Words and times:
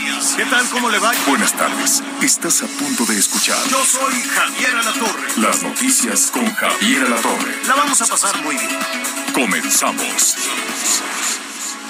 Noticias. 0.00 0.34
¿Qué 0.36 0.44
tal? 0.46 0.68
¿Cómo 0.70 0.90
le 0.90 0.98
va? 0.98 1.12
Buenas 1.26 1.52
tardes. 1.52 2.02
Estás 2.22 2.62
a 2.62 2.66
punto 2.66 3.04
de 3.06 3.18
escuchar 3.18 3.56
Yo 3.68 3.84
soy 3.84 4.14
Javier 4.22 4.76
Alatorre. 4.76 5.28
las 5.36 5.62
noticias 5.62 6.30
con 6.30 6.44
Javier 6.54 7.04
Alatorre. 7.04 7.62
La 7.66 7.74
vamos 7.74 8.00
a 8.00 8.06
pasar 8.06 8.42
muy 8.42 8.56
bien. 8.56 8.78
Comenzamos. 9.34 10.36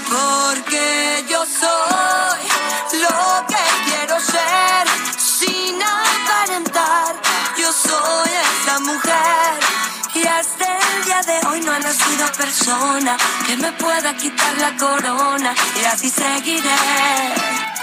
Porque 0.09 1.25
yo 1.29 1.45
soy 1.47 3.01
lo 3.01 3.47
que 3.47 3.91
quiero 3.91 4.21
ser, 4.21 4.89
sin 5.19 5.81
aparentar. 5.81 7.15
Yo 7.57 7.73
soy 7.73 8.31
esa 8.31 8.81
mujer. 8.81 9.61
Y 10.15 10.27
hasta 10.27 10.79
el 10.79 11.05
día 11.05 11.21
de 11.23 11.47
hoy 11.47 11.61
no 11.61 11.73
ha 11.73 11.79
nacido 11.79 12.27
persona 12.37 13.17
que 13.47 13.57
me 13.57 13.73
pueda 13.73 14.17
quitar 14.17 14.59
la 14.59 14.77
corona. 14.77 15.55
Y 15.81 15.85
así 15.85 16.11
seguiré. 16.11 17.80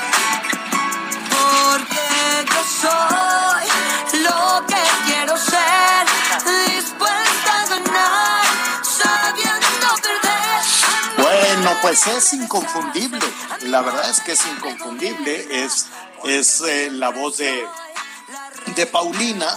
Porque 1.38 2.06
yo 2.52 2.62
soy 2.82 4.22
lo 4.24 4.66
que 4.68 4.84
quiero 5.08 5.38
ser. 5.38 5.78
Bueno, 11.18 11.72
pues 11.82 12.08
es 12.08 12.34
inconfundible. 12.34 13.20
La 13.64 13.82
verdad 13.82 14.10
es 14.10 14.22
que 14.22 14.34
es 14.34 14.46
inconfundible. 14.46 15.64
Es, 15.64 15.88
es 16.24 16.62
eh, 16.62 16.90
la 16.92 17.10
voz 17.10 17.38
de, 17.38 17.66
de 18.76 18.86
Paulina, 18.86 19.48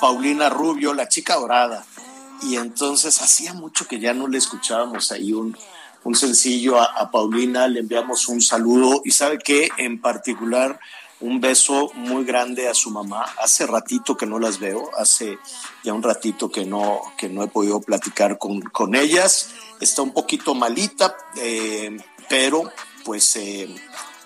Paulina 0.00 0.48
Rubio, 0.48 0.94
la 0.94 1.08
chica 1.08 1.34
dorada. 1.34 1.84
Y 2.42 2.56
entonces 2.56 3.20
hacía 3.20 3.52
mucho 3.52 3.86
que 3.86 4.00
ya 4.00 4.14
no 4.14 4.28
le 4.28 4.38
escuchábamos 4.38 5.12
ahí 5.12 5.32
un, 5.32 5.56
un 6.04 6.14
sencillo 6.14 6.80
a, 6.80 6.84
a 6.84 7.10
Paulina. 7.10 7.68
Le 7.68 7.80
enviamos 7.80 8.28
un 8.28 8.40
saludo 8.40 9.02
y 9.04 9.10
sabe 9.10 9.38
que 9.38 9.68
en 9.76 10.00
particular 10.00 10.80
un 11.22 11.40
beso 11.40 11.90
muy 11.94 12.24
grande 12.24 12.68
a 12.68 12.74
su 12.74 12.90
mamá. 12.90 13.24
Hace 13.38 13.66
ratito 13.66 14.16
que 14.16 14.26
no 14.26 14.38
las 14.38 14.58
veo, 14.58 14.90
hace 14.96 15.38
ya 15.82 15.94
un 15.94 16.02
ratito 16.02 16.50
que 16.50 16.64
no, 16.64 17.00
que 17.16 17.28
no 17.28 17.42
he 17.42 17.48
podido 17.48 17.80
platicar 17.80 18.38
con, 18.38 18.60
con 18.60 18.94
ellas. 18.94 19.50
Está 19.80 20.02
un 20.02 20.12
poquito 20.12 20.54
malita, 20.54 21.16
eh, 21.36 21.96
pero 22.28 22.70
pues 23.04 23.36
eh, 23.36 23.74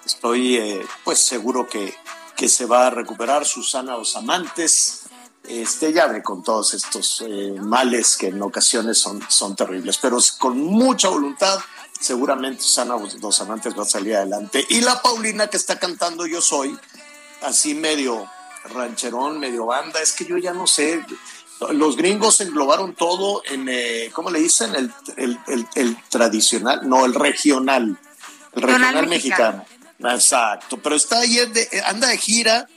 estoy 0.05 0.57
eh, 0.57 0.87
pues 1.05 1.21
seguro 1.21 1.69
que, 1.69 1.95
que 2.35 2.49
se 2.49 2.67
va 2.67 2.87
a 2.87 2.91
recuperar. 2.91 3.45
Susana 3.45 3.97
Los 3.97 4.17
Amantes, 4.17 5.03
este, 5.45 5.93
ya 5.93 6.07
ve 6.07 6.23
con 6.23 6.43
todos 6.43 6.75
estos 6.75 7.23
males 7.61 8.17
que 8.17 8.29
en 8.29 8.43
ocasiones 8.43 8.99
son, 8.99 9.21
son 9.29 9.55
terribles, 9.55 9.99
pero 9.99 10.19
con 10.39 10.59
mucha 10.59 11.09
voluntad 11.09 11.59
seguramente 12.01 12.63
Susana 12.63 12.97
Dos 13.19 13.41
Amantes 13.41 13.77
va 13.79 13.83
a 13.83 13.87
salir 13.87 14.17
adelante. 14.17 14.65
Y 14.71 14.81
la 14.81 15.01
Paulina 15.03 15.49
que 15.49 15.57
está 15.57 15.79
cantando 15.79 16.27
Yo 16.27 16.41
Soy, 16.41 16.77
así 17.43 17.75
medio 17.75 18.31
rancherón, 18.65 19.39
medio 19.39 19.67
banda, 19.67 20.01
es 20.03 20.13
que 20.13 20.25
yo 20.25 20.37
ya 20.39 20.53
no 20.53 20.67
sé, 20.67 21.01
los 21.71 21.97
gringos 21.97 22.41
englobaron 22.41 22.95
todo 22.95 23.43
en, 23.47 23.69
eh, 23.69 24.11
¿cómo 24.13 24.31
le 24.31 24.41
dicen? 24.41 24.75
El, 24.75 24.93
el, 25.17 25.39
el, 25.47 25.67
el 25.75 25.97
tradicional, 26.09 26.81
no, 26.89 27.05
el 27.07 27.15
regional, 27.15 27.99
el 28.55 28.63
regional, 28.63 29.07
mexicano. 29.07 29.65
Exacto, 29.99 30.79
pero 30.79 30.97
está 30.97 31.21
ahí, 31.21 31.37
de- 31.47 31.83
anda 31.87 32.09
de 32.09 32.19
gira, 32.19 32.69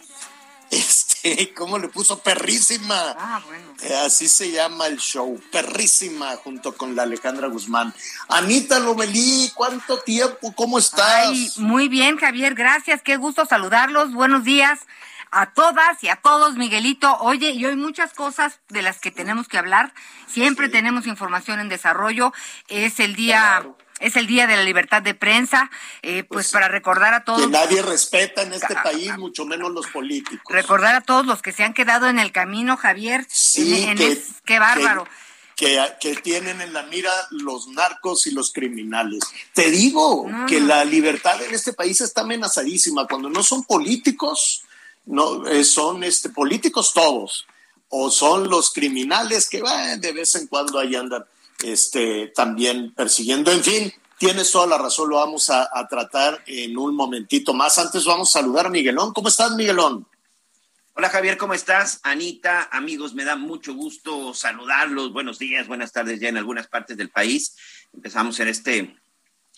¿cómo 1.56 1.78
le 1.78 1.90
puso? 1.90 2.20
Perrísima. 2.20 3.16
Ah, 3.18 3.42
bueno. 3.46 3.74
Eh, 3.82 3.96
Así 4.06 4.28
se 4.28 4.52
llama 4.52 4.88
el 4.88 4.98
show, 4.98 5.40
perrísima, 5.52 6.36
junto 6.38 6.76
con 6.76 6.96
la 6.96 7.04
Alejandra 7.04 7.48
Guzmán. 7.48 7.94
Anita 8.28 8.80
Lomelí, 8.80 9.52
¿cuánto 9.56 10.00
tiempo? 10.00 10.54
¿Cómo 10.56 10.80
estás? 10.80 11.28
Ay, 11.28 11.52
muy 11.58 11.88
bien, 11.88 12.18
Javier, 12.18 12.56
gracias. 12.56 13.02
Qué 13.02 13.18
gusto 13.18 13.46
saludarlos. 13.46 14.14
Buenos 14.14 14.44
días 14.44 14.80
a 15.32 15.54
todas 15.54 16.04
y 16.04 16.10
a 16.10 16.16
todos, 16.18 16.56
Miguelito. 16.56 17.16
Oye, 17.20 17.52
y 17.52 17.66
hoy 17.66 17.76
muchas 17.76 18.14
cosas 18.14 18.60
de 18.70 18.82
las 18.82 19.00
que 19.00 19.12
tenemos 19.12 19.48
que 19.48 19.58
hablar. 19.58 19.94
Siempre 20.28 20.70
tenemos 20.70 21.06
información 21.08 21.60
en 21.60 21.70
desarrollo. 21.70 22.34
Es 22.68 23.00
el 23.00 23.16
día, 23.16 23.40
Claro. 23.62 23.78
Es 24.00 24.16
el 24.16 24.28
día 24.28 24.48
de 24.48 24.56
la 24.56 24.64
libertad 24.64 25.02
de 25.02 25.14
prensa. 25.14 25.70
Eh, 26.02 26.24
pues, 26.24 26.40
Pues, 26.40 26.52
para 26.52 26.68
recordar 26.70 27.14
a 27.14 27.24
todos. 27.24 27.42
que 27.42 27.48
nadie 27.48 27.82
respeta 27.82 28.42
en 28.44 28.54
este 28.54 28.74
Ca- 28.74 28.84
país, 28.84 29.18
mucho 29.18 29.46
menos 29.46 29.72
los 29.72 29.88
políticos. 29.88 30.42
Recordar 30.50 30.96
a 30.96 31.02
todos 31.02 31.26
los 31.26 31.42
que 31.42 31.52
se 31.52 31.64
han 31.64 31.74
quedado 31.74 32.08
en 32.08 32.18
el 32.20 32.32
camino, 32.32 32.78
Javier. 32.78 33.26
Sí, 33.30 33.84
en- 33.84 33.90
en 33.90 33.98
que- 33.98 34.12
es- 34.14 34.28
qué 34.46 34.58
bárbaro. 34.60 35.08
Que, 35.56 35.78
que 36.00 36.16
tienen 36.16 36.62
en 36.62 36.72
la 36.72 36.84
mira 36.84 37.12
los 37.32 37.68
narcos 37.68 38.26
y 38.28 38.32
los 38.32 38.54
criminales. 38.54 39.20
Te 39.54 39.70
digo 39.70 40.26
No, 40.30 40.46
que 40.46 40.62
no. 40.62 40.68
la 40.68 40.86
libertad 40.86 41.42
en 41.44 41.54
este 41.54 41.74
país 41.74 42.00
está 42.00 42.22
amenazadísima. 42.22 43.06
Cuando 43.06 43.30
no 43.30 43.44
son 43.44 43.66
políticos, 43.66 44.64
no 45.06 45.46
eh, 45.48 45.66
son 45.66 46.06
este, 46.06 46.30
políticos 46.30 46.94
todos, 46.94 47.46
o 47.90 48.10
son 48.10 48.50
los 48.50 48.72
criminales 48.72 49.50
que 49.50 49.62
bah, 49.62 49.98
de 49.98 50.14
vez 50.14 50.36
en 50.36 50.48
cuando 50.48 50.80
ahí 50.80 50.96
andan 50.96 51.26
este, 51.64 52.32
también 52.36 52.94
persiguiendo. 52.94 53.52
En 53.52 53.64
fin, 53.64 53.94
tienes 54.18 54.52
toda 54.52 54.68
la 54.68 54.78
razón, 54.78 55.10
lo 55.10 55.18
vamos 55.18 55.50
a, 55.50 55.70
a 55.72 55.88
tratar 55.88 56.44
en 56.46 56.78
un 56.78 56.96
momentito 56.96 57.54
más. 57.54 57.78
Antes 57.78 58.06
vamos 58.06 58.30
a 58.30 58.40
saludar 58.40 58.68
a 58.68 58.70
Miguelón. 58.70 59.14
¿Cómo 59.14 59.30
estás, 59.30 59.56
Miguelón? 59.56 60.08
Hola 61.00 61.08
Javier, 61.08 61.38
¿cómo 61.38 61.54
estás? 61.54 62.02
Anita, 62.04 62.68
amigos, 62.74 63.14
me 63.14 63.24
da 63.24 63.38
mucho 63.38 63.74
gusto 63.74 64.34
saludarlos. 64.34 65.14
Buenos 65.14 65.40
días, 65.40 65.66
buenas 65.66 65.94
tardes 65.94 66.20
ya 66.20 66.28
en 66.28 66.36
algunas 66.36 66.68
partes 66.68 66.98
del 66.98 67.10
país. 67.10 67.56
Empezamos 67.94 68.38
en 68.42 68.50
este, 68.50 68.98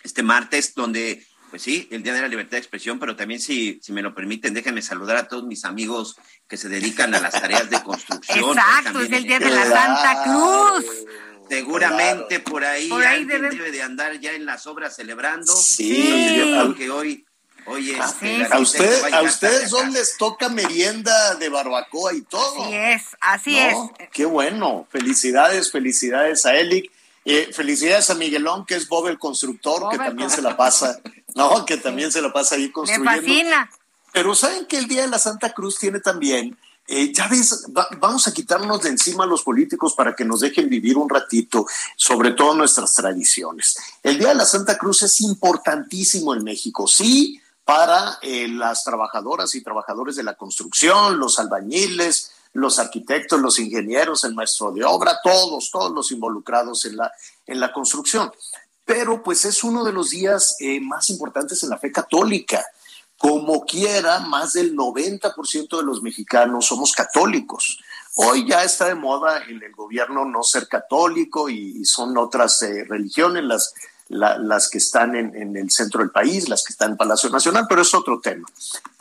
este 0.03 0.21
martes 0.21 0.75
donde, 0.75 1.25
pues 1.49 1.63
sí, 1.63 1.87
el 1.89 2.03
Día 2.03 2.13
de 2.13 2.21
la 2.21 2.27
Libertad 2.27 2.51
de 2.51 2.57
Expresión, 2.59 2.99
pero 2.99 3.15
también 3.15 3.39
si, 3.39 3.79
si 3.81 3.91
me 3.91 4.03
lo 4.03 4.13
permiten, 4.13 4.53
déjenme 4.53 4.83
saludar 4.83 5.17
a 5.17 5.27
todos 5.27 5.43
mis 5.45 5.65
amigos 5.65 6.15
que 6.47 6.57
se 6.57 6.69
dedican 6.69 7.15
a 7.15 7.19
las 7.19 7.33
tareas 7.33 7.71
de 7.71 7.81
construcción. 7.81 8.51
Exacto, 8.59 8.99
es 8.99 9.11
el 9.11 9.23
día 9.23 9.39
de 9.39 9.49
la 9.49 9.65
Santa 9.65 10.23
Cruz. 10.23 10.85
Seguramente 11.55 12.39
por 12.39 12.63
ahí, 12.63 12.87
Por 12.89 13.01
ahí 13.05 13.21
alguien 13.21 13.41
debe- 13.41 13.49
debe... 13.55 13.71
de 13.71 13.81
andar 13.81 14.19
ya 14.19 14.31
en 14.33 14.45
las 14.45 14.65
obras 14.67 14.95
celebrando. 14.95 15.53
Sí. 15.55 16.01
Entonces, 16.01 16.37
yo 16.37 16.43
Sí. 16.45 16.51
creo 16.51 16.75
que 16.75 16.89
hoy, 16.89 17.25
hoy 17.65 17.95
Ah, 17.99 18.05
este, 18.07 18.25
sí, 18.27 18.33
el 18.41 18.47
sí. 18.47 18.51
A, 18.53 18.59
usted, 18.59 19.13
a 19.13 19.21
ustedes 19.21 19.71
casa. 19.71 19.89
les 19.89 20.17
toca 20.17 20.49
merienda 20.49 21.35
de 21.35 21.49
barbacoa 21.49 22.13
y 22.13 22.21
todo. 22.21 22.63
Así 22.63 22.73
es, 22.73 23.03
así 23.19 23.55
¿no? 23.71 23.91
es. 23.99 24.09
Qué 24.11 24.25
bueno. 24.25 24.87
Felicidades, 24.91 25.71
felicidades 25.71 26.45
a 26.45 26.55
Elic. 26.55 26.91
Eh, 27.23 27.51
felicidades 27.53 28.09
a 28.09 28.15
Miguelón, 28.15 28.65
que 28.65 28.73
es 28.75 28.87
Bob 28.87 29.07
el 29.07 29.19
constructor, 29.19 29.81
Bob 29.81 29.89
que 29.91 29.97
el 29.97 30.01
también 30.05 30.29
se 30.31 30.41
la 30.41 30.57
pasa, 30.57 30.99
no, 31.35 31.65
que 31.67 31.77
también 31.77 32.11
se 32.11 32.19
la 32.19 32.33
pasa 32.33 32.55
ahí 32.55 32.63
Me 32.67 32.71
construyendo. 32.71 33.11
fascina. 33.11 33.69
Pero 34.11 34.33
saben 34.33 34.65
que 34.65 34.77
el 34.77 34.87
Día 34.87 35.01
de 35.03 35.07
la 35.09 35.19
Santa 35.19 35.53
Cruz 35.53 35.77
tiene 35.77 35.99
también, 35.99 36.57
eh, 36.87 37.13
ya 37.13 37.27
ves, 37.27 37.65
va- 37.75 37.87
vamos 37.99 38.27
a 38.27 38.33
quitarnos 38.33 38.81
de 38.81 38.89
encima 38.89 39.23
a 39.23 39.27
los 39.27 39.43
políticos 39.43 39.93
para 39.93 40.15
que 40.15 40.25
nos 40.25 40.41
dejen 40.41 40.67
vivir 40.69 40.97
un 40.97 41.09
ratito, 41.09 41.65
sobre 41.95 42.31
todo 42.31 42.53
nuestras 42.53 42.93
tradiciones. 42.93 43.77
El 44.03 44.19
Día 44.19 44.29
de 44.29 44.35
la 44.35 44.45
Santa 44.45 44.77
Cruz 44.77 45.03
es 45.03 45.21
importantísimo 45.21 46.33
en 46.33 46.43
México, 46.43 46.87
sí, 46.87 47.39
para 47.63 48.17
eh, 48.21 48.47
las 48.47 48.83
trabajadoras 48.83 49.55
y 49.55 49.61
trabajadores 49.61 50.15
de 50.15 50.23
la 50.23 50.35
construcción, 50.35 51.19
los 51.19 51.39
albañiles, 51.39 52.31
los 52.53 52.79
arquitectos, 52.79 53.39
los 53.39 53.59
ingenieros, 53.59 54.25
el 54.25 54.33
maestro 54.35 54.71
de 54.71 54.83
obra, 54.83 55.19
todos, 55.23 55.71
todos 55.71 55.91
los 55.91 56.11
involucrados 56.11 56.83
en 56.85 56.97
la, 56.97 57.11
en 57.47 57.59
la 57.61 57.71
construcción. 57.71 58.29
Pero 58.83 59.23
pues 59.23 59.45
es 59.45 59.63
uno 59.63 59.85
de 59.85 59.93
los 59.93 60.09
días 60.09 60.57
eh, 60.59 60.81
más 60.81 61.09
importantes 61.11 61.63
en 61.63 61.69
la 61.69 61.77
fe 61.77 61.91
católica. 61.91 62.65
Como 63.21 63.63
quiera, 63.65 64.19
más 64.21 64.53
del 64.53 64.75
90% 64.75 65.77
de 65.77 65.83
los 65.83 66.01
mexicanos 66.01 66.65
somos 66.65 66.91
católicos. 66.93 67.77
Hoy 68.15 68.47
ya 68.47 68.63
está 68.63 68.85
de 68.87 68.95
moda 68.95 69.43
en 69.47 69.61
el 69.61 69.71
gobierno 69.73 70.25
no 70.25 70.41
ser 70.43 70.67
católico 70.67 71.47
y, 71.47 71.85
son 71.85 72.17
otras 72.17 72.61
eh, 72.63 72.83
religiones 72.89 73.43
las, 73.43 73.73
la- 74.09 74.37
las 74.39 74.69
que 74.69 74.79
están 74.79 75.15
en, 75.15 75.35
en 75.35 75.55
el 75.55 75.69
centro 75.69 75.99
del 75.99 76.09
país, 76.09 76.49
las 76.49 76.63
que 76.63 76.73
están 76.73 76.91
en 76.91 76.97
Palacio 76.97 77.29
Nacional, 77.29 77.65
pero 77.69 77.83
es 77.83 77.93
otro 77.93 78.19
tema. 78.19 78.47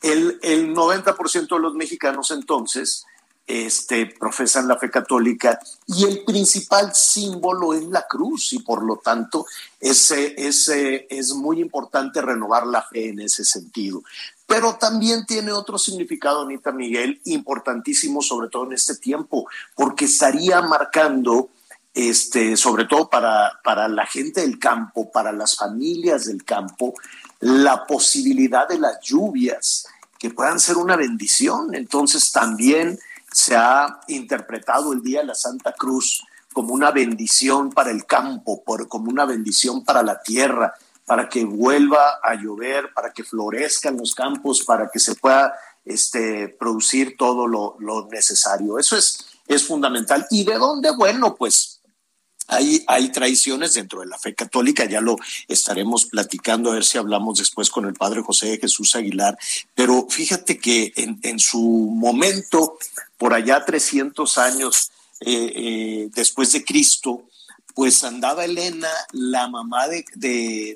El, 0.02 0.38
el 0.42 0.74
90% 0.74 1.48
de 1.48 1.58
los 1.58 1.74
mexicanos 1.74 2.30
entonces 2.30 3.06
este, 3.50 4.06
profesan 4.06 4.68
la 4.68 4.78
fe 4.78 4.90
católica 4.90 5.58
y 5.88 6.04
el 6.04 6.22
principal 6.24 6.94
símbolo 6.94 7.74
es 7.74 7.84
la 7.84 8.06
cruz 8.08 8.52
y 8.52 8.60
por 8.60 8.84
lo 8.84 8.98
tanto 8.98 9.44
ese, 9.80 10.34
ese, 10.38 11.08
es 11.10 11.34
muy 11.34 11.60
importante 11.60 12.22
renovar 12.22 12.64
la 12.66 12.82
fe 12.82 13.08
en 13.08 13.18
ese 13.18 13.44
sentido. 13.44 14.04
Pero 14.46 14.76
también 14.76 15.26
tiene 15.26 15.50
otro 15.50 15.78
significado, 15.78 16.42
Anita 16.42 16.70
Miguel, 16.70 17.20
importantísimo, 17.24 18.22
sobre 18.22 18.48
todo 18.48 18.66
en 18.66 18.72
este 18.72 18.96
tiempo, 18.96 19.48
porque 19.74 20.04
estaría 20.04 20.60
marcando 20.62 21.48
este, 21.92 22.56
sobre 22.56 22.84
todo 22.84 23.10
para, 23.10 23.58
para 23.64 23.88
la 23.88 24.06
gente 24.06 24.42
del 24.42 24.60
campo, 24.60 25.10
para 25.10 25.32
las 25.32 25.56
familias 25.56 26.26
del 26.26 26.44
campo, 26.44 26.94
la 27.40 27.84
posibilidad 27.84 28.68
de 28.68 28.78
las 28.78 29.00
lluvias 29.00 29.86
que 30.20 30.30
puedan 30.30 30.60
ser 30.60 30.76
una 30.76 30.94
bendición. 30.94 31.74
Entonces 31.74 32.30
también 32.30 33.00
se 33.32 33.56
ha 33.56 34.00
interpretado 34.08 34.92
el 34.92 35.02
Día 35.02 35.20
de 35.20 35.26
la 35.26 35.34
Santa 35.34 35.72
Cruz 35.72 36.24
como 36.52 36.74
una 36.74 36.90
bendición 36.90 37.70
para 37.70 37.90
el 37.90 38.04
campo, 38.06 38.62
por, 38.64 38.88
como 38.88 39.10
una 39.10 39.24
bendición 39.24 39.84
para 39.84 40.02
la 40.02 40.20
tierra, 40.20 40.74
para 41.06 41.28
que 41.28 41.44
vuelva 41.44 42.20
a 42.22 42.34
llover, 42.34 42.92
para 42.94 43.12
que 43.12 43.24
florezcan 43.24 43.96
los 43.96 44.14
campos, 44.14 44.64
para 44.64 44.90
que 44.90 44.98
se 44.98 45.14
pueda 45.14 45.54
este, 45.84 46.48
producir 46.48 47.16
todo 47.16 47.46
lo, 47.46 47.76
lo 47.78 48.08
necesario. 48.08 48.78
Eso 48.78 48.96
es, 48.96 49.26
es 49.46 49.64
fundamental. 49.64 50.26
¿Y 50.30 50.44
de 50.44 50.54
dónde? 50.54 50.90
Bueno, 50.92 51.34
pues 51.36 51.80
hay, 52.50 52.84
hay 52.88 53.10
traiciones 53.10 53.74
dentro 53.74 54.00
de 54.00 54.06
la 54.06 54.18
fe 54.18 54.34
católica, 54.34 54.84
ya 54.84 55.00
lo 55.00 55.16
estaremos 55.46 56.06
platicando, 56.06 56.70
a 56.70 56.74
ver 56.74 56.84
si 56.84 56.98
hablamos 56.98 57.38
después 57.38 57.70
con 57.70 57.86
el 57.86 57.94
padre 57.94 58.22
José 58.22 58.58
Jesús 58.60 58.96
Aguilar, 58.96 59.38
pero 59.74 60.06
fíjate 60.08 60.58
que 60.58 60.92
en, 60.96 61.20
en 61.22 61.38
su 61.38 61.60
momento, 61.60 62.76
por 63.20 63.34
allá 63.34 63.62
300 63.66 64.38
años 64.38 64.90
eh, 65.20 65.52
eh, 65.54 66.10
después 66.14 66.52
de 66.52 66.64
Cristo, 66.64 67.24
pues 67.74 68.02
andaba 68.02 68.46
Elena, 68.46 68.88
la 69.12 69.46
mamá 69.46 69.88
de, 69.88 70.06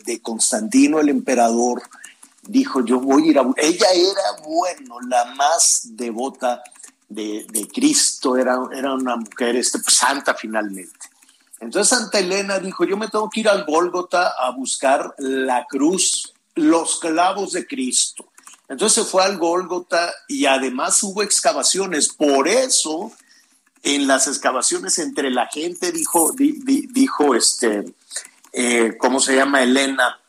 de, 0.05 0.21
Constantino 0.21 1.01
el 1.01 1.09
emperador, 1.09 1.83
dijo, 2.43 2.85
yo 2.85 3.01
voy 3.01 3.29
a 3.29 3.31
ir 3.31 3.39
a... 3.39 3.47
Ella 3.57 3.87
era, 3.95 4.43
bueno, 4.47 5.01
la 5.09 5.25
más 5.35 5.89
devota 5.93 6.63
de, 7.09 7.47
de 7.51 7.67
Cristo, 7.67 8.37
era, 8.37 8.59
era 8.77 8.93
una 8.93 9.17
mujer 9.17 9.57
este, 9.57 9.79
pues, 9.79 9.97
santa 9.97 10.35
finalmente. 10.35 11.09
Entonces 11.61 11.99
Santa 11.99 12.19
Elena 12.19 12.59
dijo, 12.59 12.85
yo 12.85 12.99
me 12.99 13.09
tengo 13.09 13.31
que 13.31 13.41
ir 13.41 13.49
al 13.49 13.65
Gólgota 13.65 14.35
a 14.39 14.51
buscar 14.51 15.15
la 15.17 15.65
cruz, 15.67 16.35
los 16.57 16.99
clavos 17.01 17.53
de 17.53 17.67
Cristo. 17.67 18.27
Entonces 18.69 19.07
fue 19.07 19.23
al 19.23 19.39
Gólgota 19.39 20.13
y 20.29 20.47
además 20.47 21.03
hubo 21.03 21.23
excavaciones. 21.23 22.09
Por 22.09 22.49
eso, 22.49 23.13
en 23.83 24.07
las 24.07 24.27
excavaciones 24.27 24.99
entre 24.99 25.31
la 25.31 25.47
gente, 25.47 25.93
dijo, 25.93 26.33
dijo 26.37 27.35
este, 27.35 27.85
eh, 28.53 28.97
¿cómo 28.99 29.21
se 29.21 29.37
llama 29.37 29.63
Elena? 29.63 30.21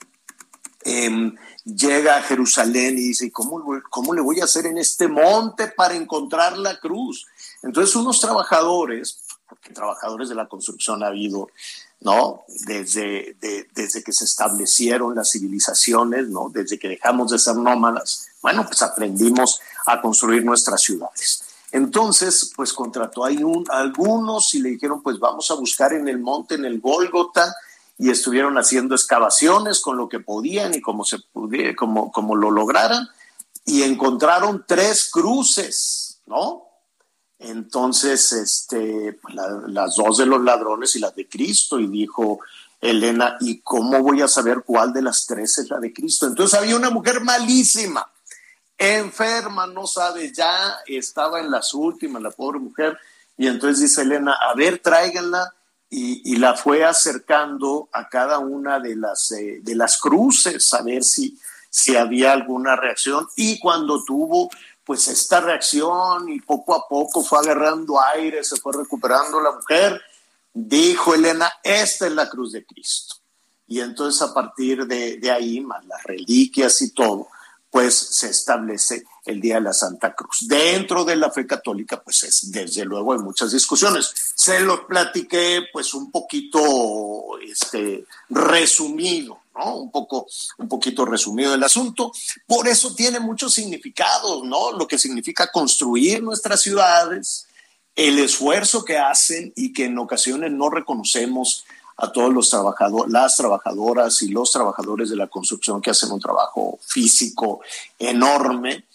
Em, 0.83 1.35
llega 1.63 2.17
a 2.17 2.23
Jerusalén 2.23 2.97
y 2.97 3.07
dice, 3.07 3.31
¿cómo, 3.31 3.81
¿cómo 3.89 4.13
le 4.13 4.21
voy 4.21 4.41
a 4.41 4.45
hacer 4.45 4.65
en 4.65 4.77
este 4.77 5.07
monte 5.07 5.67
para 5.67 5.95
encontrar 5.95 6.57
la 6.57 6.79
cruz? 6.79 7.25
Entonces 7.63 7.95
unos 7.95 8.19
trabajadores 8.19 9.25
porque 9.47 9.73
trabajadores 9.73 10.29
de 10.29 10.35
la 10.35 10.47
construcción 10.47 11.03
ha 11.03 11.07
habido, 11.07 11.49
¿no? 12.01 12.43
Desde, 12.65 13.35
desde 13.73 14.03
que 14.03 14.13
se 14.13 14.25
establecieron 14.25 15.15
las 15.15 15.31
civilizaciones, 15.31 16.29
¿no? 16.29 16.49
Desde 16.49 16.77
que 16.77 16.89
dejamos 16.89 17.31
de 17.31 17.39
ser 17.39 17.55
nómadas, 17.55 18.27
bueno, 18.41 18.65
pues 18.65 18.81
aprendimos 18.81 19.59
a 19.85 20.01
construir 20.01 20.45
nuestras 20.45 20.81
ciudades. 20.81 21.43
Entonces, 21.71 22.51
pues 22.55 22.71
contrató 22.71 23.25
ahí 23.25 23.43
un, 23.43 23.65
algunos 23.69 24.53
y 24.53 24.61
le 24.61 24.69
dijeron, 24.69 25.01
pues 25.01 25.19
vamos 25.19 25.49
a 25.51 25.55
buscar 25.55 25.93
en 25.93 26.07
el 26.07 26.19
monte, 26.19 26.55
en 26.55 26.65
el 26.65 26.79
Gólgota, 26.79 27.53
y 27.97 28.09
estuvieron 28.09 28.57
haciendo 28.57 28.93
excavaciones 28.95 29.79
con 29.79 29.97
lo 29.97 30.07
que 30.07 30.19
podían 30.19 30.73
y 30.73 30.81
como, 30.81 31.05
se 31.05 31.19
pudiera, 31.33 31.75
como, 31.75 32.11
como 32.11 32.35
lo 32.35 32.51
lograran, 32.51 33.07
y 33.65 33.83
encontraron 33.83 34.63
tres 34.67 35.09
cruces, 35.11 36.19
¿no? 36.27 36.64
Entonces, 37.47 38.31
este, 38.31 39.19
las 39.67 39.95
dos 39.95 40.17
de 40.17 40.25
los 40.25 40.41
ladrones 40.41 40.95
y 40.95 40.99
las 40.99 41.15
de 41.15 41.29
Cristo, 41.29 41.79
y 41.79 41.87
dijo 41.87 42.39
Elena, 42.81 43.37
¿y 43.39 43.59
cómo 43.59 44.01
voy 44.01 44.21
a 44.21 44.27
saber 44.27 44.63
cuál 44.65 44.93
de 44.93 45.03
las 45.03 45.27
tres 45.27 45.59
es 45.59 45.69
la 45.69 45.79
de 45.79 45.93
Cristo? 45.93 46.25
Entonces 46.25 46.57
había 46.59 46.75
una 46.75 46.89
mujer 46.89 47.21
malísima, 47.21 48.11
enferma, 48.77 49.67
no 49.67 49.85
sabe, 49.85 50.33
ya 50.33 50.77
estaba 50.87 51.39
en 51.39 51.51
las 51.51 51.73
últimas, 51.73 52.21
la 52.21 52.31
pobre 52.31 52.59
mujer, 52.59 52.97
y 53.37 53.47
entonces 53.47 53.79
dice 53.81 54.01
Elena, 54.01 54.33
a 54.33 54.55
ver, 54.55 54.79
tráiganla, 54.79 55.53
y, 55.87 56.33
y 56.33 56.37
la 56.37 56.55
fue 56.55 56.83
acercando 56.83 57.89
a 57.93 58.09
cada 58.09 58.39
una 58.39 58.79
de 58.79 58.95
las, 58.95 59.31
eh, 59.31 59.59
de 59.61 59.75
las 59.75 59.99
cruces, 59.99 60.73
a 60.73 60.81
ver 60.81 61.03
si, 61.03 61.39
si 61.69 61.95
había 61.95 62.33
alguna 62.33 62.75
reacción, 62.75 63.27
y 63.35 63.59
cuando 63.59 64.03
tuvo 64.03 64.49
pues 64.85 65.07
esta 65.07 65.41
reacción 65.41 66.29
y 66.29 66.39
poco 66.39 66.75
a 66.75 66.87
poco 66.87 67.23
fue 67.23 67.39
agarrando 67.39 67.99
aire, 67.99 68.43
se 68.43 68.57
fue 68.57 68.73
recuperando 68.73 69.41
la 69.41 69.51
mujer, 69.51 70.01
dijo 70.53 71.15
Elena, 71.15 71.51
esta 71.63 72.05
es 72.05 72.13
la 72.13 72.29
cruz 72.29 72.51
de 72.51 72.65
Cristo. 72.65 73.15
Y 73.67 73.79
entonces 73.79 74.21
a 74.21 74.33
partir 74.33 74.85
de, 74.85 75.17
de 75.17 75.31
ahí, 75.31 75.59
más 75.59 75.83
las 75.85 76.03
reliquias 76.03 76.81
y 76.83 76.93
todo, 76.93 77.27
pues 77.75 77.93
se 77.93 78.29
establece 78.29 79.03
el 79.25 79.41
Día 79.41 79.55
de 79.55 79.61
la 79.63 79.73
Santa 79.73 80.15
Cruz. 80.15 80.47
Dentro 80.47 81.03
de 81.03 81.17
la 81.17 81.29
fe 81.29 81.45
católica, 81.45 82.01
pues 82.01 82.23
es, 82.23 82.49
desde 82.49 82.85
luego 82.85 83.11
hay 83.11 83.19
muchas 83.19 83.51
discusiones. 83.51 84.13
Se 84.33 84.61
lo 84.61 84.87
platiqué 84.87 85.63
pues 85.73 85.93
un 85.93 86.09
poquito 86.09 87.37
este, 87.45 88.05
resumido, 88.29 89.39
¿no? 89.53 89.75
Un 89.75 89.91
poco, 89.91 90.25
un 90.57 90.69
poquito 90.69 91.03
resumido 91.03 91.53
el 91.53 91.63
asunto. 91.63 92.13
Por 92.47 92.69
eso 92.69 92.95
tiene 92.95 93.19
muchos 93.19 93.53
significados, 93.53 94.45
¿no? 94.45 94.71
Lo 94.71 94.87
que 94.87 94.97
significa 94.97 95.51
construir 95.51 96.23
nuestras 96.23 96.61
ciudades, 96.61 97.45
el 97.93 98.19
esfuerzo 98.19 98.85
que 98.85 98.97
hacen 98.97 99.51
y 99.53 99.73
que 99.73 99.87
en 99.87 99.97
ocasiones 99.97 100.49
no 100.53 100.69
reconocemos 100.69 101.65
a 101.97 102.11
todos 102.11 102.33
los 102.33 102.49
trabajadores, 102.49 103.11
las 103.11 103.37
trabajadoras 103.37 104.21
y 104.21 104.29
los 104.29 104.51
trabajadores 104.51 105.09
de 105.09 105.15
la 105.15 105.27
construcción 105.27 105.81
que 105.81 105.91
hacen 105.91 106.11
un 106.11 106.19
trabajo 106.19 106.77
físico 106.81 107.61
enorme 107.97 108.85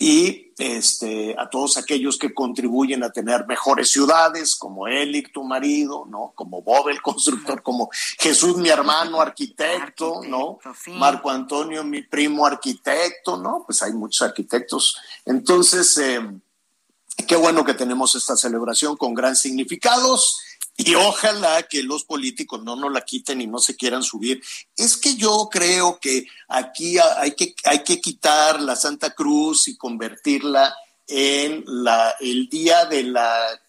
y 0.00 0.52
este, 0.58 1.34
a 1.36 1.50
todos 1.50 1.76
aquellos 1.76 2.18
que 2.18 2.32
contribuyen 2.32 3.02
a 3.02 3.10
tener 3.10 3.46
mejores 3.46 3.90
ciudades, 3.90 4.54
como 4.54 4.86
Elic, 4.86 5.32
tu 5.32 5.42
marido, 5.42 6.06
¿no? 6.08 6.32
Como 6.36 6.62
Bob, 6.62 6.88
el 6.88 7.02
constructor, 7.02 7.62
como 7.64 7.90
Jesús, 8.18 8.56
mi 8.56 8.68
hermano 8.68 9.20
arquitecto, 9.20 10.20
¿no? 10.24 10.60
Marco 10.86 11.30
Antonio, 11.30 11.82
mi 11.82 12.02
primo 12.02 12.46
arquitecto, 12.46 13.38
¿no? 13.38 13.64
Pues 13.66 13.82
hay 13.82 13.92
muchos 13.92 14.22
arquitectos. 14.22 14.96
Entonces, 15.24 15.98
eh, 15.98 16.20
qué 17.26 17.34
bueno 17.34 17.64
que 17.64 17.74
tenemos 17.74 18.14
esta 18.14 18.36
celebración 18.36 18.96
con 18.96 19.14
gran 19.14 19.34
significados 19.34 20.40
y 20.80 20.94
ojalá 20.94 21.64
que 21.64 21.82
los 21.82 22.04
políticos 22.04 22.62
no 22.62 22.76
nos 22.76 22.92
la 22.92 23.00
quiten 23.00 23.40
y 23.40 23.48
no 23.48 23.58
se 23.58 23.74
quieran 23.74 24.04
subir. 24.04 24.40
Es 24.76 24.96
que 24.96 25.16
yo 25.16 25.48
creo 25.50 25.98
que 26.00 26.24
aquí 26.46 26.96
hay 26.98 27.32
que, 27.32 27.52
hay 27.64 27.82
que 27.82 28.00
quitar 28.00 28.62
la 28.62 28.76
Santa 28.76 29.10
Cruz 29.10 29.66
y 29.66 29.76
convertirla 29.76 30.72
en 31.08 31.64
la, 31.66 32.14
el 32.20 32.48
día 32.48 32.84
de 32.84 33.02
la 33.02 33.60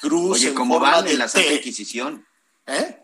cruz. 0.00 0.38
Oye, 0.38 0.54
como 0.54 0.80
van 0.80 1.06
en 1.06 1.18
la 1.18 1.28
Santa 1.28 1.52
Inquisición. 1.52 2.26
¿Eh? 2.66 3.03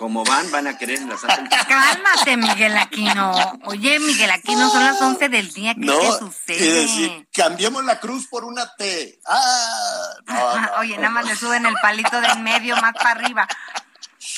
Como 0.00 0.24
van, 0.24 0.50
van 0.50 0.66
a 0.66 0.78
querer 0.78 0.96
en 0.96 1.10
la 1.10 1.18
Santa 1.18 1.66
Cálmate, 1.68 2.34
Miguel 2.38 2.74
Aquino. 2.78 3.34
Oye, 3.66 3.98
Miguel 3.98 4.30
Aquino, 4.30 4.70
son 4.70 4.82
las 4.82 4.98
11 4.98 5.28
del 5.28 5.52
día. 5.52 5.74
¿Qué 5.74 5.80
no, 5.80 6.00
sucede? 6.18 6.72
Decir, 6.72 7.28
cambiemos 7.30 7.84
la 7.84 8.00
cruz 8.00 8.26
por 8.26 8.46
una 8.46 8.74
T. 8.76 9.20
Ah, 9.26 10.76
Oye, 10.78 10.96
nada 10.96 11.10
más 11.10 11.26
le 11.26 11.36
suben 11.36 11.66
el 11.66 11.74
palito 11.82 12.18
de 12.18 12.28
en 12.28 12.42
medio 12.42 12.76
más 12.76 12.94
para 12.94 13.10
arriba. 13.10 13.46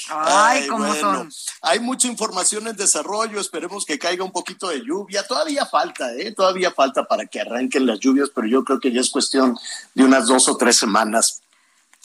Ay, 0.09 0.67
cómo 0.67 0.93
son. 0.97 1.31
Hay 1.61 1.79
mucha 1.79 2.09
información 2.09 2.67
en 2.67 2.75
desarrollo, 2.75 3.39
esperemos 3.39 3.87
que 3.87 4.01
caiga 4.01 4.25
un 4.25 4.33
poquito 4.33 4.67
de 4.67 4.85
lluvia. 4.85 5.25
Todavía 5.25 5.65
falta, 5.65 6.13
¿eh? 6.15 6.33
Todavía 6.33 6.73
falta 6.73 7.05
para 7.05 7.27
que 7.27 7.41
arranquen 7.41 7.87
las 7.87 8.01
lluvias, 8.01 8.31
pero 8.35 8.49
yo 8.49 8.65
creo 8.65 8.81
que 8.81 8.91
ya 8.91 9.01
es 9.01 9.11
cuestión 9.11 9.57
de 9.95 10.03
unas 10.03 10.27
dos 10.27 10.49
o 10.49 10.57
tres 10.57 10.77
semanas. 10.77 11.41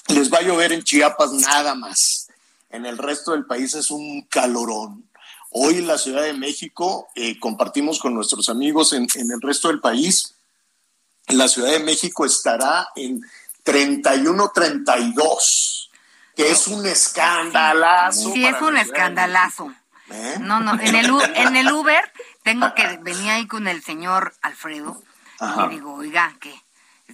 Les 0.09 0.31
va 0.31 0.37
a 0.37 0.43
llover 0.43 0.73
en 0.73 0.83
Chiapas 0.83 1.31
nada 1.31 1.73
más 1.73 2.26
en 2.69 2.85
el 2.85 2.97
resto 2.97 3.31
del 3.31 3.45
país 3.45 3.73
es 3.73 3.89
un 3.91 4.23
calorón. 4.23 5.09
Hoy 5.51 5.75
en 5.75 5.87
la 5.87 5.97
Ciudad 5.97 6.23
de 6.23 6.33
México 6.33 7.07
eh, 7.15 7.39
compartimos 7.39 7.99
con 7.99 8.13
nuestros 8.13 8.49
amigos 8.49 8.91
en, 8.93 9.07
el 9.15 9.41
resto 9.41 9.69
del 9.69 9.79
país. 9.79 10.35
La 11.27 11.47
Ciudad 11.47 11.71
de 11.71 11.79
México 11.79 12.25
estará 12.25 12.89
en 12.95 13.21
31-32, 13.65 15.89
que 16.35 16.51
es 16.51 16.67
un 16.67 16.85
escandalazo. 16.85 18.33
Sí, 18.33 18.45
es 18.45 18.61
un 18.61 18.77
escandalazo. 18.77 19.73
¿Eh? 20.09 20.35
No, 20.39 20.59
no, 20.59 20.79
en 20.79 20.95
el, 20.95 21.09
en 21.35 21.57
el 21.57 21.71
Uber 21.71 22.11
tengo 22.43 22.75
que 22.75 22.97
venir 23.01 23.29
ahí 23.29 23.47
con 23.47 23.67
el 23.67 23.83
señor 23.83 24.35
Alfredo 24.41 25.01
y 25.39 25.69
digo, 25.69 25.93
oiga, 25.95 26.35
que 26.39 26.53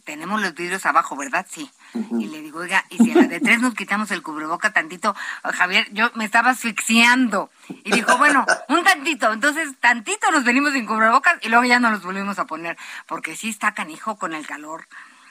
tenemos 0.02 0.42
los 0.42 0.54
vidrios 0.54 0.86
abajo, 0.86 1.16
¿verdad? 1.16 1.46
Sí. 1.50 1.70
Y 1.94 2.28
le 2.28 2.42
digo, 2.42 2.60
oiga, 2.60 2.86
y 2.90 2.98
si 2.98 3.12
a 3.12 3.16
la 3.16 3.28
de 3.28 3.40
tres 3.40 3.60
nos 3.60 3.76
quitamos 3.76 4.12
el 4.12 4.24
cubreboca 4.24 4.74
tantito, 4.74 5.16
Javier, 5.44 5.88
yo 5.92 6.12
me 6.16 6.26
estaba 6.26 6.52
asfixiando. 6.52 7.52
Y 7.84 7.92
dijo, 7.92 8.18
bueno, 8.18 8.46
un 8.70 8.84
tantito. 8.84 9.32
Entonces, 9.32 9.70
tantito 9.80 10.32
nos 10.32 10.44
venimos 10.44 10.74
sin 10.74 10.86
cubrebocas 10.86 11.38
y 11.42 11.50
luego 11.50 11.66
ya 11.66 11.80
no 11.80 11.92
los 11.92 12.04
volvimos 12.04 12.40
a 12.40 12.46
poner, 12.46 12.78
porque 13.08 13.36
sí 13.36 13.50
está 13.50 13.74
canijo 13.74 14.18
con 14.18 14.34
el 14.34 14.46
calor. 14.46 14.88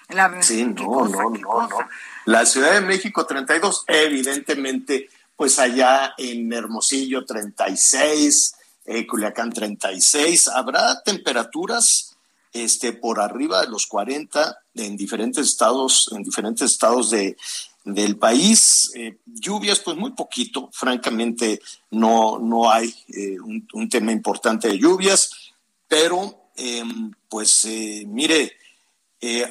La, 0.08 0.42
sí, 0.42 0.64
no, 0.64 1.08
no, 1.08 1.30
no, 1.30 1.68
no. 1.68 1.88
La 2.26 2.46
Ciudad 2.46 2.72
de 2.72 2.82
México 2.82 3.26
32, 3.26 3.84
evidentemente, 3.88 5.08
pues 5.36 5.58
allá 5.58 6.14
en 6.18 6.52
Hermosillo 6.52 7.24
36, 7.24 8.54
eh, 8.84 9.06
Culiacán 9.06 9.50
36, 9.50 10.48
habrá 10.48 11.02
temperaturas 11.02 12.11
este, 12.52 12.92
por 12.92 13.20
arriba 13.20 13.62
de 13.62 13.68
los 13.68 13.86
40 13.86 14.58
en 14.74 14.96
diferentes 14.96 15.46
estados, 15.46 16.10
en 16.12 16.22
diferentes 16.22 16.70
estados 16.70 17.10
de, 17.10 17.36
del 17.84 18.16
país. 18.16 18.90
Eh, 18.94 19.18
lluvias, 19.26 19.80
pues 19.80 19.96
muy 19.96 20.12
poquito, 20.12 20.70
francamente 20.72 21.60
no, 21.90 22.38
no 22.38 22.70
hay 22.70 22.94
eh, 23.08 23.36
un, 23.40 23.88
tema 23.88 24.12
importante 24.12 24.68
de 24.68 24.78
lluvias, 24.78 25.52
pero 25.88 26.48
em, 26.56 27.12
pues 27.28 27.64
eh, 27.64 28.04
mire, 28.06 28.52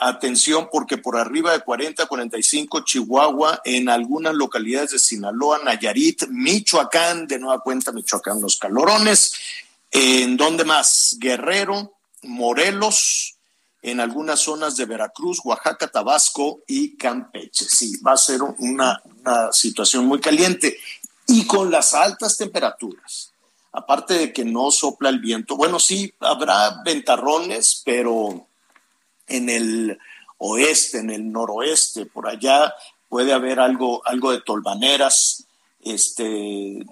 atención 0.02 0.68
porque 0.70 0.98
por 0.98 1.16
arriba 1.16 1.54
de 1.54 1.62
40, 1.62 2.06
45, 2.06 2.82
Chihuahua, 2.82 3.62
en 3.64 3.88
algunas 3.88 4.34
localidades 4.34 4.92
de 4.92 5.00
Sinaloa, 5.00 5.62
Nayarit, 5.64 6.28
Michoacán, 6.28 7.26
de 7.26 7.40
nueva 7.40 7.62
cuenta 7.62 7.94
Michoacán, 7.94 8.42
los 8.42 8.58
calorones. 8.58 9.34
¿En 9.90 10.36
dónde 10.36 10.66
más? 10.66 11.16
Guerrero, 11.20 11.94
Morelos, 12.24 13.36
en 13.82 14.00
algunas 14.00 14.40
zonas 14.40 14.78
de 14.78 14.86
Veracruz, 14.86 15.40
Oaxaca, 15.44 15.88
Tabasco 15.88 16.62
y 16.68 16.96
Campeche. 16.98 17.66
Sí, 17.66 18.00
va 18.06 18.14
a 18.14 18.18
ser 18.18 18.42
una, 18.44 19.02
situación 19.52 20.06
muy 20.06 20.20
caliente 20.20 20.78
y 21.28 21.46
con 21.46 21.72
las 21.72 21.94
altas 21.94 22.38
temperaturas. 22.38 23.32
Aparte 23.72 24.16
de 24.16 24.34
que 24.34 24.44
no 24.44 24.70
sopla 24.72 25.10
el 25.10 25.20
viento, 25.20 25.56
bueno, 25.56 25.80
sí, 25.80 26.14
habrá 26.20 26.82
ventarrones, 26.84 27.82
pero 27.86 28.48
en 29.28 29.50
el 29.50 29.98
oeste, 30.38 31.00
en 31.00 31.10
el 31.10 31.32
noroeste, 31.32 32.06
por 32.06 32.28
allá 32.28 32.74
puede 33.08 33.32
haber 33.32 33.60
algo, 33.60 34.06
algo 34.06 34.32
de 34.32 34.42
tolvaneras, 34.42 35.46
este, 35.84 36.86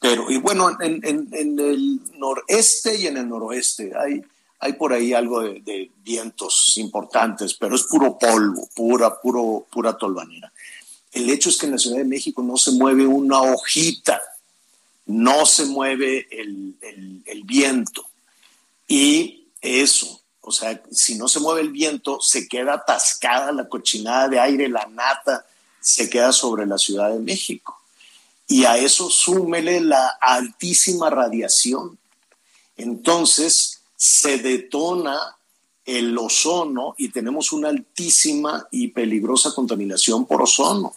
pero, 0.00 0.30
y 0.30 0.38
bueno, 0.38 0.76
en, 0.80 1.00
en 1.04 1.58
el 1.58 2.00
noreste 2.18 2.96
y 2.96 3.06
en 3.06 3.16
el 3.18 3.28
noroeste 3.28 3.92
hay, 3.98 4.22
hay 4.58 4.72
por 4.74 4.92
ahí 4.92 5.12
algo 5.12 5.42
de, 5.42 5.90
vientos 6.02 6.76
importantes, 6.76 7.54
pero 7.54 7.76
es 7.76 7.82
puro 7.84 8.18
polvo, 8.18 8.68
pura, 8.74 9.20
puro, 9.20 9.66
pura 9.70 9.96
tolvanera. 9.96 10.52
El 11.12 11.28
hecho 11.30 11.48
es 11.48 11.56
que 11.56 11.66
en 11.66 11.72
la 11.72 11.78
Ciudad 11.78 11.98
de 11.98 12.04
México 12.04 12.42
no 12.42 12.56
se 12.56 12.72
mueve 12.72 13.06
una 13.06 13.40
hojita, 13.40 14.22
no 15.06 15.46
se 15.46 15.66
mueve 15.66 16.26
el, 16.30 16.74
el 17.24 17.42
viento. 17.44 18.06
Y 18.88 19.48
eso, 19.60 20.20
o 20.40 20.52
sea, 20.52 20.80
si 20.90 21.16
no 21.16 21.28
se 21.28 21.40
mueve 21.40 21.60
el 21.62 21.70
viento, 21.70 22.20
se 22.20 22.48
queda 22.48 22.74
atascada 22.74 23.52
la 23.52 23.68
cochinada 23.68 24.28
de 24.28 24.40
aire, 24.40 24.68
la 24.68 24.86
nata, 24.86 25.44
se 25.80 26.08
queda 26.08 26.32
sobre 26.32 26.66
la 26.66 26.78
Ciudad 26.78 27.10
de 27.10 27.20
México. 27.20 27.78
Y 28.48 28.64
a 28.64 28.76
eso 28.76 29.10
súmele 29.10 29.80
la 29.80 30.06
altísima 30.20 31.10
radiación. 31.10 31.98
Entonces, 32.76 33.75
se 33.96 34.38
detona 34.38 35.36
el 35.84 36.18
ozono 36.18 36.94
y 36.98 37.08
tenemos 37.08 37.52
una 37.52 37.68
altísima 37.68 38.66
y 38.70 38.88
peligrosa 38.88 39.54
contaminación 39.54 40.26
por 40.26 40.42
ozono. 40.42 40.94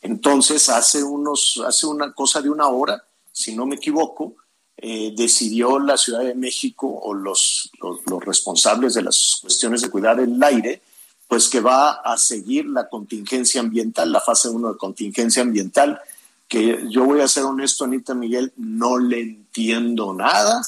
Entonces, 0.00 0.68
hace, 0.68 1.02
unos, 1.02 1.60
hace 1.66 1.86
una 1.86 2.12
cosa 2.12 2.40
de 2.40 2.48
una 2.48 2.68
hora, 2.68 3.04
si 3.32 3.54
no 3.54 3.66
me 3.66 3.76
equivoco, 3.76 4.34
eh, 4.76 5.12
decidió 5.16 5.80
la 5.80 5.96
Ciudad 5.96 6.20
de 6.20 6.36
México 6.36 6.86
o 6.86 7.12
los, 7.12 7.70
los, 7.80 8.24
responsables 8.24 8.94
de 8.94 9.02
las 9.02 9.38
cuestiones 9.42 9.82
de 9.82 9.90
cuidar 9.90 10.20
el 10.20 10.40
aire, 10.40 10.80
pues 11.26 11.48
que 11.48 11.60
va 11.60 11.90
a 11.90 12.16
seguir 12.16 12.66
la 12.66 12.88
contingencia 12.88 13.60
ambiental, 13.60 14.12
la 14.12 14.20
fase 14.20 14.48
1 14.48 14.72
de 14.72 14.78
contingencia 14.78 15.42
ambiental, 15.42 16.00
que 16.46 16.86
yo 16.90 17.04
voy 17.04 17.20
a 17.20 17.28
ser 17.28 17.42
honesto, 17.42 17.84
Anita 17.84 18.14
Miguel, 18.14 18.52
no 18.56 18.98
le 18.98 19.20
entiendo 19.20 20.14
nada 20.14 20.62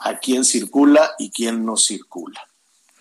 a 0.00 0.18
quién 0.18 0.44
circula 0.44 1.12
y 1.18 1.30
quién 1.30 1.64
no 1.64 1.76
circula. 1.76 2.40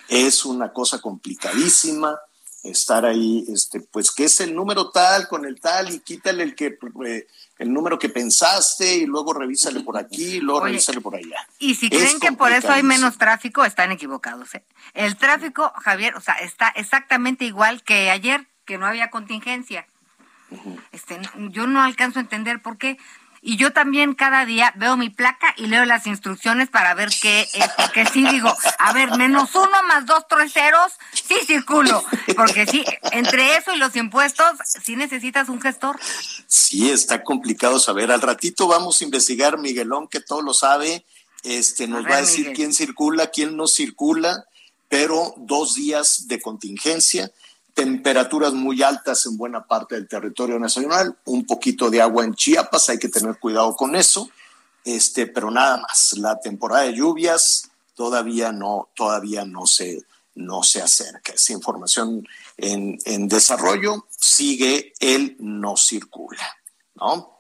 Es 0.08 0.46
una 0.46 0.72
cosa 0.74 1.00
complicadísima 1.00 2.20
estar 2.64 3.06
ahí, 3.06 3.46
este, 3.48 3.80
pues 3.80 4.12
que 4.12 4.26
es 4.26 4.40
el 4.42 4.54
número 4.54 4.90
tal 4.90 5.28
con 5.28 5.46
el 5.46 5.60
tal 5.62 5.94
y 5.94 6.00
quítale 6.00 6.44
el 6.44 6.56
que 6.56 6.78
eh, 7.06 7.28
el 7.58 7.74
número 7.74 7.98
que 7.98 8.10
pensaste 8.10 8.98
y 8.98 9.06
luego 9.06 9.34
revísale 9.34 9.80
por 9.82 9.98
aquí 9.98 10.36
y 10.36 10.40
luego 10.40 10.66
revísale 10.66 11.00
por 11.00 11.16
allá. 11.16 11.48
Y 11.58 11.76
si 11.76 11.90
creen 11.90 12.20
que 12.20 12.34
por 12.34 12.52
eso 12.52 12.72
hay 12.72 12.84
menos 12.84 13.18
tráfico, 13.18 13.64
están 13.64 13.92
equivocados. 13.92 14.56
¿eh? 14.56 14.64
El 14.94 15.16
tráfico, 15.16 15.72
Javier, 15.84 16.16
o 16.16 16.22
sea, 16.22 16.36
está 16.36 16.70
exactamente 16.70 17.46
igual 17.46 17.82
que 17.84 18.10
ayer, 18.10 18.48
que 18.66 18.78
no 18.78 18.86
había 18.86 19.10
contingencia. 19.10 19.88
este, 20.92 21.20
yo 21.52 21.68
no 21.68 21.82
alcanzo 21.82 22.20
a 22.20 22.24
entender 22.24 22.62
por 22.62 22.78
qué 22.78 22.98
y 23.42 23.58
yo 23.58 23.72
también 23.72 24.14
cada 24.14 24.46
día 24.46 24.74
veo 24.76 24.98
mi 24.98 25.10
placa 25.10 25.54
y 25.58 25.68
leo 25.68 25.86
las 25.86 26.08
instrucciones 26.08 26.70
para 26.70 26.94
ver 26.94 27.10
qué 27.22 27.42
es, 27.54 27.70
porque 27.78 28.06
sí. 28.06 28.26
Digo, 28.30 28.54
a 28.78 28.94
ver, 28.94 29.18
menos 29.18 29.56
uno 29.56 29.84
más 29.88 30.06
dos, 30.06 30.26
tres 30.30 30.54
ceros, 30.54 30.94
sí 31.14 31.36
circulo, 31.46 32.04
porque 32.36 32.66
sí, 32.66 32.84
entre 33.12 33.58
eso 33.58 33.74
y 33.74 33.78
los 33.78 33.96
impuestos, 33.96 34.58
sí 34.84 34.96
necesitas 34.96 35.50
un 35.50 35.62
gestor. 35.62 36.00
Sí, 36.48 36.90
está 36.90 37.24
complicado 37.24 37.80
saber. 37.80 38.12
Al 38.12 38.22
ratito 38.22 38.68
vamos 38.68 39.02
a 39.02 39.04
investigar, 39.04 39.58
Miguelón, 39.58 40.08
que 40.08 40.20
todo 40.20 40.42
lo 40.42 40.54
sabe, 40.54 41.06
este, 41.44 41.88
nos 41.88 42.06
va 42.06 42.16
a 42.16 42.22
decir 42.22 42.54
quién 42.54 42.74
circula, 42.74 43.28
quién 43.28 43.56
no 43.56 43.68
circula, 43.68 44.46
pero 44.90 45.34
dos 45.38 45.76
días 45.76 46.28
de 46.28 46.42
contingencia 46.42 47.32
temperaturas 47.80 48.52
muy 48.54 48.84
altas 48.84 49.26
en 49.26 49.38
buena 49.38 49.66
parte 49.66 49.96
del 49.96 50.06
territorio 50.06 50.60
nacional, 50.60 51.18
un 51.24 51.46
poquito 51.46 51.90
de 51.90 52.02
agua 52.02 52.26
en 52.26 52.34
Chiapas, 52.34 52.90
hay 52.90 53.00
que 53.00 53.08
tener 53.08 53.40
cuidado 53.40 53.74
con 53.74 53.96
eso, 53.96 54.30
este, 54.84 55.28
pero 55.28 55.50
nada 55.50 55.78
más. 55.78 56.14
La 56.18 56.38
temporada 56.42 56.84
de 56.84 56.94
lluvias 56.94 57.72
todavía 57.96 58.52
no, 58.52 58.90
todavía 58.96 59.46
no 59.46 59.66
se, 59.66 60.04
no 60.36 60.62
se 60.62 60.82
acerca. 60.82 61.32
Esa 61.32 61.54
información 61.54 62.28
en, 62.58 62.98
en 63.06 63.30
desarrollo 63.30 64.08
sigue 64.10 64.92
el 65.00 65.38
no 65.40 65.78
circula, 65.78 66.58
¿no? 66.96 67.40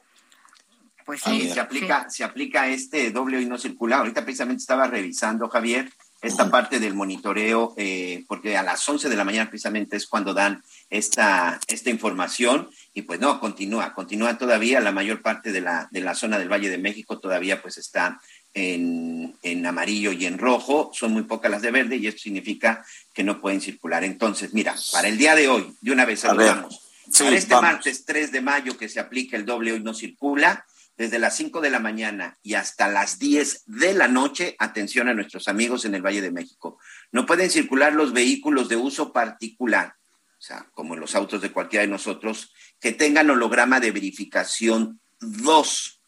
Pues 1.05 1.21
sí, 1.21 1.49
se 1.51 1.59
aplica, 1.59 2.09
se 2.09 2.23
aplica 2.23 2.69
este 2.69 3.11
doble 3.11 3.41
y 3.41 3.45
no 3.45 3.57
circula. 3.57 3.97
Ahorita 3.97 4.23
precisamente 4.23 4.61
estaba 4.61 4.87
revisando, 4.87 5.49
Javier, 5.49 5.91
esta 6.21 6.49
parte 6.51 6.79
del 6.79 6.93
monitoreo, 6.93 7.73
eh, 7.77 8.25
porque 8.27 8.57
a 8.57 8.63
las 8.63 8.87
11 8.87 9.09
de 9.09 9.15
la 9.15 9.23
mañana 9.23 9.49
precisamente 9.49 9.95
es 9.95 10.05
cuando 10.05 10.33
dan 10.33 10.63
esta, 10.89 11.59
esta 11.67 11.89
información 11.89 12.69
y 12.93 13.03
pues 13.03 13.19
no, 13.19 13.39
continúa, 13.39 13.93
continúa 13.93 14.37
todavía, 14.37 14.81
la 14.81 14.91
mayor 14.91 15.21
parte 15.21 15.51
de 15.51 15.61
la, 15.61 15.87
de 15.91 16.01
la 16.01 16.15
zona 16.15 16.37
del 16.37 16.51
Valle 16.51 16.69
de 16.69 16.77
México 16.77 17.19
todavía 17.19 17.61
pues 17.61 17.77
está 17.77 18.19
en, 18.53 19.37
en 19.43 19.65
amarillo 19.65 20.11
y 20.11 20.25
en 20.25 20.37
rojo, 20.37 20.91
son 20.93 21.13
muy 21.13 21.23
pocas 21.23 21.51
las 21.51 21.61
de 21.61 21.71
verde 21.71 21.95
y 21.95 22.07
esto 22.07 22.21
significa 22.21 22.83
que 23.13 23.23
no 23.23 23.39
pueden 23.39 23.61
circular. 23.61 24.03
Entonces, 24.03 24.53
mira, 24.53 24.75
para 24.91 25.07
el 25.07 25.17
día 25.17 25.35
de 25.35 25.47
hoy, 25.47 25.73
de 25.81 25.91
una 25.91 26.05
vez 26.05 26.21
saludamos. 26.21 26.81
para 27.17 27.35
este 27.35 27.55
martes 27.55 28.05
3 28.05 28.31
de 28.31 28.41
mayo 28.41 28.77
que 28.77 28.89
se 28.89 28.99
aplica 28.99 29.37
el 29.37 29.45
doble 29.45 29.71
hoy 29.73 29.81
no 29.81 29.93
circula, 29.93 30.65
desde 30.99 31.17
las 31.17 31.37
5 31.37 31.61
de 31.61 31.69
la 31.69 31.79
mañana 31.79 32.37
y 32.43 32.55
hasta 32.55 32.89
las 32.89 33.19
10 33.19 33.63
de 33.67 33.93
la 33.93 34.09
noche, 34.09 34.57
atención 34.59 35.07
a 35.07 35.13
nuestros 35.13 35.47
amigos 35.47 35.85
en 35.85 35.95
el 35.95 36.05
Valle 36.05 36.21
de 36.21 36.29
México. 36.29 36.77
No 37.13 37.25
pueden 37.25 37.49
circular 37.49 37.93
los 37.93 38.11
vehículos 38.11 38.67
de 38.67 38.75
uso 38.75 39.13
particular, 39.13 39.95
o 40.37 40.41
sea, 40.41 40.67
como 40.73 40.97
los 40.97 41.15
autos 41.15 41.41
de 41.41 41.53
cualquiera 41.53 41.83
de 41.83 41.91
nosotros, 41.91 42.53
que 42.81 42.91
tengan 42.91 43.29
holograma 43.29 43.79
de 43.79 43.91
verificación 43.91 44.99
2. 45.21 46.01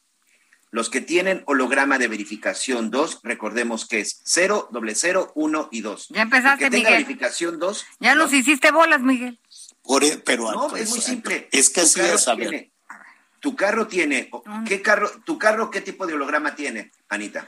Los 0.71 0.89
que 0.89 0.99
tienen 0.99 1.43
holograma 1.45 1.97
de 1.97 2.09
verificación 2.09 2.91
2, 2.91 3.21
recordemos 3.23 3.87
que 3.87 4.01
es 4.01 4.21
0, 4.25 4.67
doble 4.73 4.95
0, 4.95 5.31
1 5.35 5.69
y 5.71 5.79
2. 5.79 6.07
Ya 6.09 6.21
empezaste, 6.23 6.65
que 6.65 6.69
Miguel. 6.69 6.91
verificación 6.91 7.59
2. 7.59 7.85
Ya 8.01 8.15
nos 8.15 8.33
hiciste 8.33 8.71
bolas, 8.71 9.01
Miguel. 9.01 9.39
Por, 9.83 10.03
e, 10.03 10.17
pero 10.17 10.51
no, 10.51 10.75
es 10.75 10.89
muy 10.89 10.99
simple. 10.99 11.47
Es 11.53 11.69
que 11.69 11.81
así 11.81 12.01
es, 12.01 12.25
saber. 12.25 12.70
¿Tu 13.41 13.55
carro 13.55 13.87
tiene, 13.87 14.29
qué 14.67 14.83
carro, 14.83 15.09
tu 15.25 15.39
carro 15.39 15.71
qué 15.71 15.81
tipo 15.81 16.05
de 16.05 16.13
holograma 16.13 16.53
tiene, 16.55 16.91
Anita? 17.09 17.47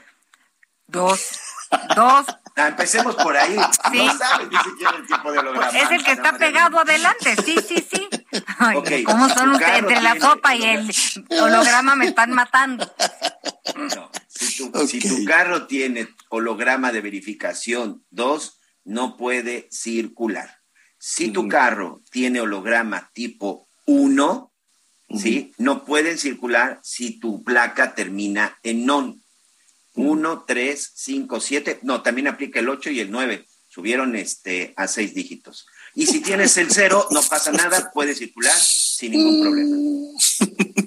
Dos. 0.88 1.38
Dos. 1.96 2.26
Ah, 2.56 2.68
empecemos 2.68 3.14
por 3.14 3.36
ahí. 3.36 3.56
¿Sí? 3.92 4.04
No 4.04 4.18
sabes 4.18 4.48
ni 4.48 4.56
siquiera 4.58 4.96
el 4.96 5.06
tipo 5.06 5.32
de 5.32 5.38
holograma. 5.38 5.78
Es 5.78 5.90
el 5.92 6.04
que 6.04 6.12
está 6.12 6.36
pegado 6.36 6.80
adelante, 6.80 7.36
sí, 7.44 7.56
sí, 7.66 7.86
sí. 7.88 8.08
¿Cómo 9.04 9.28
son 9.28 9.50
ustedes? 9.50 9.78
Entre 9.78 10.00
la 10.00 10.18
sopa 10.18 10.54
y 10.56 10.64
el 10.64 10.90
holograma 11.40 11.94
me 11.94 12.06
están 12.06 12.32
matando. 12.32 12.92
No, 13.76 14.10
si 14.28 14.70
tu, 14.70 14.86
si 14.86 15.00
tu 15.00 15.24
carro 15.24 15.68
tiene 15.68 16.08
holograma 16.28 16.90
de 16.90 17.00
verificación 17.00 18.04
2, 18.10 18.60
no 18.84 19.16
puede 19.16 19.68
circular. 19.70 20.60
Si 20.98 21.30
tu 21.30 21.48
carro 21.48 22.02
tiene 22.10 22.40
holograma 22.40 23.10
tipo 23.12 23.68
1, 23.86 24.53
¿sí? 25.18 25.52
No 25.58 25.84
pueden 25.84 26.18
circular 26.18 26.80
si 26.82 27.18
tu 27.18 27.42
placa 27.44 27.94
termina 27.94 28.58
en 28.62 28.86
non. 28.86 29.20
1, 29.96 30.44
3, 30.46 30.92
5, 30.94 31.40
7, 31.40 31.78
no, 31.82 32.02
también 32.02 32.26
aplica 32.26 32.58
el 32.58 32.68
8 32.68 32.90
y 32.90 33.00
el 33.00 33.10
9. 33.12 33.46
Subieron 33.68 34.16
este, 34.16 34.72
a 34.76 34.86
seis 34.88 35.14
dígitos. 35.14 35.66
Y 35.94 36.06
si 36.06 36.20
tienes 36.20 36.56
el 36.56 36.70
0, 36.70 37.08
no 37.10 37.22
pasa 37.22 37.52
nada, 37.52 37.90
puedes 37.92 38.18
circular 38.18 38.56
sin 38.56 39.12
ningún 39.12 39.40
problema. 39.40 39.76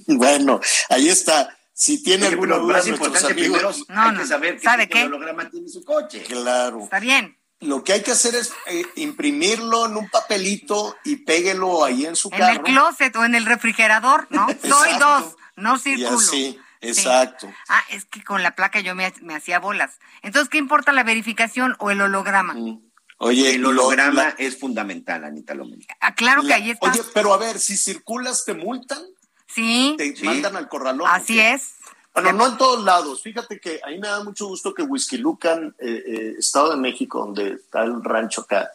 bueno, 0.17 0.59
ahí 0.89 1.07
está. 1.09 1.57
Si 1.73 2.01
tiene 2.03 2.23
Oye, 2.25 2.33
alguna 2.33 2.57
lo 2.57 2.63
duda, 2.63 2.77
más 2.77 2.87
importante 2.87 3.33
primero 3.35 3.71
No, 3.89 4.01
hay 4.01 4.11
no, 4.13 4.19
que 4.21 4.27
saber 4.27 4.55
qué 4.57 4.63
¿sabe 4.63 4.89
qué? 4.89 5.03
holograma 5.03 5.49
tiene 5.49 5.69
su 5.69 5.83
coche. 5.83 6.23
claro. 6.23 6.83
Está 6.83 6.99
bien. 6.99 7.37
Lo 7.59 7.83
que 7.83 7.93
hay 7.93 8.03
que 8.03 8.11
hacer 8.11 8.35
es 8.35 8.51
eh, 8.67 8.83
imprimirlo 8.95 9.87
en 9.87 9.97
un 9.97 10.09
papelito 10.09 10.95
y 11.03 11.17
péguelo 11.17 11.83
ahí 11.83 12.05
en 12.05 12.15
su 12.15 12.29
En 12.31 12.37
carro. 12.39 12.53
el 12.53 12.61
closet 12.61 13.15
o 13.15 13.25
en 13.25 13.33
el 13.35 13.45
refrigerador, 13.45 14.27
¿no? 14.29 14.47
Soy 14.63 14.97
dos, 14.99 15.35
no 15.55 15.75
y 15.75 15.79
circulo. 15.79 16.17
así, 16.19 16.59
Sí. 16.79 16.89
exacto. 16.89 17.51
Ah, 17.69 17.81
es 17.89 18.05
que 18.05 18.23
con 18.23 18.43
la 18.43 18.51
placa 18.55 18.79
yo 18.79 18.93
me, 18.93 19.11
me 19.21 19.33
hacía 19.35 19.57
bolas. 19.59 19.97
Entonces, 20.21 20.49
¿qué 20.49 20.59
importa 20.59 20.91
la 20.91 21.03
verificación 21.03 21.75
o 21.79 21.89
el 21.89 21.99
holograma? 22.01 22.53
Mm. 22.53 22.81
Oye, 23.19 23.55
El 23.55 23.61
lo- 23.61 23.69
holograma 23.69 24.13
la- 24.25 24.29
es 24.37 24.59
fundamental, 24.59 25.23
Anita 25.23 25.55
Lomeli. 25.55 25.87
Aclaro 25.99 26.43
que 26.43 26.49
la- 26.49 26.55
ahí 26.57 26.69
está. 26.69 26.91
Oye, 26.91 27.01
pero 27.15 27.33
a 27.33 27.37
ver, 27.37 27.57
si 27.57 27.75
circulas, 27.77 28.45
¿te 28.45 28.53
multan? 28.53 29.01
sí, 29.47 29.95
¿Te 29.97 30.15
Sí. 30.15 30.23
mandan 30.25 30.55
al 30.55 30.67
corralón? 30.69 31.07
así 31.09 31.39
es. 31.39 31.76
Bueno, 32.23 32.33
no 32.33 32.47
en 32.47 32.57
todos 32.57 32.83
lados. 32.83 33.21
Fíjate 33.21 33.59
que 33.59 33.79
ahí 33.85 33.99
me 33.99 34.07
da 34.07 34.23
mucho 34.23 34.47
gusto 34.47 34.73
que 34.73 34.81
Whisky 34.81 35.17
Lucan, 35.17 35.75
eh, 35.77 36.03
eh, 36.07 36.35
Estado 36.39 36.71
de 36.71 36.77
México, 36.77 37.19
donde 37.19 37.53
está 37.53 37.83
el 37.83 38.03
rancho 38.03 38.41
acá. 38.41 38.71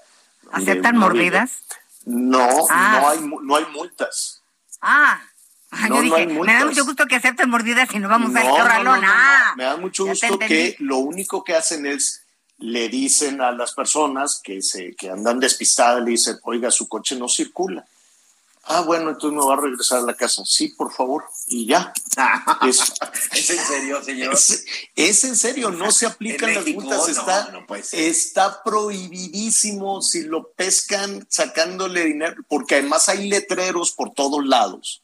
¿Aceptan 0.53 0.97
mordidas? 0.97 1.51
No, 2.05 2.49
Ah. 2.71 2.99
no, 3.01 3.09
hay, 3.09 3.21
no 3.43 3.57
hay 3.57 3.67
multas. 3.73 4.43
Ah, 4.81 5.21
No, 5.73 5.89
yo 5.89 5.95
no 5.95 6.03
dije, 6.03 6.27
me 6.27 6.53
da 6.55 6.67
mucho 6.67 6.85
gusto 6.85 7.07
que 7.07 7.17
acepten 7.17 7.49
mordidas 7.51 7.89
y 7.95 7.99
no 7.99 8.09
vamos 8.09 8.35
al 8.37 8.45
No, 8.45 8.51
no, 8.51 8.57
corralón. 8.59 9.01
Ah, 9.05 9.55
Me 9.57 9.65
da 9.65 9.77
mucho 9.77 10.05
gusto 10.05 10.39
que 10.39 10.77
lo 10.79 10.99
único 10.99 11.43
que 11.43 11.57
hacen 11.57 11.87
es 11.87 12.23
le 12.59 12.89
dicen 12.89 13.41
a 13.41 13.51
las 13.51 13.73
personas 13.73 14.41
que 14.45 14.63
se 14.63 14.95
que 14.95 15.11
andan 15.11 15.41
despistadas, 15.41 16.05
le 16.05 16.11
dicen, 16.13 16.39
oiga, 16.45 16.71
su 16.71 16.89
coche 16.89 17.17
no 17.17 17.29
circula. 17.29 17.85
Ah, 18.65 18.83
bueno, 18.83 19.11
entonces 19.11 19.37
me 19.39 19.45
va 19.45 19.55
a 19.55 19.61
regresar 19.61 19.99
a 19.99 20.03
la 20.03 20.15
casa. 20.15 20.43
Sí, 20.47 20.69
por 20.69 20.93
favor. 20.93 21.25
Y 21.49 21.67
ya. 21.67 21.93
Es- 22.63 22.93
¿Es 23.33 23.51
en 23.51 23.59
serio, 23.67 24.03
señor? 24.05 24.35
Es, 24.35 24.65
es 24.95 25.25
en 25.25 25.37
serio, 25.37 25.71
no 25.71 25.91
se 25.91 26.07
aplican 26.07 26.49
En 26.51 26.55
las 26.55 26.65
México, 26.65 26.83
multas. 26.83 27.09
Está, 27.09 27.51
no 27.51 27.67
puede 27.67 27.83
ser. 27.83 28.01
está 28.01 28.63
prohibidísimo 28.63 30.01
si 30.03 30.23
lo 30.25 30.53
pescan 30.53 31.27
sacándole 31.29 32.05
dinero, 32.05 32.43
porque 32.49 32.77
además 32.77 33.09
hay 33.09 33.29
letreros 33.29 33.91
por 33.93 34.13
todos 34.15 34.45
lados 34.47 35.03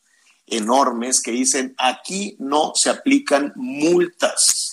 enormes 0.51 1.21
que 1.21 1.31
dicen 1.31 1.75
aquí 1.79 2.35
no 2.39 2.73
se 2.75 2.89
aplican 2.91 3.53
multas. 3.57 4.73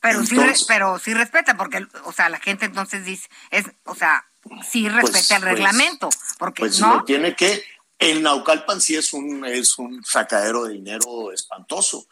Pero 0.00 0.24
sí, 0.24 0.36
pero 0.68 0.98
sí 0.98 1.14
respeta, 1.14 1.56
porque, 1.56 1.86
o 2.04 2.12
sea, 2.12 2.28
la 2.28 2.38
gente 2.38 2.66
entonces 2.66 3.04
dice, 3.06 3.28
es, 3.50 3.64
o 3.86 3.94
sea, 3.94 4.24
sí 4.70 4.88
respeta 4.88 5.36
el 5.36 5.42
pues, 5.42 5.52
reglamento, 5.54 6.10
porque 6.38 6.60
Pues 6.60 6.78
no, 6.78 6.96
lo 6.96 7.04
tiene 7.04 7.34
que. 7.34 7.64
En 7.98 8.22
Naucalpan 8.22 8.80
sí 8.80 8.96
es 8.96 9.12
un, 9.12 9.44
es 9.46 9.78
un 9.78 10.04
sacadero 10.04 10.64
de 10.64 10.74
dinero 10.74 11.32
espantoso. 11.32 12.06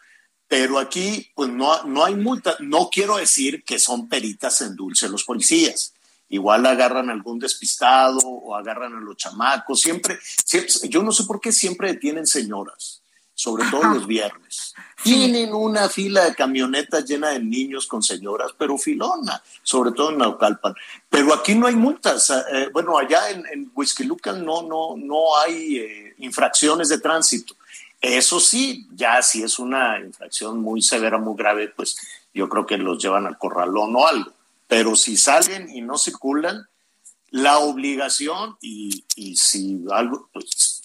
Pero 0.47 0.79
aquí, 0.79 1.31
pues 1.35 1.49
no, 1.49 1.83
no 1.83 2.05
hay 2.05 2.15
multa. 2.15 2.55
No 2.59 2.89
quiero 2.91 3.17
decir 3.17 3.63
que 3.63 3.79
son 3.79 4.07
peritas 4.07 4.61
en 4.61 4.75
dulce 4.75 5.09
los 5.09 5.23
policías. 5.23 5.93
Igual 6.29 6.65
agarran 6.65 7.09
a 7.09 7.13
algún 7.13 7.37
despistado 7.37 8.19
o 8.19 8.55
agarran 8.55 8.95
a 8.95 8.99
los 8.99 9.17
chamacos. 9.17 9.81
Siempre, 9.81 10.19
siempre 10.21 10.89
yo 10.89 11.03
no 11.03 11.11
sé 11.11 11.25
por 11.25 11.39
qué 11.39 11.51
siempre 11.51 11.93
detienen 11.93 12.25
señoras, 12.25 13.02
sobre 13.33 13.65
todo 13.69 13.83
los 13.83 14.07
viernes. 14.07 14.73
Tienen 15.03 15.53
una 15.53 15.89
fila 15.89 16.25
de 16.25 16.35
camionetas 16.35 17.05
llena 17.05 17.29
de 17.29 17.39
niños 17.39 17.87
con 17.87 18.01
señoras, 18.01 18.51
pero 18.57 18.77
filona, 18.77 19.41
sobre 19.61 19.91
todo 19.91 20.11
en 20.11 20.19
Naucalpan. 20.19 20.75
Pero 21.09 21.33
aquí 21.33 21.55
no 21.55 21.67
hay 21.67 21.75
multas. 21.75 22.29
Eh, 22.29 22.69
bueno, 22.71 22.97
allá 22.97 23.29
en, 23.31 23.43
en 23.51 23.71
Huizquilucan 23.73 24.45
no, 24.45 24.61
no, 24.63 24.95
no 24.97 25.37
hay 25.39 25.77
eh, 25.77 26.15
infracciones 26.19 26.89
de 26.89 26.99
tránsito. 26.99 27.55
Eso 27.99 28.39
sí, 28.39 28.87
ya 28.93 29.21
si 29.21 29.43
es 29.43 29.59
una 29.59 29.99
infracción 29.99 30.61
muy 30.61 30.81
severa, 30.81 31.17
muy 31.17 31.35
grave, 31.35 31.69
pues 31.69 31.97
yo 32.33 32.49
creo 32.49 32.65
que 32.65 32.77
los 32.77 33.01
llevan 33.01 33.25
al 33.25 33.37
corralón 33.37 33.95
o 33.95 34.07
algo. 34.07 34.31
Pero 34.67 34.95
si 34.95 35.17
salen 35.17 35.69
y 35.69 35.81
no 35.81 35.97
circulan, 35.97 36.67
la 37.31 37.59
obligación 37.59 38.57
y, 38.61 39.03
y 39.15 39.35
si 39.37 39.83
algo, 39.91 40.29
pues 40.31 40.82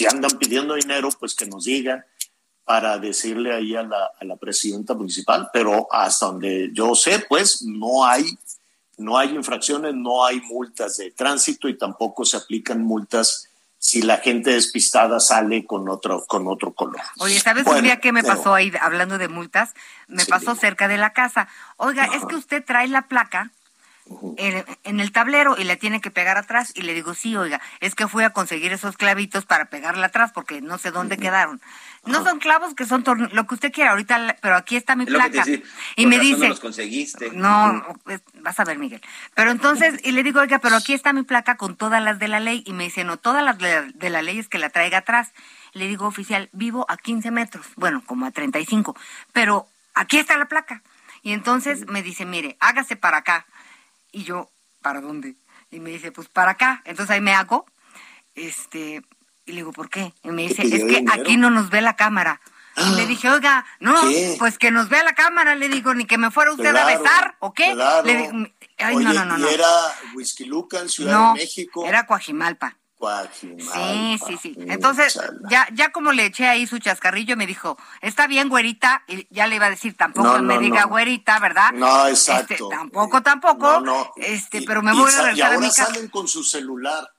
si 0.00 0.06
andan 0.06 0.30
pidiendo 0.38 0.74
dinero, 0.76 1.10
pues 1.18 1.34
que 1.34 1.44
nos 1.44 1.64
digan 1.64 2.02
para 2.64 2.96
decirle 2.98 3.54
ahí 3.54 3.76
a 3.76 3.82
la, 3.82 4.10
a 4.18 4.24
la 4.24 4.36
presidenta 4.36 4.94
municipal, 4.94 5.50
pero 5.52 5.86
hasta 5.92 6.24
donde 6.26 6.70
yo 6.72 6.94
sé, 6.94 7.26
pues 7.28 7.60
no 7.62 8.06
hay, 8.06 8.24
no 8.96 9.18
hay 9.18 9.34
infracciones, 9.34 9.94
no 9.94 10.24
hay 10.24 10.40
multas 10.40 10.96
de 10.96 11.10
tránsito 11.10 11.68
y 11.68 11.76
tampoco 11.76 12.24
se 12.24 12.38
aplican 12.38 12.82
multas 12.82 13.46
si 13.76 14.00
la 14.00 14.16
gente 14.18 14.52
despistada 14.52 15.20
sale 15.20 15.66
con 15.66 15.86
otro, 15.90 16.24
con 16.26 16.48
otro 16.48 16.72
color. 16.72 17.00
Oye, 17.18 17.38
¿sabes 17.40 17.64
Bueno, 17.64 17.80
un 17.80 17.84
día 17.84 18.00
que 18.00 18.12
me 18.12 18.22
pero- 18.22 18.36
pasó 18.36 18.54
ahí 18.54 18.72
hablando 18.80 19.18
de 19.18 19.28
multas? 19.28 19.74
Me 20.08 20.24
Sí, 20.24 20.30
pasó 20.30 20.54
cerca 20.54 20.88
de 20.88 20.96
la 20.96 21.12
casa. 21.12 21.46
Oiga, 21.76 22.06
es 22.06 22.24
que 22.24 22.36
usted 22.36 22.64
trae 22.64 22.88
la 22.88 23.02
placa 23.08 23.50
en, 24.36 24.64
en 24.84 25.00
el 25.00 25.12
tablero 25.12 25.56
y 25.58 25.64
la 25.64 25.76
tiene 25.76 26.00
que 26.00 26.10
pegar 26.10 26.36
atrás. 26.36 26.72
Y 26.74 26.82
le 26.82 26.94
digo, 26.94 27.14
sí, 27.14 27.36
oiga, 27.36 27.60
es 27.80 27.94
que 27.94 28.08
fui 28.08 28.24
a 28.24 28.30
conseguir 28.30 28.72
esos 28.72 28.96
clavitos 28.96 29.46
para 29.46 29.66
pegarla 29.66 30.06
atrás 30.06 30.32
porque 30.32 30.60
no 30.60 30.78
sé 30.78 30.90
dónde 30.90 31.16
quedaron. 31.16 31.60
No 32.06 32.24
son 32.24 32.38
clavos 32.38 32.74
que 32.74 32.86
son 32.86 33.04
lo 33.32 33.46
que 33.46 33.54
usted 33.54 33.72
quiera 33.72 33.90
ahorita, 33.90 34.36
pero 34.40 34.56
aquí 34.56 34.76
está 34.76 34.96
mi 34.96 35.04
Es 35.04 35.10
te 35.10 35.14
placa. 35.14 35.44
y 35.96 36.06
me 36.06 36.18
dice, 36.18 36.42
No 36.44 36.48
los 36.48 36.60
conseguiste. 36.60 37.30
no, 37.32 37.82
pues, 38.04 38.22
vas 38.40 38.58
a 38.58 38.64
ver, 38.64 38.78
Miguel. 38.78 39.02
Pero 39.34 39.50
entonces, 39.50 40.00
y 40.02 40.12
le 40.12 40.22
digo, 40.22 40.40
oiga, 40.40 40.58
pero 40.60 40.76
aquí 40.76 40.94
está 40.94 41.12
mi 41.12 41.22
placa 41.22 41.56
con 41.56 41.76
todas 41.76 42.02
las 42.02 42.18
de 42.18 42.28
la 42.28 42.40
ley. 42.40 42.62
Y 42.66 42.72
me 42.72 42.84
dice, 42.84 43.04
no, 43.04 43.18
todas 43.18 43.44
las 43.44 43.58
de 43.58 43.92
de 43.92 44.10
la 44.10 44.22
ley 44.22 44.38
es 44.38 44.48
que 44.48 44.58
la 44.58 44.70
traiga 44.70 44.98
atrás. 44.98 45.32
Le 45.72 45.86
digo, 45.88 46.06
oficial, 46.06 46.48
vivo 46.52 46.86
a 46.88 46.96
15 46.96 47.30
metros, 47.30 47.66
bueno, 47.76 48.02
como 48.06 48.26
a 48.26 48.30
35, 48.32 48.96
pero 49.32 49.68
aquí 49.94 50.18
está 50.18 50.36
la 50.38 50.46
placa. 50.46 50.82
Y 51.22 51.32
entonces 51.32 51.86
me 51.86 52.02
dice, 52.02 52.24
mire, 52.24 52.56
hágase 52.60 52.96
para 52.96 53.18
acá. 53.18 53.46
Y 54.12 54.24
yo, 54.24 54.50
¿para 54.82 55.00
dónde? 55.00 55.36
Y 55.70 55.80
me 55.80 55.90
dice, 55.90 56.12
pues 56.12 56.28
para 56.28 56.52
acá. 56.52 56.82
Entonces 56.84 57.14
ahí 57.14 57.20
me 57.20 57.32
hago, 57.34 57.66
este, 58.34 59.02
y 59.46 59.52
le 59.52 59.56
digo, 59.56 59.72
¿por 59.72 59.88
qué? 59.90 60.12
Y 60.22 60.28
me 60.30 60.42
dice, 60.42 60.62
es 60.62 60.70
que 60.70 60.84
dinero? 61.00 61.12
aquí 61.12 61.36
no 61.36 61.50
nos 61.50 61.70
ve 61.70 61.80
la 61.80 61.96
cámara. 61.96 62.40
Y 62.76 62.94
le 62.94 63.06
dije, 63.06 63.28
oiga, 63.28 63.66
no, 63.80 64.00
¿Qué? 64.08 64.36
pues 64.38 64.56
que 64.56 64.70
nos 64.70 64.88
vea 64.88 65.02
la 65.02 65.12
cámara, 65.14 65.54
le 65.54 65.68
digo, 65.68 65.92
ni 65.92 66.06
que 66.06 66.16
me 66.18 66.30
fuera 66.30 66.52
usted 66.52 66.74
a 66.74 66.86
besar, 66.86 67.36
¿o 67.40 67.52
qué? 67.52 67.72
claro. 67.72 68.06
Le 68.06 68.16
digo, 68.16 68.32
ay, 68.78 68.96
Oye, 68.96 69.04
no, 69.04 69.12
no, 69.12 69.24
no, 69.26 69.38
y 69.38 69.42
no. 69.42 69.48
era 69.48 69.68
Whisky 70.14 70.44
Lucan, 70.46 70.88
Ciudad 70.88 71.12
no, 71.12 71.34
de 71.34 71.40
México. 71.40 71.84
era 71.84 72.06
Coajimalpa. 72.06 72.76
Coajimalpa. 73.00 73.74
Sí, 73.74 74.18
sí, 74.26 74.36
sí. 74.42 74.54
Entonces, 74.68 75.18
ya, 75.50 75.66
ya 75.72 75.90
como 75.90 76.12
le 76.12 76.26
eché 76.26 76.46
ahí 76.46 76.66
su 76.66 76.78
chascarrillo, 76.78 77.36
me 77.36 77.46
dijo, 77.46 77.76
está 78.02 78.26
bien, 78.26 78.48
güerita, 78.50 79.02
y 79.08 79.26
ya 79.30 79.46
le 79.46 79.56
iba 79.56 79.66
a 79.66 79.70
decir, 79.70 79.96
tampoco 79.96 80.28
No, 80.36 80.42
me 80.42 80.54
no, 80.56 80.60
diga 80.60 80.82
no. 80.82 80.88
güerita, 80.88 81.38
¿verdad? 81.40 81.72
No, 81.72 82.06
Este, 82.06 82.32
exacto. 82.32 82.68
tampoco, 82.68 83.22
tampoco, 83.22 83.80
No, 83.80 83.80
no. 83.80 84.12
este, 84.16 84.58
Y- 84.58 84.66
pero 84.66 84.82
me 84.82 84.92
y 84.92 84.98
voy 84.98 85.08
a 85.08 85.12
sa- 85.12 85.22
regresar 85.22 85.38
y 85.38 85.40
a 85.40 85.48
mi 85.48 85.54
ahora 85.56 85.66
casa. 85.68 85.86
salen 85.86 86.08
con 86.08 86.28
su 86.28 86.44
celular 86.44 87.10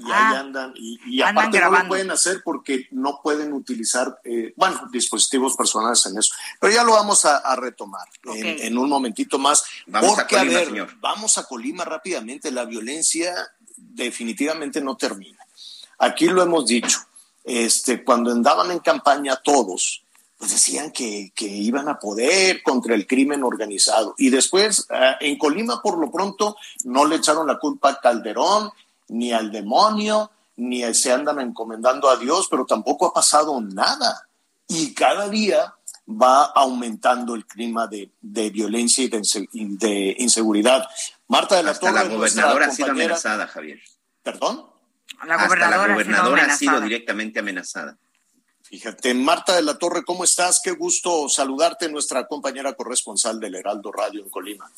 y 0.00 0.10
Ah. 0.12 0.28
ahí 0.30 0.36
andan 0.36 0.72
y, 0.76 1.00
y 1.06 1.22
Andan 1.22 1.46
aparte 1.46 1.60
no 1.60 1.70
lo 1.72 1.88
pueden 1.88 2.10
hacer 2.12 2.40
porque 2.44 2.86
no 2.92 3.18
pueden 3.20 3.52
utilizar 3.52 4.20
eh, 4.24 4.52
bueno 4.56 4.80
dispositivos 4.92 5.56
personales 5.56 6.06
en 6.06 6.16
eso 6.16 6.32
pero 6.60 6.72
ya 6.72 6.84
lo 6.84 6.92
vamos 6.92 7.24
a, 7.24 7.38
a 7.38 7.56
retomar 7.56 8.06
en, 8.32 8.60
en 8.60 8.78
un 8.78 8.88
momentito 8.88 9.40
más 9.40 9.64
Vamos 9.88 10.12
a 10.12 10.14
porque 10.22 10.36
Colima, 10.36 10.54
ver 10.56 10.66
señor. 10.68 10.94
vamos 11.00 11.36
a 11.36 11.46
Colima 11.46 11.84
rápidamente 11.84 12.52
la 12.52 12.64
violencia 12.64 13.34
definitivamente 13.78 14.80
no 14.80 14.96
termina 14.96 15.38
aquí 15.98 16.26
lo 16.26 16.42
hemos 16.42 16.66
dicho 16.66 16.98
este 17.44 18.04
cuando 18.04 18.30
andaban 18.30 18.70
en 18.70 18.80
campaña 18.80 19.36
todos 19.36 20.02
pues 20.38 20.52
decían 20.52 20.92
que, 20.92 21.32
que 21.34 21.46
iban 21.46 21.88
a 21.88 21.98
poder 21.98 22.62
contra 22.62 22.94
el 22.94 23.08
crimen 23.08 23.42
organizado. 23.42 24.14
Y 24.18 24.30
después, 24.30 24.86
eh, 24.88 25.16
en 25.20 25.36
Colima, 25.36 25.82
por 25.82 25.98
lo 25.98 26.12
pronto, 26.12 26.56
no 26.84 27.06
le 27.06 27.16
echaron 27.16 27.48
la 27.48 27.58
culpa 27.58 27.90
a 27.90 28.00
Calderón, 28.00 28.70
ni 29.08 29.32
al 29.32 29.50
demonio, 29.50 30.30
ni 30.56 30.82
se 30.94 31.12
andan 31.12 31.40
encomendando 31.40 32.08
a 32.08 32.16
Dios, 32.16 32.46
pero 32.48 32.66
tampoco 32.66 33.06
ha 33.06 33.12
pasado 33.12 33.60
nada. 33.60 34.28
Y 34.68 34.94
cada 34.94 35.28
día 35.28 35.74
va 36.08 36.44
aumentando 36.44 37.34
el 37.34 37.44
clima 37.44 37.88
de, 37.88 38.10
de 38.20 38.50
violencia 38.50 39.04
y 39.04 39.08
de 39.76 40.16
inseguridad. 40.18 40.86
Marta 41.28 41.56
de 41.56 41.62
la 41.62 41.70
Hasta 41.72 41.86
Torre, 41.86 42.04
la 42.04 42.14
gobernadora 42.14 42.66
ha 42.66 42.70
sido 42.70 42.90
amenazada, 42.90 43.46
Javier. 43.46 43.80
¿Perdón? 44.22 44.66
La 45.26 45.34
Hasta 45.34 45.46
gobernadora, 45.46 45.86
la 45.88 45.92
gobernadora 45.94 46.42
ha 46.44 46.56
sido 46.56 46.70
amenazada. 46.72 46.80
directamente 46.88 47.38
amenazada. 47.40 47.98
Fíjate, 48.62 49.14
Marta 49.14 49.54
de 49.56 49.62
la 49.62 49.78
Torre, 49.78 50.04
¿cómo 50.04 50.24
estás? 50.24 50.60
Qué 50.62 50.72
gusto 50.72 51.28
saludarte, 51.28 51.88
nuestra 51.88 52.26
compañera 52.26 52.74
corresponsal 52.74 53.40
del 53.40 53.54
Heraldo 53.54 53.90
Radio 53.92 54.22
en 54.22 54.28
Colima. 54.28 54.70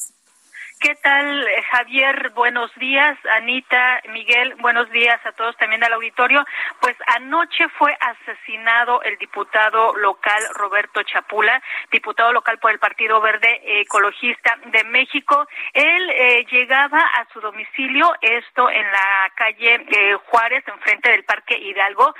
¿Qué 0.81 0.95
tal, 0.95 1.47
eh, 1.47 1.63
Javier? 1.71 2.31
Buenos 2.31 2.75
días, 2.77 3.15
Anita, 3.37 4.01
Miguel, 4.09 4.55
buenos 4.61 4.91
días 4.91 5.21
a 5.27 5.33
todos 5.33 5.55
también 5.59 5.85
al 5.85 5.93
auditorio. 5.93 6.43
Pues 6.81 6.97
anoche 7.19 7.69
fue 7.77 7.95
asesinado 8.01 9.03
el 9.03 9.19
diputado 9.19 9.95
local 9.97 10.43
Roberto 10.55 11.03
Chapula, 11.03 11.63
diputado 11.93 12.33
local 12.33 12.59
por 12.61 12.71
el 12.71 12.79
Partido 12.79 13.21
Verde 13.21 13.61
Ecologista 13.83 14.57
de 14.73 14.83
México. 14.85 15.47
Él 15.75 16.11
eh, 16.15 16.47
llegaba 16.51 16.99
a 16.99 17.27
su 17.31 17.43
domicilio, 17.43 18.15
esto 18.23 18.71
en 18.71 18.91
la 18.91 19.31
calle 19.35 19.85
eh, 19.87 20.17
Juárez, 20.29 20.67
enfrente 20.67 21.11
del 21.11 21.25
Parque 21.25 21.59
Hidalgo, 21.59 22.15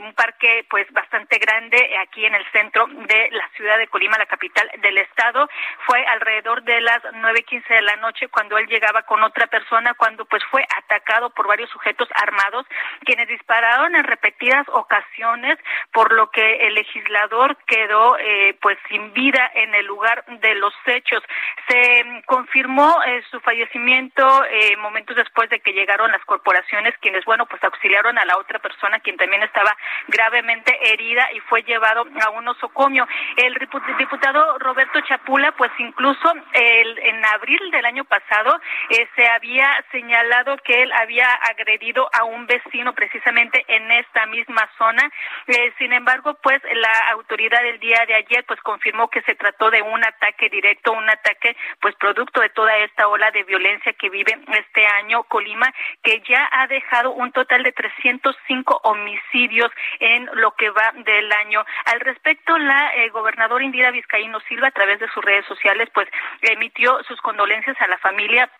un 0.00 0.14
parque 0.14 0.64
pues 0.70 0.86
bastante 0.92 1.38
grande 1.38 1.98
aquí 1.98 2.24
en 2.24 2.36
el 2.36 2.44
centro 2.52 2.86
de 2.86 3.30
la 3.32 3.48
ciudad 3.56 3.78
de 3.78 3.88
Colima, 3.88 4.16
la 4.16 4.26
capital 4.26 4.70
del 4.78 4.98
estado. 4.98 5.48
Fue 5.86 6.06
alrededor 6.06 6.62
de 6.62 6.80
las 6.80 7.02
nueve 7.14 7.42
quince 7.80 7.82
la 7.82 7.96
noche 7.96 8.28
cuando 8.28 8.58
él 8.58 8.66
llegaba 8.66 9.02
con 9.02 9.22
otra 9.22 9.46
persona, 9.46 9.94
cuando 9.94 10.24
pues 10.24 10.42
fue 10.50 10.64
atacado 10.76 11.30
por 11.30 11.46
varios 11.46 11.70
sujetos 11.70 12.08
armados, 12.14 12.66
quienes 13.04 13.28
dispararon 13.28 13.94
en 13.94 14.04
repetidas 14.04 14.66
ocasiones, 14.68 15.58
por 15.92 16.12
lo 16.12 16.30
que 16.30 16.66
el 16.66 16.74
legislador 16.74 17.56
quedó 17.66 18.16
eh, 18.18 18.56
pues 18.60 18.78
sin 18.88 19.12
vida 19.12 19.50
en 19.54 19.74
el 19.74 19.86
lugar 19.86 20.24
de 20.26 20.54
los 20.56 20.74
hechos. 20.86 21.22
Se 21.68 22.04
mm, 22.04 22.22
confirmó 22.26 23.02
eh, 23.06 23.22
su 23.30 23.40
fallecimiento 23.40 24.44
eh, 24.44 24.76
momentos 24.76 25.16
después 25.16 25.48
de 25.50 25.60
que 25.60 25.72
llegaron 25.72 26.10
las 26.12 26.24
corporaciones, 26.24 26.94
quienes 27.00 27.24
bueno 27.24 27.46
pues 27.46 27.62
auxiliaron 27.64 28.18
a 28.18 28.24
la 28.24 28.38
otra 28.38 28.58
persona, 28.58 29.00
quien 29.00 29.16
también 29.16 29.42
estaba 29.42 29.76
gravemente 30.08 30.76
herida 30.92 31.28
y 31.32 31.40
fue 31.40 31.62
llevado 31.62 32.04
a 32.24 32.30
un 32.30 32.48
osocomio. 32.48 33.06
El 33.36 33.54
diputado 33.98 34.58
Roberto 34.58 35.00
Chapula, 35.02 35.52
pues 35.52 35.70
incluso 35.78 36.32
el, 36.52 36.98
en 36.98 37.24
abril 37.24 37.69
del 37.70 37.84
año 37.84 38.04
pasado 38.04 38.60
eh, 38.90 39.08
se 39.14 39.26
había 39.28 39.84
señalado 39.90 40.56
que 40.58 40.82
él 40.82 40.92
había 40.92 41.32
agredido 41.32 42.08
a 42.12 42.24
un 42.24 42.46
vecino 42.46 42.94
precisamente 42.94 43.64
en 43.68 43.90
esta 43.92 44.26
misma 44.26 44.68
zona. 44.78 45.10
Eh, 45.46 45.72
sin 45.78 45.92
embargo, 45.92 46.34
pues 46.42 46.60
la 46.72 46.92
autoridad 47.12 47.62
del 47.62 47.78
día 47.78 48.04
de 48.06 48.14
ayer 48.14 48.44
pues 48.46 48.60
confirmó 48.60 49.08
que 49.08 49.22
se 49.22 49.34
trató 49.34 49.70
de 49.70 49.82
un 49.82 50.04
ataque 50.04 50.48
directo, 50.48 50.92
un 50.92 51.08
ataque 51.08 51.56
pues 51.80 51.94
producto 51.96 52.40
de 52.40 52.50
toda 52.50 52.76
esta 52.78 53.08
ola 53.08 53.30
de 53.30 53.44
violencia 53.44 53.92
que 53.92 54.10
vive 54.10 54.38
este 54.58 54.86
año 54.86 55.22
Colima, 55.24 55.72
que 56.02 56.20
ya 56.28 56.48
ha 56.52 56.66
dejado 56.66 57.12
un 57.12 57.32
total 57.32 57.62
de 57.62 57.72
305 57.72 58.80
homicidios 58.84 59.70
en 60.00 60.28
lo 60.34 60.52
que 60.52 60.70
va 60.70 60.92
del 60.94 61.32
año. 61.32 61.64
Al 61.86 62.00
respecto, 62.00 62.58
la 62.58 62.94
eh, 62.94 63.08
gobernadora 63.10 63.64
Indira 63.64 63.90
Vizcaíno 63.90 64.40
Silva 64.40 64.68
a 64.68 64.72
través 64.72 64.98
de 65.00 65.08
sus 65.08 65.24
redes 65.24 65.46
sociales 65.46 65.88
pues 65.92 66.08
emitió 66.42 67.02
sus 67.04 67.20
condolencias 67.20 67.59
a 67.68 67.86
la 67.86 67.98
familia 67.98 68.50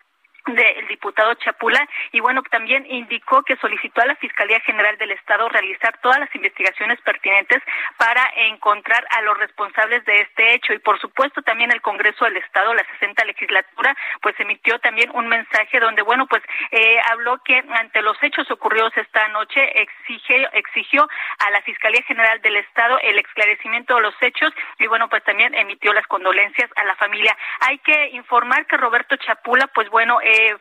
del 0.47 0.87
diputado 0.87 1.33
Chapula 1.35 1.87
y 2.11 2.19
bueno 2.19 2.41
también 2.43 2.85
indicó 2.89 3.43
que 3.43 3.55
solicitó 3.57 4.01
a 4.01 4.05
la 4.05 4.15
Fiscalía 4.15 4.59
General 4.61 4.97
del 4.97 5.11
Estado 5.11 5.47
realizar 5.49 5.97
todas 6.01 6.19
las 6.19 6.33
investigaciones 6.35 6.99
pertinentes 7.01 7.61
para 7.97 8.23
encontrar 8.35 9.05
a 9.11 9.21
los 9.21 9.37
responsables 9.37 10.03
de 10.05 10.21
este 10.21 10.53
hecho. 10.53 10.73
Y 10.73 10.79
por 10.79 10.99
supuesto 10.99 11.41
también 11.41 11.71
el 11.71 11.81
Congreso 11.81 12.25
del 12.25 12.37
Estado 12.37 12.73
la 12.73 12.83
60 12.99 13.23
legislatura 13.25 13.95
pues 14.21 14.39
emitió 14.39 14.79
también 14.79 15.11
un 15.13 15.27
mensaje 15.27 15.79
donde 15.79 16.01
bueno 16.01 16.25
pues 16.27 16.41
eh, 16.71 16.97
habló 17.11 17.37
que 17.43 17.63
ante 17.69 18.01
los 18.01 18.17
hechos 18.21 18.49
ocurridos 18.51 18.91
esta 18.97 19.27
noche 19.29 19.81
exige, 19.81 20.47
exigió 20.53 21.07
a 21.39 21.51
la 21.51 21.61
Fiscalía 21.61 22.01
General 22.03 22.41
del 22.41 22.57
Estado 22.57 22.99
el 23.03 23.19
esclarecimiento 23.19 23.95
de 23.95 24.01
los 24.01 24.15
hechos 24.21 24.51
y 24.79 24.87
bueno 24.87 25.09
pues 25.09 25.23
también 25.23 25.53
emitió 25.55 25.93
las 25.93 26.07
condolencias 26.07 26.69
a 26.75 26.83
la 26.85 26.95
familia. 26.95 27.37
Hay 27.61 27.77
que 27.79 28.09
informar 28.09 28.65
que 28.65 28.77
Roberto 28.77 29.15
Chapula 29.17 29.67
pues 29.67 29.89
bueno 29.89 30.19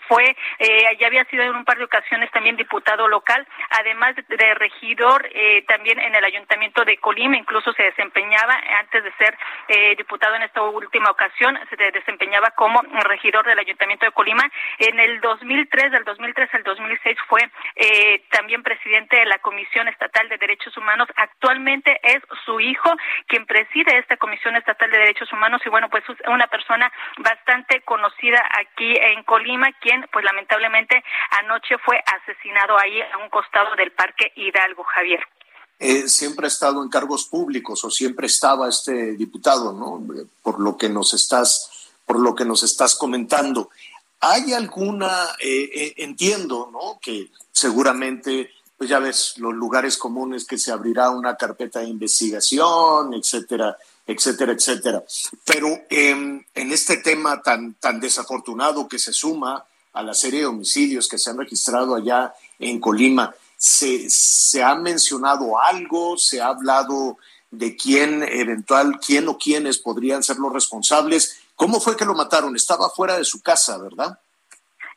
fue, 0.08 0.36
eh, 0.58 0.96
ya 0.98 1.06
había 1.06 1.24
sido 1.26 1.42
en 1.42 1.54
un 1.54 1.64
par 1.64 1.78
de 1.78 1.84
ocasiones 1.84 2.30
también 2.30 2.56
diputado 2.56 3.08
local, 3.08 3.46
además 3.70 4.14
de, 4.16 4.54
regidor 4.54 5.28
eh, 5.32 5.62
también 5.66 5.98
en 6.00 6.14
el 6.14 6.24
ayuntamiento 6.24 6.84
de 6.84 6.98
Colima, 6.98 7.36
incluso 7.36 7.72
se 7.72 7.84
desempeñaba 7.84 8.54
antes 8.80 9.04
de 9.04 9.12
ser 9.12 9.36
eh, 9.68 9.94
diputado 9.96 10.34
en 10.34 10.42
esta 10.42 10.62
última 10.62 11.10
ocasión, 11.10 11.58
se 11.68 11.76
desempeñaba 11.76 12.50
como 12.50 12.80
regidor 13.04 13.46
del 13.46 13.58
ayuntamiento 13.58 14.06
de 14.06 14.12
Colima. 14.12 14.42
En 14.78 14.98
el 14.98 15.20
2003, 15.20 15.92
del 15.92 16.04
2003 16.04 16.54
al 16.54 16.62
2006 16.62 17.16
fue 17.28 17.48
también 18.30 18.62
presidente 18.62 19.16
de 19.16 19.26
la 19.26 19.38
Comisión 19.38 19.88
Estatal 19.88 20.28
de 20.28 20.38
Derechos 20.38 20.76
Humanos. 20.76 21.08
Actualmente 21.16 21.98
es 22.02 22.20
su 22.44 22.60
hijo 22.60 22.90
quien 23.26 23.46
preside 23.46 23.98
esta 23.98 24.16
Comisión 24.16 24.56
Estatal 24.56 24.90
de 24.90 24.98
Derechos 24.98 25.32
Humanos 25.32 25.60
y 25.64 25.68
bueno, 25.68 25.88
pues 25.88 26.04
es 26.08 26.16
una 26.28 26.46
persona 26.46 26.90
bastante 27.18 27.80
conocida 27.82 28.42
aquí 28.58 28.96
en 28.96 29.22
Colima 29.24 29.59
quien 29.80 30.06
pues 30.12 30.24
lamentablemente 30.24 31.02
anoche 31.42 31.76
fue 31.84 32.02
asesinado 32.06 32.78
ahí 32.78 33.00
a 33.00 33.18
un 33.18 33.28
costado 33.28 33.74
del 33.76 33.92
Parque 33.92 34.32
Hidalgo, 34.36 34.84
Javier. 34.84 35.20
Eh, 35.78 36.08
siempre 36.08 36.44
ha 36.44 36.48
estado 36.48 36.82
en 36.82 36.90
cargos 36.90 37.24
públicos 37.24 37.82
o 37.84 37.90
siempre 37.90 38.26
estaba 38.26 38.68
este 38.68 39.12
diputado, 39.12 39.72
¿no? 39.72 40.06
Por 40.42 40.60
lo 40.60 40.76
que 40.76 40.90
nos 40.90 41.14
estás, 41.14 41.88
por 42.04 42.20
lo 42.20 42.34
que 42.34 42.44
nos 42.44 42.62
estás 42.62 42.94
comentando. 42.94 43.70
¿Hay 44.20 44.52
alguna, 44.52 45.10
eh, 45.38 45.70
eh, 45.74 45.94
entiendo, 45.96 46.68
¿no? 46.70 46.98
Que 47.00 47.30
seguramente, 47.50 48.52
pues 48.76 48.90
ya 48.90 48.98
ves, 48.98 49.38
los 49.38 49.54
lugares 49.54 49.96
comunes 49.96 50.44
que 50.44 50.58
se 50.58 50.70
abrirá 50.70 51.08
una 51.08 51.36
carpeta 51.36 51.80
de 51.80 51.88
investigación, 51.88 53.14
etcétera, 53.14 53.78
etcétera, 54.10 54.52
etcétera. 54.52 55.04
Pero 55.44 55.68
em, 55.88 56.44
en 56.54 56.72
este 56.72 56.96
tema 56.96 57.42
tan, 57.42 57.74
tan 57.74 58.00
desafortunado 58.00 58.88
que 58.88 58.98
se 58.98 59.12
suma 59.12 59.64
a 59.92 60.02
la 60.02 60.14
serie 60.14 60.40
de 60.40 60.46
homicidios 60.46 61.08
que 61.08 61.18
se 61.18 61.30
han 61.30 61.38
registrado 61.38 61.94
allá 61.94 62.34
en 62.58 62.80
Colima, 62.80 63.32
¿se, 63.56 64.10
se 64.10 64.62
ha 64.62 64.74
mencionado 64.74 65.60
algo? 65.60 66.18
¿Se 66.18 66.40
ha 66.40 66.48
hablado 66.48 67.18
de 67.52 67.76
quién 67.76 68.24
eventual, 68.24 68.98
quién 68.98 69.28
o 69.28 69.38
quiénes 69.38 69.78
podrían 69.78 70.24
ser 70.24 70.38
los 70.38 70.52
responsables? 70.52 71.36
¿Cómo 71.54 71.80
fue 71.80 71.96
que 71.96 72.04
lo 72.04 72.14
mataron? 72.14 72.56
Estaba 72.56 72.90
fuera 72.90 73.16
de 73.16 73.24
su 73.24 73.40
casa, 73.42 73.78
¿verdad? 73.78 74.18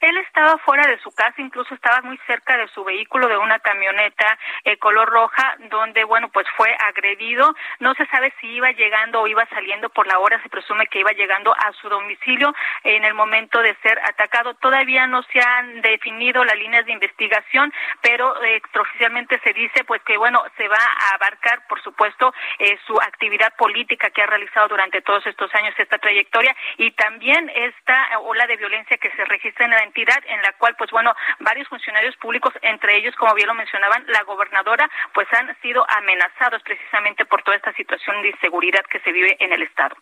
Él 0.03 0.17
estaba 0.17 0.57
fuera 0.57 0.85
de 0.85 0.99
su 0.99 1.15
casa, 1.15 1.41
incluso 1.41 1.73
estaba 1.73 2.01
muy 2.01 2.17
cerca 2.27 2.57
de 2.57 2.67
su 2.67 2.83
vehículo, 2.83 3.29
de 3.29 3.37
una 3.37 3.59
camioneta 3.59 4.37
eh, 4.65 4.75
color 4.75 5.09
roja, 5.09 5.55
donde, 5.69 6.03
bueno, 6.03 6.27
pues 6.27 6.45
fue 6.57 6.75
agredido. 6.77 7.55
No 7.79 7.93
se 7.93 8.05
sabe 8.07 8.33
si 8.41 8.47
iba 8.47 8.69
llegando 8.73 9.21
o 9.21 9.27
iba 9.27 9.45
saliendo 9.45 9.87
por 9.87 10.05
la 10.05 10.19
hora, 10.19 10.43
se 10.43 10.49
presume 10.49 10.87
que 10.87 10.99
iba 10.99 11.11
llegando 11.13 11.53
a 11.53 11.71
su 11.71 11.87
domicilio 11.87 12.53
en 12.83 13.05
el 13.05 13.13
momento 13.13 13.61
de 13.61 13.75
ser 13.75 13.97
atacado. 13.99 14.55
Todavía 14.55 15.07
no 15.07 15.23
se 15.23 15.39
han 15.39 15.79
definido 15.79 16.43
las 16.43 16.57
líneas 16.57 16.85
de 16.85 16.91
investigación, 16.91 17.71
pero 18.01 18.43
eh, 18.43 18.57
extraoficialmente 18.57 19.39
se 19.39 19.53
dice, 19.53 19.85
pues, 19.85 20.01
que, 20.03 20.17
bueno, 20.17 20.43
se 20.57 20.67
va 20.67 20.83
a 20.83 21.15
abarcar, 21.15 21.65
por 21.69 21.81
supuesto, 21.81 22.33
eh, 22.59 22.77
su 22.85 22.99
actividad 22.99 23.55
política 23.55 24.09
que 24.09 24.21
ha 24.21 24.27
realizado 24.27 24.67
durante 24.67 25.01
todos 25.01 25.25
estos 25.27 25.55
años, 25.55 25.73
esta 25.77 25.97
trayectoria, 25.97 26.53
y 26.75 26.91
también 26.91 27.49
esta 27.55 28.19
ola 28.19 28.45
de 28.47 28.57
violencia 28.57 28.97
que 28.97 29.09
se 29.11 29.23
registra 29.23 29.63
en 29.63 29.71
la 29.71 29.92
en 29.95 30.41
la 30.41 30.53
cual, 30.57 30.75
pues 30.77 30.91
bueno, 30.91 31.13
varios 31.39 31.67
funcionarios 31.67 32.15
públicos, 32.17 32.53
entre 32.61 32.97
ellos, 32.97 33.15
como 33.15 33.33
bien 33.33 33.47
lo 33.47 33.53
mencionaban, 33.53 34.05
la 34.07 34.23
gobernadora, 34.23 34.89
pues 35.13 35.27
han 35.33 35.55
sido 35.61 35.85
amenazados 35.89 36.61
precisamente 36.63 37.25
por 37.25 37.43
toda 37.43 37.57
esta 37.57 37.73
situación 37.73 38.21
de 38.21 38.29
inseguridad 38.29 38.81
que 38.91 38.99
se 38.99 39.11
vive 39.11 39.37
en 39.39 39.53
el 39.53 39.63
Estado. 39.63 39.95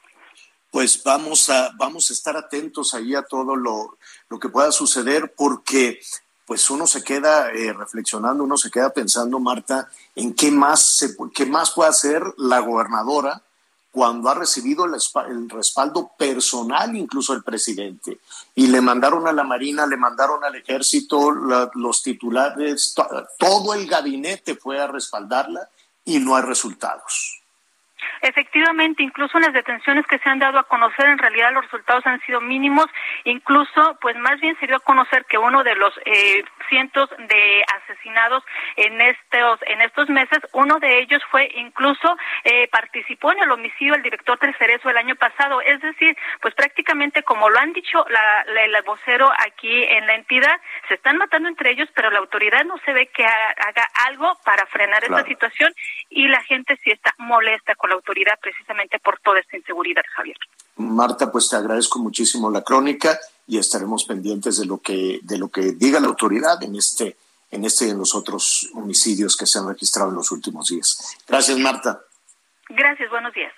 Pues 0.72 1.04
vamos 1.04 1.50
a, 1.50 1.72
vamos 1.76 2.10
a 2.10 2.14
estar 2.14 2.38
atentos 2.38 2.94
ahí 2.94 3.14
a 3.14 3.24
todo 3.24 3.56
lo, 3.56 3.98
lo 4.30 4.40
que 4.40 4.50
pueda 4.50 4.72
suceder 4.72 5.34
porque 5.36 6.00
pues 6.46 6.70
uno 6.70 6.88
se 6.88 7.04
queda 7.04 7.52
eh, 7.52 7.74
reflexionando, 7.74 8.44
uno 8.44 8.58
se 8.58 8.72
queda 8.72 8.92
pensando, 8.92 9.40
Marta, 9.40 9.90
en 10.16 10.34
qué 10.34 10.52
más, 10.52 10.98
se, 10.98 11.16
qué 11.34 11.46
más 11.46 11.72
puede 11.72 11.90
hacer 11.90 12.24
la 12.38 12.60
gobernadora 12.60 13.42
cuando 13.92 14.30
ha 14.30 14.34
recibido 14.34 14.86
el, 14.86 15.50
respaldo 15.50 16.12
personal 16.18 16.96
incluso 16.96 17.34
el 17.34 17.44
presidente. 17.44 18.20
Y 18.56 18.68
le 18.68 18.80
mandaron 18.82 19.28
a 19.28 19.34
la 19.34 19.44
Marina, 19.44 19.86
le 19.86 19.98
mandaron 19.98 20.44
al 20.44 20.56
ejército, 20.56 21.32
los 21.32 22.02
titulares, 22.02 22.96
todo 23.38 23.74
el 23.74 23.88
gabinete 23.88 24.56
fue 24.56 24.80
a 24.80 24.88
respaldarla 24.88 25.70
y 26.06 26.20
no 26.20 26.36
hay 26.36 26.44
resultados. 26.44 27.41
Efectivamente, 28.22 29.04
incluso 29.04 29.38
en 29.38 29.44
las 29.44 29.54
detenciones 29.54 30.06
que 30.08 30.20
se 30.20 30.30
han 30.30 30.40
dado 30.40 30.60
a 30.60 30.68
conocer, 30.68 31.08
en 31.08 31.18
realidad 31.18 31.54
los 31.54 31.64
resultados 31.64 32.06
han 32.06 32.22
sido 32.22 32.42
mínimos. 32.42 32.88
Incluso, 33.24 33.98
pues 34.02 34.16
más 34.18 34.40
bien 34.40 34.58
se 34.60 34.68
dio 34.68 34.78
a 34.78 34.80
conocer 34.80 35.26
que 35.26 35.38
uno 35.38 35.64
de 35.64 35.76
los 35.76 35.94
eh, 36.06 36.44
cientos 36.70 37.10
de 37.18 37.64
asesinados 37.76 38.44
en 38.76 39.02
estos 39.02 39.60
en 39.64 39.82
estos 39.82 40.10
meses, 40.10 40.40
uno 40.54 40.80
de 40.80 41.00
ellos 41.00 41.22
fue 41.30 41.50
incluso 41.56 42.18
eh, 42.44 42.68
participó 42.70 43.32
en 43.32 43.44
el 43.44 43.52
homicidio 43.52 43.94
del 43.94 44.04
director 44.04 44.40
del 44.40 44.56
Cerezo 44.56 44.90
el 44.90 44.98
año 44.98 45.16
pasado. 45.16 45.62
Es 45.62 45.82
decir, 45.82 46.18
pues 46.42 46.54
prácticamente 46.56 47.24
como 47.24 47.50
lo 47.50 47.60
han 47.60 47.74
dicho 47.74 48.06
la, 48.10 48.42
el 48.64 48.76
vocero 48.84 49.32
aquí 49.38 49.84
en 49.84 50.08
la 50.08 50.16
entidad, 50.16 50.60
se 50.88 50.96
están 50.96 51.18
matando 51.18 51.50
entre 51.50 51.72
ellos, 51.72 51.90
pero 51.94 52.10
la 52.10 52.20
autoridad 52.20 52.64
no 52.66 52.78
se 52.86 52.94
ve 52.94 53.08
que 53.08 53.26
haga 53.26 53.88
algo 54.08 54.38
para 54.44 54.66
frenar 54.68 55.04
esta 55.04 55.24
situación 55.24 55.74
y 56.10 56.28
la 56.28 56.42
gente 56.44 56.78
sí 56.84 56.92
está 56.92 57.14
molesta 57.18 57.76
con 57.76 57.91
la 57.92 57.96
autoridad 57.96 58.40
precisamente 58.42 59.00
por 59.00 59.20
toda 59.20 59.40
esta 59.40 59.58
inseguridad, 59.58 60.04
Javier. 60.16 60.38
Marta, 60.78 61.32
pues 61.32 61.50
te 61.50 61.58
agradezco 61.58 62.00
muchísimo 62.00 62.50
la 62.50 62.64
crónica 62.64 63.20
y 63.48 63.58
estaremos 63.58 64.06
pendientes 64.06 64.58
de 64.58 64.66
lo 64.66 64.78
que 64.80 65.20
de 65.22 65.38
lo 65.38 65.50
que 65.50 65.74
diga 65.74 66.00
la 66.00 66.08
autoridad 66.08 66.64
en 66.64 66.76
este 66.76 67.18
en 67.52 67.66
este 67.66 67.88
y 67.88 67.90
en 67.90 67.98
los 67.98 68.16
otros 68.16 68.70
homicidios 68.74 69.36
que 69.36 69.46
se 69.46 69.60
han 69.60 69.68
registrado 69.68 70.10
en 70.10 70.16
los 70.16 70.32
últimos 70.32 70.70
días. 70.70 71.18
Gracias, 71.28 71.58
Marta. 71.60 72.02
Gracias, 72.70 73.10
buenos 73.10 73.34
días. 73.34 73.54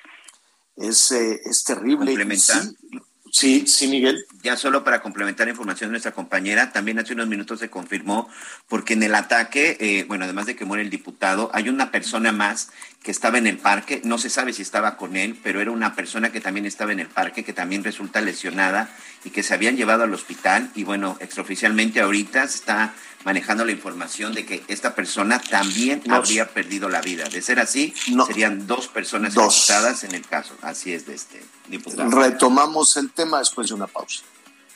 Es, 0.75 1.11
eh, 1.11 1.41
es 1.45 1.63
terrible. 1.63 2.07
Complementar. 2.07 2.63
Sí, 2.63 2.99
sí, 3.33 3.87
Miguel. 3.87 4.25
Ya 4.43 4.55
solo 4.57 4.83
para 4.83 5.01
complementar 5.01 5.47
la 5.47 5.51
información 5.51 5.89
de 5.89 5.93
nuestra 5.93 6.11
compañera, 6.11 6.71
también 6.71 6.99
hace 6.99 7.13
unos 7.13 7.27
minutos 7.27 7.59
se 7.59 7.69
confirmó, 7.69 8.29
porque 8.69 8.93
en 8.93 9.01
el 9.01 9.15
ataque, 9.15 9.75
eh, 9.79 10.05
bueno, 10.07 10.25
además 10.25 10.45
de 10.45 10.55
que 10.55 10.65
muere 10.65 10.83
el 10.83 10.91
diputado, 10.91 11.49
hay 11.53 11.67
una 11.67 11.89
persona 11.89 12.31
más 12.31 12.69
que 13.01 13.09
estaba 13.09 13.39
en 13.39 13.47
el 13.47 13.57
parque, 13.57 14.01
no 14.03 14.17
se 14.19 14.29
sabe 14.29 14.53
si 14.53 14.61
estaba 14.61 14.97
con 14.97 15.17
él, 15.17 15.37
pero 15.41 15.61
era 15.61 15.71
una 15.71 15.95
persona 15.95 16.31
que 16.31 16.41
también 16.41 16.65
estaba 16.65 16.91
en 16.91 16.99
el 16.99 17.07
parque, 17.07 17.43
que 17.43 17.53
también 17.53 17.83
resulta 17.83 18.21
lesionada 18.21 18.89
y 19.25 19.31
que 19.31 19.43
se 19.43 19.53
habían 19.53 19.77
llevado 19.77 20.03
al 20.03 20.13
hospital. 20.13 20.69
Y 20.75 20.83
bueno, 20.83 21.17
extraoficialmente 21.19 22.01
ahorita 22.01 22.43
está 22.43 22.93
manejando 23.23 23.65
la 23.65 23.71
información 23.71 24.33
de 24.33 24.45
que 24.45 24.63
esta 24.67 24.95
persona 24.95 25.39
también 25.39 26.01
habría 26.11 26.49
perdido 26.49 26.89
la 26.89 27.01
vida. 27.01 27.25
De 27.25 27.41
ser 27.41 27.59
así, 27.59 27.93
serían 28.27 28.67
dos 28.67 28.87
personas 28.87 29.33
Dos. 29.33 29.69
en 30.03 30.15
el 30.15 30.25
caso. 30.27 30.55
Así 30.61 30.93
es 30.93 31.05
de 31.05 31.15
este 31.15 31.43
diputado. 31.67 32.09
Retomamos 32.09 32.95
el 32.97 33.11
tema 33.11 33.39
después 33.39 33.67
de 33.67 33.75
una 33.75 33.87
pausa. 33.87 34.23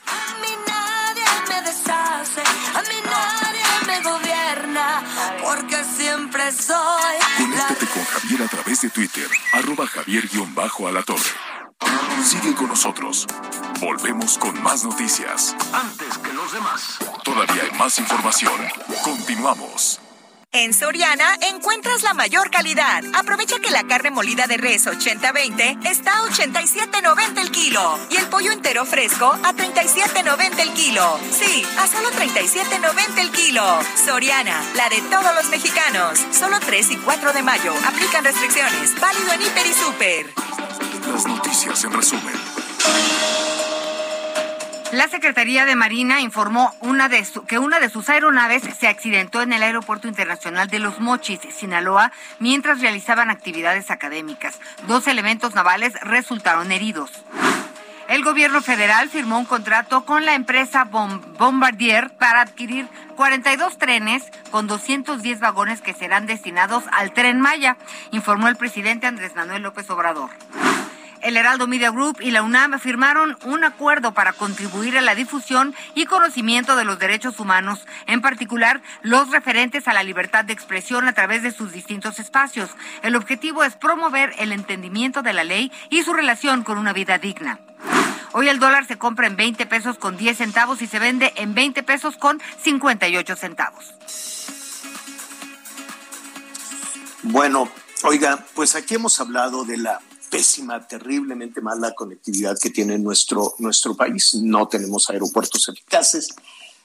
A 0.06 0.40
mí 0.40 0.48
nadie 0.66 1.24
me 1.50 1.62
deshace, 1.62 2.42
a 2.74 2.82
mí 2.82 3.02
nadie 3.06 3.64
me 3.86 4.10
gobierna, 4.10 5.04
porque 5.44 5.84
siempre 5.98 6.52
soy 6.52 6.76
la 7.20 7.38
Conéctate 7.38 7.86
con 7.88 8.04
Javier 8.06 8.44
a 8.44 8.48
través 8.48 8.82
de 8.82 8.90
Twitter, 8.90 9.28
arroba 9.54 9.86
javier-alatorre. 9.88 11.57
Sigue 12.28 12.54
con 12.56 12.68
nosotros. 12.68 13.26
Volvemos 13.80 14.38
con 14.38 14.62
más 14.62 14.84
noticias. 14.84 15.56
Antes 15.72 16.18
que 16.18 16.34
los 16.34 16.52
demás. 16.52 16.98
Todavía 17.24 17.64
hay 17.64 17.72
más 17.78 17.98
información. 18.00 18.54
Continuamos. 19.02 20.02
En 20.52 20.74
Soriana 20.74 21.38
encuentras 21.50 22.04
la 22.04 22.14
mayor 22.14 22.52
calidad. 22.52 23.02
Aprovecha 23.14 23.60
que 23.60 23.70
la 23.70 23.84
carne 23.84 24.12
molida 24.12 24.46
de 24.46 24.58
res 24.58 24.88
80-20 24.88 25.88
está 25.88 26.20
a 26.20 26.24
87.90 26.24 27.40
el 27.40 27.52
kilo 27.52 28.00
y 28.10 28.18
el 28.18 28.26
pollo 28.28 28.52
entero 28.52 28.86
fresco 28.86 29.32
a 29.32 29.54
37.90 29.54 30.60
el 30.60 30.74
kilo. 30.74 31.20
Sí, 31.32 31.64
a 31.78 31.88
solo 31.88 32.10
37.90 32.10 33.20
el 33.20 33.32
kilo. 33.32 33.80
Soriana, 34.06 34.62
la 34.76 34.90
de 34.90 35.02
todos 35.10 35.34
los 35.36 35.50
mexicanos. 35.50 36.20
Solo 36.32 36.60
3 36.60 36.92
y 36.92 36.98
4 36.98 37.34
de 37.34 37.44
mayo. 37.44 37.74
Aplican 37.86 38.26
restricciones. 38.26 39.00
Válido 39.00 39.32
en 39.32 39.42
Hiper 39.44 39.68
y 39.68 39.74
Super. 39.74 40.67
Las 41.12 41.26
noticias 41.28 41.84
en 41.84 41.94
resumen. 41.94 42.34
La 44.94 45.08
Secretaría 45.10 45.66
de 45.66 45.76
Marina 45.76 46.22
informó 46.22 46.74
que 47.48 47.60
una 47.60 47.80
de 47.80 47.90
sus 47.90 48.10
aeronaves 48.10 48.64
se 48.80 48.88
accidentó 48.88 49.42
en 49.42 49.52
el 49.54 49.62
Aeropuerto 49.64 50.08
Internacional 50.08 50.68
de 50.70 50.80
Los 50.80 51.00
Mochis, 51.00 51.40
Sinaloa, 51.56 52.12
mientras 52.40 52.80
realizaban 52.82 53.30
actividades 53.30 53.92
académicas. 53.92 54.60
Dos 54.88 55.08
elementos 55.08 55.56
navales 55.56 55.94
resultaron 56.02 56.72
heridos. 56.72 57.12
El 58.08 58.24
gobierno 58.24 58.62
federal 58.62 59.10
firmó 59.10 59.38
un 59.38 59.44
contrato 59.46 60.06
con 60.06 60.24
la 60.26 60.34
empresa 60.36 60.86
Bom- 60.86 61.20
Bombardier 61.38 62.16
para 62.18 62.40
adquirir 62.40 62.88
42 63.18 63.78
trenes 63.78 64.24
con 64.50 64.68
210 64.68 65.42
vagones 65.42 65.82
que 65.82 65.94
serán 65.94 66.26
destinados 66.26 66.86
al 66.94 67.12
tren 67.12 67.42
Maya, 67.42 67.76
informó 68.12 68.48
el 68.48 68.56
presidente 68.56 69.08
Andrés 69.08 69.36
Manuel 69.36 69.64
López 69.64 69.90
Obrador. 69.90 70.30
El 71.22 71.38
Heraldo 71.38 71.68
Media 71.68 71.92
Group 71.92 72.18
y 72.22 72.32
la 72.32 72.44
UNAM 72.44 72.80
firmaron 72.80 73.38
un 73.44 73.64
acuerdo 73.64 74.14
para 74.14 74.34
contribuir 74.34 74.98
a 74.98 75.02
la 75.02 75.16
difusión 75.16 75.74
y 75.96 76.06
conocimiento 76.06 76.76
de 76.76 76.86
los 76.86 77.00
derechos 77.00 77.40
humanos, 77.40 77.86
en 78.06 78.22
particular 78.22 78.82
los 79.02 79.32
referentes 79.32 79.88
a 79.88 79.94
la 79.94 80.04
libertad 80.04 80.46
de 80.46 80.54
expresión 80.54 81.08
a 81.08 81.14
través 81.14 81.44
de 81.44 81.52
sus 81.52 81.72
distintos 81.72 82.20
espacios. 82.20 82.70
El 83.02 83.16
objetivo 83.16 83.64
es 83.64 83.76
promover 83.76 84.34
el 84.38 84.52
entendimiento 84.52 85.22
de 85.22 85.34
la 85.34 85.44
ley 85.44 85.72
y 85.90 86.04
su 86.04 86.14
relación 86.14 86.64
con 86.64 86.78
una 86.78 86.94
vida 86.94 87.18
digna. 87.18 87.60
Hoy 88.34 88.50
el 88.50 88.60
dólar 88.60 88.86
se 88.86 88.98
compra 88.98 89.28
en 89.28 89.36
20 89.36 89.66
pesos 89.66 89.98
con 89.98 90.18
10 90.18 90.38
centavos 90.38 90.82
y 90.82 90.88
se 90.88 91.00
vende 91.00 91.34
en 91.38 91.54
20 91.54 91.84
pesos 91.84 92.18
con 92.18 92.42
58 92.62 93.36
centavos. 93.36 93.96
Bueno, 97.24 97.70
oiga, 98.04 98.46
pues 98.54 98.76
aquí 98.76 98.96
hemos 98.96 99.20
hablado 99.20 99.66
de 99.66 99.78
la 99.78 100.00
pésima, 100.30 100.88
terriblemente 100.88 101.62
mala 101.62 101.94
conectividad 101.94 102.58
que 102.60 102.70
tiene 102.70 102.98
nuestro, 102.98 103.56
nuestro 103.60 103.96
país. 103.96 104.36
No 104.36 104.68
tenemos 104.68 105.10
aeropuertos 105.10 105.68
eficaces. 105.70 106.30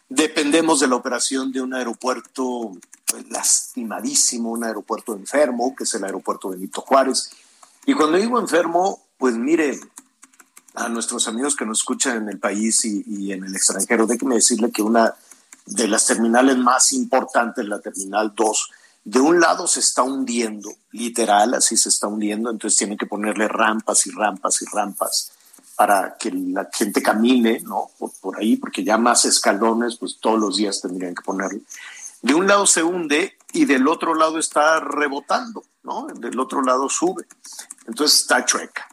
Dependemos 0.08 0.80
de 0.80 0.88
la 0.88 0.96
operación 0.96 1.52
de 1.52 1.60
un 1.60 1.74
aeropuerto 1.74 2.72
pues, 3.06 3.30
lastimadísimo, 3.30 4.50
un 4.50 4.64
aeropuerto 4.64 5.14
enfermo, 5.14 5.74
que 5.76 5.84
es 5.84 5.94
el 5.94 6.04
aeropuerto 6.04 6.50
Benito 6.50 6.80
Juárez. 6.80 7.30
Y 7.86 7.94
cuando 7.94 8.18
digo 8.18 8.38
enfermo, 8.38 9.02
pues 9.18 9.34
mire, 9.36 9.80
a 10.74 10.88
nuestros 10.88 11.28
amigos 11.28 11.56
que 11.56 11.66
nos 11.66 11.80
escuchan 11.80 12.18
en 12.22 12.28
el 12.28 12.38
país 12.38 12.84
y, 12.84 13.04
y 13.06 13.32
en 13.32 13.44
el 13.44 13.54
extranjero, 13.54 14.06
déjeme 14.06 14.36
decirle 14.36 14.70
que 14.70 14.82
una 14.82 15.14
de 15.66 15.88
las 15.88 16.06
terminales 16.06 16.56
más 16.56 16.92
importantes, 16.92 17.66
la 17.66 17.80
Terminal 17.80 18.32
2, 18.34 18.70
de 19.04 19.20
un 19.20 19.40
lado 19.40 19.66
se 19.66 19.80
está 19.80 20.02
hundiendo, 20.02 20.70
literal, 20.92 21.54
así 21.54 21.76
se 21.76 21.88
está 21.88 22.06
hundiendo, 22.06 22.50
entonces 22.50 22.78
tienen 22.78 22.96
que 22.96 23.06
ponerle 23.06 23.48
rampas 23.48 24.06
y 24.06 24.10
rampas 24.10 24.62
y 24.62 24.66
rampas 24.66 25.32
para 25.74 26.16
que 26.16 26.30
la 26.30 26.68
gente 26.72 27.02
camine, 27.02 27.60
¿no? 27.60 27.90
Por, 28.20 28.38
ahí, 28.38 28.56
porque 28.56 28.84
ya 28.84 28.98
más 28.98 29.24
escalones, 29.24 29.96
pues 29.96 30.18
todos 30.20 30.38
los 30.38 30.56
días 30.56 30.80
tendrían 30.80 31.14
que 31.14 31.22
ponerle. 31.22 31.62
De 32.20 32.34
un 32.34 32.46
lado 32.46 32.66
se 32.66 32.84
hunde 32.84 33.36
y 33.52 33.64
del 33.64 33.88
otro 33.88 34.14
lado 34.14 34.38
está 34.38 34.78
rebotando, 34.78 35.64
¿no? 35.82 36.06
Del 36.06 36.38
otro 36.38 36.62
lado 36.62 36.88
sube. 36.88 37.26
Entonces 37.86 38.20
está 38.20 38.44
chueca. 38.44 38.86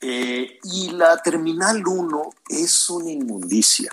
Eh, 0.00 0.58
y 0.64 0.90
la 0.90 1.22
Terminal 1.22 1.86
1 1.86 2.30
es 2.48 2.90
una 2.90 3.10
inmundicia, 3.10 3.90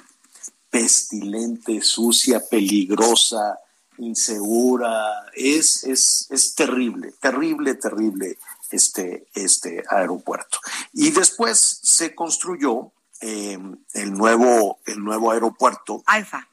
pestilente, 0.69 1.81
sucia, 1.81 2.41
peligrosa, 2.49 3.59
insegura, 3.97 5.25
es, 5.33 5.83
es, 5.83 6.27
es 6.29 6.55
terrible, 6.55 7.13
terrible, 7.19 7.75
terrible 7.75 8.37
este, 8.71 9.27
este 9.33 9.83
aeropuerto. 9.89 10.59
Y 10.93 11.11
después 11.11 11.79
se 11.83 12.15
construyó 12.15 12.91
eh, 13.21 13.57
el, 13.93 14.13
nuevo, 14.13 14.79
el 14.85 15.03
nuevo 15.03 15.31
aeropuerto. 15.31 16.03
Alfa. 16.05 16.47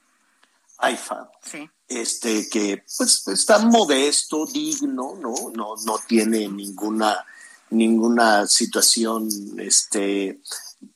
AIFA. 0.81 1.31
Sí. 1.43 1.69
Este 1.89 2.49
que 2.49 2.85
pues 2.97 3.27
está 3.29 3.59
modesto, 3.59 4.47
digno, 4.47 5.17
¿no? 5.21 5.35
No, 5.55 5.75
no 5.85 5.99
tiene 6.07 6.49
ninguna, 6.49 7.25
ninguna 7.71 8.47
situación, 8.47 9.29
este, 9.59 10.41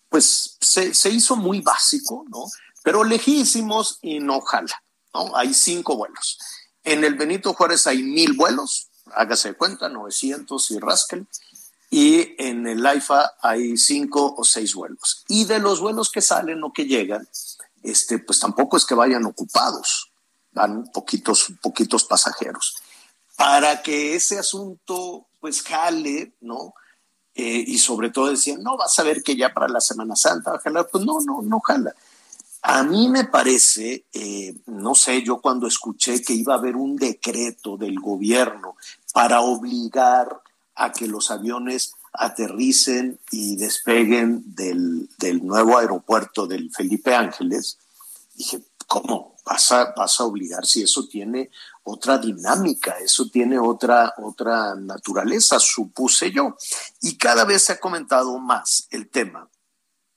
pues 0.09 0.57
se, 0.61 0.95
se 0.95 1.11
hizo 1.11 1.37
muy 1.37 1.61
básico, 1.61 2.25
¿no? 2.29 2.47
Pero 2.83 3.03
lejísimos 3.03 3.99
y 4.03 4.21
no 4.21 4.41
jala, 4.41 4.83
¿no? 5.15 5.37
Hay 5.37 5.55
cinco 5.55 5.97
vuelos. 5.97 6.39
En 6.83 7.05
el 7.05 7.15
Benito 7.15 7.55
Juárez 7.55 7.87
hay 7.87 8.03
mil 8.03 8.35
vuelos, 8.35 8.89
hágase 9.15 9.49
de 9.49 9.55
cuenta, 9.55 9.89
900 9.89 10.71
y 10.73 10.79
rascal. 10.79 11.27
Y 11.91 12.35
en 12.39 12.67
el 12.67 12.85
AIFA 12.85 13.35
hay 13.41 13.77
cinco 13.77 14.35
o 14.37 14.45
seis 14.45 14.75
vuelos. 14.75 15.25
Y 15.29 15.45
de 15.45 15.61
los 15.61 15.81
vuelos 15.81 16.11
que 16.11 16.21
salen 16.21 16.63
o 16.65 16.73
que 16.73 16.87
llegan, 16.87 17.27
este, 17.83 18.19
pues 18.19 18.41
tampoco 18.41 18.77
es 18.77 18.85
que 18.85 18.95
vayan 18.95 19.25
ocupados, 19.25 20.11
van 20.53 20.91
poquitos, 20.93 21.53
poquitos 21.63 22.05
pasajeros. 22.05 22.77
Para 23.37 23.83
que 23.83 24.15
ese 24.17 24.39
asunto 24.39 25.27
pues 25.45 25.63
jale, 25.63 26.33
¿no? 26.41 26.75
Eh, 27.35 27.65
y 27.67 27.79
sobre 27.79 28.11
todo 28.11 28.31
decían, 28.31 28.63
no, 28.63 28.77
vas 28.77 28.99
a 28.99 29.03
ver 29.03 29.23
que 29.23 29.37
ya 29.37 29.53
para 29.53 29.69
la 29.69 29.81
Semana 29.81 30.17
Santa 30.17 30.53
va 30.53 30.57
a 30.57 30.61
jalar, 30.61 30.89
pues 30.91 31.05
no, 31.05 31.21
no, 31.21 31.43
no 31.43 31.61
jala. 31.61 31.95
A 32.67 32.83
mí 32.83 33.11
me 33.11 33.25
parece, 33.25 34.07
eh, 34.11 34.55
no 34.65 34.95
sé, 34.95 35.23
yo 35.23 35.43
cuando 35.43 35.67
escuché 35.67 36.23
que 36.23 36.33
iba 36.33 36.55
a 36.55 36.57
haber 36.57 36.77
un 36.77 36.97
decreto 36.97 37.77
del 37.77 38.01
gobierno 38.01 38.77
para 39.13 39.43
obligar 39.43 40.41
a 40.75 40.91
que 40.91 41.07
los 41.07 41.31
aviones 41.31 41.93
aterricen 42.15 43.21
y 43.31 43.57
despeguen 43.57 44.55
del, 44.55 45.11
del 45.19 45.45
nuevo 45.45 45.77
aeropuerto 45.77 46.47
del 46.47 46.71
Felipe 46.73 47.15
Ángeles, 47.15 47.77
dije, 48.35 48.63
¿cómo? 48.87 49.37
Vas 49.45 49.71
a, 49.73 50.25
obligar 50.25 50.65
si 50.65 50.83
eso 50.83 51.07
tiene 51.07 51.51
otra 51.83 52.17
dinámica, 52.17 52.97
eso 52.99 53.29
tiene 53.29 53.59
otra, 53.59 54.15
otra 54.17 54.75
naturaleza, 54.75 55.61
supuse 55.61 56.31
yo. 56.31 56.57
Y 57.03 57.19
cada 57.19 57.45
vez 57.45 57.65
se 57.65 57.75
ha 57.75 57.79
comentado 57.79 58.39
más 58.39 58.89
el 58.91 59.11
tema 59.11 59.51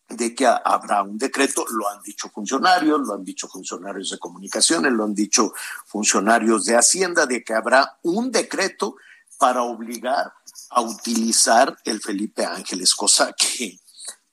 de 0.10 0.34
que 0.34 0.46
habrá 0.46 1.04
un 1.04 1.18
decreto, 1.18 1.66
lo 1.70 1.88
han 1.90 2.02
dicho 2.02 2.30
funcionarios, 2.30 3.02
lo 3.02 3.14
han 3.14 3.24
dicho 3.24 3.48
funcionarios 3.48 4.10
de 4.10 4.20
comunicaciones, 4.20 4.92
lo 4.92 5.04
han 5.04 5.14
dicho 5.14 5.54
funcionarios 5.86 6.66
de 6.66 6.78
Hacienda, 6.78 7.26
de 7.26 7.44
que 7.44 7.54
habrá 7.54 7.98
un 8.04 8.32
decreto 8.32 8.96
para 9.38 9.64
obligar 9.64 10.34
a 10.70 10.82
utilizar 10.82 11.78
el 11.84 12.02
Felipe 12.02 12.46
Ángeles, 12.46 12.96
cosa 12.96 13.34
que 13.34 13.80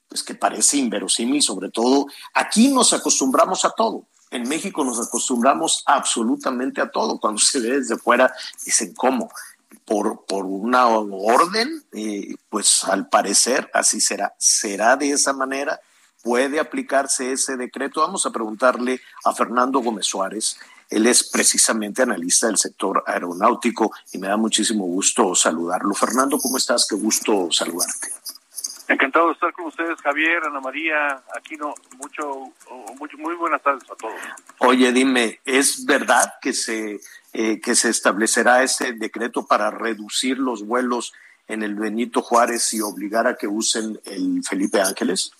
pues 0.08 0.22
que 0.22 0.36
parece 0.36 0.76
inverosímil, 0.76 1.42
sobre 1.42 1.70
todo 1.70 2.06
aquí 2.34 2.68
nos 2.68 2.92
acostumbramos 2.92 3.64
a 3.64 3.70
todo. 3.70 4.06
En 4.30 4.48
México 4.48 4.84
nos 4.84 5.04
acostumbramos 5.04 5.82
absolutamente 5.86 6.80
a 6.80 6.88
todo. 6.88 7.18
Cuando 7.18 7.40
se 7.40 7.58
ve 7.58 7.80
desde 7.80 7.96
fuera, 7.96 8.32
dicen, 8.64 8.94
¿cómo? 8.94 9.28
Por, 9.84 10.24
por 10.26 10.44
una 10.44 10.88
orden, 10.88 11.84
eh, 11.92 12.34
pues 12.48 12.84
al 12.84 13.08
parecer 13.08 13.70
así 13.74 14.00
será. 14.00 14.34
¿Será 14.38 14.96
de 14.96 15.10
esa 15.10 15.32
manera? 15.32 15.80
¿Puede 16.22 16.58
aplicarse 16.58 17.32
ese 17.32 17.56
decreto? 17.56 18.00
Vamos 18.00 18.24
a 18.26 18.30
preguntarle 18.30 19.00
a 19.24 19.34
Fernando 19.34 19.80
Gómez 19.80 20.06
Suárez. 20.06 20.56
Él 20.88 21.06
es 21.06 21.24
precisamente 21.24 22.02
analista 22.02 22.46
del 22.46 22.56
sector 22.56 23.02
aeronáutico 23.06 23.92
y 24.12 24.18
me 24.18 24.28
da 24.28 24.36
muchísimo 24.36 24.84
gusto 24.86 25.34
saludarlo. 25.34 25.94
Fernando, 25.94 26.38
¿cómo 26.38 26.56
estás? 26.56 26.86
Qué 26.88 26.96
gusto 26.96 27.48
saludarte. 27.50 28.08
Encantado 28.86 29.28
de 29.28 29.32
estar 29.32 29.52
con 29.52 29.66
ustedes, 29.66 30.00
Javier, 30.00 30.42
Ana 30.44 30.60
María, 30.60 31.22
Aquino. 31.34 31.74
Mucho, 31.96 32.52
mucho, 32.98 33.16
muy 33.18 33.34
buenas 33.34 33.62
tardes 33.62 33.90
a 33.90 33.96
todos. 33.96 34.20
Oye, 34.58 34.92
dime, 34.92 35.40
¿es 35.44 35.86
verdad 35.86 36.34
que 36.40 36.52
se 36.52 37.00
eh, 37.36 37.60
que 37.60 37.74
se 37.74 37.88
establecerá 37.88 38.62
ese 38.62 38.92
decreto 38.92 39.44
para 39.44 39.68
reducir 39.68 40.38
los 40.38 40.64
vuelos 40.64 41.12
en 41.48 41.64
el 41.64 41.74
Benito 41.74 42.22
Juárez 42.22 42.72
y 42.74 42.80
obligar 42.80 43.26
a 43.26 43.36
que 43.36 43.48
usen 43.48 44.00
el 44.04 44.44
Felipe 44.48 44.80
Ángeles? 44.80 45.32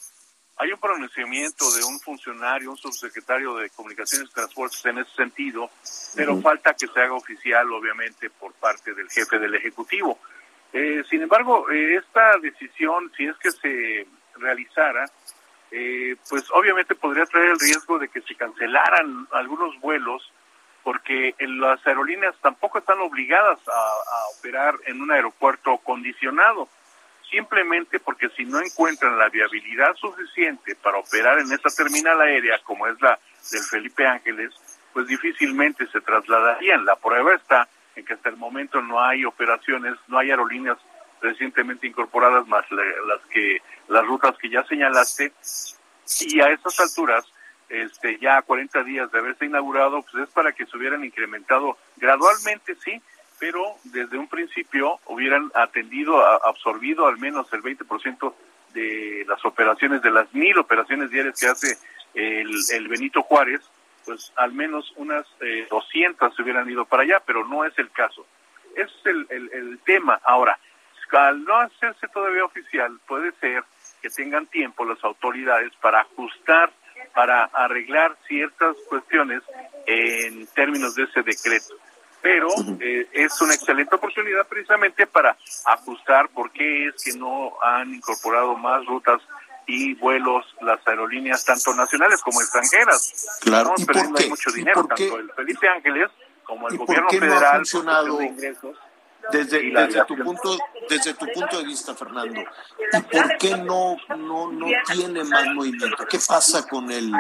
Hay 0.57 0.73
un 0.73 0.81
pronunciamiento 0.81 1.71
de 1.73 1.85
un 1.85 2.01
funcionario, 2.01 2.73
un 2.73 2.77
subsecretario 2.77 3.55
de 3.55 3.71
Comunicaciones 3.71 4.29
y 4.29 4.35
Transportes 4.35 4.85
en 4.87 4.99
ese 4.99 5.11
sentido, 5.15 5.71
pero 6.17 6.41
falta 6.41 6.75
que 6.75 6.89
se 6.89 6.99
haga 6.99 7.15
oficial, 7.15 7.73
obviamente, 7.73 8.29
por 8.29 8.53
parte 8.55 8.93
del 8.93 9.09
jefe 9.09 9.39
del 9.39 9.55
Ejecutivo. 9.55 10.19
Eh, 10.75 11.05
sin 11.09 11.23
embargo, 11.23 11.71
eh, 11.71 11.95
esta 11.95 12.37
decisión, 12.39 13.11
si 13.17 13.27
es 13.27 13.37
que 13.37 13.53
se 13.53 14.07
realizara, 14.35 15.07
eh, 15.71 16.17
pues 16.29 16.51
obviamente 16.53 16.97
podría 16.97 17.27
traer 17.27 17.51
el 17.51 17.61
riesgo 17.61 17.97
de 18.01 18.09
que 18.09 18.21
se 18.23 18.35
cancelaran 18.35 19.29
algunos 19.31 19.81
vuelos, 19.81 20.33
porque 20.83 21.37
las 21.39 21.87
aerolíneas 21.87 22.35
tampoco 22.43 22.79
están 22.79 22.99
obligadas 23.01 23.59
a, 23.69 24.39
operar 24.39 24.75
en 24.87 25.01
un 25.01 25.13
aeropuerto 25.13 25.79
condicionado, 25.79 26.69
simplemente 27.31 28.01
porque 28.01 28.29
si 28.31 28.45
no 28.45 28.61
encuentran 28.61 29.17
la 29.17 29.29
viabilidad 29.29 29.95
suficiente 29.95 30.75
para 30.75 30.99
operar 30.99 31.39
en 31.39 31.53
esa 31.53 31.71
terminal 31.71 32.21
aérea, 32.21 32.59
como 32.65 32.89
es 32.89 33.01
la 33.01 33.19
del 33.53 33.63
Felipe 33.63 34.07
Ángeles, 34.07 34.53
pues 34.93 35.07
difícilmente 35.07 35.87
se 35.87 36.01
trasladarían. 36.01 36.85
La 36.85 36.97
prueba 36.97 37.33
está 37.35 37.69
en 37.97 38.05
que 38.05 38.15
hasta 38.15 38.29
el 38.29 38.37
momento 38.37 38.81
no 38.81 39.03
hay 39.03 39.25
operaciones, 39.25 39.95
no 40.09 40.19
hay 40.19 40.31
aerolíneas 40.31 40.79
recientemente 41.21 41.87
incorporadas 41.87 42.47
más 42.47 42.65
las 42.71 43.21
que 43.31 43.59
las 43.89 44.05
rutas 44.07 44.37
que 44.39 44.51
ya 44.51 44.65
señalaste. 44.65 45.33
Y 46.21 46.41
a 46.41 46.51
estas 46.51 46.79
alturas 46.81 47.25
este 47.69 48.19
ya 48.19 48.39
a 48.39 48.43
40 48.43 48.85
días 48.85 49.11
de 49.11 49.19
haberse 49.19 49.47
inaugurado 49.47 50.03
pues 50.03 50.29
es 50.29 50.35
para 50.35 50.53
que 50.53 50.67
se 50.67 50.77
hubieran 50.77 51.03
incrementado 51.03 51.79
gradualmente 51.97 52.77
sí 52.77 53.01
pero 53.39 53.77
desde 53.85 54.19
un 54.19 54.29
principio 54.29 55.01
hubieran 55.07 55.51
atendido 55.55 56.25
absorbido 56.47 57.07
al 57.07 57.19
menos 57.19 57.51
el 57.53 57.63
20% 57.63 58.35
de 58.75 59.25
las 59.29 59.45
operaciones 59.45 60.03
de 60.03 60.11
las 60.11 60.33
mil 60.35 60.59
operaciones 60.59 61.11
diarias 61.11 61.39
que 61.41 61.47
hace 61.47 61.79
el, 62.15 62.55
el 62.73 62.89
Benito 62.89 63.23
Juárez 63.23 63.61
pues 64.05 64.33
al 64.37 64.53
menos 64.53 64.93
unas 64.97 65.27
eh, 65.41 65.67
200 65.71 66.35
se 66.35 66.43
hubieran 66.43 66.69
ido 66.69 66.85
para 66.85 67.03
allá, 67.03 67.23
pero 67.25 67.47
no 67.47 67.65
es 67.65 67.77
el 67.79 67.91
caso. 67.91 68.27
Ese 68.75 68.93
es 69.05 69.07
el, 69.07 69.51
el, 69.53 69.79
tema. 69.85 70.21
Ahora, 70.25 70.59
al 71.17 71.45
no 71.45 71.57
hacerse 71.57 72.09
todavía 72.09 72.45
oficial, 72.45 72.99
puede 73.07 73.33
ser 73.41 73.65
que 74.03 74.11
tengan 74.11 74.47
tiempo 74.47 74.85
las 74.85 75.03
autoridades 75.05 75.73
para 75.81 76.01
ajustar, 76.01 76.73
para 77.15 77.45
arreglar 77.45 78.17
ciertas 78.27 78.77
cuestiones 78.89 79.43
en 79.87 80.47
términos 80.49 80.95
de 80.95 81.05
ese 81.05 81.23
decreto. 81.23 81.75
Pero 82.21 82.49
eh, 82.81 83.07
es 83.13 83.41
una 83.43 83.55
excelente 83.55 83.95
oportunidad 83.95 84.47
precisamente 84.49 85.07
para 85.07 85.37
ajustar 85.67 86.29
por 86.31 86.51
qué 86.53 86.87
es 86.89 87.05
que 87.05 87.19
no 87.19 87.53
han 87.63 87.95
incorporado 87.95 88.57
más 88.57 88.85
rutas 88.87 89.21
y 89.67 89.95
vuelos 89.95 90.45
las 90.61 90.87
aerolíneas 90.87 91.45
tanto 91.45 91.75
nacionales 91.75 92.21
como 92.23 92.41
extranjeras. 92.41 93.39
Claro, 93.41 93.75
Estamos 93.77 93.85
perdiendo 93.87 94.29
mucho 94.29 94.51
dinero, 94.51 94.87
tanto 94.87 95.19
el 95.19 95.31
Felipe 95.33 95.69
Ángeles 95.69 96.11
como 96.45 96.69
el 96.69 96.77
gobierno 96.77 97.09
federal. 97.09 97.41
No 97.41 97.47
ha 97.47 97.55
funcionado 97.55 98.19
desde, 99.31 99.71
desde 99.71 100.05
tu 100.05 100.17
punto 100.17 100.59
desde 100.89 101.15
tu 101.15 101.27
punto 101.33 101.59
de 101.59 101.65
vista, 101.65 101.95
Fernando, 101.95 102.43
¿y 102.93 103.01
por 103.01 103.39
qué 103.39 103.57
no, 103.57 103.97
no, 104.17 104.53
no 104.53 104.67
tiene 104.93 105.25
más 105.25 105.47
movimiento? 105.47 106.05
¿Qué 106.09 106.19
pasa 106.27 106.67
con 106.69 106.91
el 106.91 107.11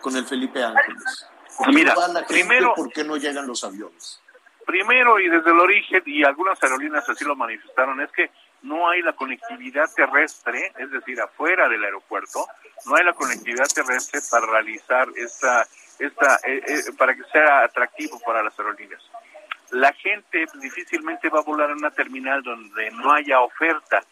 con 0.00 0.16
el 0.16 0.26
Felipe 0.26 0.62
Ángeles? 0.62 1.28
¿Por 1.56 1.72
Mira, 1.72 1.94
primero, 2.26 2.74
¿por 2.74 2.92
qué 2.92 3.04
no 3.04 3.16
llegan 3.16 3.46
los 3.46 3.62
aviones? 3.62 4.20
Primero 4.66 5.20
y 5.20 5.28
desde 5.28 5.50
el 5.50 5.58
origen, 5.58 6.02
y 6.06 6.24
algunas 6.24 6.60
aerolíneas 6.62 7.08
así 7.08 7.24
lo 7.24 7.36
manifestaron, 7.36 8.00
es 8.00 8.10
que 8.12 8.30
no 8.62 8.88
hay 8.88 9.02
la 9.02 9.12
conectividad 9.12 9.86
terrestre, 9.94 10.72
es 10.78 10.90
decir, 10.90 11.20
afuera 11.20 11.68
del 11.68 11.84
aeropuerto, 11.84 12.46
no 12.86 12.96
hay 12.96 13.04
la 13.04 13.12
conectividad 13.12 13.66
terrestre 13.66 14.20
para 14.30 14.46
realizar 14.46 15.08
esta, 15.16 15.66
esta, 15.98 16.36
eh, 16.44 16.62
eh, 16.66 16.92
para 16.96 17.14
que 17.14 17.24
sea 17.32 17.64
atractivo 17.64 18.20
para 18.24 18.42
las 18.42 18.58
aerolíneas. 18.58 19.02
La 19.70 19.92
gente 19.94 20.46
difícilmente 20.60 21.28
va 21.28 21.40
a 21.40 21.44
volar 21.44 21.70
en 21.70 21.78
una 21.78 21.90
terminal 21.90 22.42
donde 22.42 22.90
no 22.90 23.12
haya 23.12 23.40
oferta. 23.40 24.02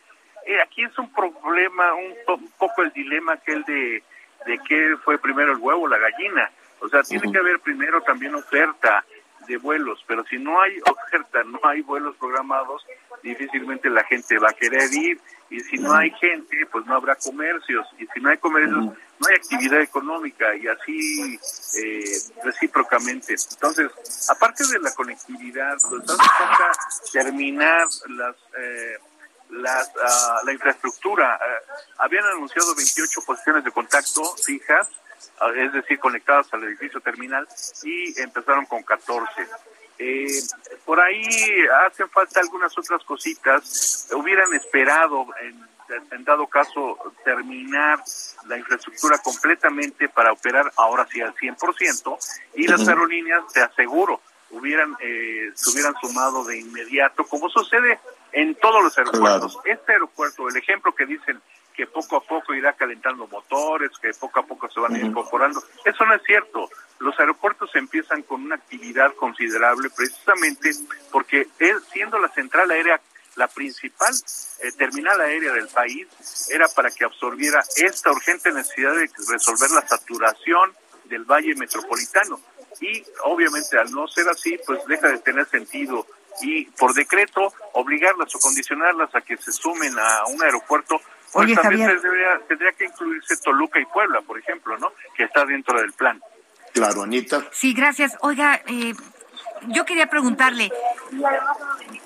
Eh, 0.46 0.60
aquí 0.62 0.84
es 0.84 0.98
un 0.98 1.12
problema, 1.12 1.94
un, 1.94 2.50
poco 2.58 2.82
el 2.82 2.92
dilema 2.92 3.36
que 3.36 3.52
el 3.52 3.64
de, 3.64 4.02
de 4.46 4.58
qué 4.66 4.96
fue 5.04 5.18
primero 5.18 5.52
el 5.52 5.58
huevo 5.58 5.82
o 5.82 5.88
la 5.88 5.98
gallina. 5.98 6.50
O 6.80 6.88
sea, 6.88 7.02
tiene 7.02 7.30
que 7.30 7.38
haber 7.38 7.60
primero 7.60 8.00
también 8.00 8.34
oferta 8.34 9.04
de 9.50 9.56
vuelos, 9.56 9.98
pero 10.06 10.24
si 10.26 10.38
no 10.38 10.60
hay 10.62 10.78
oferta, 10.80 11.42
no 11.42 11.58
hay 11.64 11.82
vuelos 11.82 12.14
programados, 12.16 12.86
difícilmente 13.22 13.90
la 13.90 14.04
gente 14.04 14.38
va 14.38 14.50
a 14.50 14.52
querer 14.52 14.92
ir 14.92 15.20
y 15.50 15.58
si 15.58 15.76
no 15.78 15.92
hay 15.92 16.12
gente, 16.12 16.64
pues 16.70 16.86
no 16.86 16.94
habrá 16.94 17.16
comercios 17.16 17.84
y 17.98 18.06
si 18.06 18.20
no 18.20 18.30
hay 18.30 18.38
comercios, 18.38 18.84
no 18.84 19.28
hay 19.28 19.34
actividad 19.34 19.80
económica 19.80 20.54
y 20.54 20.68
así 20.68 21.38
eh, 21.78 22.18
recíprocamente. 22.44 23.34
Entonces, 23.50 23.90
aparte 24.30 24.64
de 24.68 24.78
la 24.78 24.94
conectividad, 24.94 25.76
pues 25.88 26.02
hace 26.04 26.28
falta 26.38 26.70
terminar 27.12 27.86
las... 28.08 28.36
Eh, 28.56 28.98
las, 29.50 29.90
ah, 30.00 30.42
la 30.44 30.52
infraestructura. 30.52 31.34
Eh, 31.34 31.72
habían 31.98 32.24
anunciado 32.24 32.72
28 32.72 33.20
posiciones 33.26 33.64
de 33.64 33.72
contacto 33.72 34.22
fijas 34.46 34.88
es 35.56 35.72
decir, 35.72 35.98
conectadas 35.98 36.52
al 36.52 36.64
edificio 36.64 37.00
terminal, 37.00 37.46
y 37.82 38.20
empezaron 38.20 38.66
con 38.66 38.82
14. 38.82 39.46
Eh, 39.98 40.26
por 40.84 41.00
ahí 41.00 41.24
hacen 41.86 42.08
falta 42.08 42.40
algunas 42.40 42.76
otras 42.76 43.04
cositas. 43.04 44.08
Hubieran 44.14 44.52
esperado, 44.54 45.26
en, 45.42 46.24
dado 46.24 46.46
caso, 46.46 46.98
terminar 47.24 48.02
la 48.46 48.56
infraestructura 48.56 49.18
completamente 49.18 50.08
para 50.08 50.32
operar 50.32 50.70
ahora 50.76 51.06
sí 51.10 51.20
al 51.20 51.34
100%, 51.34 52.18
y 52.54 52.66
las 52.66 52.86
aerolíneas, 52.88 53.52
te 53.52 53.60
aseguro, 53.60 54.20
hubieran 54.50 54.96
eh, 55.00 55.50
se 55.54 55.70
hubieran 55.70 55.94
sumado 56.00 56.44
de 56.44 56.58
inmediato, 56.58 57.24
como 57.24 57.48
sucede 57.48 57.98
en 58.32 58.54
todos 58.54 58.82
los 58.82 58.96
aeropuertos. 58.96 59.58
Este 59.64 59.92
aeropuerto, 59.92 60.48
el 60.48 60.56
ejemplo 60.56 60.94
que 60.94 61.06
dicen 61.06 61.40
que 61.80 61.86
poco 61.86 62.16
a 62.16 62.20
poco 62.20 62.52
irá 62.52 62.74
calentando 62.74 63.26
motores, 63.26 63.90
que 64.02 64.10
poco 64.12 64.40
a 64.40 64.42
poco 64.42 64.68
se 64.68 64.80
van 64.80 64.94
incorporando. 64.96 65.64
Eso 65.82 66.04
no 66.04 66.14
es 66.14 66.22
cierto. 66.26 66.68
Los 66.98 67.18
aeropuertos 67.18 67.74
empiezan 67.74 68.20
con 68.20 68.44
una 68.44 68.56
actividad 68.56 69.14
considerable 69.14 69.88
precisamente 69.88 70.72
porque 71.10 71.48
él, 71.58 71.80
siendo 71.90 72.18
la 72.18 72.28
central 72.28 72.70
aérea 72.70 73.00
la 73.36 73.48
principal 73.48 74.12
eh, 74.62 74.72
terminal 74.72 75.18
aérea 75.22 75.54
del 75.54 75.68
país, 75.68 76.06
era 76.50 76.68
para 76.68 76.90
que 76.90 77.06
absorbiera 77.06 77.62
esta 77.76 78.10
urgente 78.10 78.52
necesidad 78.52 78.94
de 78.94 79.08
resolver 79.30 79.70
la 79.70 79.88
saturación 79.88 80.74
del 81.04 81.24
valle 81.24 81.54
metropolitano. 81.54 82.38
Y 82.82 83.02
obviamente 83.24 83.78
al 83.78 83.90
no 83.90 84.06
ser 84.06 84.28
así, 84.28 84.60
pues 84.66 84.84
deja 84.84 85.08
de 85.08 85.18
tener 85.20 85.48
sentido 85.48 86.06
y 86.42 86.66
por 86.66 86.92
decreto 86.92 87.54
obligarlas 87.72 88.34
o 88.34 88.38
condicionarlas 88.38 89.14
a 89.14 89.22
que 89.22 89.38
se 89.38 89.52
sumen 89.52 89.98
a 89.98 90.26
un 90.26 90.42
aeropuerto 90.42 91.00
Oye, 91.34 91.54
también 91.54 91.88
Tendría, 92.48 92.72
que 92.72 92.84
incluirse 92.86 93.36
Toluca 93.38 93.78
y 93.78 93.86
Puebla, 93.86 94.20
por 94.22 94.38
ejemplo, 94.38 94.76
¿no? 94.78 94.92
Que 95.16 95.24
está 95.24 95.44
dentro 95.44 95.80
del 95.80 95.92
plan. 95.92 96.20
Claro, 96.72 97.02
Anita. 97.02 97.44
Sí, 97.52 97.72
gracias. 97.72 98.16
Oiga, 98.20 98.60
eh, 98.66 98.94
yo 99.68 99.84
quería 99.84 100.08
preguntarle, 100.08 100.72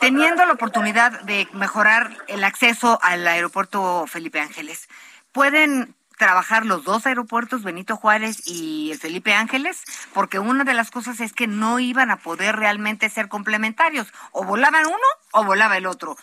teniendo 0.00 0.44
la 0.44 0.52
oportunidad 0.52 1.20
de 1.22 1.48
mejorar 1.52 2.16
el 2.28 2.44
acceso 2.44 2.98
al 3.02 3.26
aeropuerto 3.26 4.06
Felipe 4.06 4.40
Ángeles, 4.40 4.88
¿pueden 5.32 5.94
trabajar 6.18 6.64
los 6.64 6.84
dos 6.84 7.06
aeropuertos, 7.06 7.62
Benito 7.62 7.96
Juárez 7.96 8.46
y 8.46 8.90
el 8.92 8.98
Felipe 8.98 9.34
Ángeles? 9.34 9.82
Porque 10.12 10.38
una 10.38 10.64
de 10.64 10.74
las 10.74 10.90
cosas 10.90 11.20
es 11.20 11.32
que 11.32 11.46
no 11.46 11.78
iban 11.78 12.10
a 12.10 12.16
poder 12.16 12.56
realmente 12.56 13.08
ser 13.08 13.28
complementarios. 13.28 14.12
O 14.32 14.44
volaban 14.44 14.86
uno 14.86 15.06
o 15.32 15.44
volaba 15.44 15.76
el 15.76 15.86
otro. 15.86 16.16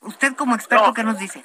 Usted 0.00 0.34
como 0.34 0.54
experto, 0.54 0.94
¿qué 0.94 1.04
nos 1.04 1.18
dice? 1.18 1.44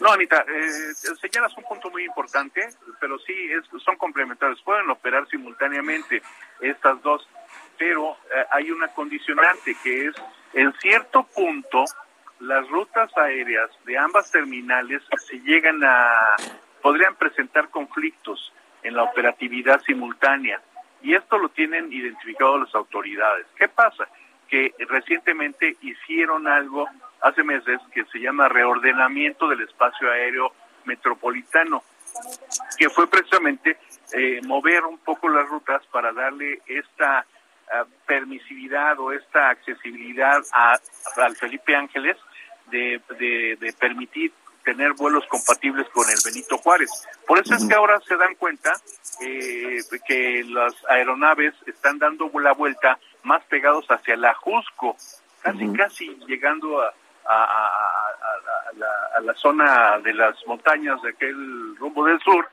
No, 0.00 0.12
Anita, 0.12 0.46
eh, 0.48 0.94
señalas 1.20 1.54
un 1.58 1.64
punto 1.64 1.90
muy 1.90 2.04
importante, 2.04 2.66
pero 3.00 3.18
sí 3.18 3.34
es, 3.52 3.82
son 3.84 3.96
complementarios. 3.96 4.60
Pueden 4.62 4.88
operar 4.88 5.28
simultáneamente 5.28 6.22
estas 6.60 7.02
dos, 7.02 7.28
pero 7.78 8.16
eh, 8.34 8.46
hay 8.50 8.70
una 8.70 8.88
condicionante 8.88 9.76
que 9.82 10.06
es, 10.06 10.14
en 10.54 10.72
cierto 10.80 11.24
punto, 11.24 11.84
las 12.40 12.66
rutas 12.70 13.14
aéreas 13.18 13.70
de 13.84 13.98
ambas 13.98 14.30
terminales 14.30 15.02
se 15.28 15.38
llegan 15.40 15.84
a, 15.84 16.36
podrían 16.80 17.14
presentar 17.16 17.68
conflictos 17.68 18.54
en 18.82 18.94
la 18.94 19.02
operatividad 19.02 19.82
simultánea. 19.82 20.62
Y 21.02 21.14
esto 21.14 21.36
lo 21.36 21.50
tienen 21.50 21.92
identificado 21.92 22.58
las 22.58 22.74
autoridades. 22.74 23.46
¿Qué 23.54 23.68
pasa? 23.68 24.08
Que 24.50 24.74
recientemente 24.88 25.76
hicieron 25.80 26.48
algo 26.48 26.88
hace 27.22 27.44
meses 27.44 27.80
que 27.92 28.04
se 28.06 28.18
llama 28.18 28.48
reordenamiento 28.48 29.48
del 29.48 29.60
espacio 29.62 30.10
aéreo 30.10 30.52
metropolitano, 30.84 31.84
que 32.76 32.90
fue 32.90 33.08
precisamente 33.08 33.78
eh, 34.12 34.40
mover 34.44 34.84
un 34.84 34.98
poco 34.98 35.28
las 35.28 35.48
rutas 35.48 35.86
para 35.92 36.12
darle 36.12 36.60
esta 36.66 37.24
ah, 37.72 37.84
permisividad 38.06 38.98
o 38.98 39.12
esta 39.12 39.50
accesibilidad 39.50 40.42
a, 40.52 40.78
al 41.16 41.36
Felipe 41.36 41.76
Ángeles 41.76 42.16
de, 42.70 43.00
de, 43.58 43.72
permitir 43.78 44.32
tener 44.64 44.92
vuelos 44.92 45.24
compatibles 45.26 45.88
con 45.88 46.08
el 46.08 46.18
Benito 46.24 46.58
Juárez. 46.58 46.90
Por 47.26 47.38
eso 47.38 47.54
es 47.54 47.66
que 47.66 47.74
ahora 47.74 48.00
se 48.06 48.16
dan 48.16 48.34
cuenta 48.36 48.72
eh, 49.20 49.78
que 50.06 50.44
las 50.44 50.74
aeronaves 50.88 51.54
están 51.66 51.98
dando 51.98 52.30
la 52.38 52.52
vuelta 52.52 52.98
más 53.22 53.42
pegados 53.44 53.86
hacia 53.88 54.16
la 54.16 54.34
Jusco, 54.34 54.96
casi 55.42 55.72
casi 55.72 56.08
llegando 56.26 56.82
a, 56.82 56.92
a, 57.26 59.20
la, 59.22 59.34
zona 59.34 59.98
de 59.98 60.12
las 60.14 60.36
montañas 60.46 61.00
de 61.02 61.10
aquel 61.10 61.76
rumbo 61.76 62.04
del 62.04 62.20
sur 62.20 62.48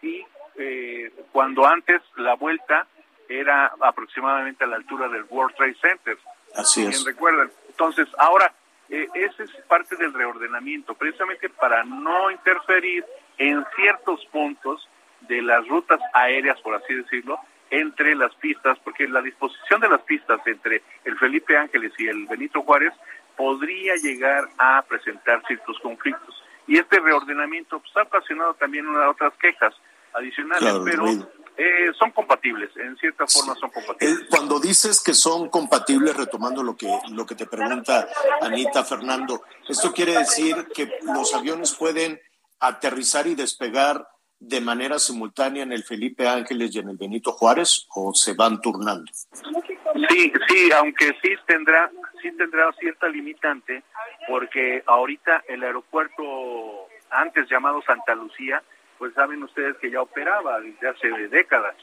y 0.00 0.24
eh, 0.56 1.12
cuando 1.32 1.66
antes 1.66 2.02
la 2.16 2.34
vuelta 2.34 2.86
era 3.28 3.72
aproximadamente 3.80 4.64
a 4.64 4.66
la 4.66 4.76
altura 4.76 5.08
del 5.08 5.24
World 5.28 5.54
Trade 5.56 5.76
Center. 5.80 6.18
Así 6.54 6.84
es. 6.84 7.04
recuerdan. 7.04 7.50
Entonces, 7.68 8.08
ahora, 8.18 8.52
eh, 8.90 9.08
ese 9.14 9.44
es 9.44 9.50
parte 9.68 9.96
del 9.96 10.12
reordenamiento, 10.12 10.94
precisamente 10.94 11.48
para 11.48 11.84
no 11.84 12.30
interferir 12.30 13.04
en 13.38 13.64
ciertos 13.76 14.24
puntos 14.26 14.88
de 15.22 15.40
las 15.40 15.66
rutas 15.68 16.00
aéreas, 16.12 16.60
por 16.60 16.74
así 16.74 16.94
decirlo, 16.94 17.38
entre 17.72 18.14
las 18.14 18.34
pistas, 18.34 18.78
porque 18.84 19.08
la 19.08 19.22
disposición 19.22 19.80
de 19.80 19.88
las 19.88 20.02
pistas 20.02 20.38
entre 20.46 20.82
el 21.04 21.18
Felipe 21.18 21.56
Ángeles 21.56 21.92
y 21.98 22.06
el 22.06 22.26
Benito 22.26 22.62
Juárez 22.62 22.92
podría 23.34 23.94
llegar 23.96 24.44
a 24.58 24.82
presentar 24.82 25.42
ciertos 25.46 25.78
conflictos. 25.80 26.34
Y 26.66 26.78
este 26.78 27.00
reordenamiento 27.00 27.80
pues, 27.80 27.96
ha 27.96 28.02
ocasionado 28.02 28.52
también 28.54 28.86
unas 28.86 29.08
otras 29.08 29.32
quejas 29.40 29.74
adicionales, 30.12 30.74
pero 30.84 31.06
eh, 31.56 31.90
son 31.98 32.10
compatibles, 32.10 32.70
en 32.76 32.94
cierta 32.98 33.26
forma 33.26 33.54
son 33.54 33.70
compatibles. 33.70 34.20
Eh, 34.20 34.26
cuando 34.28 34.60
dices 34.60 35.02
que 35.02 35.14
son 35.14 35.48
compatibles, 35.48 36.14
retomando 36.14 36.62
lo 36.62 36.76
que, 36.76 36.94
lo 37.10 37.24
que 37.24 37.34
te 37.34 37.46
pregunta 37.46 38.06
Anita 38.42 38.84
Fernando, 38.84 39.42
¿esto 39.66 39.94
quiere 39.94 40.18
decir 40.18 40.68
que 40.74 40.90
los 41.04 41.32
aviones 41.34 41.74
pueden 41.74 42.20
aterrizar 42.60 43.26
y 43.26 43.34
despegar 43.34 44.06
de 44.42 44.60
manera 44.60 44.98
simultánea 44.98 45.62
en 45.62 45.72
el 45.72 45.84
Felipe 45.84 46.28
Ángeles 46.28 46.74
y 46.74 46.80
en 46.80 46.88
el 46.88 46.96
Benito 46.96 47.32
Juárez 47.32 47.86
o 47.94 48.12
se 48.12 48.34
van 48.34 48.60
turnando? 48.60 49.10
Sí, 50.08 50.32
sí, 50.48 50.72
aunque 50.72 51.16
sí 51.22 51.30
tendrá 51.46 51.90
sí 52.20 52.30
tendrá 52.32 52.72
cierta 52.78 53.08
limitante 53.08 53.82
porque 54.28 54.82
ahorita 54.86 55.44
el 55.48 55.62
aeropuerto 55.62 56.88
antes 57.10 57.48
llamado 57.48 57.82
Santa 57.82 58.14
Lucía, 58.14 58.62
pues 58.98 59.14
saben 59.14 59.42
ustedes 59.42 59.76
que 59.78 59.90
ya 59.90 60.00
operaba 60.00 60.60
desde 60.60 60.88
hace 60.88 61.08
décadas. 61.28 61.74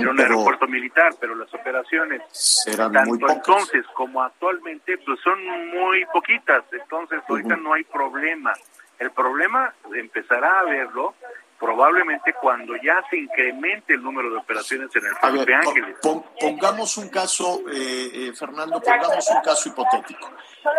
Era 0.00 0.10
un 0.10 0.20
aeropuerto 0.20 0.66
militar, 0.66 1.12
pero 1.20 1.34
las 1.34 1.52
operaciones 1.52 2.22
tanto 2.64 3.04
muy 3.04 3.18
entonces 3.28 3.84
como 3.94 4.22
actualmente 4.22 4.98
pues 4.98 5.20
son 5.20 5.38
muy 5.68 6.04
poquitas, 6.12 6.64
entonces 6.72 7.20
ahorita 7.28 7.56
no 7.56 7.74
hay 7.74 7.84
problema. 7.84 8.52
El 8.98 9.10
problema 9.10 9.72
empezará 9.94 10.60
a 10.60 10.64
verlo 10.64 11.14
probablemente 11.58 12.34
cuando 12.40 12.74
ya 12.76 13.02
se 13.10 13.18
incremente 13.18 13.94
el 13.94 14.02
número 14.02 14.30
de 14.30 14.36
operaciones 14.36 14.90
en 14.94 15.06
el 15.06 15.16
Felipe 15.16 15.54
Ángeles. 15.54 15.96
pongamos 16.40 16.96
un 16.96 17.08
caso, 17.08 17.60
eh, 17.70 18.10
eh, 18.12 18.32
Fernando, 18.34 18.80
pongamos 18.80 19.28
un 19.30 19.40
caso 19.42 19.68
hipotético. 19.68 20.30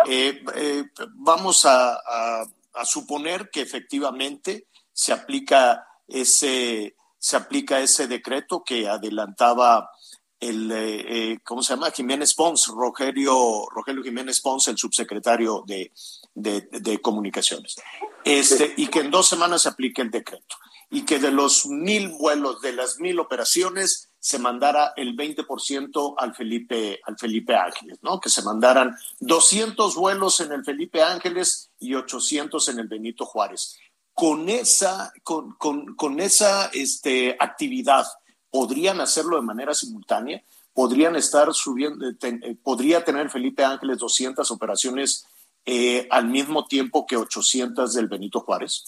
Eh, 0.06 0.42
vamos 1.14 1.64
a, 1.66 1.98
suponer 2.84 3.50
que 3.50 3.60
efectivamente 3.60 4.68
se 4.92 5.12
aplica 5.12 5.86
ese 6.06 6.96
se 7.18 7.36
aplica 7.36 7.80
ese 7.80 8.06
decreto 8.06 8.62
que 8.64 8.88
adelantaba 8.88 9.90
el 10.38 11.40
¿cómo 11.44 11.62
se 11.62 11.74
llama? 11.74 11.90
Jiménez 11.90 12.32
Pons, 12.32 12.68
Rogelio 12.68 13.66
Rogelio 13.68 14.02
Jiménez 14.02 14.40
Pons, 14.40 14.68
el 14.68 14.78
subsecretario 14.78 15.64
de, 15.66 15.92
de, 16.34 17.00
comunicaciones. 17.02 17.76
Este, 18.24 18.72
y 18.76 18.86
que 18.86 19.00
en 19.00 19.10
dos 19.10 19.28
semanas 19.28 19.62
se 19.62 19.68
aplique 19.68 20.00
el 20.00 20.10
decreto 20.10 20.56
y 20.90 21.02
que 21.02 21.18
de 21.18 21.30
los 21.30 21.66
mil 21.66 22.08
vuelos, 22.08 22.60
de 22.60 22.72
las 22.72 22.98
mil 22.98 23.20
operaciones, 23.20 24.10
se 24.18 24.38
mandara 24.38 24.92
el 24.96 25.16
20% 25.16 26.14
al 26.18 26.34
Felipe, 26.34 27.00
al 27.04 27.16
Felipe 27.16 27.56
Ángeles, 27.56 27.98
¿no? 28.02 28.20
Que 28.20 28.28
se 28.28 28.42
mandaran 28.42 28.94
200 29.20 29.94
vuelos 29.94 30.40
en 30.40 30.52
el 30.52 30.62
Felipe 30.62 31.02
Ángeles 31.02 31.70
y 31.78 31.94
800 31.94 32.68
en 32.68 32.80
el 32.80 32.88
Benito 32.88 33.24
Juárez. 33.24 33.78
Con 34.12 34.50
esa, 34.50 35.12
con, 35.22 35.52
con, 35.52 35.94
con 35.94 36.20
esa 36.20 36.66
este, 36.74 37.34
actividad, 37.40 38.04
¿podrían 38.50 39.00
hacerlo 39.00 39.36
de 39.36 39.42
manera 39.42 39.72
simultánea? 39.72 40.42
¿Podrían 40.74 41.16
estar 41.16 41.54
subiendo, 41.54 42.06
eh, 42.06 42.56
podría 42.62 43.02
tener 43.02 43.30
Felipe 43.30 43.64
Ángeles 43.64 43.98
200 43.98 44.50
operaciones 44.50 45.24
eh, 45.64 46.06
al 46.10 46.26
mismo 46.26 46.66
tiempo 46.66 47.06
que 47.06 47.16
800 47.16 47.94
del 47.94 48.08
Benito 48.08 48.40
Juárez? 48.40 48.84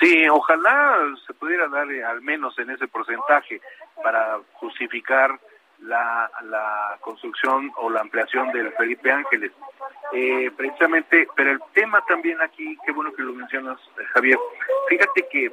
Sí, 0.00 0.28
ojalá 0.28 0.98
se 1.26 1.34
pudiera 1.34 1.68
dar 1.68 1.90
eh, 1.90 2.04
al 2.04 2.22
menos 2.22 2.58
en 2.58 2.70
ese 2.70 2.88
porcentaje 2.88 3.60
para 4.02 4.38
justificar 4.54 5.38
la, 5.80 6.30
la 6.44 6.96
construcción 7.00 7.72
o 7.76 7.90
la 7.90 8.00
ampliación 8.00 8.52
del 8.52 8.72
Felipe 8.72 9.10
Ángeles. 9.10 9.52
Eh, 10.12 10.50
precisamente, 10.56 11.26
pero 11.34 11.50
el 11.52 11.60
tema 11.72 12.00
también 12.06 12.40
aquí, 12.40 12.76
qué 12.84 12.92
bueno 12.92 13.12
que 13.12 13.22
lo 13.22 13.32
mencionas, 13.32 13.78
eh, 13.98 14.04
Javier, 14.12 14.38
fíjate 14.88 15.26
que 15.30 15.50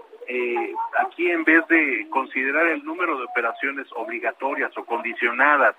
aquí 1.00 1.32
en 1.32 1.44
vez 1.44 1.68
de 1.70 2.08
considerar 2.12 2.68
el 2.68 2.86
número 2.86 3.18
de 3.18 3.24
operaciones 3.24 3.88
obligatorias 3.96 4.78
o 4.78 4.86
condicionadas 4.86 5.76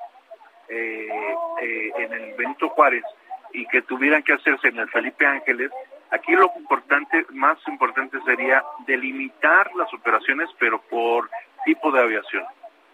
en 0.68 2.12
el 2.12 2.34
Benito 2.34 2.68
Juárez 2.70 3.04
y 3.52 3.64
que 3.66 3.82
tuvieran 3.82 4.24
que 4.24 4.32
hacerse 4.32 4.68
en 4.68 4.78
el 4.78 4.90
Felipe 4.90 5.24
Ángeles, 5.24 5.70
Aquí 6.10 6.32
lo 6.32 6.52
importante, 6.56 7.24
más 7.30 7.56
sería 8.30 8.64
delimitar 8.86 9.74
las 9.74 9.92
operaciones, 9.92 10.48
pero 10.58 10.80
por 10.82 11.28
tipo 11.64 11.90
de 11.90 12.00
aviación. 12.00 12.44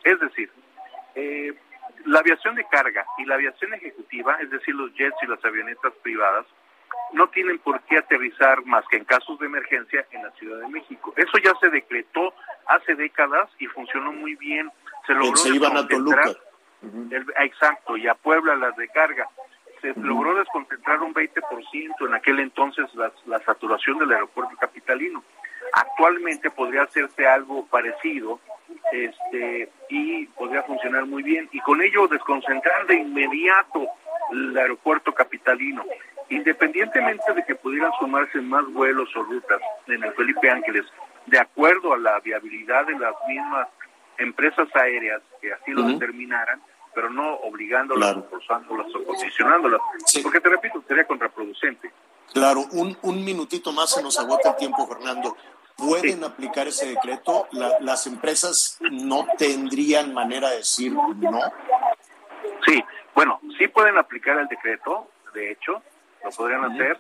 Es 0.03 0.18
decir, 0.20 0.51
eh, 1.14 1.55
la 2.07 2.20
aviación 2.20 2.55
de 2.55 2.64
carga 2.64 3.05
y 3.18 3.24
la 3.26 3.34
aviación 3.34 3.74
ejecutiva, 3.74 4.37
es 4.41 4.51
decir, 4.51 4.74
los 4.74 4.93
jets 4.95 5.16
y 5.22 5.26
las 5.26 5.45
avionetas 5.45 5.93
privadas, 6.03 6.47
no 7.12 7.28
tienen 7.28 7.59
por 7.59 7.80
qué 7.82 7.99
aterrizar 7.99 8.64
más 8.64 8.84
que 8.89 8.97
en 8.97 9.05
casos 9.05 9.39
de 9.39 9.47
emergencia 9.47 10.07
en 10.11 10.22
la 10.22 10.30
Ciudad 10.32 10.61
de 10.61 10.68
México. 10.68 11.12
Eso 11.16 11.39
ya 11.39 11.53
se 11.61 11.68
decretó 11.68 12.32
hace 12.66 12.95
décadas 12.95 13.51
y 13.59 13.66
funcionó 13.66 14.12
muy 14.12 14.34
bien. 14.37 14.70
Se 15.07 15.12
logró 15.12 15.37
se 15.37 15.51
iban 15.51 15.76
a 15.76 15.87
Toluca. 15.87 16.32
exacto, 17.39 17.97
y 17.97 18.09
a 18.09 18.14
Puebla 18.14 18.57
las 18.57 18.76
de 18.76 18.89
carga 18.89 19.28
se 19.95 20.01
logró 20.01 20.34
desconcentrar 20.34 21.01
un 21.03 21.14
20% 21.14 22.07
en 22.07 22.14
aquel 22.14 22.41
entonces 22.41 22.87
la, 22.95 23.12
la 23.26 23.41
saturación 23.41 23.99
del 23.99 24.12
aeropuerto 24.12 24.57
capitalino. 24.57 25.22
Actualmente 25.72 26.51
podría 26.51 26.82
hacerse 26.82 27.26
algo 27.26 27.66
parecido 27.66 28.41
este, 28.93 29.70
y 29.89 30.26
podría 30.28 30.62
funcionar 30.62 31.07
muy 31.07 31.22
bien 31.22 31.49
y 31.53 31.61
con 31.61 31.82
ello 31.82 32.09
desconcentrar 32.09 32.87
de 32.87 32.97
inmediato 32.97 33.87
el 34.32 34.57
aeropuerto 34.57 35.12
capitalino. 35.12 35.84
Independientemente 36.28 37.32
de 37.34 37.45
que 37.45 37.55
pudieran 37.55 37.93
sumarse 38.01 38.41
más 38.41 38.66
vuelos 38.72 39.14
o 39.16 39.22
rutas 39.22 39.61
en 39.87 40.03
el 40.03 40.12
Felipe 40.14 40.51
Ángeles, 40.51 40.84
de 41.26 41.39
acuerdo 41.39 41.93
a 41.93 41.99
la 41.99 42.18
viabilidad 42.20 42.87
de 42.87 42.99
las 42.99 43.14
mismas 43.28 43.68
empresas 44.18 44.68
aéreas 44.74 45.22
que 45.41 45.53
así 45.53 45.70
lo 45.72 45.82
determinaran, 45.82 46.61
pero 46.97 47.11
no 47.11 47.34
obligándolas, 47.40 48.16
forzándolas 48.30 48.86
o 48.94 49.05
condicionándolas. 49.05 49.82
Porque 50.22 50.40
te 50.40 50.49
repito, 50.49 50.82
sería 50.88 51.07
contraproducente. 51.07 51.92
Claro, 52.32 52.64
un, 52.72 52.97
un 53.03 53.22
minutito 53.22 53.70
más 53.70 53.90
se 53.90 54.03
nos 54.03 54.18
agota 54.18 54.53
el 54.53 54.57
tiempo, 54.57 54.86
Fernando. 54.86 55.36
¿Pueden 55.76 56.24
aplicar 56.24 56.66
ese 56.66 56.86
decreto? 56.86 57.49
¿Las 57.80 58.07
empresas 58.07 58.78
no 58.80 59.26
tendrían 59.36 60.14
manera 60.14 60.49
de 60.49 60.57
decir 60.57 60.94
no? 60.94 61.38
Sí, 62.66 62.82
bueno, 63.14 63.40
sí 63.59 63.68
pueden 63.68 63.99
aplicar 63.99 64.38
el 64.38 64.49
decreto, 64.49 65.11
de 65.34 65.53
hecho, 65.53 65.82
lo 66.24 66.30
podrían 66.30 66.64
hacer, 66.64 66.99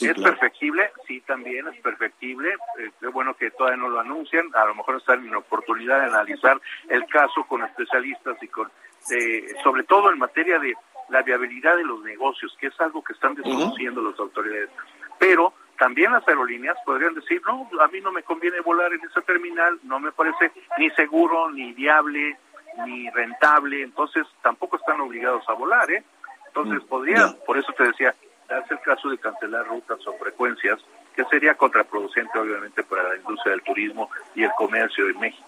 ¿Es 0.00 0.14
perfectible? 0.14 0.92
Sí, 1.06 1.20
también 1.22 1.66
es 1.68 1.80
perfectible. 1.80 2.50
Eh, 2.78 2.90
es 3.00 3.12
bueno 3.12 3.34
que 3.34 3.50
todavía 3.50 3.78
no 3.78 3.88
lo 3.88 3.98
anuncian. 3.98 4.48
A 4.54 4.66
lo 4.66 4.74
mejor 4.74 4.96
están 4.96 5.26
en 5.26 5.34
oportunidad 5.34 6.00
de 6.00 6.06
analizar 6.06 6.60
el 6.88 7.04
caso 7.06 7.44
con 7.48 7.64
especialistas 7.64 8.36
y 8.42 8.48
con, 8.48 8.70
eh, 9.10 9.54
sobre 9.62 9.84
todo 9.84 10.10
en 10.10 10.18
materia 10.18 10.58
de 10.58 10.74
la 11.08 11.22
viabilidad 11.22 11.76
de 11.76 11.84
los 11.84 12.02
negocios, 12.02 12.54
que 12.60 12.68
es 12.68 12.80
algo 12.80 13.02
que 13.02 13.14
están 13.14 13.34
desconociendo 13.34 14.02
las 14.02 14.18
autoridades. 14.18 14.70
Pero 15.18 15.52
también 15.78 16.12
las 16.12 16.26
aerolíneas 16.28 16.76
podrían 16.84 17.14
decir, 17.14 17.40
no, 17.46 17.68
a 17.80 17.88
mí 17.88 18.00
no 18.00 18.12
me 18.12 18.22
conviene 18.22 18.60
volar 18.60 18.92
en 18.92 19.00
esa 19.04 19.20
terminal, 19.22 19.78
no 19.84 20.00
me 20.00 20.12
parece 20.12 20.52
ni 20.76 20.90
seguro, 20.90 21.50
ni 21.50 21.72
viable, 21.72 22.36
ni 22.84 23.08
rentable, 23.10 23.82
entonces 23.82 24.26
tampoco 24.42 24.76
están 24.76 25.00
obligados 25.00 25.48
a 25.48 25.54
volar, 25.54 25.90
¿eh? 25.90 26.04
Entonces 26.48 26.82
mm, 26.84 26.88
podrían, 26.88 27.36
por 27.46 27.58
eso 27.58 27.72
te 27.72 27.84
decía, 27.84 28.14
darse 28.48 28.74
el 28.74 28.80
caso 28.80 29.08
de 29.08 29.18
cancelar 29.18 29.66
rutas 29.66 30.04
o 30.06 30.12
frecuencias, 30.14 30.78
que 31.14 31.24
sería 31.26 31.54
contraproducente 31.54 32.38
obviamente 32.38 32.82
para 32.82 33.08
la 33.08 33.16
industria 33.16 33.52
del 33.52 33.62
turismo 33.62 34.10
y 34.34 34.44
el 34.44 34.50
comercio 34.56 35.08
en 35.08 35.18
México. 35.18 35.47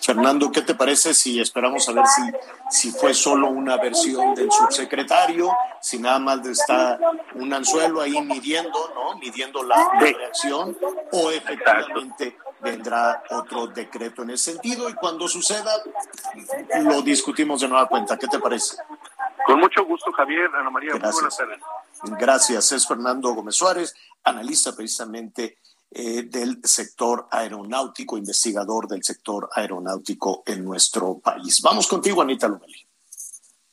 Fernando, 0.00 0.52
¿qué 0.52 0.62
te 0.62 0.74
parece 0.74 1.14
si 1.14 1.40
esperamos 1.40 1.88
a 1.88 1.92
ver 1.92 2.06
si, 2.06 2.22
si 2.70 2.90
fue 2.90 3.14
solo 3.14 3.48
una 3.48 3.76
versión 3.76 4.34
del 4.34 4.50
subsecretario, 4.50 5.50
si 5.80 5.98
nada 5.98 6.18
más 6.18 6.46
está 6.46 6.98
un 7.34 7.52
anzuelo 7.52 8.00
ahí 8.00 8.20
midiendo, 8.22 8.92
¿no? 8.94 9.18
Midiendo 9.18 9.62
la, 9.62 9.90
reacción, 9.98 10.76
o 11.12 11.30
efectivamente 11.30 12.36
vendrá 12.60 13.22
otro 13.30 13.66
decreto 13.66 14.22
en 14.22 14.30
ese 14.30 14.52
sentido 14.52 14.88
y 14.88 14.94
cuando 14.94 15.28
suceda 15.28 15.72
lo 16.82 17.02
discutimos 17.02 17.60
de 17.60 17.68
nueva 17.68 17.86
cuenta. 17.86 18.16
¿Qué 18.16 18.28
te 18.28 18.38
parece? 18.38 18.76
Con 19.44 19.60
mucho 19.60 19.84
gusto, 19.84 20.10
Javier, 20.12 20.50
Ana 20.54 20.70
María, 20.70 20.92
muy 20.92 21.00
buenas 21.00 21.36
tardes. 21.36 21.60
Gracias. 22.18 22.72
Es 22.72 22.86
Fernando 22.86 23.32
Gómez 23.32 23.56
Suárez, 23.56 23.94
analista 24.24 24.74
precisamente 24.74 25.58
eh, 25.90 26.24
del 26.24 26.60
sector 26.64 27.28
aeronáutico, 27.30 28.18
investigador 28.18 28.88
del 28.88 29.02
sector 29.04 29.48
aeronáutico 29.54 30.42
en 30.46 30.64
nuestro 30.64 31.18
país. 31.18 31.60
Vamos 31.62 31.86
contigo, 31.86 32.20
Anita 32.22 32.48
Lomeli. 32.48 32.86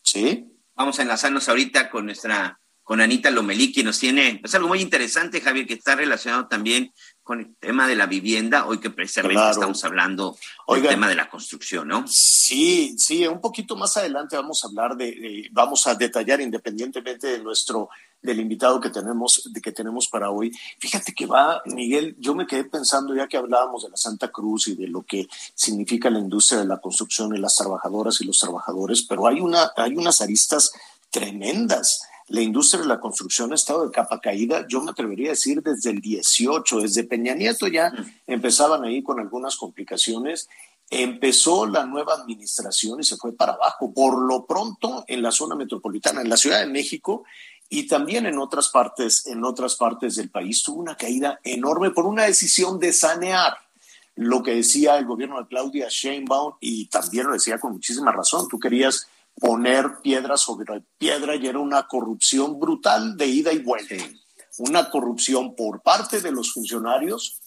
¿Sí? 0.01 0.45
Vamos 0.75 0.99
a 0.99 1.01
enlazarnos 1.01 1.49
ahorita 1.49 1.89
con 1.89 2.05
nuestra, 2.05 2.59
con 2.83 3.01
Anita 3.01 3.31
Lomeli, 3.31 3.71
que 3.71 3.83
nos 3.83 3.99
tiene, 3.99 4.41
es 4.43 4.55
algo 4.55 4.67
muy 4.67 4.81
interesante, 4.81 5.41
Javier, 5.41 5.67
que 5.67 5.73
está 5.73 5.95
relacionado 5.95 6.47
también 6.47 6.93
con 7.23 7.39
el 7.39 7.55
tema 7.55 7.87
de 7.87 7.95
la 7.95 8.05
vivienda, 8.05 8.67
hoy 8.67 8.79
que 8.79 8.89
precisamente 8.89 9.49
estamos 9.51 9.83
hablando 9.85 10.37
del 10.67 10.87
tema 10.87 11.07
de 11.07 11.15
la 11.15 11.29
construcción, 11.29 11.87
¿no? 11.87 12.05
Sí, 12.07 12.95
sí, 12.97 13.25
un 13.25 13.39
poquito 13.39 13.77
más 13.77 13.95
adelante 13.95 14.35
vamos 14.35 14.63
a 14.63 14.67
hablar 14.67 14.97
de, 14.97 15.47
vamos 15.51 15.87
a 15.87 15.95
detallar 15.95 16.41
independientemente 16.41 17.27
de 17.27 17.39
nuestro, 17.39 17.89
del 18.21 18.41
invitado 18.41 18.81
que 18.81 18.89
tenemos, 18.89 19.49
de 19.51 19.61
que 19.61 19.71
tenemos 19.71 20.09
para 20.09 20.31
hoy. 20.31 20.51
Fíjate 20.79 21.13
que 21.13 21.25
va, 21.25 21.61
Miguel, 21.65 22.15
yo 22.19 22.35
me 22.35 22.45
quedé 22.45 22.65
pensando 22.65 23.15
ya 23.15 23.27
que 23.27 23.37
hablábamos 23.37 23.83
de 23.83 23.89
la 23.89 23.97
Santa 23.97 24.27
Cruz 24.27 24.67
y 24.67 24.75
de 24.75 24.87
lo 24.87 25.03
que 25.03 25.27
significa 25.55 26.09
la 26.09 26.19
industria 26.19 26.59
de 26.59 26.67
la 26.67 26.81
construcción 26.81 27.33
y 27.33 27.39
las 27.39 27.55
trabajadoras 27.55 28.19
y 28.19 28.25
los 28.25 28.37
trabajadores, 28.37 29.01
pero 29.03 29.27
hay 29.27 29.39
una, 29.39 29.71
hay 29.77 29.95
unas 29.95 30.19
aristas 30.19 30.73
tremendas 31.09 32.01
la 32.29 32.41
industria 32.41 32.81
de 32.81 32.87
la 32.87 32.99
construcción 32.99 33.51
ha 33.51 33.55
estado 33.55 33.85
de 33.85 33.91
capa 33.91 34.19
caída, 34.19 34.65
yo 34.67 34.81
me 34.81 34.91
atrevería 34.91 35.27
a 35.27 35.31
decir 35.31 35.61
desde 35.61 35.91
el 35.91 35.99
18, 35.99 36.79
desde 36.79 37.03
Peña 37.03 37.35
Nieto 37.35 37.67
ya 37.67 37.91
empezaban 38.27 38.83
ahí 38.83 39.03
con 39.03 39.19
algunas 39.19 39.55
complicaciones. 39.55 40.47
Empezó 40.89 41.65
la 41.65 41.85
nueva 41.85 42.13
administración 42.13 42.99
y 42.99 43.03
se 43.03 43.17
fue 43.17 43.33
para 43.33 43.53
abajo. 43.53 43.93
Por 43.93 44.21
lo 44.21 44.45
pronto, 44.45 45.03
en 45.07 45.21
la 45.21 45.31
zona 45.31 45.55
metropolitana, 45.55 46.21
en 46.21 46.29
la 46.29 46.37
Ciudad 46.37 46.59
de 46.59 46.67
México 46.67 47.23
y 47.69 47.87
también 47.87 48.25
en 48.25 48.37
otras 48.37 48.69
partes, 48.69 49.25
en 49.25 49.43
otras 49.43 49.75
partes 49.75 50.15
del 50.15 50.29
país, 50.29 50.63
tuvo 50.63 50.79
una 50.79 50.95
caída 50.95 51.39
enorme 51.43 51.91
por 51.91 52.05
una 52.05 52.23
decisión 52.23 52.79
de 52.79 52.93
sanear 52.93 53.57
lo 54.15 54.43
que 54.43 54.53
decía 54.53 54.97
el 54.97 55.05
gobierno 55.05 55.39
de 55.39 55.47
Claudia 55.47 55.87
Sheinbaum 55.89 56.53
y 56.59 56.85
también 56.85 57.27
lo 57.27 57.33
decía 57.33 57.57
con 57.59 57.73
muchísima 57.73 58.11
razón. 58.11 58.47
Tú 58.47 58.59
querías 58.59 59.07
poner 59.39 59.99
piedra 60.01 60.37
sobre 60.37 60.83
piedra 60.97 61.35
y 61.35 61.47
era 61.47 61.59
una 61.59 61.87
corrupción 61.87 62.59
brutal 62.59 63.17
de 63.17 63.27
ida 63.27 63.51
y 63.51 63.59
vuelta. 63.59 63.95
Una 64.57 64.89
corrupción 64.89 65.55
por 65.55 65.81
parte 65.81 66.21
de 66.21 66.31
los 66.31 66.53
funcionarios 66.53 67.39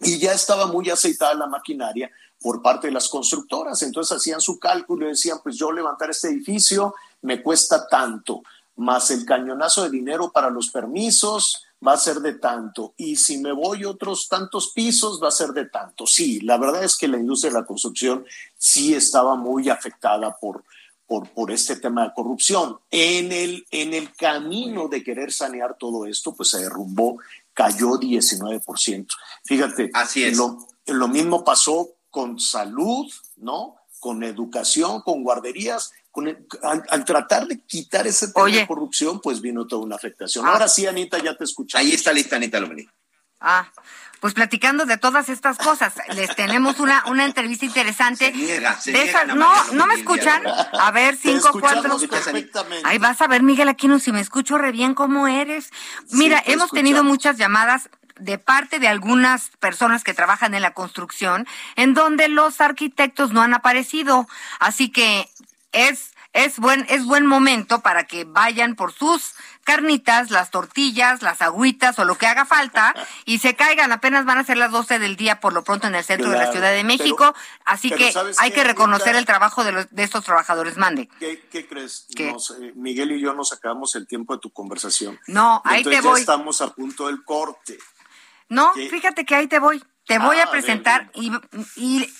y 0.00 0.18
ya 0.18 0.32
estaba 0.32 0.66
muy 0.66 0.90
aceitada 0.90 1.34
la 1.34 1.46
maquinaria 1.46 2.10
por 2.40 2.60
parte 2.60 2.88
de 2.88 2.92
las 2.92 3.08
constructoras. 3.08 3.82
Entonces 3.82 4.16
hacían 4.16 4.40
su 4.40 4.58
cálculo 4.58 5.06
y 5.06 5.10
decían, 5.10 5.38
pues 5.42 5.56
yo 5.56 5.72
levantar 5.72 6.10
este 6.10 6.28
edificio 6.28 6.94
me 7.22 7.42
cuesta 7.42 7.86
tanto, 7.88 8.42
más 8.76 9.10
el 9.10 9.24
cañonazo 9.24 9.84
de 9.84 9.90
dinero 9.90 10.30
para 10.30 10.50
los 10.50 10.70
permisos 10.70 11.64
va 11.86 11.92
a 11.92 11.98
ser 11.98 12.16
de 12.16 12.34
tanto. 12.34 12.94
Y 12.96 13.16
si 13.16 13.38
me 13.38 13.52
voy 13.52 13.84
otros 13.84 14.28
tantos 14.28 14.72
pisos, 14.74 15.22
va 15.22 15.28
a 15.28 15.32
ser 15.32 15.50
de 15.50 15.66
tanto. 15.66 16.06
Sí, 16.06 16.40
la 16.40 16.58
verdad 16.58 16.84
es 16.84 16.96
que 16.96 17.08
la 17.08 17.18
industria 17.18 17.52
de 17.52 17.60
la 17.60 17.66
construcción 17.66 18.24
sí 18.56 18.94
estaba 18.94 19.36
muy 19.36 19.68
afectada 19.68 20.34
por, 20.36 20.64
por, 21.06 21.28
por 21.30 21.50
este 21.50 21.76
tema 21.76 22.04
de 22.04 22.12
corrupción. 22.14 22.78
En 22.90 23.32
el, 23.32 23.66
en 23.70 23.94
el 23.94 24.12
camino 24.14 24.88
de 24.88 25.02
querer 25.02 25.32
sanear 25.32 25.76
todo 25.78 26.06
esto, 26.06 26.34
pues 26.34 26.50
se 26.50 26.62
derrumbó, 26.62 27.18
cayó 27.52 27.98
19%. 27.98 29.06
Fíjate, 29.44 29.90
Así 29.92 30.24
es. 30.24 30.36
Lo, 30.36 30.66
lo 30.86 31.08
mismo 31.08 31.44
pasó 31.44 31.90
con 32.10 32.38
salud, 32.38 33.10
¿no? 33.36 33.76
Con 34.00 34.22
educación, 34.22 35.02
con 35.02 35.22
guarderías. 35.22 35.92
Con 36.10 36.28
al, 36.62 37.04
tratar 37.04 37.48
de 37.48 37.60
quitar 37.64 38.06
ese 38.06 38.28
tema 38.28 38.46
de 38.46 38.66
corrupción, 38.68 39.20
pues 39.20 39.40
vino 39.40 39.66
toda 39.66 39.82
una 39.82 39.96
afectación. 39.96 40.46
Ah. 40.46 40.52
Ahora 40.52 40.68
sí, 40.68 40.86
Anita, 40.86 41.18
ya 41.20 41.36
te 41.36 41.42
escuchamos. 41.42 41.84
Ahí 41.84 41.92
está 41.92 42.12
lista, 42.12 42.36
Anita 42.36 42.60
Lomeli. 42.60 42.86
Ah, 43.46 43.66
pues 44.20 44.32
platicando 44.32 44.86
de 44.86 44.96
todas 44.96 45.28
estas 45.28 45.58
cosas. 45.58 45.92
Les 46.14 46.34
tenemos 46.34 46.80
una, 46.80 47.04
una 47.08 47.26
entrevista 47.26 47.66
interesante. 47.66 48.32
no, 49.36 49.72
no 49.72 49.86
me 49.86 49.94
escuchan. 49.96 50.42
A 50.46 50.90
ver, 50.92 51.14
cinco, 51.14 51.50
cuatro. 51.60 51.98
Ahí 52.84 52.96
vas 52.96 53.20
a 53.20 53.26
ver, 53.26 53.42
Miguel 53.42 53.68
aquí 53.68 53.86
no 53.86 53.98
si 53.98 54.12
me 54.12 54.20
escucho 54.20 54.56
re 54.56 54.72
bien 54.72 54.94
cómo 54.94 55.28
eres. 55.28 55.70
Mira, 56.10 56.42
hemos 56.46 56.70
tenido 56.70 57.04
muchas 57.04 57.36
llamadas 57.36 57.90
de 58.18 58.38
parte 58.38 58.78
de 58.78 58.88
algunas 58.88 59.50
personas 59.60 60.04
que 60.04 60.14
trabajan 60.14 60.54
en 60.54 60.62
la 60.62 60.72
construcción, 60.72 61.46
en 61.76 61.92
donde 61.92 62.28
los 62.28 62.62
arquitectos 62.62 63.32
no 63.34 63.42
han 63.42 63.52
aparecido. 63.52 64.26
Así 64.58 64.90
que 64.90 65.28
es 65.72 66.13
es 66.34 66.58
buen, 66.58 66.84
es 66.88 67.04
buen 67.04 67.24
momento 67.26 67.80
para 67.80 68.04
que 68.04 68.24
vayan 68.24 68.74
por 68.74 68.92
sus 68.92 69.34
carnitas, 69.62 70.30
las 70.30 70.50
tortillas, 70.50 71.22
las 71.22 71.40
agüitas 71.40 71.98
o 71.98 72.04
lo 72.04 72.18
que 72.18 72.26
haga 72.26 72.44
falta 72.44 72.94
y 73.24 73.38
se 73.38 73.54
caigan. 73.54 73.92
Apenas 73.92 74.26
van 74.26 74.38
a 74.38 74.44
ser 74.44 74.58
las 74.58 74.72
12 74.72 74.98
del 74.98 75.16
día 75.16 75.40
por 75.40 75.52
lo 75.52 75.64
pronto 75.64 75.86
en 75.86 75.94
el 75.94 76.04
centro 76.04 76.30
de 76.30 76.36
la 76.36 76.50
Ciudad 76.50 76.72
de 76.72 76.84
México. 76.84 77.34
así 77.64 77.90
que 77.90 78.12
hay 78.38 78.50
que 78.50 78.64
reconocer 78.64 79.16
el 79.16 79.24
trabajo 79.24 79.64
de, 79.64 79.72
los, 79.72 79.90
de 79.90 80.02
estos 80.02 80.24
trabajadores. 80.24 80.76
Mande. 80.76 81.08
¿Qué, 81.18 81.66
crees? 81.68 82.06
Eh, 82.18 82.34
Miguel 82.74 83.12
y 83.12 83.20
yo 83.20 83.32
nos 83.32 83.50
sacamos 83.50 83.94
el 83.94 84.06
tiempo 84.08 84.34
de 84.34 84.40
tu 84.40 84.50
conversación. 84.50 85.18
No, 85.28 85.62
ahí 85.64 85.84
te 85.84 86.00
voy. 86.00 86.20
estamos 86.20 86.60
a 86.60 86.74
punto 86.74 87.06
del 87.06 87.22
corte. 87.24 87.78
No, 88.48 88.72
fíjate 88.74 89.24
que 89.24 89.36
ahí 89.36 89.46
te 89.46 89.60
voy. 89.60 89.82
Te 90.06 90.18
voy 90.18 90.38
a 90.38 90.44
ah, 90.44 90.50
presentar 90.50 91.10
y, 91.14 91.32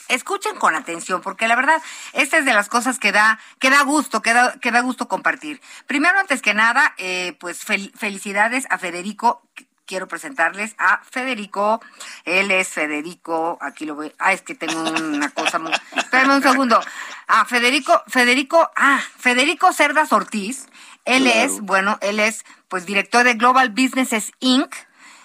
escuchen 0.09 0.57
con 0.57 0.75
atención, 0.75 1.21
porque 1.21 1.49
la 1.49 1.55
verdad, 1.55 1.83
esta 2.15 2.39
es 2.39 2.47
de 2.47 2.55
las 2.55 2.71
cosas 2.71 2.99
que 2.99 3.13
da, 3.13 3.39
que 3.59 3.69
da 3.69 3.83
gusto, 3.83 4.23
que 4.23 4.33
da, 4.33 4.55
que 4.59 4.71
da 4.71 4.81
gusto 4.81 5.07
compartir. 5.07 5.61
Primero, 5.87 6.19
antes 6.19 6.41
que 6.41 6.55
nada, 6.55 6.95
eh, 6.97 7.37
pues 7.39 7.63
felicidades 7.65 8.67
a 8.71 8.79
Federico. 8.79 9.43
Quiero 9.87 10.09
presentarles 10.09 10.75
a 10.79 11.03
Federico. 11.05 11.83
Él 12.25 12.51
es 12.51 12.69
Federico. 12.69 13.59
Aquí 13.61 13.85
lo 13.85 13.95
voy. 13.95 14.15
Ah, 14.19 14.33
es 14.33 14.41
que 14.41 14.55
tengo 14.55 14.81
una 14.81 15.29
cosa 15.29 15.59
muy. 15.59 15.73
Espérame 15.95 16.37
un 16.37 16.43
segundo. 16.43 16.81
Ah, 17.29 17.45
Federico, 17.45 18.03
Federico, 18.07 18.71
ah, 18.77 19.03
Federico 19.19 19.75
Cerdas 19.75 20.11
Ortiz. 20.11 20.69
Él 21.05 21.27
es, 21.27 21.61
bueno, 21.61 21.99
él 22.01 22.19
es, 22.19 22.47
pues, 22.69 22.87
director 22.87 23.25
de 23.25 23.35
Global 23.35 23.69
Businesses 23.69 24.33
Inc 24.41 24.75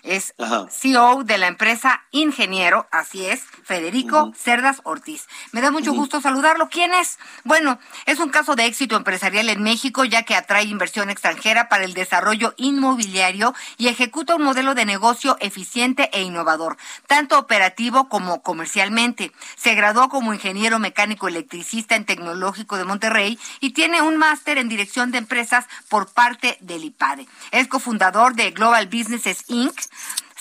es 0.09 0.33
CEO 0.71 1.23
de 1.23 1.37
la 1.37 1.47
empresa 1.47 2.01
Ingeniero, 2.11 2.87
así 2.91 3.25
es, 3.25 3.43
Federico 3.63 4.33
Cerdas 4.35 4.81
Ortiz. 4.83 5.27
Me 5.51 5.61
da 5.61 5.69
mucho 5.69 5.93
gusto 5.93 6.19
saludarlo. 6.19 6.67
¿Quién 6.69 6.93
es? 6.93 7.19
Bueno, 7.43 7.79
es 8.07 8.19
un 8.19 8.29
caso 8.29 8.55
de 8.55 8.65
éxito 8.65 8.97
empresarial 8.97 9.49
en 9.49 9.61
México, 9.61 10.03
ya 10.05 10.23
que 10.23 10.35
atrae 10.35 10.63
inversión 10.63 11.11
extranjera 11.11 11.69
para 11.69 11.83
el 11.83 11.93
desarrollo 11.93 12.55
inmobiliario 12.57 13.53
y 13.77 13.87
ejecuta 13.87 14.35
un 14.35 14.43
modelo 14.43 14.73
de 14.73 14.85
negocio 14.85 15.37
eficiente 15.41 16.09
e 16.11 16.23
innovador, 16.23 16.77
tanto 17.05 17.37
operativo 17.37 18.09
como 18.09 18.41
comercialmente. 18.41 19.31
Se 19.55 19.75
graduó 19.75 20.09
como 20.09 20.33
ingeniero 20.33 20.79
mecánico 20.79 21.27
electricista 21.27 21.95
en 21.95 22.05
Tecnológico 22.05 22.77
de 22.77 22.85
Monterrey 22.85 23.39
y 23.59 23.71
tiene 23.73 24.01
un 24.01 24.17
máster 24.17 24.57
en 24.57 24.69
dirección 24.69 25.11
de 25.11 25.19
empresas 25.19 25.65
por 25.87 26.11
parte 26.11 26.57
del 26.61 26.83
IPADE. 26.83 27.27
Es 27.51 27.67
cofundador 27.67 28.33
de 28.33 28.49
Global 28.51 28.87
Businesses 28.87 29.43
Inc 29.47 29.79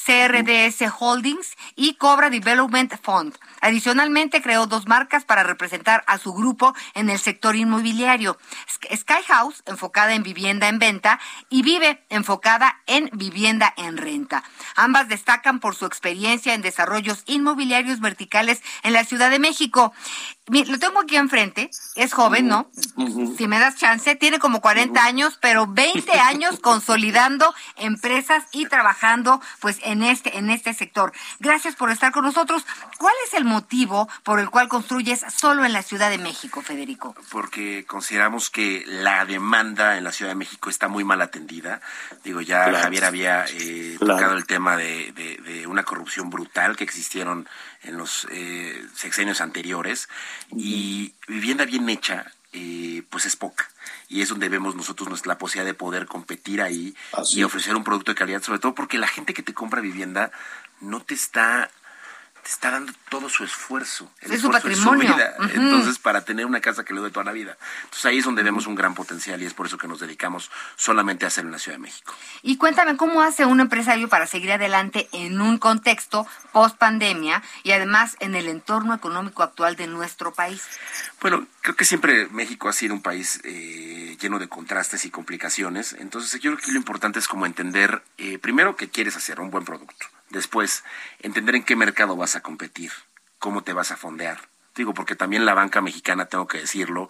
CRDS 0.08 0.90
Holdings 0.98 1.54
y 1.76 1.94
Cobra 1.96 2.30
Development 2.30 2.94
Fund. 3.02 3.36
Adicionalmente, 3.60 4.40
creó 4.40 4.66
dos 4.66 4.86
marcas 4.86 5.26
para 5.26 5.42
representar 5.42 6.02
a 6.06 6.16
su 6.16 6.32
grupo 6.32 6.74
en 6.94 7.10
el 7.10 7.18
sector 7.18 7.56
inmobiliario. 7.56 8.38
Sky 8.90 9.22
House, 9.26 9.62
enfocada 9.66 10.14
en 10.14 10.22
vivienda 10.22 10.68
en 10.68 10.78
venta, 10.78 11.20
y 11.50 11.60
Vive, 11.60 12.06
enfocada 12.08 12.80
en 12.86 13.10
vivienda 13.12 13.74
en 13.76 13.98
renta. 13.98 14.44
Ambas 14.76 15.08
destacan 15.08 15.60
por 15.60 15.74
su 15.74 15.84
experiencia 15.84 16.54
en 16.54 16.62
desarrollos 16.62 17.22
inmobiliarios 17.26 18.00
verticales 18.00 18.62
en 18.84 18.94
la 18.94 19.04
Ciudad 19.04 19.30
de 19.30 19.40
México. 19.40 19.92
Lo 20.48 20.78
tengo 20.78 21.00
aquí 21.00 21.16
enfrente, 21.16 21.70
es 21.94 22.12
joven, 22.12 22.48
¿no? 22.48 22.70
Si 23.36 23.46
me 23.46 23.58
das 23.58 23.76
chance, 23.76 24.14
tiene 24.16 24.38
como 24.38 24.60
40 24.60 25.04
años, 25.04 25.38
pero 25.40 25.66
20 25.66 26.10
años 26.20 26.58
consolidando 26.60 27.54
empresas 27.76 28.44
y 28.52 28.66
trabajando 28.66 29.40
pues 29.60 29.78
en 29.82 30.02
este 30.02 30.38
en 30.38 30.50
este 30.50 30.72
sector. 30.74 31.12
Gracias 31.38 31.76
por 31.76 31.90
estar 31.90 32.12
con 32.12 32.24
nosotros. 32.24 32.64
¿Cuál 32.98 33.14
es 33.26 33.34
el 33.34 33.44
motivo 33.44 34.08
por 34.22 34.40
el 34.40 34.50
cual 34.50 34.68
construyes 34.68 35.24
solo 35.34 35.64
en 35.64 35.72
la 35.72 35.82
Ciudad 35.82 36.10
de 36.10 36.18
México, 36.18 36.62
Federico? 36.62 37.14
Porque 37.30 37.84
consideramos 37.86 38.50
que 38.50 38.84
la 38.86 39.24
demanda 39.24 39.96
en 39.98 40.04
la 40.04 40.12
Ciudad 40.12 40.30
de 40.30 40.36
México 40.36 40.70
está 40.70 40.88
muy 40.88 41.04
mal 41.04 41.20
atendida. 41.20 41.80
Digo, 42.24 42.40
ya 42.40 42.72
Javier 42.72 43.04
había 43.04 43.44
eh, 43.48 43.96
tocado 43.98 44.34
el 44.34 44.46
tema 44.46 44.76
de, 44.76 45.12
de 45.12 45.66
una 45.66 45.84
corrupción 45.84 46.30
brutal 46.30 46.76
que 46.76 46.84
existieron 46.84 47.48
en 47.82 47.96
los 47.96 48.26
eh, 48.30 48.86
sexenios 48.94 49.40
anteriores 49.40 50.08
y 50.56 51.14
vivienda 51.26 51.64
bien 51.64 51.88
hecha 51.88 52.32
eh, 52.52 53.02
pues 53.10 53.26
es 53.26 53.36
poca 53.36 53.68
y 54.08 54.22
es 54.22 54.30
donde 54.30 54.48
vemos 54.48 54.74
nosotros 54.74 55.08
nuestra 55.08 55.38
posibilidad 55.38 55.66
de 55.66 55.74
poder 55.74 56.06
competir 56.06 56.62
ahí 56.62 56.94
y 57.32 57.42
ofrecer 57.42 57.76
un 57.76 57.84
producto 57.84 58.12
de 58.12 58.16
calidad 58.16 58.42
sobre 58.42 58.58
todo 58.58 58.74
porque 58.74 58.98
la 58.98 59.06
gente 59.06 59.34
que 59.34 59.42
te 59.42 59.54
compra 59.54 59.80
vivienda 59.80 60.30
no 60.80 61.00
te 61.00 61.14
está 61.14 61.70
está 62.48 62.70
dando 62.70 62.92
todo 63.10 63.28
su 63.28 63.44
esfuerzo. 63.44 64.10
es 64.22 64.40
su 64.40 64.50
patrimonio. 64.50 65.14
Entonces, 65.52 65.98
para 65.98 66.24
tener 66.24 66.46
una 66.46 66.60
casa 66.60 66.84
que 66.84 66.94
le 66.94 67.00
dé 67.00 67.10
toda 67.10 67.24
la 67.24 67.32
vida. 67.32 67.58
Entonces, 67.84 68.06
ahí 68.06 68.18
es 68.18 68.24
donde 68.24 68.42
vemos 68.42 68.66
un 68.66 68.74
gran 68.74 68.94
potencial 68.94 69.42
y 69.42 69.46
es 69.46 69.54
por 69.54 69.66
eso 69.66 69.76
que 69.76 69.86
nos 69.86 70.00
dedicamos 70.00 70.50
solamente 70.76 71.24
a 71.24 71.28
hacerlo 71.28 71.48
en 71.48 71.52
la 71.52 71.58
Ciudad 71.58 71.76
de 71.76 71.82
México. 71.82 72.14
Y 72.42 72.56
cuéntame, 72.56 72.96
¿cómo 72.96 73.22
hace 73.22 73.44
un 73.44 73.60
empresario 73.60 74.08
para 74.08 74.26
seguir 74.26 74.52
adelante 74.52 75.08
en 75.12 75.40
un 75.40 75.58
contexto 75.58 76.26
post 76.52 76.76
pandemia 76.78 77.42
y 77.62 77.72
además 77.72 78.16
en 78.20 78.34
el 78.34 78.48
entorno 78.48 78.94
económico 78.94 79.42
actual 79.42 79.76
de 79.76 79.86
nuestro 79.86 80.32
país? 80.32 80.62
Bueno, 81.20 81.46
creo 81.60 81.76
que 81.76 81.84
siempre 81.84 82.28
México 82.30 82.68
ha 82.68 82.72
sido 82.72 82.94
un 82.94 83.02
país 83.02 83.40
eh, 83.44 84.16
lleno 84.20 84.38
de 84.38 84.48
contrastes 84.48 85.04
y 85.04 85.10
complicaciones. 85.10 85.92
Entonces, 85.92 86.40
yo 86.40 86.52
creo 86.52 86.64
que 86.64 86.72
lo 86.72 86.78
importante 86.78 87.18
es 87.18 87.28
como 87.28 87.44
entender, 87.44 88.02
eh, 88.16 88.38
primero, 88.38 88.76
que 88.76 88.88
quieres 88.88 89.16
hacer 89.16 89.38
un 89.40 89.50
buen 89.50 89.64
producto 89.64 90.06
Después, 90.30 90.84
entender 91.20 91.54
en 91.54 91.64
qué 91.64 91.76
mercado 91.76 92.16
vas 92.16 92.36
a 92.36 92.42
competir, 92.42 92.92
cómo 93.38 93.62
te 93.62 93.72
vas 93.72 93.90
a 93.90 93.96
fondear. 93.96 94.38
Digo, 94.74 94.94
porque 94.94 95.16
también 95.16 95.44
la 95.44 95.54
banca 95.54 95.80
mexicana, 95.80 96.26
tengo 96.26 96.46
que 96.46 96.58
decirlo, 96.58 97.08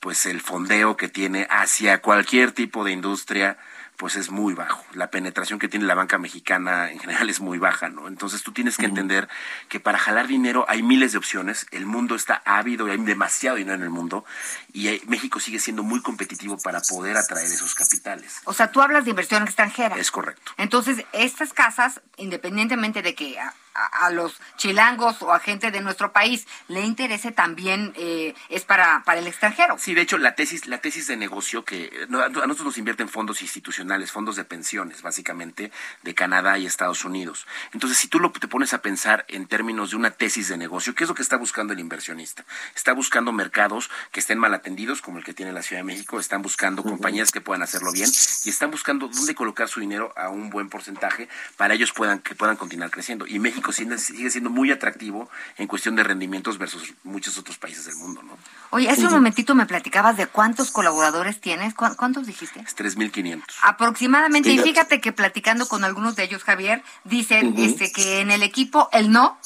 pues 0.00 0.26
el 0.26 0.40
fondeo 0.40 0.96
que 0.96 1.08
tiene 1.08 1.46
hacia 1.50 2.00
cualquier 2.00 2.52
tipo 2.52 2.84
de 2.84 2.92
industria, 2.92 3.58
pues 4.00 4.16
es 4.16 4.30
muy 4.30 4.54
bajo. 4.54 4.82
La 4.94 5.10
penetración 5.10 5.58
que 5.58 5.68
tiene 5.68 5.84
la 5.84 5.94
banca 5.94 6.16
mexicana 6.16 6.90
en 6.90 6.98
general 6.98 7.28
es 7.28 7.40
muy 7.40 7.58
baja, 7.58 7.90
¿no? 7.90 8.08
Entonces 8.08 8.42
tú 8.42 8.50
tienes 8.50 8.78
que 8.78 8.86
entender 8.86 9.28
que 9.68 9.78
para 9.78 9.98
jalar 9.98 10.26
dinero 10.26 10.64
hay 10.68 10.82
miles 10.82 11.12
de 11.12 11.18
opciones, 11.18 11.66
el 11.70 11.84
mundo 11.84 12.14
está 12.14 12.40
ávido 12.46 12.88
y 12.88 12.92
hay 12.92 12.96
demasiado 12.96 13.58
dinero 13.58 13.76
en 13.76 13.82
el 13.82 13.90
mundo 13.90 14.24
y 14.72 15.02
México 15.06 15.38
sigue 15.38 15.58
siendo 15.58 15.82
muy 15.82 16.00
competitivo 16.00 16.56
para 16.56 16.80
poder 16.80 17.18
atraer 17.18 17.44
esos 17.44 17.74
capitales. 17.74 18.40
O 18.46 18.54
sea, 18.54 18.72
tú 18.72 18.80
hablas 18.80 19.04
de 19.04 19.10
inversión 19.10 19.42
extranjera. 19.42 19.96
Es 19.96 20.10
correcto. 20.10 20.52
Entonces, 20.56 21.04
estas 21.12 21.52
casas, 21.52 22.00
independientemente 22.16 23.02
de 23.02 23.14
que 23.14 23.36
a, 23.74 24.10
los 24.10 24.40
chilangos 24.56 25.22
o 25.22 25.32
a 25.32 25.38
gente 25.38 25.70
de 25.70 25.80
nuestro 25.80 26.12
país 26.12 26.46
le 26.68 26.80
interese 26.80 27.32
también 27.32 27.92
eh, 27.96 28.34
es 28.48 28.64
para, 28.64 29.02
para 29.04 29.20
el 29.20 29.26
extranjero. 29.26 29.76
Sí, 29.78 29.94
de 29.94 30.02
hecho 30.02 30.18
la 30.18 30.34
tesis 30.34 30.66
la 30.66 30.78
tesis 30.78 31.06
de 31.06 31.16
negocio 31.16 31.64
que 31.64 31.90
a 32.12 32.28
nosotros 32.28 32.64
nos 32.64 32.78
invierten 32.78 33.08
fondos 33.08 33.42
institucionales, 33.42 33.89
fondos 34.10 34.36
de 34.36 34.44
pensiones 34.44 35.02
básicamente 35.02 35.72
de 36.02 36.14
Canadá 36.14 36.58
y 36.58 36.66
Estados 36.66 37.04
Unidos. 37.04 37.46
Entonces, 37.72 37.98
si 37.98 38.08
tú 38.08 38.20
lo, 38.20 38.32
te 38.32 38.48
pones 38.48 38.72
a 38.74 38.82
pensar 38.82 39.24
en 39.28 39.46
términos 39.46 39.90
de 39.90 39.96
una 39.96 40.10
tesis 40.10 40.48
de 40.48 40.56
negocio, 40.56 40.94
¿qué 40.94 41.04
es 41.04 41.08
lo 41.08 41.14
que 41.14 41.22
está 41.22 41.36
buscando 41.36 41.72
el 41.72 41.80
inversionista? 41.80 42.44
Está 42.74 42.92
buscando 42.92 43.32
mercados 43.32 43.90
que 44.12 44.20
estén 44.20 44.38
mal 44.38 44.54
atendidos 44.54 45.02
como 45.02 45.18
el 45.18 45.24
que 45.24 45.34
tiene 45.34 45.52
la 45.52 45.62
Ciudad 45.62 45.80
de 45.80 45.84
México, 45.84 46.20
están 46.20 46.42
buscando 46.42 46.82
compañías 46.82 47.30
que 47.30 47.40
puedan 47.40 47.62
hacerlo 47.62 47.92
bien 47.92 48.08
y 48.44 48.48
están 48.48 48.70
buscando 48.70 49.08
dónde 49.08 49.34
colocar 49.34 49.68
su 49.68 49.80
dinero 49.80 50.12
a 50.16 50.28
un 50.28 50.50
buen 50.50 50.68
porcentaje 50.68 51.28
para 51.56 51.74
ellos 51.74 51.92
puedan 51.92 52.20
que 52.20 52.34
puedan 52.34 52.56
continuar 52.56 52.90
creciendo. 52.90 53.26
Y 53.26 53.38
México 53.38 53.72
sigue 53.72 54.30
siendo 54.30 54.50
muy 54.50 54.70
atractivo 54.70 55.30
en 55.58 55.66
cuestión 55.66 55.96
de 55.96 56.04
rendimientos 56.04 56.58
versus 56.58 56.94
muchos 57.04 57.38
otros 57.38 57.58
países 57.58 57.84
del 57.86 57.96
mundo, 57.96 58.22
¿no? 58.22 58.36
Oye, 58.70 58.88
hace 58.88 59.04
un 59.06 59.12
momentito 59.12 59.54
me 59.54 59.66
platicabas 59.66 60.16
de 60.16 60.26
cuántos 60.26 60.70
colaboradores 60.70 61.40
tienes. 61.40 61.74
¿Cuántos 61.74 62.26
dijiste? 62.26 62.60
3.500. 62.60 63.42
Aproximadamente. 63.80 64.50
Y 64.50 64.58
fíjate 64.58 65.00
que 65.00 65.10
platicando 65.10 65.66
con 65.66 65.84
algunos 65.84 66.14
de 66.14 66.24
ellos, 66.24 66.44
Javier, 66.44 66.82
dicen 67.04 67.54
este, 67.56 67.90
que 67.90 68.20
en 68.20 68.30
el 68.30 68.42
equipo 68.42 68.90
el 68.92 69.10
no 69.10 69.38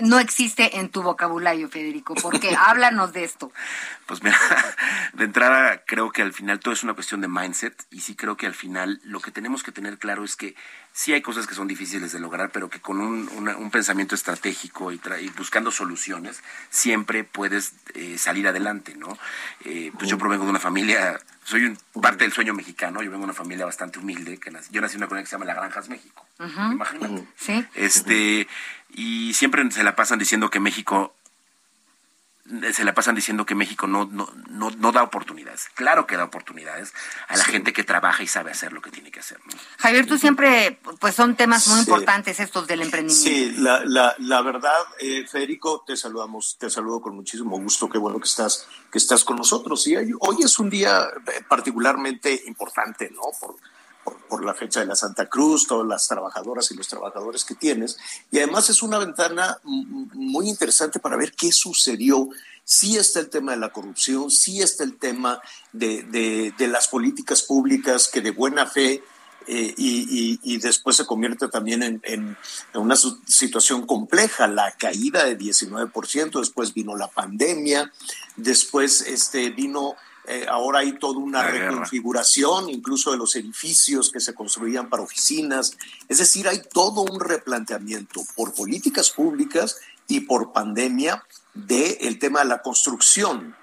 no 0.00 0.18
existe 0.18 0.78
en 0.78 0.88
tu 0.88 1.02
vocabulario, 1.02 1.68
Federico. 1.68 2.14
porque 2.14 2.56
Háblanos 2.58 3.12
de 3.12 3.24
esto. 3.24 3.52
Pues 4.06 4.22
mira, 4.22 4.38
de 5.12 5.24
entrada 5.24 5.82
creo 5.86 6.10
que 6.10 6.22
al 6.22 6.32
final 6.32 6.60
todo 6.60 6.74
es 6.74 6.82
una 6.82 6.94
cuestión 6.94 7.20
de 7.20 7.28
mindset 7.28 7.86
y 7.90 8.00
sí 8.00 8.14
creo 8.14 8.36
que 8.36 8.46
al 8.46 8.54
final 8.54 9.00
lo 9.04 9.20
que 9.20 9.30
tenemos 9.30 9.62
que 9.62 9.72
tener 9.72 9.98
claro 9.98 10.24
es 10.24 10.36
que 10.36 10.54
sí 10.92 11.12
hay 11.12 11.22
cosas 11.22 11.46
que 11.46 11.54
son 11.54 11.68
difíciles 11.68 12.12
de 12.12 12.18
lograr, 12.18 12.50
pero 12.50 12.68
que 12.68 12.80
con 12.80 13.00
un, 13.00 13.70
pensamiento 13.70 14.14
estratégico 14.14 14.90
y, 14.90 15.00
buscando 15.36 15.70
soluciones 15.70 16.42
siempre 16.70 17.22
puedes 17.24 17.72
eh, 17.94 18.18
salir 18.18 18.48
adelante, 18.48 18.96
¿no? 18.96 19.16
Eh, 19.64 19.92
pues 19.96 20.10
yo 20.10 20.18
provengo 20.18 20.44
de 20.44 20.50
una 20.50 20.58
familia, 20.58 21.20
soy 21.44 21.76
parte 22.00 22.24
del 22.24 22.32
sueño 22.32 22.52
mexicano, 22.52 23.02
yo 23.02 23.10
vengo 23.10 23.22
de 23.22 23.30
una 23.30 23.34
familia 23.34 23.64
bastante 23.64 24.00
humilde, 24.00 24.38
que 24.38 24.50
yo 24.70 24.80
nací 24.80 24.94
en 24.94 25.00
una 25.00 25.06
colonia 25.06 25.22
que 25.22 25.30
se 25.30 25.36
llama 25.36 25.44
La 25.44 25.54
Granjas 25.54 25.88
México, 25.88 26.26
imagínate. 26.40 27.24
Sí. 27.36 27.64
Este, 27.74 28.48
y 28.94 29.34
siempre 29.34 29.68
se 29.70 29.82
la 29.82 29.96
pasan 29.96 30.18
diciendo 30.18 30.50
que 30.50 30.60
México 30.60 31.14
se 32.72 32.84
la 32.84 32.94
pasan 32.94 33.14
diciendo 33.14 33.46
que 33.46 33.54
México 33.54 33.86
no, 33.86 34.06
no, 34.06 34.28
no, 34.48 34.92
da 34.92 35.02
oportunidades. 35.02 35.68
Claro 35.74 36.06
que 36.06 36.16
da 36.16 36.24
oportunidades 36.24 36.92
a 37.28 37.36
la 37.36 37.44
gente 37.44 37.72
que 37.72 37.84
trabaja 37.84 38.22
y 38.22 38.26
sabe 38.26 38.50
hacer 38.50 38.72
lo 38.72 38.82
que 38.82 38.90
tiene 38.90 39.10
que 39.10 39.20
hacer. 39.20 39.38
Javier, 39.78 40.06
tú 40.06 40.18
siempre, 40.18 40.80
pues 40.98 41.14
son 41.14 41.36
temas 41.36 41.68
muy 41.68 41.80
importantes 41.80 42.40
estos 42.40 42.66
del 42.66 42.82
emprendimiento. 42.82 43.30
Sí, 43.30 43.54
la, 43.58 43.84
la, 43.84 44.14
la 44.18 44.42
verdad, 44.42 44.80
eh, 44.98 45.26
Federico, 45.30 45.84
te 45.86 45.96
saludamos, 45.96 46.56
te 46.58 46.68
saludo 46.70 47.00
con 47.00 47.14
muchísimo 47.14 47.58
gusto. 47.60 47.88
Qué 47.88 47.98
bueno 47.98 48.18
que 48.18 48.28
estás, 48.28 48.66
que 48.90 48.98
estás 48.98 49.22
con 49.22 49.36
nosotros. 49.36 49.86
Y 49.86 49.96
hoy 49.96 50.36
es 50.42 50.58
un 50.58 50.70
día 50.70 51.04
eh, 51.04 51.44
particularmente 51.48 52.42
importante, 52.46 53.10
¿no? 53.14 53.22
Por, 53.40 53.56
por, 54.28 54.44
la 54.44 54.54
fecha 54.54 54.80
de 54.80 54.86
la 54.86 54.96
Santa 54.96 55.28
Cruz, 55.28 55.66
todas 55.66 55.86
las 55.86 56.06
trabajadoras 56.08 56.70
y 56.70 56.74
los 56.74 56.88
trabajadores 56.88 57.44
que 57.44 57.54
tienes. 57.54 57.98
Y 58.30 58.38
además 58.38 58.70
es 58.70 58.82
una 58.82 58.98
ventana 58.98 59.58
muy 59.64 60.48
interesante 60.48 60.98
para 60.98 61.16
ver 61.16 61.32
qué 61.32 61.52
sucedió. 61.52 62.28
Sí 62.64 62.96
está 62.96 63.20
el 63.20 63.30
tema 63.30 63.52
de 63.52 63.58
la 63.58 63.72
corrupción, 63.72 64.30
sí 64.30 64.62
está 64.62 64.84
el 64.84 64.96
tema 64.96 65.40
de, 65.72 66.02
de, 66.56 66.68
las 66.68 66.88
políticas 66.88 67.42
públicas 67.42 68.08
que 68.08 68.20
de 68.20 68.30
buena 68.30 68.66
fe 68.66 69.02
eh, 69.46 69.74
y, 69.76 70.58
después 70.58 70.96
se 70.96 71.06
convierte 71.06 71.48
también 71.48 71.82
en, 71.82 72.00
en, 72.04 72.36
una 72.74 72.94
situación 72.94 73.86
compleja, 73.86 74.46
la 74.46 74.72
caída 74.72 75.24
de 75.24 75.36
19%, 75.36 76.38
después 76.38 76.74
vino 76.74 76.96
la 76.96 77.08
pandemia, 77.08 77.90
después 78.36 79.00
este, 79.00 79.50
vino 79.50 79.96
eh, 80.30 80.46
ahora 80.48 80.78
hay 80.78 80.92
toda 80.92 81.18
una 81.18 81.42
reconfiguración, 81.42 82.70
incluso 82.70 83.10
de 83.10 83.16
los 83.16 83.34
edificios 83.34 84.12
que 84.12 84.20
se 84.20 84.32
construían 84.32 84.88
para 84.88 85.02
oficinas. 85.02 85.76
Es 86.08 86.18
decir, 86.18 86.46
hay 86.46 86.62
todo 86.72 87.00
un 87.00 87.18
replanteamiento 87.18 88.22
por 88.36 88.54
políticas 88.54 89.10
públicas 89.10 89.78
y 90.06 90.20
por 90.20 90.52
pandemia 90.52 91.24
del 91.52 92.20
tema 92.20 92.40
de 92.40 92.44
la 92.44 92.62
construcción. 92.62 93.56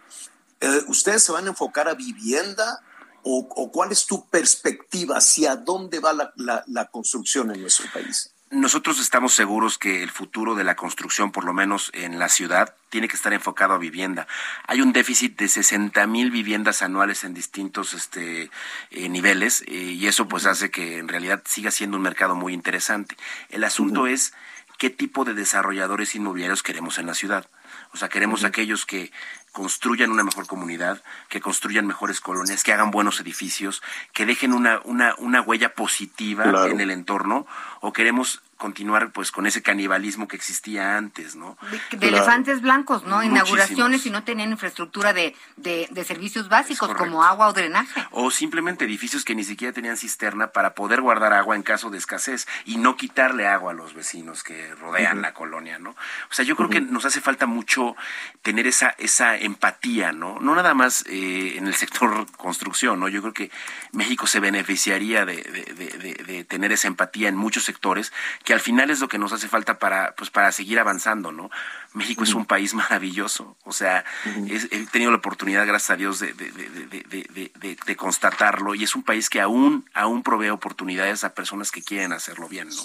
Eh, 0.59 0.82
¿Ustedes 0.89 1.24
se 1.24 1.32
van 1.32 1.45
a 1.45 1.51
enfocar 1.51 1.88
a 1.88 1.93
vivienda 1.93 2.82
o, 3.24 3.72
cuál 3.72 3.93
es 3.93 4.05
tu 4.05 4.28
perspectiva 4.28 5.20
hacia 5.20 5.55
dónde 5.55 5.99
va 5.99 6.34
la 6.36 6.86
construcción 6.91 7.49
en 7.51 7.61
nuestro 7.61 7.86
país? 7.93 8.37
Nosotros 8.50 9.02
estamos 9.02 9.34
seguros 9.34 9.78
que 9.78 10.04
el 10.04 10.10
futuro 10.10 10.56
de 10.56 10.64
la 10.64 10.78
construcción, 10.78 11.34
por 11.34 11.43
lo 11.43 11.52
menos 11.52 11.91
en 11.93 12.18
la 12.18 12.30
ciudad, 12.30 12.74
tiene 12.89 13.10
que 13.10 13.18
estar 13.18 13.34
enfocado 13.34 13.74
a 13.74 13.78
vivienda. 13.78 14.26
Hay 14.68 14.80
un 14.80 14.93
déficit 14.93 15.38
de 15.38 15.50
60 15.50 16.08
mil 16.08 16.32
viviendas 16.32 16.82
anuales 16.82 17.26
en 17.26 17.34
distintos 17.34 17.93
este, 17.93 18.50
eh, 18.91 19.10
niveles 19.10 19.66
eh, 19.68 19.74
y 19.74 20.08
eso 20.08 20.30
pues 20.30 20.45
hace 20.45 20.72
que 20.72 20.98
en 20.98 21.10
realidad 21.10 21.43
siga 21.45 21.72
siendo 21.72 21.98
un 21.98 22.04
mercado 22.04 22.36
muy 22.36 22.54
interesante. 22.54 23.18
El 23.50 23.66
asunto 23.66 24.08
es 24.08 24.34
qué 24.78 24.89
tipo 24.89 25.26
de 25.26 25.34
desarrolladores 25.34 26.16
inmobiliarios 26.16 26.64
queremos 26.64 27.00
en 27.00 27.08
la 27.08 27.16
ciudad. 27.16 27.50
O 27.91 27.98
sea, 27.98 28.08
queremos 28.08 28.45
aquellos 28.45 28.86
que 28.86 29.12
construyan 29.58 30.12
una 30.12 30.24
mejor 30.24 30.45
comunidad, 30.45 31.01
que 31.30 31.41
construyan 31.41 31.88
mejores 31.88 32.22
colonias, 32.22 32.64
que 32.64 32.74
hagan 32.74 32.91
buenos 32.91 33.20
edificios, 33.20 33.82
que 34.14 34.28
dejen 34.28 34.53
una, 34.53 34.82
una, 34.84 35.16
una 35.18 35.41
huella 35.41 35.74
positiva 35.74 36.68
en 36.70 36.80
el 36.80 36.91
entorno, 36.91 37.47
o 37.82 37.91
queremos 37.91 38.43
continuar 38.58 39.12
pues 39.12 39.32
con 39.32 39.45
ese 39.45 39.62
canibalismo 39.62 40.28
que 40.28 40.36
existía 40.36 40.97
antes, 40.97 41.36
¿no? 41.36 41.58
De, 41.91 42.08
elefantes 42.08 42.62
blancos, 42.62 43.03
¿no? 43.03 43.24
Inauguraciones 43.24 44.05
y 44.05 44.10
no 44.10 44.24
tenían 44.24 44.51
infraestructura 44.51 45.14
de, 45.14 45.36
de, 45.58 46.03
servicios 46.03 46.49
básicos 46.49 46.93
como 46.95 47.24
agua 47.24 47.47
o 47.47 47.53
drenaje. 47.53 48.05
O 48.12 48.32
simplemente 48.32 48.86
edificios 48.86 49.24
que 49.24 49.36
ni 49.36 49.43
siquiera 49.43 49.74
tenían 49.74 49.95
cisterna 49.95 50.47
para 50.47 50.74
poder 50.74 51.01
guardar 51.01 51.34
agua 51.34 51.55
en 51.55 51.64
caso 51.64 51.89
de 51.89 51.99
escasez 51.99 52.47
y 52.66 52.78
no 52.78 52.97
quitarle 52.97 53.47
agua 53.47 53.72
a 53.72 53.76
los 53.76 53.93
vecinos 53.93 54.43
que 54.43 54.74
rodean 54.76 55.22
la 55.22 55.34
colonia, 55.34 55.78
¿no? 55.78 55.91
O 55.91 56.34
sea, 56.34 56.43
yo 56.43 56.55
creo 56.55 56.70
que 56.70 56.82
nos 56.82 57.05
hace 57.05 57.22
falta 57.22 57.45
mucho 57.45 57.95
tener 58.41 58.66
esa, 58.66 58.95
esa 58.97 59.38
empatía, 59.48 60.12
¿no? 60.12 60.39
No 60.39 60.54
nada 60.56 60.74
más 60.74 61.04
eh, 61.08 61.56
en 61.58 61.68
el 61.68 61.74
sector 61.74 62.26
construcción, 62.38 63.00
¿no? 63.00 63.08
Yo 63.08 63.22
creo 63.22 63.34
que 63.34 63.52
México 63.91 64.28
se 64.28 64.39
beneficiaría 64.39 65.26
de, 65.26 65.36
de, 65.36 66.43
tener 66.43 66.72
esa 66.72 66.88
empatía 66.88 67.30
en 67.30 67.36
muchos 67.36 67.64
sectores, 67.64 68.14
que 68.43 68.54
al 68.54 68.60
final 68.60 68.89
es 68.91 69.00
lo 69.00 69.08
que 69.08 69.18
nos 69.18 69.34
hace 69.34 69.48
falta 69.48 69.80
para, 69.80 70.14
pues, 70.16 70.30
para 70.30 70.52
seguir 70.52 70.80
avanzando, 70.80 71.32
¿no? 71.32 71.50
México 71.93 72.24
es 72.24 72.34
un 72.34 72.45
país 72.45 72.74
maravilloso, 72.76 73.58
o 73.64 73.74
sea, 73.74 74.06
he 74.26 74.86
tenido 74.91 75.10
la 75.10 75.18
oportunidad, 75.18 75.66
gracias 75.66 75.89
a 75.89 75.95
Dios, 75.95 76.20
de, 76.20 76.34
de, 76.34 77.95
constatarlo, 77.95 78.76
y 78.76 78.84
es 78.84 78.95
un 78.95 79.04
país 79.04 79.30
que 79.30 79.41
aún, 79.41 79.89
aún 79.93 80.22
provee 80.22 80.50
oportunidades 80.50 81.24
a 81.24 81.34
personas 81.34 81.72
que 81.72 81.82
quieren 81.82 82.14
hacerlo 82.14 82.48
bien, 82.48 82.70
¿no? 82.70 82.84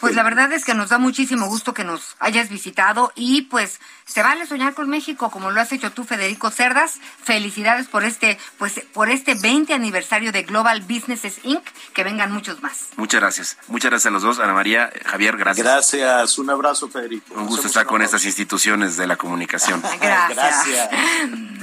Pues 0.00 0.14
la 0.14 0.22
verdad 0.22 0.52
es 0.52 0.64
que 0.64 0.74
nos 0.74 0.90
da 0.90 0.98
muchísimo 0.98 1.46
gusto 1.46 1.74
que 1.74 1.84
nos 1.84 2.16
hayas 2.20 2.48
visitado 2.48 3.12
y 3.16 3.42
pues 3.42 3.80
se 4.04 4.22
vale 4.22 4.46
soñar 4.46 4.74
con 4.74 4.88
México 4.88 5.30
como 5.30 5.50
lo 5.50 5.60
has 5.60 5.72
hecho 5.72 5.90
tú 5.90 6.04
Federico 6.04 6.50
Cerdas. 6.50 6.98
Felicidades 7.22 7.88
por 7.88 8.04
este 8.04 8.38
pues 8.58 8.80
por 8.92 9.10
este 9.10 9.34
20 9.34 9.74
aniversario 9.74 10.30
de 10.30 10.44
Global 10.44 10.82
Businesses 10.82 11.40
Inc. 11.42 11.64
Que 11.94 12.04
vengan 12.04 12.32
muchos 12.32 12.62
más. 12.62 12.88
Muchas 12.96 13.20
gracias. 13.20 13.56
Muchas 13.66 13.90
gracias 13.90 14.06
a 14.06 14.10
los 14.12 14.22
dos. 14.22 14.38
Ana 14.38 14.52
María, 14.52 14.90
Javier, 15.04 15.36
gracias. 15.36 15.66
Gracias. 15.66 16.38
Un 16.38 16.50
abrazo 16.50 16.88
Federico. 16.88 17.34
Un 17.34 17.46
gusto 17.46 17.66
estar 17.66 17.86
con 17.86 18.02
estas 18.02 18.24
instituciones 18.24 18.96
de 18.96 19.06
la 19.06 19.16
comunicación. 19.16 19.82
gracias. 20.00 20.36
gracias. 20.36 20.88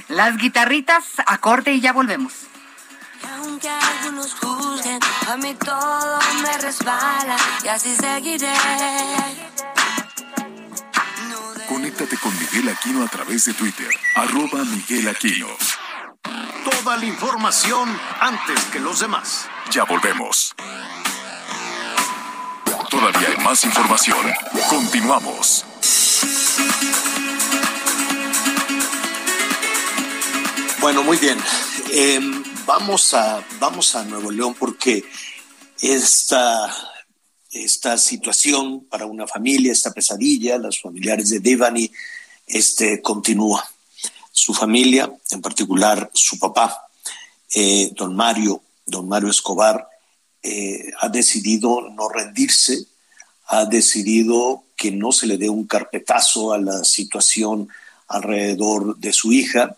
Las 0.10 0.38
guitarritas 0.38 1.06
a 1.26 1.38
corte 1.38 1.74
y 1.74 1.80
ya 1.80 1.94
volvemos 1.94 2.34
aunque 3.24 3.70
algunos 3.70 4.34
juzguen, 4.36 5.00
a 5.28 5.38
mí 5.38 5.54
todo 5.56 6.20
me 6.42 6.58
resbala 6.58 7.38
y 7.64 7.68
así 7.68 7.96
seguiré. 7.96 8.54
Conéctate 11.68 12.18
con 12.18 12.38
Miguel 12.38 12.70
Aquino 12.70 13.04
a 13.04 13.08
través 13.08 13.46
de 13.46 13.54
Twitter, 13.54 13.90
arroba 14.16 14.64
Miguel 14.64 15.08
Aquino. 15.08 15.48
Toda 16.64 16.98
la 16.98 17.06
información 17.06 18.00
antes 18.20 18.64
que 18.66 18.80
los 18.80 19.00
demás. 19.00 19.48
Ya 19.72 19.84
volvemos. 19.84 20.56
Todavía 22.90 23.30
hay 23.30 23.44
más 23.44 23.64
información. 23.64 24.18
Continuamos. 24.70 25.66
Bueno, 30.80 31.04
muy 31.04 31.18
bien. 31.18 31.38
Eh, 31.90 32.20
vamos 32.66 33.14
a, 33.14 33.46
vamos 33.60 33.96
a 33.96 34.04
Nuevo 34.04 34.32
León 34.32 34.56
porque 34.58 35.04
esta, 35.82 36.74
esta 37.52 37.98
situación 37.98 38.86
para 38.86 39.06
una 39.06 39.28
familia, 39.28 39.72
esta 39.72 39.92
pesadilla, 39.92 40.58
los 40.58 40.82
familiares 40.82 41.30
de 41.30 41.40
Devani, 41.40 41.92
este, 42.48 43.02
continúa. 43.02 43.68
Su 44.32 44.54
familia, 44.54 45.12
en 45.32 45.42
particular 45.42 46.10
su 46.14 46.38
papá, 46.40 46.88
eh, 47.54 47.92
don 47.96 48.16
Mario, 48.16 48.62
don 48.86 49.08
Mario 49.08 49.30
Escobar, 49.30 49.88
eh, 50.44 50.92
ha 51.00 51.10
decidido 51.10 51.90
no 51.90 52.10
rendirse, 52.10 52.86
ha 53.48 53.66
decidido 53.66 54.64
que 54.76 54.92
no 54.92 55.12
se 55.12 55.28
le 55.28 55.38
dé 55.38 55.50
un 55.50 55.66
carpetazo 55.66 56.52
a 56.52 56.58
la 56.58 56.84
situación 56.84 57.70
alrededor 58.08 58.98
de 58.98 59.14
su 59.14 59.32
hija 59.32 59.78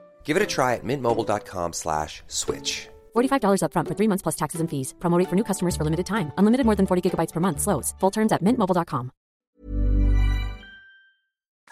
Give 0.23 0.37
it 0.37 0.43
a 0.43 0.47
try 0.47 0.75
at 0.75 0.83
mintmobile.com 0.85 1.73
slash 1.73 2.23
switch. 2.27 2.87
$45 3.13 3.63
upfront 3.65 3.87
for 3.89 3.95
three 3.95 4.07
months 4.07 4.21
plus 4.21 4.35
taxes 4.35 4.61
and 4.61 4.69
fees. 4.69 4.93
Promote 5.01 5.27
for 5.27 5.35
new 5.35 5.43
customers 5.43 5.75
for 5.75 5.83
limited 5.83 6.05
time. 6.05 6.31
Unlimited 6.37 6.65
more 6.65 6.75
than 6.75 6.87
40 6.87 7.01
gigabytes 7.09 7.33
per 7.33 7.41
month. 7.41 7.59
Slows. 7.59 7.93
Full 7.99 8.11
terms 8.11 8.31
at 8.31 8.41
mintmobile.com. 8.41 9.11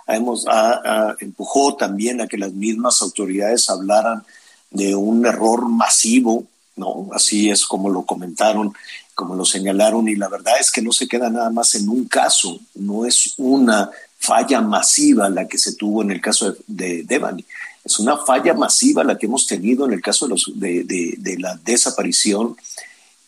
Hemos, 0.07 0.47
a, 0.47 0.81
a, 0.83 1.15
empujó 1.19 1.75
también 1.75 2.19
a 2.19 2.27
que 2.27 2.37
las 2.37 2.51
mismas 2.51 2.99
autoridades 3.03 3.69
hablaran 3.69 4.23
de 4.71 4.95
un 4.95 5.23
error 5.23 5.69
masivo, 5.69 6.45
¿no? 6.75 7.09
Así 7.13 7.51
es 7.51 7.63
como 7.63 7.89
lo 7.89 8.03
comentaron, 8.03 8.73
como 9.13 9.35
lo 9.35 9.45
señalaron, 9.45 10.07
y 10.09 10.15
la 10.15 10.27
verdad 10.27 10.55
es 10.59 10.71
que 10.71 10.81
no 10.81 10.91
se 10.91 11.07
queda 11.07 11.29
nada 11.29 11.51
más 11.51 11.75
en 11.75 11.87
un 11.89 12.05
caso, 12.07 12.59
no 12.73 13.05
es 13.05 13.35
una 13.37 13.91
falla 14.17 14.61
masiva 14.61 15.29
la 15.29 15.47
que 15.47 15.59
se 15.59 15.75
tuvo 15.75 16.01
en 16.01 16.11
el 16.11 16.21
caso 16.21 16.51
de, 16.51 16.57
de 16.67 17.03
Devani 17.03 17.45
es 17.83 17.99
una 17.99 18.17
falla 18.17 18.53
masiva 18.53 19.03
la 19.03 19.17
que 19.17 19.25
hemos 19.25 19.47
tenido 19.47 19.85
en 19.85 19.93
el 19.93 20.01
caso 20.01 20.25
de, 20.25 20.29
los, 20.29 20.51
de, 20.55 21.35
la 21.39 21.55
desaparición 21.63 22.55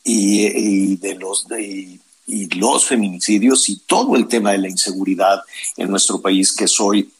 y, 0.03 0.97
de 0.97 1.15
los, 1.15 1.45
y 2.27 2.59
los 2.59 2.85
feminicidios 2.85 3.69
y 3.69 3.77
todo 3.85 4.15
el 4.15 4.27
tema 4.27 4.51
de 4.51 4.59
la 4.59 4.69
inseguridad 4.69 5.41
en 5.77 5.89
nuestro 5.89 6.21
país, 6.21 6.53
que 6.53 6.65
es 6.65 6.79
hoy 6.79 7.11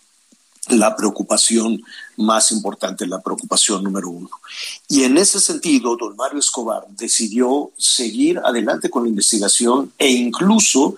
la 0.69 0.95
preocupación 0.95 1.81
más 2.17 2.51
importante, 2.51 3.07
la 3.07 3.19
preocupación 3.19 3.83
número 3.83 4.09
uno. 4.09 4.29
Y 4.87 5.03
en 5.03 5.17
ese 5.17 5.39
sentido, 5.39 5.97
don 5.97 6.15
Mario 6.15 6.39
Escobar 6.39 6.85
decidió 6.89 7.71
seguir 7.77 8.39
adelante 8.39 8.89
con 8.89 9.03
la 9.03 9.09
investigación 9.09 9.91
e 9.97 10.09
incluso 10.09 10.95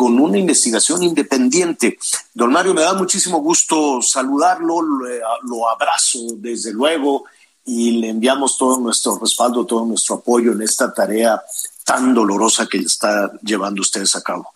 con 0.00 0.18
una 0.18 0.38
investigación 0.38 1.02
independiente. 1.02 1.98
Don 2.32 2.50
Mario, 2.50 2.72
me 2.72 2.80
da 2.80 2.94
muchísimo 2.94 3.36
gusto 3.40 4.00
saludarlo, 4.00 4.80
lo 4.80 5.68
abrazo 5.68 6.20
desde 6.36 6.72
luego 6.72 7.26
y 7.66 7.98
le 8.00 8.08
enviamos 8.08 8.56
todo 8.56 8.78
nuestro 8.78 9.18
respaldo, 9.18 9.66
todo 9.66 9.84
nuestro 9.84 10.14
apoyo 10.14 10.52
en 10.52 10.62
esta 10.62 10.94
tarea 10.94 11.42
tan 11.84 12.14
dolorosa 12.14 12.66
que 12.66 12.78
está 12.78 13.30
llevando 13.42 13.82
ustedes 13.82 14.16
a 14.16 14.22
cabo. 14.22 14.50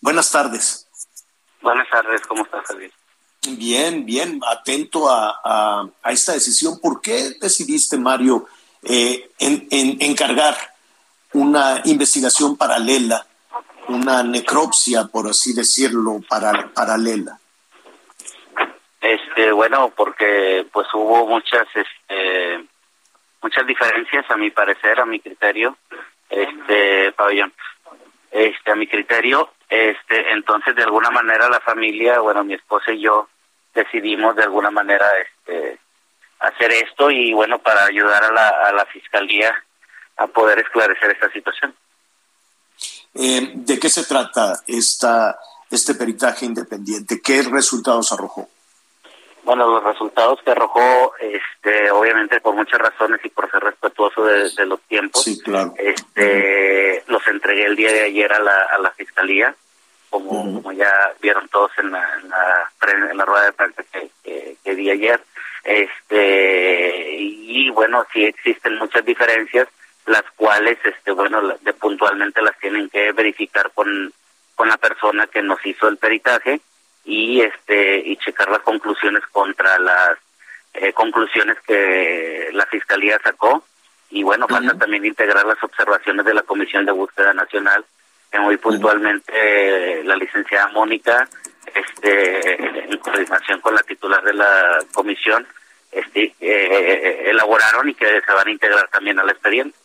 Buenas 0.00 0.32
tardes. 0.32 0.88
Buenas 1.62 1.88
tardes, 1.88 2.22
¿cómo 2.26 2.42
estás, 2.42 2.66
Javier? 2.66 2.90
Bien, 3.50 4.04
bien, 4.04 4.40
atento 4.50 5.08
a, 5.08 5.88
esta 6.06 6.32
decisión. 6.32 6.80
¿Por 6.80 7.00
qué 7.00 7.36
decidiste, 7.40 7.98
Mario, 7.98 8.46
eh, 8.82 9.30
en, 9.38 9.68
encargar 10.00 10.56
una 11.34 11.82
investigación 11.84 12.56
paralela 12.56 13.24
una 13.88 14.22
necropsia, 14.22 15.04
por 15.04 15.26
así 15.28 15.54
decirlo, 15.54 16.20
para, 16.28 16.68
paralela? 16.74 17.38
Este, 19.00 19.52
bueno, 19.52 19.92
porque 19.96 20.66
pues 20.72 20.86
hubo 20.94 21.26
muchas, 21.26 21.66
este, 21.74 22.64
muchas 23.42 23.66
diferencias 23.66 24.28
a 24.30 24.36
mi 24.36 24.50
parecer, 24.50 24.98
a 24.98 25.06
mi 25.06 25.20
criterio, 25.20 25.76
este, 26.28 27.12
pabellón, 27.12 27.52
este, 28.30 28.72
a 28.72 28.74
mi 28.74 28.86
criterio, 28.86 29.52
este, 29.68 30.32
entonces 30.32 30.74
de 30.74 30.82
alguna 30.82 31.10
manera 31.10 31.48
la 31.48 31.60
familia, 31.60 32.18
bueno, 32.20 32.42
mi 32.44 32.54
esposa 32.54 32.92
y 32.92 33.02
yo 33.02 33.28
decidimos 33.74 34.34
de 34.34 34.42
alguna 34.42 34.70
manera, 34.70 35.06
este, 35.20 35.78
hacer 36.40 36.72
esto 36.72 37.10
y 37.10 37.32
bueno, 37.32 37.58
para 37.58 37.84
ayudar 37.84 38.24
a 38.24 38.32
la, 38.32 38.48
a 38.48 38.72
la 38.72 38.86
fiscalía 38.86 39.54
a 40.16 40.26
poder 40.26 40.58
esclarecer 40.58 41.10
esta 41.10 41.30
situación. 41.30 41.74
Eh, 43.18 43.52
¿De 43.54 43.78
qué 43.78 43.88
se 43.88 44.04
trata 44.04 44.60
esta, 44.66 45.38
este 45.70 45.94
peritaje 45.94 46.46
independiente? 46.46 47.20
¿Qué 47.20 47.42
resultados 47.42 48.12
arrojó? 48.12 48.48
Bueno, 49.46 49.68
los 49.68 49.84
resultados 49.84 50.40
que 50.42 50.50
arrojó, 50.50 51.12
este, 51.20 51.90
obviamente 51.92 52.40
por 52.40 52.56
muchas 52.56 52.80
razones 52.80 53.20
y 53.24 53.28
por 53.28 53.48
ser 53.48 53.62
respetuoso 53.62 54.24
de, 54.24 54.66
los 54.66 54.80
tiempos, 54.82 55.22
sí, 55.22 55.40
claro. 55.40 55.72
este, 55.78 57.04
los 57.06 57.24
entregué 57.28 57.64
el 57.66 57.76
día 57.76 57.92
de 57.92 58.02
ayer 58.02 58.32
a 58.32 58.40
la, 58.40 58.62
a 58.72 58.78
la 58.78 58.90
fiscalía, 58.90 59.54
como, 60.10 60.60
como 60.60 60.72
ya 60.72 60.90
vieron 61.22 61.48
todos 61.48 61.70
en 61.78 61.92
la, 61.92 62.08
en 62.14 63.16
la, 63.16 63.24
rueda 63.24 63.44
de 63.44 63.52
prensa 63.52 63.84
que, 63.92 64.56
que, 64.64 64.74
di 64.74 64.90
ayer. 64.90 65.20
Este, 65.62 67.16
y 67.20 67.70
bueno, 67.70 68.04
sí 68.12 68.24
existen 68.24 68.76
muchas 68.78 69.04
diferencias 69.04 69.68
las 70.06 70.22
cuales 70.36 70.78
este 70.84 71.10
bueno 71.10 71.40
de 71.60 71.72
puntualmente 71.74 72.40
las 72.40 72.58
tienen 72.58 72.88
que 72.88 73.12
verificar 73.12 73.70
con 73.74 74.12
con 74.56 74.68
la 74.68 74.78
persona 74.78 75.26
que 75.26 75.42
nos 75.42 75.64
hizo 75.64 75.86
el 75.86 75.98
peritaje 75.98 76.60
y 77.04 77.40
este 77.42 77.98
y 77.98 78.16
checar 78.16 78.50
las 78.50 78.62
conclusiones 78.62 79.22
contra 79.30 79.78
las 79.78 80.18
eh, 80.74 80.92
conclusiones 80.92 81.58
que 81.66 82.48
la 82.52 82.66
fiscalía 82.66 83.20
sacó. 83.22 83.64
Y 84.10 84.22
bueno 84.22 84.48
falta 84.48 84.76
también 84.76 85.04
integrar 85.04 85.44
las 85.44 85.62
observaciones 85.62 86.24
de 86.24 86.34
la 86.34 86.42
comisión 86.42 86.84
de 86.86 86.92
búsqueda 86.92 87.34
nacional 87.34 87.84
que 88.30 88.38
muy 88.38 88.56
puntualmente 88.56 90.02
la 90.04 90.16
licenciada 90.16 90.68
Mónica 90.68 91.28
este 91.74 92.84
en 92.84 92.98
coordinación 92.98 93.60
con 93.60 93.74
la 93.74 93.82
titular 93.82 94.22
de 94.22 94.32
la 94.32 94.78
comisión 94.94 95.46
este 95.92 96.34
eh, 96.40 97.30
elaboraron 97.30 97.88
y 97.88 97.94
que 97.94 98.20
se 98.20 98.32
van 98.32 98.46
a 98.46 98.50
integrar 98.50 98.88
también 98.88 99.18
al 99.18 99.28
expediente 99.28 99.76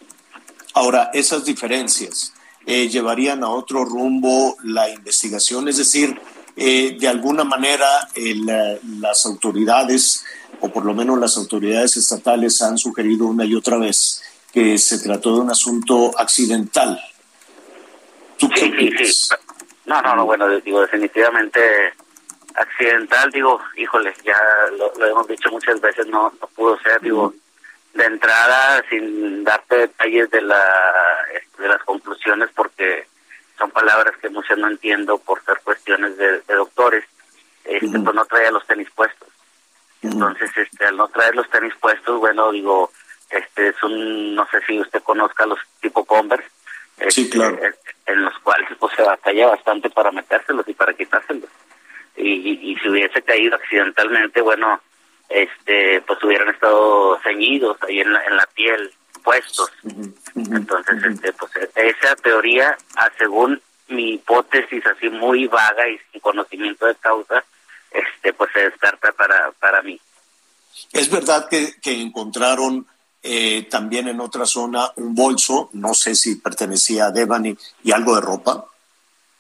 ahora 0.74 1.10
esas 1.14 1.46
diferencias 1.46 2.34
eh, 2.66 2.88
llevarían 2.88 3.44
a 3.44 3.50
otro 3.50 3.86
rumbo 3.86 4.56
la 4.64 4.90
investigación, 4.90 5.68
es 5.68 5.78
decir, 5.78 6.20
eh, 6.56 6.98
de 7.00 7.08
alguna 7.08 7.44
manera 7.44 7.88
las 9.00 9.26
autoridades, 9.26 10.26
o 10.60 10.70
por 10.70 10.86
lo 10.86 10.94
menos 10.94 11.18
las 11.18 11.38
autoridades 11.38 11.98
estatales, 11.98 12.62
han 12.62 12.78
sugerido 12.78 13.26
una 13.26 13.46
y 13.46 13.56
otra 13.56 13.78
vez 13.78 14.22
que 14.52 14.78
se 14.78 15.00
trató 15.00 15.34
de 15.34 15.42
un 15.42 15.50
asunto 15.50 16.12
accidental. 16.18 17.00
¿Tú 18.38 18.50
qué 18.50 19.06
sí, 19.06 19.30
No, 19.86 20.02
no, 20.02 20.16
no, 20.16 20.26
bueno, 20.26 20.48
digo, 20.60 20.82
definitivamente 20.82 21.60
accidental, 22.56 23.32
digo, 23.32 23.60
híjole, 23.78 24.14
ya 24.24 24.38
lo, 24.78 25.06
hemos 25.06 25.28
dicho 25.28 25.50
muchas 25.52 25.80
veces, 25.80 26.08
no, 26.08 26.34
no 26.40 26.48
pudo 26.48 26.78
ser, 26.80 27.00
digo, 27.02 27.34
de 27.94 28.06
entrada, 28.06 28.84
sin 28.90 29.44
darte 29.44 29.76
detalles 29.78 30.30
de, 30.32 30.42
la, 30.42 30.64
de 31.58 31.68
las 31.68 31.84
conclusiones, 31.84 32.50
porque 32.56 33.08
son 33.58 33.72
palabras 33.72 34.16
que 34.18 34.30
muchas 34.30 34.58
no 34.58 34.68
entiendo 34.68 35.18
por 35.20 35.44
ser 35.44 35.60
cuestiones 35.64 36.18
de, 36.18 36.42
doctores, 36.48 37.04
este, 37.66 38.00
pues 38.00 38.16
no 38.16 38.26
traía 38.26 38.52
los 38.52 38.66
tenis 38.66 38.90
puestos. 38.96 39.28
Entonces, 40.02 40.50
este, 40.56 40.86
al 40.86 40.98
no 40.98 41.08
traer 41.10 41.36
los 41.36 41.50
tenis 41.50 41.74
puestos, 41.80 42.20
bueno, 42.20 42.52
digo, 42.52 42.92
este 43.30 43.68
es 43.68 43.84
un, 43.84 44.36
no 44.36 44.48
sé 44.50 44.62
si 44.66 44.80
usted 44.80 45.04
conozca 45.04 45.46
los 45.46 45.60
tipo 45.80 46.04
Converse, 46.06 46.50
sí, 47.10 47.24
este, 47.24 47.38
claro. 47.38 47.60
en 48.08 48.24
los 48.24 48.38
cuales 48.40 48.68
pues 48.80 48.94
se 48.96 49.04
batalla 49.04 49.48
bastante 49.48 49.90
para 49.90 50.12
metérselos 50.12 50.68
y 50.68 50.74
para 50.74 50.94
quitárselos. 50.94 51.50
Y, 52.16 52.72
y 52.72 52.76
si 52.78 52.90
hubiese 52.90 53.22
caído 53.22 53.56
accidentalmente, 53.56 54.42
bueno, 54.42 54.82
este 55.34 56.02
pues 56.02 56.24
hubieran 56.24 56.50
estado 56.50 57.20
ceñidos 57.24 57.78
ahí 57.84 58.00
en 58.00 58.14
la, 58.14 58.24
en 58.26 58.36
la 58.38 58.48
piel 58.54 58.92
puestos. 59.24 59.72
Entonces 60.36 61.04
este 61.04 61.34
pues 61.34 61.52
esa 61.76 62.16
teoría 62.18 62.78
según 63.18 63.62
mi 63.88 64.14
hipótesis 64.14 64.86
así 64.86 65.10
muy 65.10 65.48
vaga 65.48 65.88
y 65.90 66.00
sin 66.12 66.22
conocimiento 66.22 66.86
de 66.86 66.96
causa 66.96 67.44
este 67.92 68.34
pues 68.34 68.50
se 68.54 68.62
descarta 68.62 69.12
para 69.12 69.52
para 69.54 69.82
mí. 69.82 70.00
Es 70.94 71.10
verdad 71.12 71.48
que, 71.50 71.74
que 71.82 72.02
encontraron 72.02 72.88
eh, 73.24 73.68
también 73.70 74.08
en 74.08 74.20
otra 74.20 74.46
zona 74.46 74.92
un 74.96 75.14
bolso 75.14 75.70
no 75.74 75.94
sé 75.94 76.16
si 76.16 76.38
pertenecía 76.38 77.06
a 77.06 77.12
Devani 77.12 77.56
y 77.84 77.92
algo 77.92 78.16
de 78.16 78.22
ropa. 78.22 78.66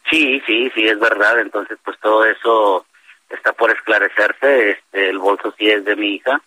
Sí 0.09 0.41
sí 0.45 0.69
sí 0.75 0.87
es 0.87 0.99
verdad. 0.99 1.39
Entonces 1.39 1.77
pues 1.83 1.97
todo 1.99 2.25
eso 2.25 2.85
está 3.35 3.53
por 3.53 3.71
esclarecerse, 3.71 4.71
este, 4.71 5.09
el 5.09 5.19
bolso 5.19 5.53
sí 5.57 5.69
es 5.69 5.83
de 5.85 5.95
mi 5.95 6.15
hija, 6.15 6.41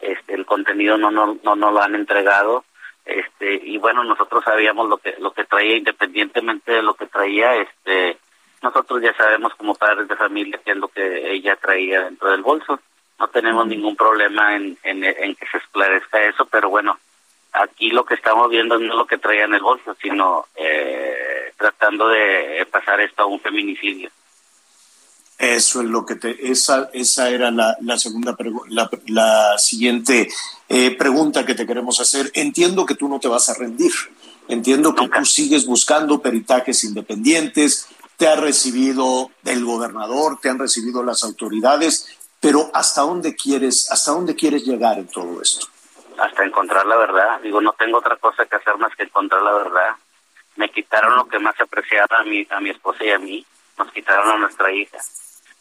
este, 0.00 0.34
el 0.34 0.46
contenido 0.46 0.98
no 0.98 1.10
no 1.10 1.38
no 1.42 1.56
no 1.56 1.70
lo 1.70 1.82
han 1.82 1.94
entregado, 1.94 2.64
este, 3.04 3.54
y 3.54 3.78
bueno 3.78 4.04
nosotros 4.04 4.44
sabíamos 4.44 4.88
lo 4.88 4.98
que 4.98 5.14
lo 5.18 5.32
que 5.32 5.44
traía 5.44 5.76
independientemente 5.76 6.72
de 6.72 6.82
lo 6.82 6.94
que 6.94 7.06
traía, 7.06 7.56
este, 7.56 8.18
nosotros 8.62 9.02
ya 9.02 9.14
sabemos 9.14 9.54
como 9.54 9.74
padres 9.74 10.08
de 10.08 10.16
familia 10.16 10.60
qué 10.64 10.72
es 10.72 10.76
lo 10.76 10.88
que 10.88 11.32
ella 11.32 11.56
traía 11.56 12.02
dentro 12.02 12.30
del 12.30 12.42
bolso, 12.42 12.80
no 13.18 13.28
tenemos 13.28 13.66
ningún 13.66 13.96
problema 13.96 14.56
en, 14.56 14.76
en, 14.82 15.04
en 15.04 15.34
que 15.34 15.46
se 15.46 15.58
esclarezca 15.58 16.22
eso, 16.22 16.46
pero 16.46 16.68
bueno, 16.68 16.98
aquí 17.52 17.90
lo 17.90 18.04
que 18.04 18.14
estamos 18.14 18.50
viendo 18.50 18.78
no 18.78 18.92
es 18.92 18.98
lo 18.98 19.06
que 19.06 19.18
traía 19.18 19.44
en 19.44 19.54
el 19.54 19.62
bolso, 19.62 19.96
sino 20.00 20.46
eh, 20.56 21.52
tratando 21.56 22.08
de 22.08 22.66
pasar 22.70 23.00
esto 23.00 23.22
a 23.22 23.26
un 23.26 23.40
feminicidio. 23.40 24.10
Eso 25.38 25.82
es 25.82 25.86
lo 25.86 26.06
que 26.06 26.14
te, 26.14 26.50
esa, 26.50 26.88
esa 26.94 27.28
era 27.28 27.50
la, 27.50 27.76
la 27.82 27.98
segunda 27.98 28.34
la, 28.68 28.90
la 29.06 29.58
siguiente 29.58 30.28
eh, 30.68 30.96
pregunta 30.96 31.44
que 31.44 31.54
te 31.54 31.66
queremos 31.66 32.00
hacer. 32.00 32.30
Entiendo 32.34 32.86
que 32.86 32.94
tú 32.94 33.06
no 33.06 33.20
te 33.20 33.28
vas 33.28 33.50
a 33.50 33.54
rendir. 33.54 33.92
Entiendo 34.48 34.94
que 34.94 35.08
tú 35.08 35.24
sigues 35.26 35.66
buscando 35.66 36.22
peritajes 36.22 36.84
independientes. 36.84 37.86
Te 38.16 38.28
ha 38.28 38.36
recibido 38.36 39.30
el 39.44 39.62
gobernador, 39.62 40.38
te 40.40 40.48
han 40.48 40.58
recibido 40.58 41.02
las 41.02 41.22
autoridades, 41.22 42.16
pero 42.40 42.70
¿hasta 42.72 43.02
dónde 43.02 43.34
quieres, 43.34 43.90
hasta 43.90 44.12
dónde 44.12 44.34
quieres 44.34 44.64
llegar 44.64 44.98
en 44.98 45.08
todo 45.08 45.42
esto? 45.42 45.66
Hasta 46.16 46.44
encontrar 46.44 46.86
la 46.86 46.96
verdad. 46.96 47.40
Digo, 47.42 47.60
no 47.60 47.72
tengo 47.72 47.98
otra 47.98 48.16
cosa 48.16 48.46
que 48.46 48.56
hacer 48.56 48.78
más 48.78 48.96
que 48.96 49.02
encontrar 49.02 49.42
la 49.42 49.52
verdad. 49.52 49.90
Me 50.54 50.70
quitaron 50.70 51.14
lo 51.14 51.28
que 51.28 51.38
más 51.38 51.60
apreciaba 51.60 52.16
a 52.20 52.24
mi, 52.24 52.46
a 52.48 52.58
mi 52.60 52.70
esposa 52.70 53.04
y 53.04 53.10
a 53.10 53.18
mí. 53.18 53.44
Nos 53.76 53.92
quitaron 53.92 54.30
a 54.30 54.38
nuestra 54.38 54.72
hija 54.72 54.96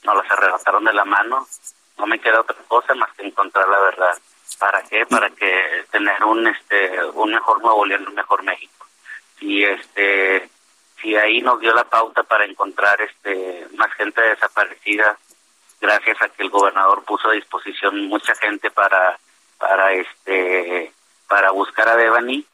nos 0.05 0.15
las 0.15 0.31
arrebataron 0.31 0.83
de 0.85 0.93
la 0.93 1.05
mano. 1.05 1.47
No 1.97 2.05
me 2.05 2.19
queda 2.19 2.41
otra 2.41 2.57
cosa 2.67 2.93
más 2.95 3.11
que 3.13 3.25
encontrar 3.25 3.67
la 3.67 3.79
verdad. 3.79 4.17
¿Para 4.59 4.81
qué? 4.83 5.05
Para 5.05 5.29
que 5.29 5.85
tener 5.91 6.23
un 6.23 6.47
este 6.47 7.03
un 7.13 7.31
mejor 7.31 7.61
Nuevo 7.61 7.85
León, 7.85 8.07
un 8.07 8.15
mejor 8.15 8.43
México. 8.43 8.85
Y 9.39 9.63
este 9.63 10.49
si 11.01 11.15
ahí 11.15 11.41
nos 11.41 11.59
dio 11.59 11.73
la 11.73 11.83
pauta 11.83 12.23
para 12.23 12.45
encontrar 12.45 12.99
este 13.01 13.67
más 13.77 13.91
gente 13.93 14.21
desaparecida 14.21 15.17
gracias 15.81 16.21
a 16.21 16.29
que 16.29 16.43
el 16.43 16.49
gobernador 16.49 17.03
puso 17.03 17.29
a 17.29 17.33
disposición 17.33 18.07
mucha 18.07 18.33
gente 18.35 18.71
para 18.71 19.19
para 19.57 19.91
este 19.93 20.91
para 21.27 21.51
buscar 21.51 21.89
a 21.89 21.95
Devani 21.95 22.45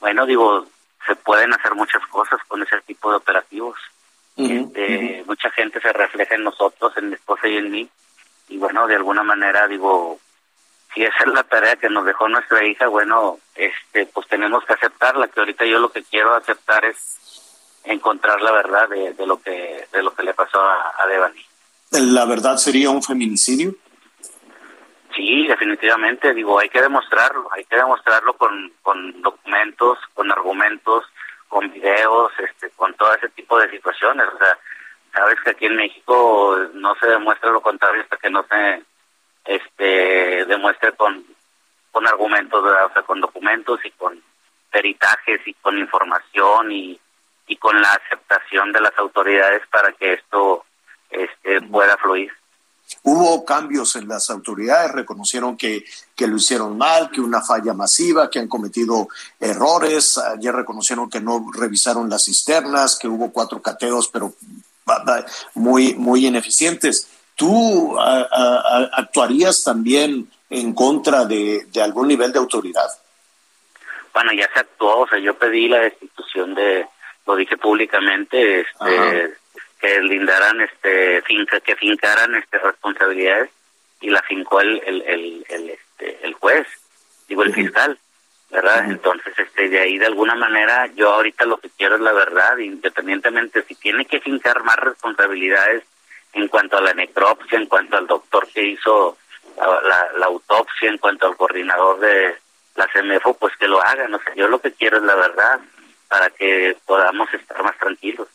bueno 0.00 0.26
digo 0.26 0.66
se 1.06 1.16
pueden 1.16 1.52
hacer 1.54 1.74
muchas 1.74 2.06
cosas 2.08 2.38
con 2.46 2.62
ese 2.62 2.80
tipo 2.82 3.10
de 3.10 3.16
operativos 3.16 3.78
este, 4.38 5.24
mucha 5.26 5.50
gente 5.50 5.80
se 5.80 5.92
refleja 5.92 6.36
en 6.36 6.44
nosotros, 6.44 6.92
en 6.96 7.08
mi 7.08 7.14
esposa 7.14 7.48
y 7.48 7.56
en 7.56 7.70
mí. 7.70 7.88
Y 8.48 8.56
bueno, 8.58 8.86
de 8.86 8.96
alguna 8.96 9.22
manera 9.22 9.66
digo, 9.66 10.18
si 10.94 11.02
esa 11.02 11.24
es 11.26 11.32
la 11.32 11.42
tarea 11.42 11.76
que 11.76 11.90
nos 11.90 12.04
dejó 12.04 12.28
nuestra 12.28 12.64
hija, 12.64 12.86
bueno, 12.86 13.38
este, 13.54 14.06
pues 14.06 14.26
tenemos 14.28 14.64
que 14.64 14.74
aceptarla, 14.74 15.28
que 15.28 15.40
ahorita 15.40 15.64
yo 15.66 15.78
lo 15.78 15.90
que 15.90 16.02
quiero 16.04 16.34
aceptar 16.34 16.84
es 16.84 17.16
encontrar 17.84 18.40
la 18.40 18.52
verdad 18.52 18.88
de, 18.88 19.12
de 19.14 19.26
lo 19.26 19.40
que 19.40 19.86
de 19.92 20.02
lo 20.02 20.14
que 20.14 20.22
le 20.22 20.34
pasó 20.34 20.60
a, 20.60 20.94
a 20.98 21.06
Devani. 21.06 21.44
¿La 21.90 22.24
verdad 22.26 22.56
sería 22.56 22.90
un 22.90 23.02
feminicidio? 23.02 23.74
Sí, 25.16 25.46
definitivamente, 25.46 26.32
digo, 26.34 26.58
hay 26.58 26.68
que 26.68 26.80
demostrarlo, 26.80 27.48
hay 27.52 27.64
que 27.64 27.76
demostrarlo 27.76 28.34
con, 28.34 28.72
con 28.82 29.20
documentos, 29.22 29.98
con 30.14 30.30
argumentos, 30.30 31.04
con 31.48 31.70
videos, 31.72 32.32
este, 32.38 32.70
con 32.70 32.94
todo 32.94 33.14
ese 33.14 33.28
tipo 33.30 33.58
de 33.58 33.70
situaciones. 33.70 34.26
O 34.34 34.38
sea, 34.38 34.58
sabes 35.12 35.36
que 35.42 35.50
aquí 35.50 35.66
en 35.66 35.76
México 35.76 36.56
no 36.74 36.94
se 36.96 37.06
demuestra 37.06 37.50
lo 37.50 37.60
contrario 37.60 38.02
hasta 38.02 38.16
que 38.16 38.30
no 38.30 38.44
se 38.44 38.82
este 39.44 40.44
demuestre 40.44 40.92
con, 40.92 41.24
con 41.90 42.06
argumentos, 42.06 42.62
o 42.62 42.92
sea, 42.92 43.02
con 43.02 43.20
documentos 43.20 43.80
y 43.84 43.90
con 43.92 44.22
peritajes 44.70 45.40
y 45.46 45.54
con 45.54 45.78
información 45.78 46.70
y, 46.70 47.00
y 47.46 47.56
con 47.56 47.80
la 47.80 47.92
aceptación 47.92 48.72
de 48.72 48.82
las 48.82 48.96
autoridades 48.98 49.62
para 49.68 49.92
que 49.92 50.12
esto 50.12 50.64
este, 51.10 51.62
pueda 51.62 51.96
fluir. 51.96 52.32
Hubo 53.02 53.44
cambios 53.44 53.96
en 53.96 54.08
las 54.08 54.30
autoridades, 54.30 54.92
reconocieron 54.92 55.56
que, 55.56 55.84
que 56.14 56.26
lo 56.26 56.36
hicieron 56.36 56.76
mal, 56.76 57.10
que 57.10 57.20
una 57.20 57.42
falla 57.42 57.74
masiva, 57.74 58.30
que 58.30 58.38
han 58.38 58.48
cometido 58.48 59.08
errores. 59.38 60.18
Ayer 60.18 60.54
reconocieron 60.54 61.08
que 61.08 61.20
no 61.20 61.50
revisaron 61.54 62.08
las 62.08 62.24
cisternas, 62.24 62.98
que 62.98 63.08
hubo 63.08 63.30
cuatro 63.32 63.60
cateos, 63.62 64.08
pero 64.08 64.34
muy, 65.54 65.94
muy 65.94 66.26
ineficientes. 66.26 67.08
¿Tú 67.34 67.96
actuarías 67.98 69.62
también 69.62 70.28
en 70.50 70.72
contra 70.72 71.24
de, 71.24 71.66
de 71.72 71.82
algún 71.82 72.08
nivel 72.08 72.32
de 72.32 72.38
autoridad? 72.38 72.88
Bueno, 74.12 74.32
ya 74.32 74.50
se 74.52 74.60
actuó, 74.60 75.00
o 75.00 75.08
sea, 75.08 75.18
yo 75.18 75.38
pedí 75.38 75.68
la 75.68 75.78
destitución 75.78 76.54
de, 76.54 76.86
lo 77.26 77.36
dije 77.36 77.56
públicamente, 77.56 78.62
este, 78.62 79.36
que 79.78 80.00
lindaran 80.00 80.60
este 80.60 81.22
finca 81.22 81.60
que 81.60 81.76
fincaran 81.76 82.34
este 82.34 82.58
responsabilidades 82.58 83.50
y 84.00 84.10
la 84.10 84.22
fincó 84.22 84.60
el 84.60 84.82
el, 84.84 85.02
el, 85.02 85.46
el 85.48 85.70
este 85.70 86.26
el 86.26 86.34
juez 86.34 86.66
digo 87.28 87.42
el 87.42 87.54
fiscal 87.54 87.98
verdad 88.50 88.90
entonces 88.90 89.38
este 89.38 89.68
de 89.68 89.80
ahí 89.80 89.98
de 89.98 90.06
alguna 90.06 90.34
manera 90.34 90.86
yo 90.94 91.10
ahorita 91.10 91.44
lo 91.44 91.58
que 91.58 91.70
quiero 91.70 91.96
es 91.96 92.00
la 92.00 92.12
verdad 92.12 92.56
independientemente 92.58 93.62
si 93.62 93.74
tiene 93.74 94.04
que 94.04 94.20
fincar 94.20 94.62
más 94.64 94.76
responsabilidades 94.76 95.84
en 96.32 96.48
cuanto 96.48 96.76
a 96.76 96.82
la 96.82 96.94
necropsia 96.94 97.58
en 97.58 97.66
cuanto 97.66 97.96
al 97.96 98.06
doctor 98.06 98.48
que 98.52 98.64
hizo 98.64 99.16
la, 99.56 100.08
la, 100.16 100.26
autopsia 100.26 100.88
en 100.88 100.98
cuanto 100.98 101.26
al 101.26 101.36
coordinador 101.36 101.98
de 102.00 102.36
la 102.76 102.86
CMFO 102.86 103.34
pues 103.34 103.56
que 103.56 103.68
lo 103.68 103.82
hagan 103.82 104.14
o 104.14 104.18
sea 104.20 104.34
yo 104.34 104.48
lo 104.48 104.60
que 104.60 104.72
quiero 104.72 104.98
es 104.98 105.02
la 105.02 105.14
verdad 105.14 105.60
para 106.08 106.30
que 106.30 106.76
podamos 106.86 107.32
estar 107.34 107.62
más 107.62 107.76
tranquilos 107.78 108.28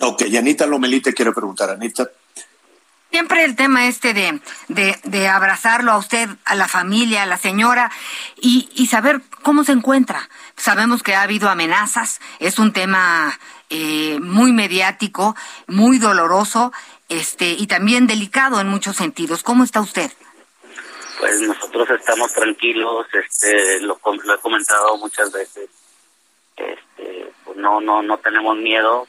Ok, 0.00 0.22
Anita 0.36 0.66
Lomelite 0.66 1.14
quiere 1.14 1.32
preguntar, 1.32 1.70
Anita. 1.70 2.10
Siempre 3.10 3.44
el 3.44 3.54
tema 3.54 3.86
este 3.86 4.12
de, 4.12 4.40
de, 4.66 4.98
de, 5.04 5.28
abrazarlo 5.28 5.92
a 5.92 5.98
usted, 5.98 6.28
a 6.44 6.56
la 6.56 6.66
familia, 6.66 7.22
a 7.22 7.26
la 7.26 7.38
señora 7.38 7.92
y, 8.40 8.68
y, 8.74 8.88
saber 8.88 9.20
cómo 9.42 9.62
se 9.62 9.70
encuentra. 9.70 10.28
Sabemos 10.56 11.04
que 11.04 11.14
ha 11.14 11.22
habido 11.22 11.48
amenazas, 11.48 12.20
es 12.40 12.58
un 12.58 12.72
tema 12.72 13.38
eh, 13.70 14.18
muy 14.20 14.52
mediático, 14.52 15.36
muy 15.68 15.98
doloroso 15.98 16.72
este, 17.08 17.52
y 17.52 17.68
también 17.68 18.08
delicado 18.08 18.60
en 18.60 18.66
muchos 18.66 18.96
sentidos. 18.96 19.44
¿Cómo 19.44 19.62
está 19.62 19.80
usted? 19.80 20.10
Pues 21.20 21.40
nosotros 21.40 21.88
estamos 21.90 22.32
tranquilos, 22.32 23.06
este, 23.12 23.80
lo, 23.82 24.00
lo 24.24 24.34
he 24.34 24.38
comentado 24.38 24.96
muchas 24.98 25.30
veces. 25.30 25.70
Este, 26.56 27.32
pues 27.44 27.56
no, 27.58 27.80
no, 27.80 28.02
no 28.02 28.18
tenemos 28.18 28.56
miedo, 28.56 29.06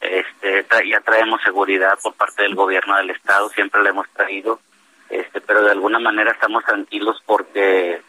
este 0.00 0.66
ya 0.88 1.00
traemos 1.00 1.42
seguridad 1.42 1.98
por 2.02 2.14
parte 2.14 2.42
del 2.42 2.54
gobierno 2.54 2.96
del 2.96 3.10
estado 3.10 3.48
siempre 3.50 3.82
le 3.82 3.90
hemos 3.90 4.08
traído 4.10 4.60
este 5.08 5.40
pero 5.40 5.62
de 5.62 5.72
alguna 5.72 5.98
manera 5.98 6.32
estamos 6.32 6.64
tranquilos 6.64 7.22
porque 7.26 8.00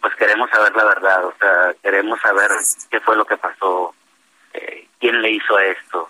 pues 0.00 0.14
queremos 0.16 0.48
saber 0.50 0.74
la 0.74 0.84
verdad 0.84 1.24
o 1.26 1.34
sea 1.38 1.74
queremos 1.82 2.20
saber 2.20 2.50
qué 2.90 3.00
fue 3.00 3.16
lo 3.16 3.26
que 3.26 3.36
pasó 3.36 3.94
eh, 4.54 4.86
quién 4.98 5.20
le 5.20 5.32
hizo 5.32 5.58
esto. 5.58 6.08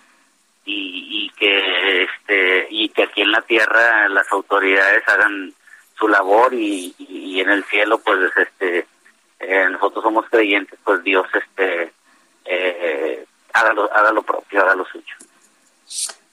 Y, 0.66 1.26
y 1.26 1.30
que 1.30 2.04
este 2.04 2.66
y 2.70 2.88
que 2.88 3.02
aquí 3.02 3.20
en 3.20 3.32
la 3.32 3.42
tierra 3.42 4.08
las 4.08 4.30
autoridades 4.32 5.06
hagan 5.06 5.52
su 5.98 6.08
labor 6.08 6.54
y, 6.54 6.94
y 6.98 7.38
en 7.40 7.50
el 7.50 7.64
cielo 7.64 7.98
pues 7.98 8.18
este 8.34 8.86
eh, 9.40 9.68
nosotros 9.70 10.02
somos 10.02 10.24
creyentes 10.30 10.78
pues 10.82 11.02
Dios 11.04 11.26
este 11.34 11.92
eh, 12.46 13.26
haga 13.54 13.72
lo, 13.72 13.92
haga 13.92 14.12
lo 14.12 14.22
propio, 14.22 14.60
haga 14.60 14.74
lo 14.74 14.84
suyo. 14.84 15.14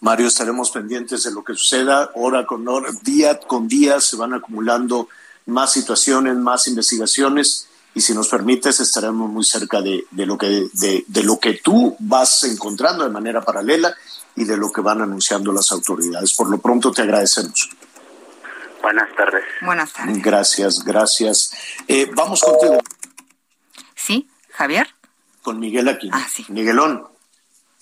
Mario, 0.02 0.28
estaremos 0.28 0.72
pendientes 0.72 1.24
de 1.24 1.32
lo 1.32 1.44
que 1.44 1.54
suceda 1.54 2.10
hora 2.16 2.46
con 2.46 2.68
hora, 2.68 2.90
día 3.04 3.40
con 3.40 3.68
día, 3.68 4.02
se 4.02 4.18
van 4.18 4.34
acumulando 4.34 5.08
más 5.46 5.72
situaciones, 5.72 6.36
más 6.36 6.68
investigaciones 6.68 7.70
y 7.94 8.02
si 8.02 8.14
nos 8.14 8.30
permites 8.30 8.80
estaremos 8.80 9.30
muy 9.30 9.44
cerca 9.44 9.82
de, 9.82 10.06
de 10.10 10.26
lo 10.26 10.38
que 10.38 10.70
de, 10.74 11.04
de, 11.08 11.24
lo 11.24 11.40
que 11.40 11.56
tú 11.64 11.96
vas 12.00 12.44
encontrando 12.44 13.04
de 13.04 13.10
manera 13.10 13.42
paralela 13.42 13.94
y 14.36 14.46
de 14.46 14.58
lo 14.58 14.72
que 14.72 14.82
van 14.82 15.02
anunciando 15.02 15.52
las 15.52 15.72
autoridades. 15.72 16.34
Por 16.34 16.50
lo 16.50 16.58
pronto 16.58 16.92
te 16.92 17.02
agradecemos. 17.02 17.70
Buenas 18.82 19.14
tardes. 19.16 19.44
Buenas 19.62 19.94
tardes. 19.94 20.22
Gracias, 20.22 20.84
gracias. 20.84 21.54
Eh, 21.88 22.10
vamos 22.16 22.42
contigo. 22.42 22.80
Sí, 23.94 24.28
Javier. 24.54 24.88
Con 25.44 25.60
Miguel 25.60 25.90
aquí. 25.90 26.10
Ah, 26.12 26.28
sí. 26.32 26.46
Miguelón. 26.50 27.11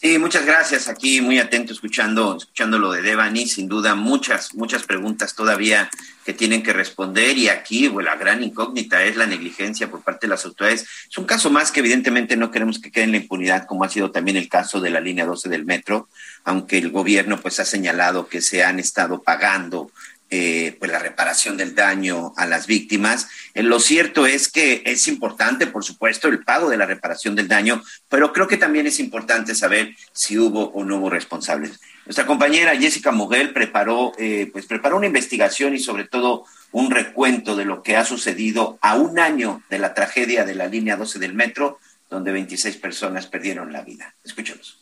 Sí, 0.02 0.18
muchas 0.18 0.45
gracias. 0.45 0.88
Aquí 0.88 1.20
muy 1.20 1.39
atento 1.39 1.74
escuchando, 1.74 2.38
escuchando 2.38 2.80
lo 2.80 2.93
de 2.93 3.02
Devani. 3.02 3.45
Sin 3.47 3.68
duda, 3.68 3.95
muchas, 3.95 4.56
muchas 4.56 4.84
preguntas 4.84 5.36
todavía 5.36 5.89
que 6.24 6.32
tienen 6.32 6.64
que 6.64 6.72
responder. 6.72 7.38
Y 7.38 7.50
aquí, 7.50 7.89
la 7.89 8.16
gran 8.16 8.41
incógnita 8.41 9.04
es 9.04 9.18
la 9.18 9.26
negligencia 9.26 9.91
por 9.91 10.02
parte 10.02 10.26
de 10.26 10.30
las 10.30 10.45
autoridades. 10.45 10.88
Es 11.10 11.18
un 11.18 11.26
caso 11.26 11.50
más 11.50 11.74
que 11.74 11.82
evidentemente 11.82 12.38
no 12.38 12.50
queremos 12.50 12.80
que 12.80 12.91
quede 12.91 13.04
en 13.04 13.12
la 13.12 13.18
impunidad, 13.18 13.68
como 13.68 13.84
ha 13.84 13.89
sido 13.89 14.10
también 14.10 14.38
el 14.38 14.47
caso 14.47 14.80
de 14.80 14.89
la 14.89 15.02
línea 15.02 15.26
12 15.26 15.50
del 15.50 15.66
metro, 15.66 16.08
aunque 16.45 16.78
el 16.78 16.91
gobierno 16.91 17.41
pues 17.41 17.60
ha 17.60 17.66
señalado 17.66 18.30
que 18.30 18.39
se 18.39 18.64
han 18.64 18.80
estado 18.80 19.22
pagando 19.22 19.91
eh, 20.32 20.76
pues 20.78 20.92
la 20.92 21.00
reparación 21.00 21.58
del 21.58 21.74
daño 21.74 22.34
a 22.38 22.46
las 22.46 22.68
víctimas. 22.68 23.28
Eh, 23.56 23.64
lo 23.64 23.80
cierto 23.80 24.28
es 24.28 24.48
que 24.48 24.84
es 24.86 25.08
importante, 25.08 25.66
por 25.66 25.84
supuesto, 25.84 26.28
el 26.28 26.44
pago 26.44 26.70
de 26.70 26.78
la 26.78 26.86
reparación 26.86 27.36
del 27.36 27.48
daño, 27.48 27.84
pero 28.10 28.32
creo 28.32 28.48
que 28.48 28.58
también 28.58 28.86
es 28.86 29.00
importante 29.00 29.56
saber 29.56 29.96
si 30.12 30.38
hubo 30.38 30.66
o 30.66 30.84
no 30.84 30.98
hubo 30.98 31.10
responsables. 31.10 31.80
Nuestra 32.06 32.26
compañera 32.26 32.76
Jessica 32.76 33.12
Moguel 33.12 33.54
preparó, 33.54 34.14
eh, 34.18 34.50
pues 34.52 34.66
preparó 34.66 34.98
una 34.98 35.08
investigación 35.08 35.76
y 35.76 35.80
sobre 35.80 36.06
todo 36.06 36.46
un 36.72 36.92
recuento 36.92 37.56
de 37.56 37.66
lo 37.66 37.82
que 37.82 37.98
ha 37.98 38.06
sucedido 38.06 38.78
a 38.82 38.96
un 38.96 39.20
año 39.20 39.64
de 39.70 39.80
la 39.80 39.94
tragedia 39.94 40.46
de 40.46 40.56
la 40.56 40.68
línea 40.68 40.96
12 40.96 41.18
del 41.18 41.34
metro, 41.34 41.80
donde 42.10 42.32
26 42.32 42.78
personas 42.78 43.28
perdieron 43.28 43.74
la 43.74 43.82
vida. 43.82 44.14
Escuchemos. 44.24 44.80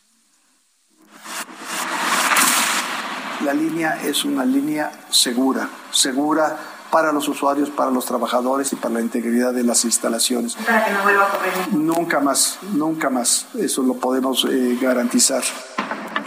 La 3.44 3.54
línea 3.54 4.00
es 4.04 4.26
una 4.26 4.46
línea 4.46 4.92
segura, 5.10 5.70
segura 5.92 6.58
para 6.92 7.12
los 7.12 7.28
usuarios, 7.28 7.70
para 7.70 7.92
los 7.92 8.06
trabajadores 8.06 8.72
y 8.74 8.76
para 8.76 8.96
la 8.96 9.02
integridad 9.02 9.54
de 9.54 9.64
las 9.64 9.86
instalaciones. 9.86 10.56
Para 10.56 10.86
que 10.86 10.92
no 10.92 11.04
vuelva 11.04 11.24
a 11.24 11.28
ocurrir. 11.28 11.74
Nunca 11.74 12.20
más, 12.20 12.60
nunca 12.74 13.10
más. 13.10 13.48
Eso 13.56 13.84
lo 13.84 13.96
podemos 13.96 14.46
eh, 14.50 14.78
garantizar. 14.82 15.44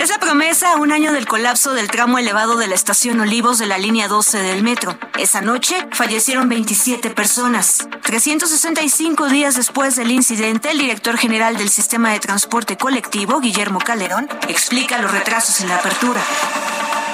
Esa 0.01 0.19
promesa 0.19 0.73
a 0.73 0.77
un 0.77 0.93
año 0.93 1.13
del 1.13 1.27
colapso 1.27 1.73
del 1.73 1.91
tramo 1.91 2.19
elevado 2.19 2.57
de 2.57 2.67
la 2.67 2.75
estación 2.75 3.21
Olivos 3.21 3.59
de 3.59 3.67
la 3.67 3.79
línea 3.79 4.09
12 4.09 4.39
del 4.39 4.63
metro. 4.63 4.99
Esa 5.19 5.41
noche 5.41 5.77
fallecieron 5.93 6.49
27 6.49 7.11
personas. 7.11 7.87
365 8.03 9.29
días 9.29 9.57
después 9.57 9.97
del 9.97 10.11
incidente, 10.11 10.71
el 10.71 10.79
director 10.79 11.17
general 11.17 11.57
del 11.57 11.69
sistema 11.69 12.13
de 12.13 12.21
transporte 12.21 12.77
colectivo, 12.77 13.41
Guillermo 13.41 13.79
Calderón, 13.79 14.29
explica 14.49 15.01
los 15.01 15.13
retrasos 15.13 15.61
en 15.61 15.69
la 15.69 15.77
apertura 15.77 16.21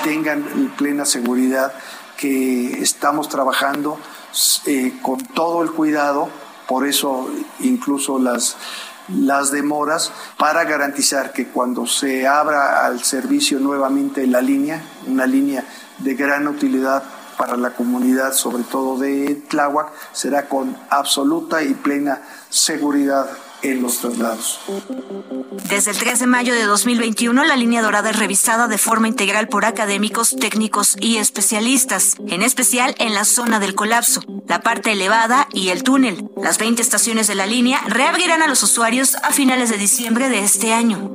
tengan 0.06 0.72
plena 0.78 1.04
seguridad 1.04 1.72
que 2.16 2.80
estamos 2.80 3.28
trabajando 3.28 3.98
eh, 4.64 4.92
con 5.02 5.18
todo 5.18 5.64
el 5.64 5.72
cuidado, 5.72 6.28
por 6.68 6.86
eso 6.86 7.28
incluso 7.58 8.20
las, 8.20 8.56
las 9.08 9.50
demoras, 9.50 10.12
para 10.38 10.64
garantizar 10.64 11.32
que 11.32 11.48
cuando 11.48 11.86
se 11.86 12.26
abra 12.26 12.84
al 12.84 13.02
servicio 13.04 13.58
nuevamente 13.60 14.26
la 14.26 14.40
línea, 14.40 14.82
una 15.06 15.26
línea 15.26 15.64
de 15.98 16.14
gran 16.14 16.48
utilidad 16.48 17.02
para 17.36 17.56
la 17.56 17.70
comunidad, 17.70 18.32
sobre 18.32 18.64
todo 18.64 18.98
de 18.98 19.42
Tláhuac, 19.48 19.90
será 20.12 20.48
con 20.48 20.76
absoluta 20.90 21.62
y 21.62 21.74
plena 21.74 22.22
seguridad 22.48 23.28
en 23.62 23.82
los 23.82 23.98
traslados. 23.98 24.60
Desde 25.68 25.90
el 25.90 25.98
3 25.98 26.20
de 26.20 26.26
mayo 26.26 26.54
de 26.54 26.64
2021, 26.64 27.44
la 27.44 27.56
línea 27.56 27.82
dorada 27.82 28.10
es 28.10 28.18
revisada 28.18 28.68
de 28.68 28.78
forma 28.78 29.08
integral 29.08 29.48
por 29.48 29.64
académicos, 29.64 30.36
técnicos 30.38 30.96
y 31.00 31.16
especialistas, 31.16 32.14
en 32.28 32.42
especial 32.42 32.94
en 32.98 33.14
la 33.14 33.24
zona 33.24 33.58
del 33.58 33.74
colapso, 33.74 34.20
la 34.46 34.60
parte 34.60 34.92
elevada 34.92 35.48
y 35.52 35.68
el 35.68 35.82
túnel. 35.82 36.28
Las 36.36 36.58
20 36.58 36.80
estaciones 36.82 37.26
de 37.26 37.34
la 37.34 37.46
línea 37.46 37.80
reabrirán 37.86 38.42
a 38.42 38.48
los 38.48 38.62
usuarios 38.62 39.16
a 39.16 39.32
finales 39.32 39.70
de 39.70 39.78
diciembre 39.78 40.28
de 40.28 40.44
este 40.44 40.72
año 40.72 41.10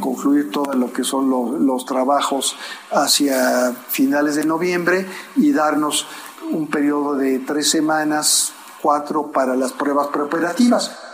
concluir 0.00 0.50
todo 0.50 0.72
lo 0.72 0.92
que 0.92 1.04
son 1.04 1.30
los, 1.30 1.60
los 1.60 1.84
trabajos 1.84 2.56
hacia 2.90 3.72
finales 3.88 4.34
de 4.34 4.44
noviembre 4.44 5.06
y 5.36 5.52
darnos 5.52 6.06
un 6.50 6.66
periodo 6.68 7.14
de 7.14 7.38
tres 7.40 7.70
semanas, 7.70 8.52
cuatro 8.82 9.30
para 9.30 9.54
las 9.54 9.72
pruebas 9.72 10.08
preoperativas. 10.08 11.09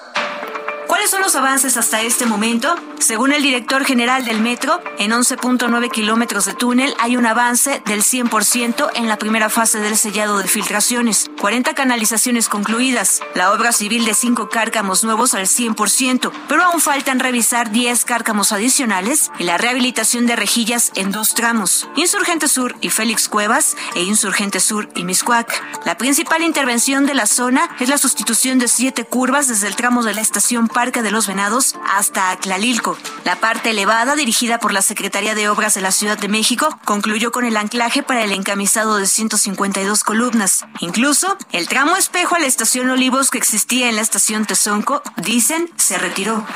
¿Cuáles 0.97 1.11
son 1.11 1.21
los 1.21 1.37
avances 1.37 1.77
hasta 1.77 2.01
este 2.01 2.25
momento? 2.25 2.75
Según 3.01 3.35
el 3.35 3.43
director 3.43 3.85
general 3.85 4.25
del 4.25 4.41
metro, 4.41 4.81
en 4.99 5.11
11.9 5.11 5.91
kilómetros 5.91 6.47
de 6.47 6.55
túnel 6.55 6.95
hay 6.99 7.19
un 7.19 7.27
avance 7.27 7.83
del 7.85 8.03
100% 8.03 8.93
en 8.95 9.07
la 9.07 9.19
primera 9.19 9.51
fase 9.51 9.79
del 9.79 9.99
sellado 9.99 10.39
de 10.39 10.49
filtraciones, 10.49 11.31
40 11.39 11.75
canalizaciones 11.75 12.49
concluidas, 12.49 13.21
la 13.35 13.53
obra 13.53 13.73
civil 13.73 14.07
de 14.07 14.15
5 14.15 14.49
cárcamos 14.49 15.05
nuevos 15.05 15.35
al 15.35 15.47
100%, 15.47 16.33
pero 16.49 16.65
aún 16.65 16.81
faltan 16.81 17.21
revisar 17.21 17.71
10 17.71 18.07
cárcamos 18.07 18.53
adicionales 18.53 19.31
y 19.39 19.45
la 19.45 19.59
rehabilitación 19.59 20.27
de 20.27 20.35
rejillas 20.35 20.93
en 20.95 21.13
dos 21.13 21.35
tramos, 21.35 21.91
Insurgente 21.97 22.49
Sur 22.49 22.75
y 22.81 22.89
Félix 22.89 23.29
Cuevas 23.29 23.77
e 23.95 24.03
Insurgente 24.03 24.61
Sur 24.61 24.89
y 24.95 25.05
Miscuac. 25.05 25.63
La 25.85 25.99
principal 25.99 26.43
intervención 26.43 27.05
de 27.05 27.15
la 27.15 27.27
zona 27.27 27.69
es 27.81 27.91
la 27.91 27.99
sustitución 27.99 28.59
de 28.59 28.67
siete 28.67 29.05
curvas 29.05 29.47
desde 29.47 29.69
el 29.69 29.77
tramo 29.77 30.03
de 30.03 30.15
la 30.15 30.23
estación 30.23 30.69
Parque 30.87 31.03
de 31.03 31.11
los 31.11 31.27
Venados 31.27 31.75
hasta 31.85 32.31
Aclalilco. 32.31 32.97
La 33.25 33.35
parte 33.41 33.71
elevada, 33.71 34.15
dirigida 34.15 34.61
por 34.61 34.73
la 34.73 34.83
Secretaría 34.83 35.35
de 35.35 35.49
Obras 35.49 35.75
de 35.75 35.81
la 35.81 35.91
Ciudad 35.91 36.17
de 36.17 36.29
México, 36.29 36.69
concluyó 36.85 37.33
con 37.33 37.45
el 37.45 37.57
anclaje 37.57 38.05
para 38.05 38.23
el 38.23 38.31
encamisado 38.31 38.97
de 38.97 39.07
152 39.07 40.05
columnas. 40.05 40.65
Incluso, 40.79 41.37
el 41.51 41.67
tramo 41.67 41.97
espejo 41.97 42.37
a 42.37 42.39
la 42.39 42.47
estación 42.47 42.89
Olivos 42.89 43.33
que 43.33 43.39
existía 43.39 43.89
en 43.89 43.97
la 43.97 44.03
estación 44.03 44.47
Tezonco, 44.47 45.03
dicen, 45.17 45.69
se 45.75 45.99
retiró. 45.99 46.47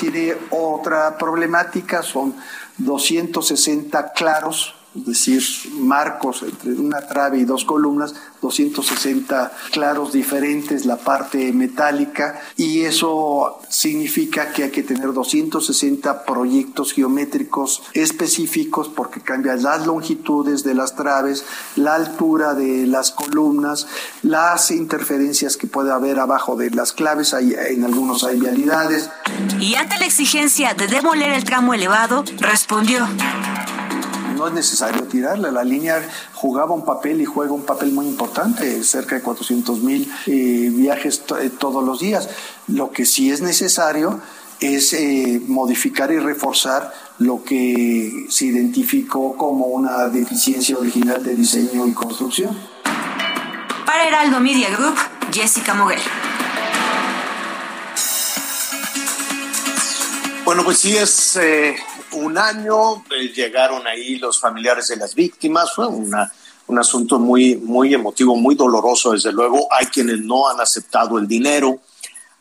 Tiene 0.00 0.34
otra 0.48 1.18
problemática, 1.18 2.02
son 2.02 2.34
260 2.78 4.14
claros 4.14 4.76
es 4.94 5.06
decir, 5.06 5.42
marcos 5.78 6.42
entre 6.42 6.72
una 6.72 7.00
trave 7.00 7.38
y 7.38 7.44
dos 7.44 7.64
columnas, 7.64 8.14
260 8.42 9.52
claros 9.70 10.12
diferentes, 10.12 10.84
la 10.84 10.96
parte 10.96 11.52
metálica, 11.52 12.40
y 12.56 12.82
eso 12.82 13.60
significa 13.68 14.52
que 14.52 14.64
hay 14.64 14.70
que 14.70 14.82
tener 14.82 15.12
260 15.12 16.24
proyectos 16.24 16.92
geométricos 16.92 17.82
específicos 17.94 18.88
porque 18.88 19.20
cambian 19.20 19.62
las 19.62 19.86
longitudes 19.86 20.62
de 20.62 20.74
las 20.74 20.94
traves, 20.94 21.44
la 21.76 21.94
altura 21.94 22.54
de 22.54 22.86
las 22.86 23.12
columnas, 23.12 23.86
las 24.22 24.70
interferencias 24.70 25.56
que 25.56 25.66
puede 25.66 25.90
haber 25.90 26.18
abajo 26.18 26.56
de 26.56 26.70
las 26.70 26.92
claves, 26.92 27.32
hay, 27.32 27.54
en 27.54 27.84
algunos 27.84 28.24
hay 28.24 28.38
vialidades. 28.38 29.08
Y 29.58 29.74
ante 29.74 29.98
la 29.98 30.04
exigencia 30.04 30.74
de 30.74 30.86
demoler 30.86 31.30
el 31.30 31.44
tramo 31.44 31.72
elevado, 31.72 32.24
respondió 32.40 33.06
no 34.42 34.48
es 34.48 34.54
necesario 34.54 35.04
tirarla. 35.04 35.52
La 35.52 35.62
línea 35.62 36.04
jugaba 36.32 36.74
un 36.74 36.84
papel 36.84 37.20
y 37.20 37.24
juega 37.24 37.52
un 37.52 37.62
papel 37.62 37.92
muy 37.92 38.06
importante, 38.06 38.82
cerca 38.82 39.14
de 39.14 39.22
400 39.22 39.78
mil 39.82 40.12
eh, 40.26 40.68
viajes 40.72 41.22
eh, 41.40 41.50
todos 41.50 41.84
los 41.84 42.00
días. 42.00 42.28
Lo 42.66 42.90
que 42.90 43.04
sí 43.06 43.30
es 43.30 43.40
necesario 43.40 44.20
es 44.58 44.94
eh, 44.94 45.40
modificar 45.46 46.10
y 46.10 46.18
reforzar 46.18 46.92
lo 47.18 47.44
que 47.44 48.26
se 48.30 48.46
identificó 48.46 49.36
como 49.36 49.66
una 49.66 50.08
deficiencia 50.08 50.76
original 50.76 51.22
de 51.22 51.36
diseño 51.36 51.86
y 51.86 51.92
construcción. 51.92 52.58
Para 53.86 54.08
Heraldo 54.08 54.40
Media 54.40 54.70
Group, 54.70 54.96
Jessica 55.32 55.72
Moguel. 55.74 56.00
Bueno, 60.44 60.64
pues 60.64 60.78
sí 60.78 60.96
es 60.96 61.38
un 62.14 62.38
año, 62.38 63.04
eh, 63.10 63.32
llegaron 63.34 63.86
ahí 63.86 64.16
los 64.16 64.38
familiares 64.38 64.88
de 64.88 64.96
las 64.96 65.14
víctimas, 65.14 65.72
fue 65.74 65.86
una, 65.86 66.30
un 66.66 66.78
asunto 66.78 67.18
muy, 67.18 67.56
muy 67.56 67.94
emotivo, 67.94 68.36
muy 68.36 68.54
doloroso, 68.54 69.12
desde 69.12 69.32
luego. 69.32 69.68
Hay 69.70 69.86
quienes 69.86 70.20
no 70.20 70.48
han 70.48 70.60
aceptado 70.60 71.18
el 71.18 71.26
dinero, 71.26 71.80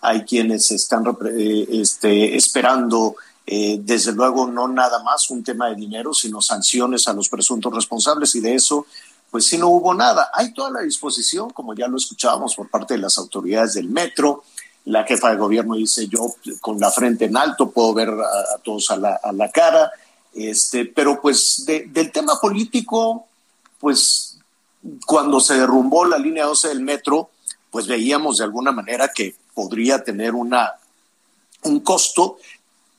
hay 0.01 0.23
quienes 0.23 0.71
están 0.71 1.03
eh, 1.37 1.67
este, 1.69 2.35
esperando, 2.35 3.15
eh, 3.45 3.77
desde 3.79 4.13
luego, 4.13 4.47
no 4.47 4.67
nada 4.67 5.03
más 5.03 5.29
un 5.29 5.43
tema 5.43 5.69
de 5.69 5.75
dinero, 5.75 6.13
sino 6.13 6.41
sanciones 6.41 7.07
a 7.07 7.13
los 7.13 7.29
presuntos 7.29 7.73
responsables, 7.73 8.35
y 8.35 8.39
de 8.39 8.55
eso, 8.55 8.85
pues 9.29 9.45
sí 9.47 9.57
no 9.57 9.69
hubo 9.69 9.93
nada. 9.93 10.29
Hay 10.33 10.53
toda 10.53 10.71
la 10.71 10.81
disposición, 10.81 11.51
como 11.51 11.73
ya 11.73 11.87
lo 11.87 11.97
escuchábamos 11.97 12.55
por 12.55 12.69
parte 12.69 12.95
de 12.95 12.99
las 12.99 13.17
autoridades 13.17 13.73
del 13.73 13.89
metro, 13.89 14.43
la 14.85 15.03
jefa 15.03 15.29
de 15.29 15.37
gobierno 15.37 15.75
dice 15.75 16.07
yo 16.07 16.33
con 16.59 16.79
la 16.79 16.91
frente 16.91 17.25
en 17.25 17.37
alto 17.37 17.69
puedo 17.69 17.93
ver 17.93 18.09
a, 18.09 18.57
todos 18.63 18.89
a 18.91 18.97
la, 18.97 19.19
a 19.21 19.31
la, 19.31 19.51
cara, 19.51 19.91
este, 20.33 20.85
pero 20.85 21.21
pues 21.21 21.65
del 21.65 22.11
tema 22.11 22.39
político, 22.41 23.27
pues 23.79 24.37
cuando 25.05 25.39
se 25.39 25.55
derrumbó 25.55 26.05
la 26.05 26.17
línea 26.17 26.45
12 26.45 26.69
del 26.69 26.81
metro, 26.81 27.29
pues 27.69 27.87
veíamos 27.87 28.37
de 28.37 28.45
alguna 28.45 28.71
manera 28.71 29.09
que 29.09 29.35
podría 29.53 30.03
tener 30.03 30.33
una, 30.33 30.73
un 31.63 31.81
costo, 31.81 32.37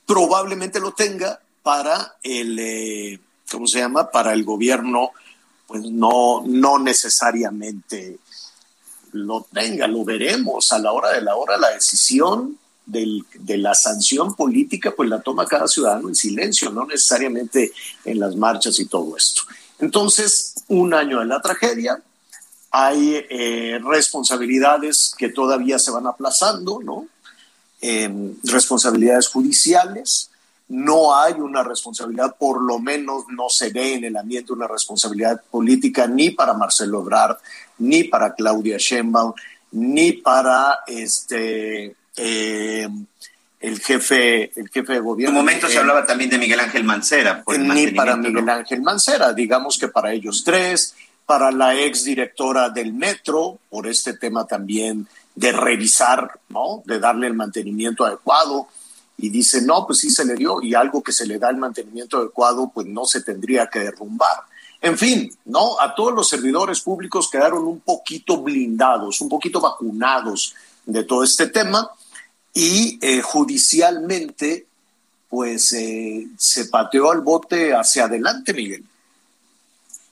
probablemente 0.05 0.79
lo 0.79 0.93
tenga 0.93 1.39
para 1.61 2.15
el, 2.23 2.57
eh, 2.59 3.19
¿cómo 3.51 3.67
se 3.67 3.79
llama? 3.79 4.09
Para 4.09 4.33
el 4.33 4.43
gobierno, 4.43 5.11
pues 5.67 5.83
no, 5.83 6.43
no 6.45 6.79
necesariamente 6.79 8.19
lo 9.13 9.47
tenga, 9.51 9.87
lo 9.87 10.03
veremos 10.03 10.71
a 10.71 10.79
la 10.79 10.91
hora 10.91 11.11
de 11.11 11.21
la 11.21 11.35
hora, 11.35 11.57
la 11.57 11.69
decisión 11.69 12.57
de 12.85 13.57
la 13.57 13.73
sanción 13.73 14.35
política, 14.35 14.93
pues 14.95 15.09
la 15.09 15.21
toma 15.21 15.45
cada 15.45 15.67
ciudadano 15.67 16.09
en 16.09 16.15
silencio, 16.15 16.69
no 16.69 16.85
necesariamente 16.85 17.71
en 18.03 18.19
las 18.19 18.35
marchas 18.35 18.79
y 18.79 18.85
todo 18.85 19.15
esto. 19.15 19.43
Entonces, 19.79 20.53
un 20.67 20.93
año 20.93 21.19
de 21.19 21.25
la 21.25 21.41
tragedia, 21.41 22.01
hay 22.71 23.25
eh, 23.29 23.79
responsabilidades 23.83 25.13
que 25.17 25.29
todavía 25.29 25.79
se 25.79 25.91
van 25.91 26.07
aplazando, 26.07 26.81
¿no? 26.83 27.07
Eh, 27.81 28.33
responsabilidades 28.43 29.27
judiciales, 29.27 30.31
no 30.69 31.15
hay 31.15 31.33
una 31.33 31.63
responsabilidad, 31.63 32.35
por 32.37 32.61
lo 32.61 32.79
menos 32.79 33.25
no 33.29 33.49
se 33.49 33.69
ve 33.69 33.93
en 33.93 34.05
el 34.05 34.17
ambiente 34.17 34.53
una 34.53 34.67
responsabilidad 34.67 35.41
política 35.51 36.07
ni 36.07 36.31
para 36.31 36.53
Marcelo 36.53 37.01
Ebrard, 37.01 37.37
ni 37.79 38.05
para 38.05 38.33
Claudia 38.33 38.77
Sheinbaum, 38.77 39.33
ni 39.71 40.13
para 40.13 40.79
este 40.87 41.95
eh, 42.15 42.87
el 43.59 43.79
jefe 43.79 44.51
el 44.59 44.69
jefe 44.69 44.93
de 44.93 44.99
gobierno. 44.99 45.35
En 45.35 45.39
un 45.39 45.45
momento 45.45 45.67
se 45.67 45.77
hablaba 45.77 46.05
también 46.05 46.29
de 46.29 46.37
Miguel 46.37 46.59
Ángel 46.59 46.83
Mancera. 46.83 47.43
ni 47.57 47.87
para 47.87 48.15
Miguel 48.15 48.49
Ángel 48.49 48.81
Mancera, 48.81 49.33
digamos 49.33 49.77
que 49.77 49.87
para 49.87 50.11
ellos 50.11 50.43
tres, 50.43 50.95
para 51.25 51.51
la 51.51 51.75
ex 51.75 52.03
directora 52.03 52.69
del 52.69 52.93
metro, 52.93 53.59
por 53.69 53.87
este 53.87 54.13
tema 54.13 54.45
también 54.45 55.07
de 55.35 55.51
revisar, 55.51 56.39
¿no? 56.49 56.83
De 56.85 56.99
darle 56.99 57.27
el 57.27 57.33
mantenimiento 57.33 58.05
adecuado 58.05 58.67
y 59.17 59.29
dice, 59.29 59.61
no, 59.61 59.85
pues 59.87 59.99
sí 59.99 60.09
se 60.09 60.25
le 60.25 60.35
dio 60.35 60.61
y 60.61 60.75
algo 60.75 61.01
que 61.01 61.11
se 61.11 61.25
le 61.25 61.39
da 61.39 61.49
el 61.49 61.57
mantenimiento 61.57 62.17
adecuado, 62.17 62.71
pues 62.73 62.87
no 62.87 63.05
se 63.05 63.21
tendría 63.21 63.67
que 63.67 63.79
derrumbar. 63.79 64.43
En 64.83 64.97
fin, 64.97 65.33
¿no? 65.45 65.79
A 65.79 65.95
todos 65.95 66.13
los 66.13 66.27
servidores 66.27 66.81
públicos 66.81 67.29
quedaron 67.31 67.65
un 67.65 67.79
poquito 67.79 68.41
blindados, 68.41 69.21
un 69.21 69.29
poquito 69.29 69.61
vacunados 69.61 70.53
de 70.85 71.05
todo 71.05 71.23
este 71.23 71.47
tema 71.47 71.89
y 72.53 72.99
eh, 73.01 73.21
judicialmente, 73.21 74.65
pues 75.29 75.71
eh, 75.71 76.27
se 76.37 76.65
pateó 76.65 77.11
al 77.11 77.21
bote 77.21 77.73
hacia 77.73 78.03
adelante, 78.03 78.53
Miguel. 78.53 78.83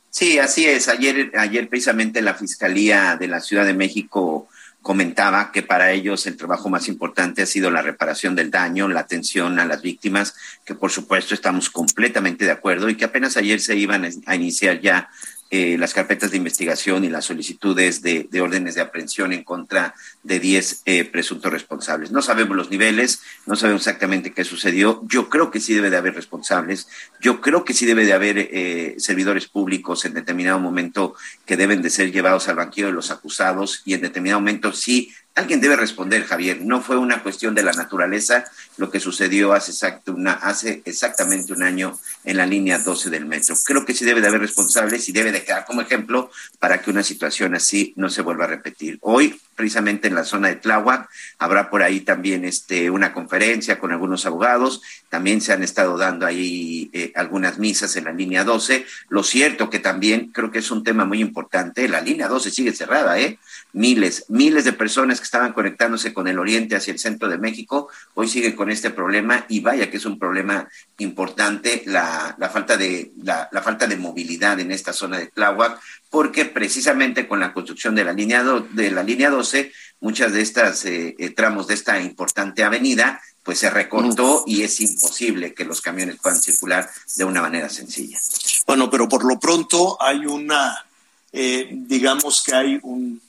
Sí, 0.09 0.39
así 0.39 0.65
es. 0.65 0.87
Ayer, 0.87 1.33
ayer 1.37 1.67
precisamente 1.67 2.21
la 2.21 2.35
Fiscalía 2.35 3.17
de 3.19 3.27
la 3.27 3.41
Ciudad 3.41 3.65
de 3.65 3.73
México 3.73 4.47
comentaba 4.81 5.51
que 5.51 5.61
para 5.61 5.91
ellos 5.91 6.25
el 6.25 6.37
trabajo 6.37 6.69
más 6.69 6.87
importante 6.87 7.43
ha 7.43 7.45
sido 7.45 7.69
la 7.69 7.81
reparación 7.81 8.35
del 8.35 8.49
daño, 8.49 8.87
la 8.87 9.01
atención 9.01 9.59
a 9.59 9.65
las 9.65 9.81
víctimas, 9.81 10.33
que 10.65 10.73
por 10.73 10.91
supuesto 10.91 11.33
estamos 11.35 11.69
completamente 11.69 12.45
de 12.45 12.51
acuerdo 12.51 12.89
y 12.89 12.95
que 12.95 13.05
apenas 13.05 13.37
ayer 13.37 13.59
se 13.59 13.75
iban 13.75 14.09
a 14.25 14.35
iniciar 14.35 14.81
ya 14.81 15.09
eh, 15.53 15.77
las 15.77 15.93
carpetas 15.93 16.31
de 16.31 16.37
investigación 16.37 17.03
y 17.03 17.09
las 17.09 17.25
solicitudes 17.25 18.01
de, 18.01 18.29
órdenes 18.41 18.75
de 18.75 18.81
aprehensión 18.81 19.33
en 19.33 19.43
contra 19.43 19.93
de 20.23 20.39
10 20.39 20.83
eh, 20.85 21.03
presuntos 21.03 21.51
responsables. 21.51 22.09
No 22.09 22.21
sabemos 22.21 22.55
los 22.55 22.71
niveles, 22.71 23.21
no 23.45 23.57
sabemos 23.57 23.81
exactamente 23.81 24.31
qué 24.31 24.45
sucedió. 24.45 25.01
Yo 25.07 25.29
creo 25.29 25.51
que 25.51 25.59
sí 25.59 25.73
debe 25.73 25.89
de 25.89 25.97
haber 25.97 26.15
responsables, 26.15 26.87
yo 27.19 27.41
creo 27.41 27.65
que 27.65 27.73
sí 27.73 27.85
debe 27.85 28.05
de 28.05 28.13
haber 28.13 28.37
eh, 28.37 28.95
servidores 28.97 29.47
públicos 29.47 30.05
en 30.05 30.13
determinado 30.13 30.57
momento 30.57 31.15
que 31.45 31.57
deben 31.57 31.81
de 31.81 31.89
ser 31.89 32.13
llevados 32.13 32.47
al 32.47 32.55
banquillo 32.55 32.87
de 32.87 32.93
los 32.93 33.11
acusados 33.11 33.81
y 33.83 33.93
en 33.93 34.01
determinado 34.01 34.39
momento 34.39 34.71
sí 34.71 35.11
Alguien 35.33 35.61
debe 35.61 35.77
responder, 35.77 36.25
Javier. 36.25 36.61
No 36.61 36.81
fue 36.81 36.97
una 36.97 37.23
cuestión 37.23 37.55
de 37.55 37.63
la 37.63 37.71
naturaleza 37.71 38.43
lo 38.77 38.91
que 38.91 38.99
sucedió 38.99 39.53
hace, 39.53 39.71
exacto 39.71 40.13
una, 40.13 40.33
hace 40.33 40.81
exactamente 40.85 41.53
un 41.53 41.63
año 41.63 41.97
en 42.25 42.37
la 42.37 42.45
línea 42.45 42.79
12 42.79 43.09
del 43.09 43.25
metro. 43.25 43.55
Creo 43.65 43.85
que 43.85 43.93
sí 43.93 44.03
debe 44.03 44.21
de 44.21 44.27
haber 44.27 44.41
responsables 44.41 45.07
y 45.07 45.11
debe 45.11 45.31
de 45.31 45.43
quedar 45.43 45.65
como 45.65 45.81
ejemplo 45.81 46.31
para 46.59 46.81
que 46.81 46.91
una 46.91 47.03
situación 47.03 47.55
así 47.55 47.93
no 47.95 48.09
se 48.09 48.21
vuelva 48.21 48.45
a 48.45 48.47
repetir. 48.47 48.97
Hoy 49.01 49.39
precisamente 49.61 50.07
en 50.07 50.15
la 50.15 50.23
zona 50.23 50.47
de 50.47 50.55
Tláhuac. 50.55 51.07
Habrá 51.37 51.69
por 51.69 51.83
ahí 51.83 51.99
también 51.99 52.45
este, 52.45 52.89
una 52.89 53.13
conferencia 53.13 53.77
con 53.77 53.91
algunos 53.91 54.25
abogados. 54.25 54.81
También 55.07 55.39
se 55.39 55.53
han 55.53 55.61
estado 55.61 55.99
dando 55.99 56.25
ahí 56.25 56.89
eh, 56.93 57.11
algunas 57.15 57.59
misas 57.59 57.95
en 57.95 58.05
la 58.05 58.11
línea 58.11 58.43
12. 58.43 58.87
Lo 59.09 59.21
cierto 59.21 59.69
que 59.69 59.77
también 59.77 60.31
creo 60.31 60.49
que 60.49 60.57
es 60.57 60.71
un 60.71 60.83
tema 60.83 61.05
muy 61.05 61.21
importante. 61.21 61.87
La 61.87 62.01
línea 62.01 62.27
12 62.27 62.49
sigue 62.49 62.73
cerrada, 62.73 63.19
¿eh? 63.19 63.37
Miles, 63.73 64.25
miles 64.29 64.65
de 64.65 64.73
personas 64.73 65.20
que 65.21 65.25
estaban 65.25 65.53
conectándose 65.53 66.13
con 66.13 66.27
el 66.27 66.39
oriente 66.39 66.75
hacia 66.75 66.91
el 66.91 66.99
centro 66.99 67.29
de 67.29 67.37
México 67.37 67.89
hoy 68.15 68.27
siguen 68.27 68.55
con 68.55 68.69
este 68.69 68.89
problema 68.89 69.45
y 69.47 69.59
vaya 69.61 69.89
que 69.89 69.97
es 69.97 70.05
un 70.05 70.19
problema 70.19 70.67
importante 70.97 71.83
la, 71.85 72.35
la 72.37 72.49
falta 72.49 72.75
de 72.75 73.11
la, 73.23 73.47
la 73.51 73.61
falta 73.61 73.87
de 73.87 73.97
movilidad 73.97 74.59
en 74.59 74.71
esta 74.71 74.93
zona 74.93 75.17
de 75.17 75.27
Tláhuac 75.27 75.79
porque 76.11 76.43
precisamente 76.45 77.25
con 77.27 77.39
la 77.39 77.53
construcción 77.53 77.95
de 77.95 78.03
la 78.03 78.11
línea, 78.11 78.43
de 78.43 78.91
la 78.91 79.01
línea 79.01 79.29
12, 79.29 79.71
muchas 80.01 80.33
de 80.33 80.41
estas 80.41 80.83
eh, 80.85 81.15
eh, 81.17 81.29
tramos 81.29 81.67
de 81.67 81.73
esta 81.73 82.01
importante 82.01 82.65
avenida, 82.65 83.21
pues 83.43 83.59
se 83.59 83.69
recortó 83.69 84.43
y 84.45 84.61
es 84.61 84.81
imposible 84.81 85.53
que 85.53 85.63
los 85.63 85.79
camiones 85.79 86.17
puedan 86.21 86.39
circular 86.39 86.89
de 87.15 87.23
una 87.23 87.41
manera 87.41 87.69
sencilla. 87.69 88.19
Bueno, 88.67 88.89
pero 88.89 89.07
por 89.07 89.23
lo 89.23 89.39
pronto 89.39 89.97
hay 90.01 90.25
una, 90.25 90.85
eh, 91.31 91.69
digamos 91.71 92.43
que 92.45 92.53
hay 92.53 92.79
un, 92.83 93.21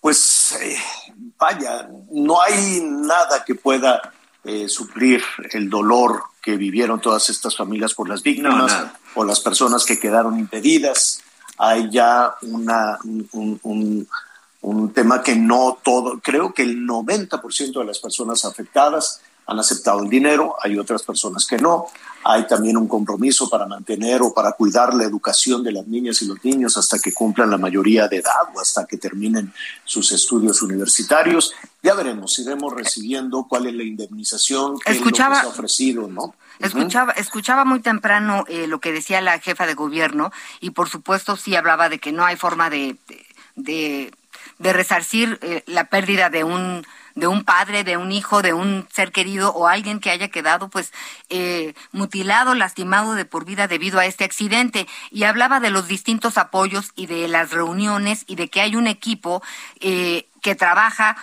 pues 0.00 0.58
vaya, 1.38 1.88
no 2.10 2.40
hay 2.40 2.80
nada 2.82 3.44
que 3.44 3.54
pueda 3.54 4.12
suplir 4.66 5.22
el 5.52 5.68
dolor 5.68 6.22
que 6.42 6.56
vivieron 6.56 7.00
todas 7.00 7.28
estas 7.28 7.56
familias 7.56 7.92
por 7.92 8.08
las 8.08 8.22
víctimas 8.22 8.86
o 9.14 9.24
las 9.24 9.40
personas 9.40 9.84
que 9.84 9.98
quedaron 9.98 10.38
impedidas. 10.38 11.20
Hay 11.58 11.90
ya 11.90 12.36
una, 12.42 12.98
un, 13.32 14.08
un, 14.62 14.92
tema 14.94 15.22
que 15.22 15.36
no 15.36 15.78
todo, 15.82 16.20
creo 16.20 16.54
que 16.54 16.62
el 16.62 16.86
90% 16.86 17.78
de 17.78 17.84
las 17.84 17.98
personas 17.98 18.44
afectadas 18.44 19.20
han 19.48 19.58
aceptado 19.58 20.02
el 20.02 20.10
dinero, 20.10 20.56
hay 20.62 20.78
otras 20.78 21.02
personas 21.02 21.46
que 21.46 21.56
no. 21.56 21.86
Hay 22.22 22.46
también 22.46 22.76
un 22.76 22.86
compromiso 22.86 23.48
para 23.48 23.64
mantener 23.64 24.20
o 24.20 24.34
para 24.34 24.52
cuidar 24.52 24.92
la 24.92 25.04
educación 25.04 25.64
de 25.64 25.72
las 25.72 25.86
niñas 25.86 26.20
y 26.20 26.26
los 26.26 26.44
niños 26.44 26.76
hasta 26.76 26.98
que 26.98 27.14
cumplan 27.14 27.50
la 27.50 27.56
mayoría 27.56 28.08
de 28.08 28.18
edad 28.18 28.54
o 28.54 28.60
hasta 28.60 28.84
que 28.84 28.98
terminen 28.98 29.50
sus 29.84 30.12
estudios 30.12 30.60
universitarios. 30.60 31.54
Ya 31.82 31.94
veremos, 31.94 32.38
iremos 32.38 32.74
recibiendo 32.74 33.46
cuál 33.48 33.68
es 33.68 33.74
la 33.74 33.84
indemnización 33.84 34.78
que, 34.80 34.92
Escuchaba, 34.92 35.38
es 35.38 35.44
lo 35.44 35.48
que 35.48 35.54
se 35.54 35.58
ha 35.58 35.58
ofrecido, 35.58 36.08
¿no? 36.08 36.34
Escuchaba, 36.58 37.12
escuchaba 37.12 37.64
muy 37.64 37.80
temprano 37.80 38.44
eh, 38.48 38.66
lo 38.66 38.80
que 38.80 38.92
decía 38.92 39.22
la 39.22 39.38
jefa 39.38 39.66
de 39.66 39.74
gobierno 39.74 40.30
y 40.60 40.70
por 40.70 40.90
supuesto 40.90 41.36
sí 41.36 41.56
hablaba 41.56 41.88
de 41.88 41.98
que 41.98 42.12
no 42.12 42.26
hay 42.26 42.36
forma 42.36 42.68
de, 42.68 42.96
de, 43.54 44.12
de 44.58 44.72
resarcir 44.74 45.38
eh, 45.40 45.62
la 45.66 45.84
pérdida 45.84 46.28
de 46.28 46.44
un 46.44 46.84
de 47.18 47.26
un 47.26 47.44
padre, 47.44 47.84
de 47.84 47.96
un 47.96 48.12
hijo, 48.12 48.42
de 48.42 48.52
un 48.52 48.86
ser 48.92 49.10
querido 49.10 49.52
o 49.52 49.66
alguien 49.66 49.98
que 49.98 50.10
haya 50.10 50.28
quedado 50.28 50.68
pues 50.68 50.92
eh, 51.28 51.74
mutilado, 51.92 52.54
lastimado 52.54 53.14
de 53.14 53.24
por 53.24 53.44
vida 53.44 53.66
debido 53.66 53.98
a 53.98 54.06
este 54.06 54.24
accidente. 54.24 54.86
Y 55.10 55.24
hablaba 55.24 55.60
de 55.60 55.70
los 55.70 55.88
distintos 55.88 56.38
apoyos 56.38 56.92
y 56.94 57.06
de 57.06 57.26
las 57.28 57.50
reuniones 57.50 58.24
y 58.26 58.36
de 58.36 58.48
que 58.48 58.60
hay 58.60 58.76
un 58.76 58.86
equipo 58.86 59.42
eh, 59.80 60.28
que 60.42 60.54
trabaja 60.54 61.16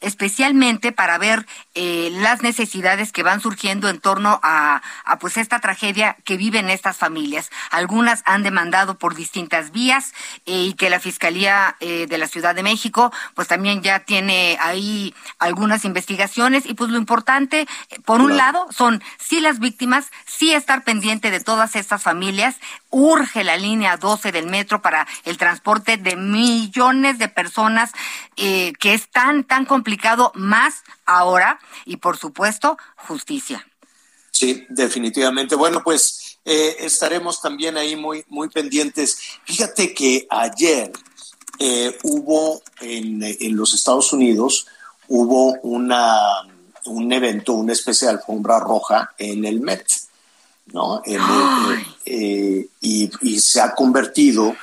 especialmente 0.00 0.92
para 0.92 1.18
ver 1.18 1.46
eh, 1.80 2.10
las 2.10 2.42
necesidades 2.42 3.12
que 3.12 3.22
van 3.22 3.40
surgiendo 3.40 3.88
en 3.88 4.00
torno 4.00 4.40
a, 4.42 4.82
a, 5.04 5.18
pues 5.20 5.36
esta 5.36 5.60
tragedia 5.60 6.16
que 6.24 6.36
viven 6.36 6.70
estas 6.70 6.96
familias. 6.96 7.52
Algunas 7.70 8.24
han 8.26 8.42
demandado 8.42 8.98
por 8.98 9.14
distintas 9.14 9.70
vías 9.70 10.12
eh, 10.44 10.64
y 10.64 10.72
que 10.72 10.90
la 10.90 10.98
Fiscalía 10.98 11.76
eh, 11.78 12.08
de 12.08 12.18
la 12.18 12.26
Ciudad 12.26 12.56
de 12.56 12.64
México 12.64 13.12
pues 13.36 13.46
también 13.46 13.80
ya 13.80 14.00
tiene 14.00 14.58
ahí 14.60 15.14
algunas 15.38 15.84
investigaciones. 15.84 16.66
Y 16.66 16.74
pues 16.74 16.90
lo 16.90 16.98
importante, 16.98 17.68
por 18.04 18.22
un 18.22 18.36
lado, 18.36 18.66
son 18.72 19.00
sí 19.20 19.38
las 19.38 19.60
víctimas, 19.60 20.10
sí 20.26 20.52
estar 20.52 20.82
pendiente 20.82 21.30
de 21.30 21.38
todas 21.38 21.76
estas 21.76 22.02
familias, 22.02 22.56
urge 22.90 23.44
la 23.44 23.56
línea 23.56 23.96
12 23.98 24.32
del 24.32 24.48
metro 24.48 24.82
para 24.82 25.06
el 25.24 25.38
transporte 25.38 25.96
de 25.96 26.16
millones 26.16 27.18
de 27.18 27.28
personas 27.28 27.92
que 28.34 28.94
es 28.94 29.08
tan, 29.10 29.44
tan 29.44 29.64
complicado 29.64 30.32
más 30.34 30.82
ahora 31.08 31.58
y 31.84 31.96
por 31.96 32.16
supuesto 32.16 32.78
justicia. 32.96 33.66
Sí, 34.30 34.66
definitivamente. 34.68 35.56
Bueno, 35.56 35.82
pues 35.82 36.38
eh, 36.44 36.76
estaremos 36.80 37.40
también 37.40 37.76
ahí 37.76 37.96
muy, 37.96 38.24
muy 38.28 38.48
pendientes. 38.48 39.18
Fíjate 39.44 39.92
que 39.92 40.28
ayer 40.30 40.92
eh, 41.58 41.98
hubo 42.04 42.62
en, 42.80 43.22
en, 43.24 43.56
los 43.56 43.74
Estados 43.74 44.12
Unidos, 44.12 44.68
hubo 45.08 45.54
una, 45.62 46.46
un 46.84 47.12
evento, 47.12 47.54
una 47.54 47.72
especie 47.72 48.06
de 48.06 48.14
alfombra 48.14 48.60
roja 48.60 49.10
en 49.18 49.44
el 49.44 49.60
Met. 49.60 49.88
¿no? 50.66 51.02
El, 51.04 51.20
eh, 52.04 52.68
y, 52.80 53.10
y, 53.22 53.40
se 53.40 53.60
ha 53.60 53.74
convertido 53.74 54.54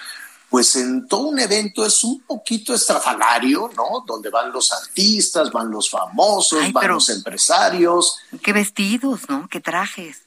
pues 0.49 0.75
en 0.75 1.07
todo 1.07 1.27
un 1.27 1.39
evento, 1.39 1.85
es 1.85 2.03
un 2.03 2.21
poquito 2.21 2.73
estrafalario, 2.73 3.69
¿no? 3.75 4.03
Donde 4.05 4.29
van 4.29 4.51
los 4.51 4.71
artistas, 4.71 5.51
van 5.51 5.69
los 5.71 5.89
famosos, 5.89 6.59
Ay, 6.61 6.71
van 6.71 6.87
los 6.89 7.09
empresarios. 7.09 8.17
Qué 8.41 8.53
vestidos, 8.53 9.27
¿no? 9.29 9.47
Qué 9.49 9.59
trajes. 9.59 10.21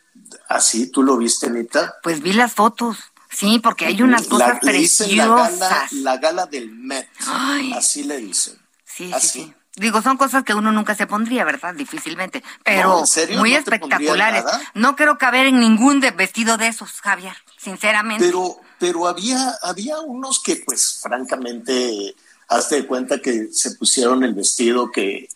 ¿Así? 0.49 0.90
¿Tú 0.90 1.03
lo 1.03 1.16
viste, 1.16 1.47
Anita? 1.47 1.97
Pues 2.03 2.20
vi 2.20 2.32
las 2.32 2.55
fotos. 2.55 2.99
Sí, 3.31 3.59
porque 3.59 3.86
hay 3.86 4.03
unas 4.03 4.27
cosas 4.27 4.55
la, 4.55 4.61
preciosas. 4.61 5.59
La 5.59 5.69
gala, 5.69 5.89
la 5.93 6.16
gala 6.16 6.47
del 6.47 6.70
Met. 6.70 7.09
Ay. 7.27 7.73
Así 7.74 8.05
le 8.05 8.16
dicen. 8.16 8.59
Sí, 8.85 9.12
Así. 9.12 9.28
sí, 9.28 9.45
sí. 9.45 9.55
Digo, 9.78 10.03
son 10.03 10.16
cosas 10.16 10.43
que 10.43 10.55
uno 10.55 10.73
nunca 10.73 10.95
se 10.95 11.07
pondría, 11.07 11.45
¿verdad? 11.45 11.74
Difícilmente. 11.74 12.43
Pero 12.65 13.05
no, 13.07 13.39
muy 13.39 13.53
¿No 13.53 13.59
espectaculares. 13.59 14.45
No 14.74 14.97
creo 14.97 15.19
caber 15.19 15.47
en 15.47 15.61
ningún 15.61 16.01
de 16.01 16.11
vestido 16.11 16.57
de 16.57 16.66
esos, 16.66 17.01
Javier, 17.01 17.36
sinceramente. 17.57 18.27
Pero, 18.27 18.61
pero 18.79 19.07
había, 19.07 19.57
había 19.63 20.01
unos 20.01 20.41
que, 20.43 20.57
pues, 20.65 20.99
francamente, 21.03 22.15
hazte 22.49 22.77
de 22.77 22.87
cuenta 22.87 23.21
que 23.21 23.49
se 23.53 23.73
pusieron 23.73 24.25
el 24.25 24.35
vestido 24.35 24.91
que, 24.91 25.29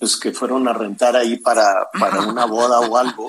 pues, 0.00 0.16
que 0.16 0.32
fueron 0.32 0.66
a 0.66 0.72
rentar 0.72 1.14
ahí 1.14 1.36
para, 1.36 1.88
para 1.98 2.20
una 2.26 2.46
boda 2.46 2.80
o 2.80 2.96
algo, 2.96 3.28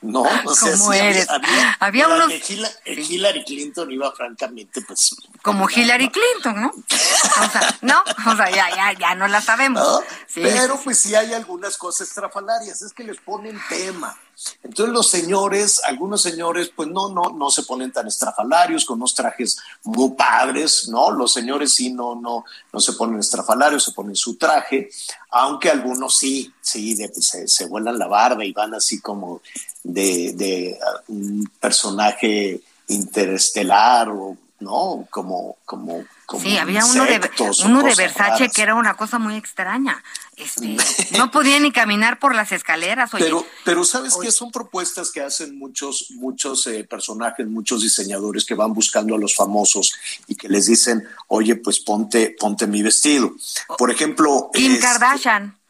¿no? 0.00 0.22
O 0.22 0.54
sea, 0.54 0.72
¿Cómo 0.78 0.92
sí, 0.92 0.98
eres? 0.98 1.28
Había, 1.28 1.76
había 1.80 2.04
había 2.04 2.08
unos... 2.08 2.32
que 2.32 2.92
Hillary, 2.92 3.44
Clinton 3.44 3.90
iba 3.90 4.10
francamente, 4.12 4.80
pues... 4.82 5.16
Como 5.42 5.68
Hillary 5.68 6.10
Clinton, 6.10 6.62
¿no? 6.62 6.68
O 6.68 7.50
sea, 7.50 7.76
no, 7.82 8.02
o 8.30 8.36
sea, 8.36 8.50
ya, 8.50 8.70
ya, 8.74 8.98
ya 8.98 9.14
no 9.14 9.28
la 9.28 9.42
sabemos. 9.42 9.82
¿no? 9.82 10.00
Sí, 10.26 10.40
Pero 10.42 10.76
sí, 10.76 10.80
pues 10.84 10.98
sí 10.98 11.14
hay 11.14 11.34
algunas 11.34 11.76
cosas 11.76 12.08
estrafalarias, 12.08 12.80
es 12.82 12.92
que 12.92 13.04
les 13.04 13.18
ponen 13.18 13.60
tema. 13.68 14.16
Entonces 14.62 14.92
los 14.92 15.08
señores, 15.08 15.80
algunos 15.84 16.22
señores, 16.22 16.70
pues 16.74 16.88
no, 16.88 17.08
no, 17.10 17.30
no 17.30 17.50
se 17.50 17.62
ponen 17.62 17.92
tan 17.92 18.06
estrafalarios, 18.06 18.84
con 18.84 18.98
unos 18.98 19.14
trajes 19.14 19.58
muy 19.84 20.10
padres, 20.10 20.88
¿no? 20.88 21.10
Los 21.10 21.32
señores 21.32 21.74
sí 21.74 21.92
no, 21.92 22.14
no, 22.14 22.44
no 22.72 22.80
se 22.80 22.92
ponen 22.94 23.20
estrafalarios, 23.20 23.84
se 23.84 23.92
ponen 23.92 24.16
su 24.16 24.36
traje, 24.36 24.90
aunque 25.30 25.70
algunos 25.70 26.16
sí, 26.16 26.52
sí, 26.60 26.94
de, 26.94 27.12
se, 27.14 27.46
se 27.48 27.66
vuelan 27.66 27.98
la 27.98 28.08
barba 28.08 28.44
y 28.44 28.52
van 28.52 28.74
así 28.74 29.00
como 29.00 29.42
de, 29.82 30.32
de 30.34 30.78
uh, 31.08 31.12
un 31.12 31.50
personaje 31.60 32.60
interestelar 32.88 34.08
o 34.08 34.36
no, 34.60 35.06
como, 35.10 35.56
como, 35.64 36.04
como 36.24 36.42
Sí, 36.42 36.56
había 36.56 36.84
uno 36.84 37.04
de, 37.04 37.20
uno 37.64 37.82
de 37.82 37.94
Versace 37.94 38.30
raras. 38.30 38.52
que 38.54 38.62
era 38.62 38.74
una 38.74 38.94
cosa 38.94 39.18
muy 39.18 39.36
extraña. 39.36 40.02
Este, 40.42 40.76
no 41.18 41.30
podía 41.30 41.58
ni 41.60 41.72
caminar 41.72 42.18
por 42.18 42.34
las 42.34 42.52
escaleras. 42.52 43.12
Oye, 43.14 43.24
Pero, 43.24 43.46
pero 43.64 43.84
sabes 43.84 44.16
que 44.16 44.30
son 44.32 44.50
propuestas 44.50 45.10
que 45.10 45.20
hacen 45.20 45.58
muchos, 45.58 46.10
muchos 46.12 46.66
eh, 46.66 46.84
personajes, 46.84 47.46
muchos 47.46 47.82
diseñadores 47.82 48.44
que 48.44 48.54
van 48.54 48.72
buscando 48.72 49.14
a 49.14 49.18
los 49.18 49.34
famosos 49.34 49.94
y 50.26 50.34
que 50.34 50.48
les 50.48 50.66
dicen, 50.66 51.06
oye, 51.28 51.56
pues 51.56 51.80
ponte, 51.80 52.34
ponte 52.38 52.66
mi 52.66 52.82
vestido. 52.82 53.32
Por 53.78 53.90
ejemplo, 53.90 54.50
Kim 54.52 54.72
este, 54.72 54.82
Kardashian. 54.82 55.61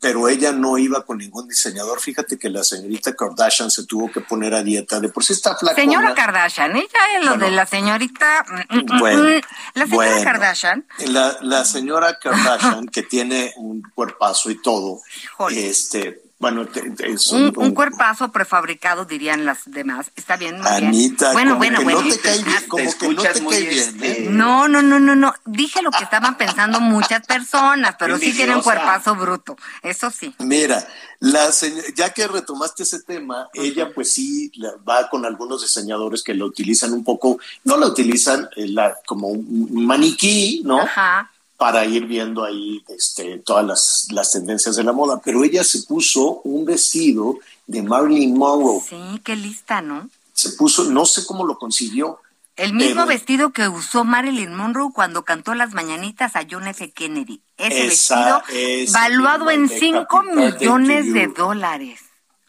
Pero 0.00 0.28
ella 0.28 0.52
no 0.52 0.78
iba 0.78 1.04
con 1.04 1.18
ningún 1.18 1.46
diseñador. 1.48 2.00
Fíjate 2.00 2.38
que 2.38 2.48
la 2.48 2.64
señorita 2.64 3.14
Kardashian 3.14 3.70
se 3.70 3.84
tuvo 3.86 4.10
que 4.10 4.20
poner 4.20 4.54
a 4.54 4.62
dieta. 4.62 5.00
De 5.00 5.08
por 5.08 5.24
sí 5.24 5.32
está 5.34 5.54
flaca. 5.56 5.76
Señora 5.76 6.14
Kardashian, 6.14 6.74
ella 6.76 6.86
es 7.18 7.24
lo 7.24 7.30
Bueno. 7.32 7.44
de 7.44 7.50
la 7.52 7.66
señorita. 7.66 8.44
mm, 8.70 8.76
mm, 8.76 8.98
Bueno, 8.98 9.22
mm. 9.24 9.40
la 9.74 9.84
señora 9.86 10.06
bueno. 10.10 10.24
Kardashian. 10.24 10.86
La, 11.06 11.36
la 11.42 11.64
señora 11.64 12.18
Kardashian, 12.18 12.86
que 12.88 13.02
tiene 13.02 13.52
un 13.56 13.82
cuerpazo 13.94 14.50
y 14.50 14.60
todo, 14.62 15.00
este, 15.50 16.22
bueno, 16.38 16.66
te- 16.66 16.90
te- 16.90 17.10
es 17.12 17.26
Un, 17.28 17.44
un, 17.44 17.52
un 17.56 17.74
cuerpazo 17.74 18.30
prefabricado, 18.30 19.04
dirían 19.06 19.46
las 19.46 19.60
demás. 19.64 20.10
Está 20.16 20.36
bien, 20.36 20.60
muy 20.60 20.70
bien. 20.72 20.84
Anita, 20.88 21.32
Bueno, 21.32 21.50
como 21.52 21.58
bueno, 21.58 21.78
que 21.78 21.84
bueno. 21.84 22.02
no 22.02 22.08
te 22.14 22.20
cae 22.20 22.42
bien, 22.44 22.56
como 22.68 22.84
que 22.98 23.08
no 23.08 23.22
te 23.22 23.44
cae 23.46 23.62
bien. 23.62 23.98
¿eh? 24.02 24.26
No, 24.30 24.68
no, 24.68 24.82
no, 24.82 25.00
no, 25.00 25.16
no. 25.16 25.34
Dije 25.46 25.80
lo 25.82 25.90
que 25.90 26.04
estaban 26.04 26.36
pensando 26.36 26.78
muchas 26.80 27.26
personas, 27.26 27.96
pero 27.98 28.18
sí 28.18 28.32
tiene 28.32 28.52
un 28.52 28.58
Envidiosa. 28.58 28.62
cuerpazo 28.64 29.14
bruto. 29.16 29.56
Eso 29.82 30.10
sí. 30.10 30.34
Mira, 30.40 30.86
la 31.20 31.48
ya 31.94 32.10
que 32.12 32.28
retomaste 32.28 32.82
ese 32.82 33.00
tema, 33.02 33.48
ella 33.54 33.92
pues 33.94 34.12
sí 34.12 34.52
la- 34.56 34.74
va 34.86 35.08
con 35.08 35.24
algunos 35.24 35.62
diseñadores 35.62 36.22
que 36.22 36.34
la 36.34 36.44
utilizan 36.44 36.92
un 36.92 37.02
poco, 37.02 37.38
no 37.64 37.78
la 37.78 37.86
utilizan 37.86 38.48
eh, 38.56 38.68
la, 38.68 38.94
como 39.06 39.28
un 39.28 39.68
un 39.70 39.86
maniquí, 39.86 40.62
¿no? 40.64 40.80
Ajá. 40.82 41.30
Para 41.56 41.84
ir 41.86 42.06
viendo 42.06 42.44
ahí 42.44 42.84
este, 42.88 43.38
todas 43.38 43.64
las, 43.64 44.08
las 44.10 44.32
tendencias 44.32 44.76
de 44.76 44.84
la 44.84 44.92
moda, 44.92 45.20
pero 45.24 45.42
ella 45.42 45.64
se 45.64 45.82
puso 45.82 46.40
un 46.44 46.64
vestido 46.66 47.38
de 47.66 47.82
Marilyn 47.82 48.36
Monroe, 48.36 48.80
Sí, 48.88 49.20
qué 49.24 49.36
lista, 49.36 49.80
¿no? 49.80 50.08
se 50.34 50.50
puso, 50.50 50.84
no 50.84 51.06
sé 51.06 51.24
cómo 51.24 51.44
lo 51.46 51.58
consiguió, 51.58 52.20
El 52.56 52.72
mismo 52.74 52.94
Pero- 52.94 53.06
vestido 53.06 53.52
que 53.52 53.68
usó 53.68 54.04
Marilyn 54.04 54.54
Monroe 54.54 54.90
cuando 54.94 55.24
cantó 55.24 55.54
las 55.54 55.72
mañanitas 55.74 56.36
a 56.36 56.46
John 56.50 56.66
F. 56.68 56.90
Kennedy. 56.90 57.40
Ese 57.58 57.86
vestido 57.86 58.42
ese 58.50 58.92
valuado 58.92 59.50
en 59.50 59.66
de 59.68 59.78
5 59.78 59.98
Happy 60.10 60.26
Birthday 60.28 60.50
to 60.68 60.78
millones 60.78 61.12
de 61.14 61.26
dólares. 61.28 62.00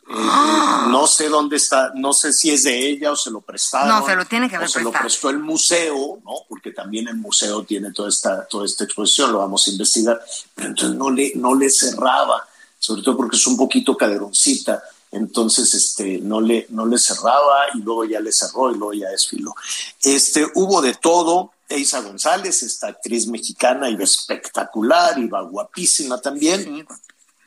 Eh, 0.09 0.87
no 0.89 1.05
sé 1.05 1.27
dónde 1.27 1.57
está, 1.57 1.91
no 1.95 2.13
sé 2.13 2.31
si 2.31 2.49
es 2.49 2.63
de 2.63 2.89
ella 2.89 3.11
o 3.11 3.15
se 3.15 3.29
lo 3.29 3.41
prestaron. 3.41 3.89
No, 3.89 4.05
se 4.05 4.15
lo 4.15 4.25
tiene 4.25 4.49
que 4.49 4.55
haber 4.55 4.67
o 4.67 4.71
se 4.71 4.81
lo 4.81 4.91
prestó 4.91 5.29
el 5.29 5.39
museo, 5.39 6.19
¿no? 6.23 6.31
Porque 6.47 6.71
también 6.71 7.09
el 7.09 7.15
museo 7.15 7.63
tiene 7.63 7.91
toda 7.91 8.07
esta, 8.07 8.47
toda 8.47 8.65
esta 8.65 8.85
exposición, 8.85 9.33
lo 9.33 9.39
vamos 9.39 9.67
a 9.67 9.71
investigar. 9.71 10.21
Pero 10.55 10.69
entonces 10.69 10.97
no 10.97 11.09
le, 11.09 11.33
no 11.35 11.55
le 11.55 11.69
cerraba, 11.69 12.47
sobre 12.79 13.01
todo 13.01 13.17
porque 13.17 13.35
es 13.35 13.45
un 13.47 13.57
poquito 13.57 13.97
caderoncita. 13.97 14.81
Entonces, 15.11 15.73
este, 15.73 16.19
no 16.19 16.39
le, 16.39 16.67
no 16.69 16.85
le 16.85 16.97
cerraba 16.97 17.65
y 17.73 17.79
luego 17.79 18.05
ya 18.05 18.19
le 18.19 18.31
cerró 18.31 18.71
y 18.71 18.77
luego 18.77 18.93
ya 18.93 19.09
desfiló. 19.09 19.55
Este, 20.01 20.45
hubo 20.55 20.81
de 20.81 20.95
todo. 20.95 21.51
Eisa 21.69 21.99
González, 21.99 22.63
esta 22.63 22.87
actriz 22.87 23.27
mexicana, 23.27 23.89
iba 23.89 24.05
espectacular, 24.05 25.19
iba 25.19 25.41
guapísima 25.41 26.21
también. 26.21 26.87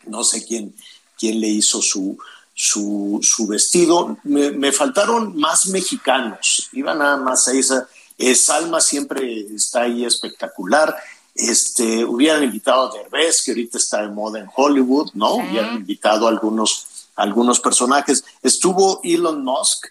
No 0.06 0.24
sé 0.24 0.44
quién, 0.44 0.74
quién 1.18 1.40
le 1.40 1.48
hizo 1.48 1.80
su, 1.80 2.18
su, 2.62 3.20
su 3.22 3.46
vestido. 3.46 4.18
Me, 4.22 4.50
me 4.50 4.70
faltaron 4.70 5.34
más 5.34 5.66
mexicanos. 5.68 6.68
Iba 6.72 6.94
nada 6.94 7.16
más 7.16 7.48
a 7.48 7.52
esa. 7.52 7.88
Eh, 8.18 8.34
Salma 8.34 8.82
siempre 8.82 9.46
está 9.54 9.82
ahí 9.82 10.04
espectacular. 10.04 10.94
Este, 11.34 12.04
hubieran 12.04 12.44
invitado 12.44 12.90
a 12.90 12.92
Derbez, 12.92 13.42
que 13.42 13.52
ahorita 13.52 13.78
está 13.78 14.02
de 14.02 14.08
moda 14.08 14.40
en 14.40 14.50
Hollywood, 14.54 15.10
¿no? 15.14 15.36
Sí. 15.36 15.40
Hubieran 15.48 15.76
invitado 15.76 16.26
a 16.26 16.28
algunos 16.28 16.86
algunos 17.16 17.60
personajes. 17.60 18.24
Estuvo 18.42 19.00
Elon 19.04 19.42
Musk, 19.42 19.86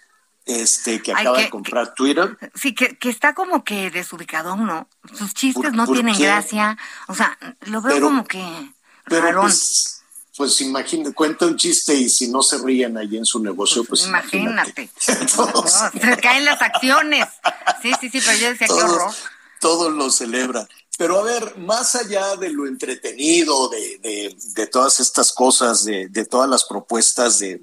este, 0.46 1.02
que 1.02 1.12
acaba 1.12 1.38
de 1.38 1.50
comprar 1.50 1.92
Twitter. 1.94 2.38
Sí, 2.54 2.72
que, 2.72 2.96
que, 2.98 3.08
está 3.08 3.34
como 3.34 3.64
que 3.64 3.90
desubicado, 3.90 4.54
¿no? 4.54 4.86
Sus 5.12 5.34
chistes 5.34 5.72
no 5.72 5.88
tienen 5.88 6.16
gracia. 6.16 6.78
O 7.08 7.16
sea, 7.16 7.36
lo 7.66 7.82
veo 7.82 8.00
como 8.00 8.24
que 8.24 8.44
pero 9.06 9.40
Pues, 9.42 9.99
pues 10.40 10.58
imagínate, 10.62 11.12
cuenta 11.12 11.44
un 11.44 11.54
chiste 11.54 11.92
y 11.92 12.08
si 12.08 12.28
no 12.28 12.42
se 12.42 12.56
ríen 12.56 12.96
ahí 12.96 13.18
en 13.18 13.26
su 13.26 13.40
negocio, 13.40 13.84
pues, 13.84 14.00
pues 14.00 14.08
imagínate. 14.08 14.88
se 14.98 16.16
caen 16.16 16.46
las 16.46 16.62
acciones. 16.62 17.26
Sí, 17.82 17.92
sí, 18.00 18.08
sí, 18.08 18.22
pero 18.24 18.38
yo 18.38 18.48
decía 18.48 18.66
que 18.66 18.72
horror. 18.72 19.12
Todos 19.60 19.92
lo 19.92 20.10
celebran. 20.10 20.66
Pero 20.96 21.18
a 21.18 21.24
ver, 21.24 21.58
más 21.58 21.94
allá 21.94 22.36
de 22.36 22.48
lo 22.48 22.66
entretenido, 22.66 23.68
de, 23.68 24.34
de, 24.54 24.66
todas 24.66 24.98
estas 24.98 25.30
cosas, 25.30 25.84
de, 25.84 26.08
de, 26.08 26.24
todas 26.24 26.48
las 26.48 26.64
propuestas 26.64 27.38
de, 27.38 27.62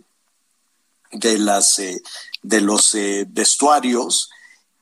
de, 1.13 1.39
las, 1.39 1.79
eh, 1.79 1.99
de 2.43 2.61
los 2.61 2.93
eh, 2.93 3.25
vestuarios, 3.27 4.29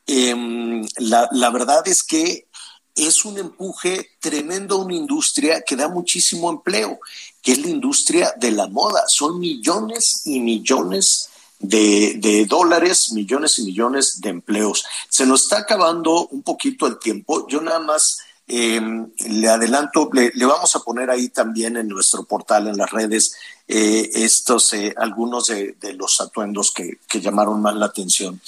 em, 0.06 0.86
la, 0.98 1.30
la, 1.32 1.50
verdad 1.50 1.88
es 1.88 2.04
que 2.04 2.50
es 2.94 3.24
un 3.24 3.38
empuje 3.38 4.10
tremendo 4.20 4.76
a 4.76 4.84
una 4.84 4.96
industria 4.96 5.62
que 5.62 5.78
da 5.78 5.88
muchísimo 5.88 6.50
empleo, 6.50 7.00
que 7.46 7.52
es 7.52 7.60
la 7.60 7.70
industria 7.70 8.34
de 8.38 8.52
la 8.52 8.68
moda. 8.68 9.04
Son 9.08 9.40
millones 9.40 10.24
y 10.26 10.40
millones 10.40 11.30
de, 11.60 12.48
dólares, 12.50 13.12
millones 13.12 13.60
y 13.60 13.66
millones 13.66 14.20
de 14.20 14.30
empleos. 14.30 14.84
Se 15.10 15.28
nos 15.28 15.44
está 15.44 15.60
acabando 15.60 16.28
un 16.30 16.42
poquito 16.42 16.88
el 16.88 16.98
tiempo. 16.98 17.48
Yo 17.48 17.62
nada 17.62 17.80
más 17.80 18.18
em, 18.48 19.12
le 19.28 19.48
adelanto, 19.48 20.10
le, 20.12 20.32
vamos 20.44 20.76
a 20.76 20.80
poner 20.80 21.12
ahí 21.12 21.30
también 21.30 21.78
en 21.78 21.88
nuestro 21.88 22.24
portal, 22.24 22.68
en 22.68 22.78
las 22.78 22.90
redes, 22.90 23.36
eh, 23.68 24.10
estos, 24.16 24.74
eh, 24.74 24.96
algunos 24.98 25.46
de, 25.46 25.76
los 25.94 26.20
atuendos 26.22 26.72
que, 26.72 26.98
que 27.08 27.22
llamaron 27.22 27.62
más 27.62 27.76
la 27.76 27.86
atención. 27.86 28.42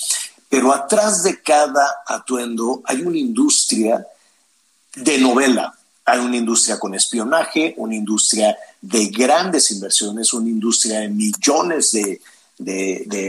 Pero 0.50 0.74
atrás 0.74 1.22
de 1.22 1.40
cada 1.44 1.98
atuendo 2.08 2.82
hay 2.86 3.04
una 3.04 3.18
industria 3.20 4.08
de 4.96 5.20
novela. 5.20 5.78
Hay 6.04 6.20
una 6.20 6.38
industria 6.38 6.80
con 6.80 6.96
espionaje, 6.96 7.76
una 7.78 7.94
industria 7.94 8.58
de 8.82 9.08
grandes 9.08 9.72
inversiones, 9.72 10.34
una 10.34 10.50
industria 10.50 11.00
de 11.00 11.10
millones 11.10 11.92
de, 11.92 12.20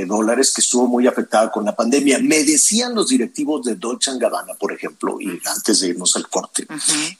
dólares 0.06 0.52
que 0.54 0.60
estuvo 0.60 0.86
muy 0.86 1.06
afectada 1.06 1.50
con 1.50 1.64
la 1.64 1.74
pandemia. 1.74 2.18
Me 2.18 2.44
decían 2.44 2.94
los 2.94 3.08
directivos 3.08 3.64
de 3.64 3.76
Dolce 3.76 4.10
Gabbana, 4.18 4.54
por 4.54 4.72
ejemplo, 4.72 5.20
y 5.20 5.40
antes 5.44 5.80
de 5.80 5.88
irnos 5.88 6.16
al 6.16 6.28
corte, 6.28 6.66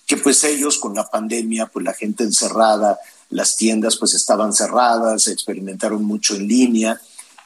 que 0.07 0.17
pues 0.17 0.43
ellos 0.45 0.79
con 0.79 0.95
la 0.95 1.09
pandemia, 1.09 1.67
pues 1.67 1.85
la 1.85 1.93
gente 1.93 2.25
encerrada, 2.25 2.99
las 3.31 3.57
tiendas 3.57 3.97
pues 3.97 4.15
estaban 4.15 4.53
cerradas, 4.53 5.29
experimentaron 5.29 6.03
mucho 6.05 6.35
en 6.35 6.49
línea 6.49 7.01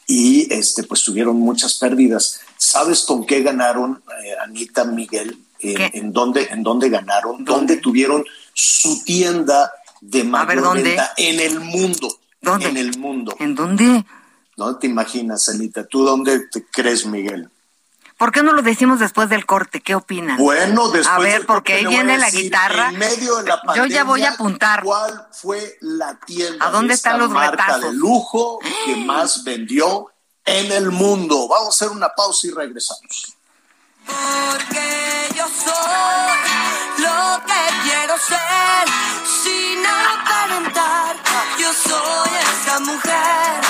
y 0.06 0.52
este 0.52 0.84
pues 0.84 1.02
tuvieron 1.02 1.36
muchas 1.36 1.74
pérdidas. 1.74 2.40
¿Sabes 2.56 3.00
con 3.00 3.26
qué 3.26 3.42
ganaron 3.42 4.02
eh, 4.24 4.34
Anita 4.44 4.84
Miguel? 4.84 5.38
en, 5.62 6.12
dónde, 6.12 6.48
en 6.50 6.62
dónde 6.62 6.88
ganaron, 6.88 7.44
dónde, 7.44 7.76
tuvieron 7.76 8.24
su 8.52 9.02
tienda 9.04 9.70
de 10.02 10.24
mayor 10.24 10.74
venta 10.74 11.14
en 11.16 11.40
el 11.40 11.60
mundo. 11.60 12.18
¿Dónde? 12.40 12.68
En 12.68 12.76
el 12.76 12.98
mundo. 12.98 13.36
¿En 13.38 13.54
dónde? 13.54 14.04
¿Dónde 14.56 14.80
te 14.80 14.86
imaginas, 14.88 15.48
Anita? 15.48 15.86
¿Tú 15.86 16.04
dónde 16.04 16.40
te 16.48 16.66
crees, 16.66 17.06
Miguel? 17.06 17.48
¿Por 18.18 18.32
qué 18.32 18.42
no 18.42 18.52
lo 18.52 18.62
decimos 18.62 18.98
después 18.98 19.28
del 19.28 19.46
corte? 19.46 19.80
¿Qué 19.80 19.94
opinan? 19.94 20.36
Bueno, 20.36 20.88
después 20.90 21.06
A 21.06 21.18
ver, 21.18 21.46
porque 21.46 21.74
ahí 21.74 21.86
viene 21.86 22.18
la 22.18 22.30
guitarra. 22.30 22.90
En 22.90 22.98
medio 22.98 23.36
de 23.36 23.48
la 23.48 23.62
pandemia, 23.62 23.88
Yo 23.88 23.94
ya 23.94 24.04
voy 24.04 24.24
a 24.24 24.32
apuntar. 24.32 24.82
¿Cuál 24.82 25.28
fue 25.32 25.78
la 25.80 26.18
tienda 26.26 26.66
¿A 26.66 26.70
dónde 26.70 26.94
están 26.94 27.18
los 27.18 27.30
marca 27.30 27.78
de 27.78 27.92
lujo 27.92 28.58
que 28.84 28.96
más 29.06 29.44
vendió 29.44 30.08
en 30.44 30.70
el 30.72 30.90
mundo? 30.90 31.48
Vamos 31.48 31.80
a 31.80 31.84
hacer 31.84 31.96
una 31.96 32.08
pausa 32.10 32.48
y 32.48 32.50
regresamos. 32.50 33.36
Porque 34.04 35.28
yo 35.36 35.44
soy 35.46 36.71
lo 37.02 37.42
que 37.48 37.62
quiero 37.84 38.14
ser, 38.18 38.84
sin 39.42 39.78
aparentar. 39.86 41.16
Yo 41.58 41.70
soy 41.72 42.30
esa 42.50 42.80
mujer. 42.80 43.60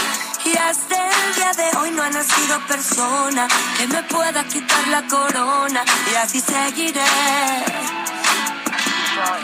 Y 0.45 0.57
hasta 0.57 0.97
el 1.09 1.35
día 1.35 1.53
de 1.53 1.79
hoy 1.79 1.91
no 1.93 2.03
ha 2.03 2.11
nacido 2.11 2.55
persona 2.67 3.49
que 3.79 3.87
me 3.87 4.03
pueda 4.05 4.45
quitar 4.45 4.89
la 4.89 5.03
corona. 5.07 5.85
Y 6.11 6.15
así 6.17 6.41
seguiré. 6.41 7.15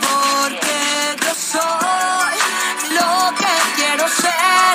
Porque 0.07 0.77
yo 1.23 1.33
soy 1.53 2.37
lo 2.97 3.11
que 3.41 3.53
quiero 3.77 4.05
ser, 4.07 4.73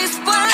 dispuesta 0.00 0.53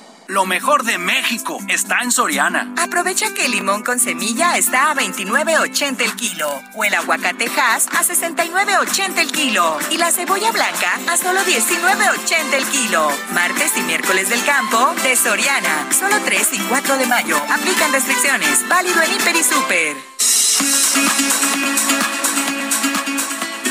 Lo 0.31 0.45
mejor 0.45 0.85
de 0.85 0.97
México 0.97 1.59
está 1.67 1.99
en 2.03 2.09
Soriana. 2.09 2.73
Aprovecha 2.77 3.33
que 3.33 3.47
el 3.47 3.51
limón 3.51 3.83
con 3.83 3.99
semilla 3.99 4.55
está 4.55 4.89
a 4.89 4.95
29.80 4.95 6.01
el 6.03 6.15
kilo 6.15 6.47
o 6.73 6.85
el 6.85 6.93
aguacate 6.93 7.47
Hass 7.47 7.87
a 7.87 8.01
69.80 8.01 9.17
el 9.17 9.29
kilo 9.29 9.77
y 9.89 9.97
la 9.97 10.09
cebolla 10.09 10.53
blanca 10.53 10.97
a 11.09 11.17
solo 11.17 11.41
19.80 11.41 12.53
el 12.53 12.65
kilo. 12.67 13.09
Martes 13.33 13.73
y 13.75 13.81
miércoles 13.81 14.29
del 14.29 14.41
campo 14.45 14.93
de 15.03 15.17
Soriana. 15.17 15.91
Solo 15.91 16.15
3 16.23 16.47
y 16.53 16.59
4 16.59 16.97
de 16.97 17.07
mayo. 17.07 17.35
Aplican 17.49 17.91
restricciones. 17.91 18.65
Válido 18.69 19.01
en 19.01 19.11
Hiper 19.11 19.35
y 19.35 19.43
Super. 19.43 19.97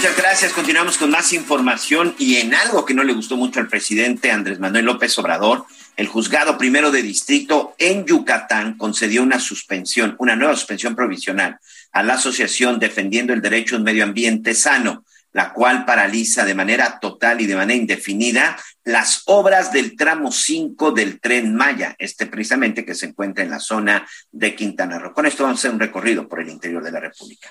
Muchas 0.01 0.17
gracias. 0.17 0.53
Continuamos 0.55 0.97
con 0.97 1.11
más 1.11 1.31
información 1.35 2.15
y 2.19 2.37
en 2.37 2.55
algo 2.55 2.87
que 2.87 2.95
no 2.95 3.05
le 3.05 3.13
gustó 3.13 3.37
mucho 3.37 3.61
al 3.61 3.69
presidente 3.69 4.31
Andrés 4.31 4.59
Manuel 4.59 4.87
López 4.87 5.19
Obrador 5.19 5.67
el 5.95 6.07
juzgado 6.07 6.57
primero 6.57 6.91
de 6.91 7.03
distrito 7.03 7.75
en 7.77 8.07
Yucatán 8.07 8.79
concedió 8.79 9.23
una 9.23 9.39
suspensión, 9.39 10.17
una 10.19 10.37
nueva 10.37 10.57
suspensión 10.57 10.97
provisional 10.97 11.59
a 11.93 12.03
la 12.03 12.15
Asociación 12.15 12.79
Defendiendo 12.79 13.35
el 13.35 13.43
Derecho 13.43 13.75
a 13.75 13.79
un 13.79 13.85
Medio 13.85 14.05
Ambiente 14.05 14.55
Sano, 14.55 15.05
la 15.35 15.53
cual 15.53 15.85
paraliza 15.85 16.47
de 16.47 16.55
manera 16.55 16.99
total 16.99 17.43
y 17.43 17.47
de 17.47 17.57
manera 17.57 17.79
indefinida 17.79 18.57
las 18.85 19.25
obras 19.27 19.71
del 19.71 19.97
tramo 19.97 20.33
5 20.33 20.93
del 20.93 21.21
tren 21.21 21.55
Maya, 21.55 21.95
este 21.99 22.25
precisamente 22.25 22.87
que 22.87 22.95
se 22.95 23.05
encuentra 23.05 23.45
en 23.45 23.51
la 23.51 23.61
zona 23.61 24.09
de 24.33 24.55
Quintana 24.55 24.99
Roo. 24.99 25.13
Con 25.13 25.27
esto 25.27 25.43
vamos 25.43 25.59
a 25.59 25.61
hacer 25.61 25.73
un 25.73 25.81
recorrido 25.81 26.27
por 26.27 26.41
el 26.41 26.49
interior 26.49 26.83
de 26.83 26.91
la 26.91 27.01
República. 27.01 27.51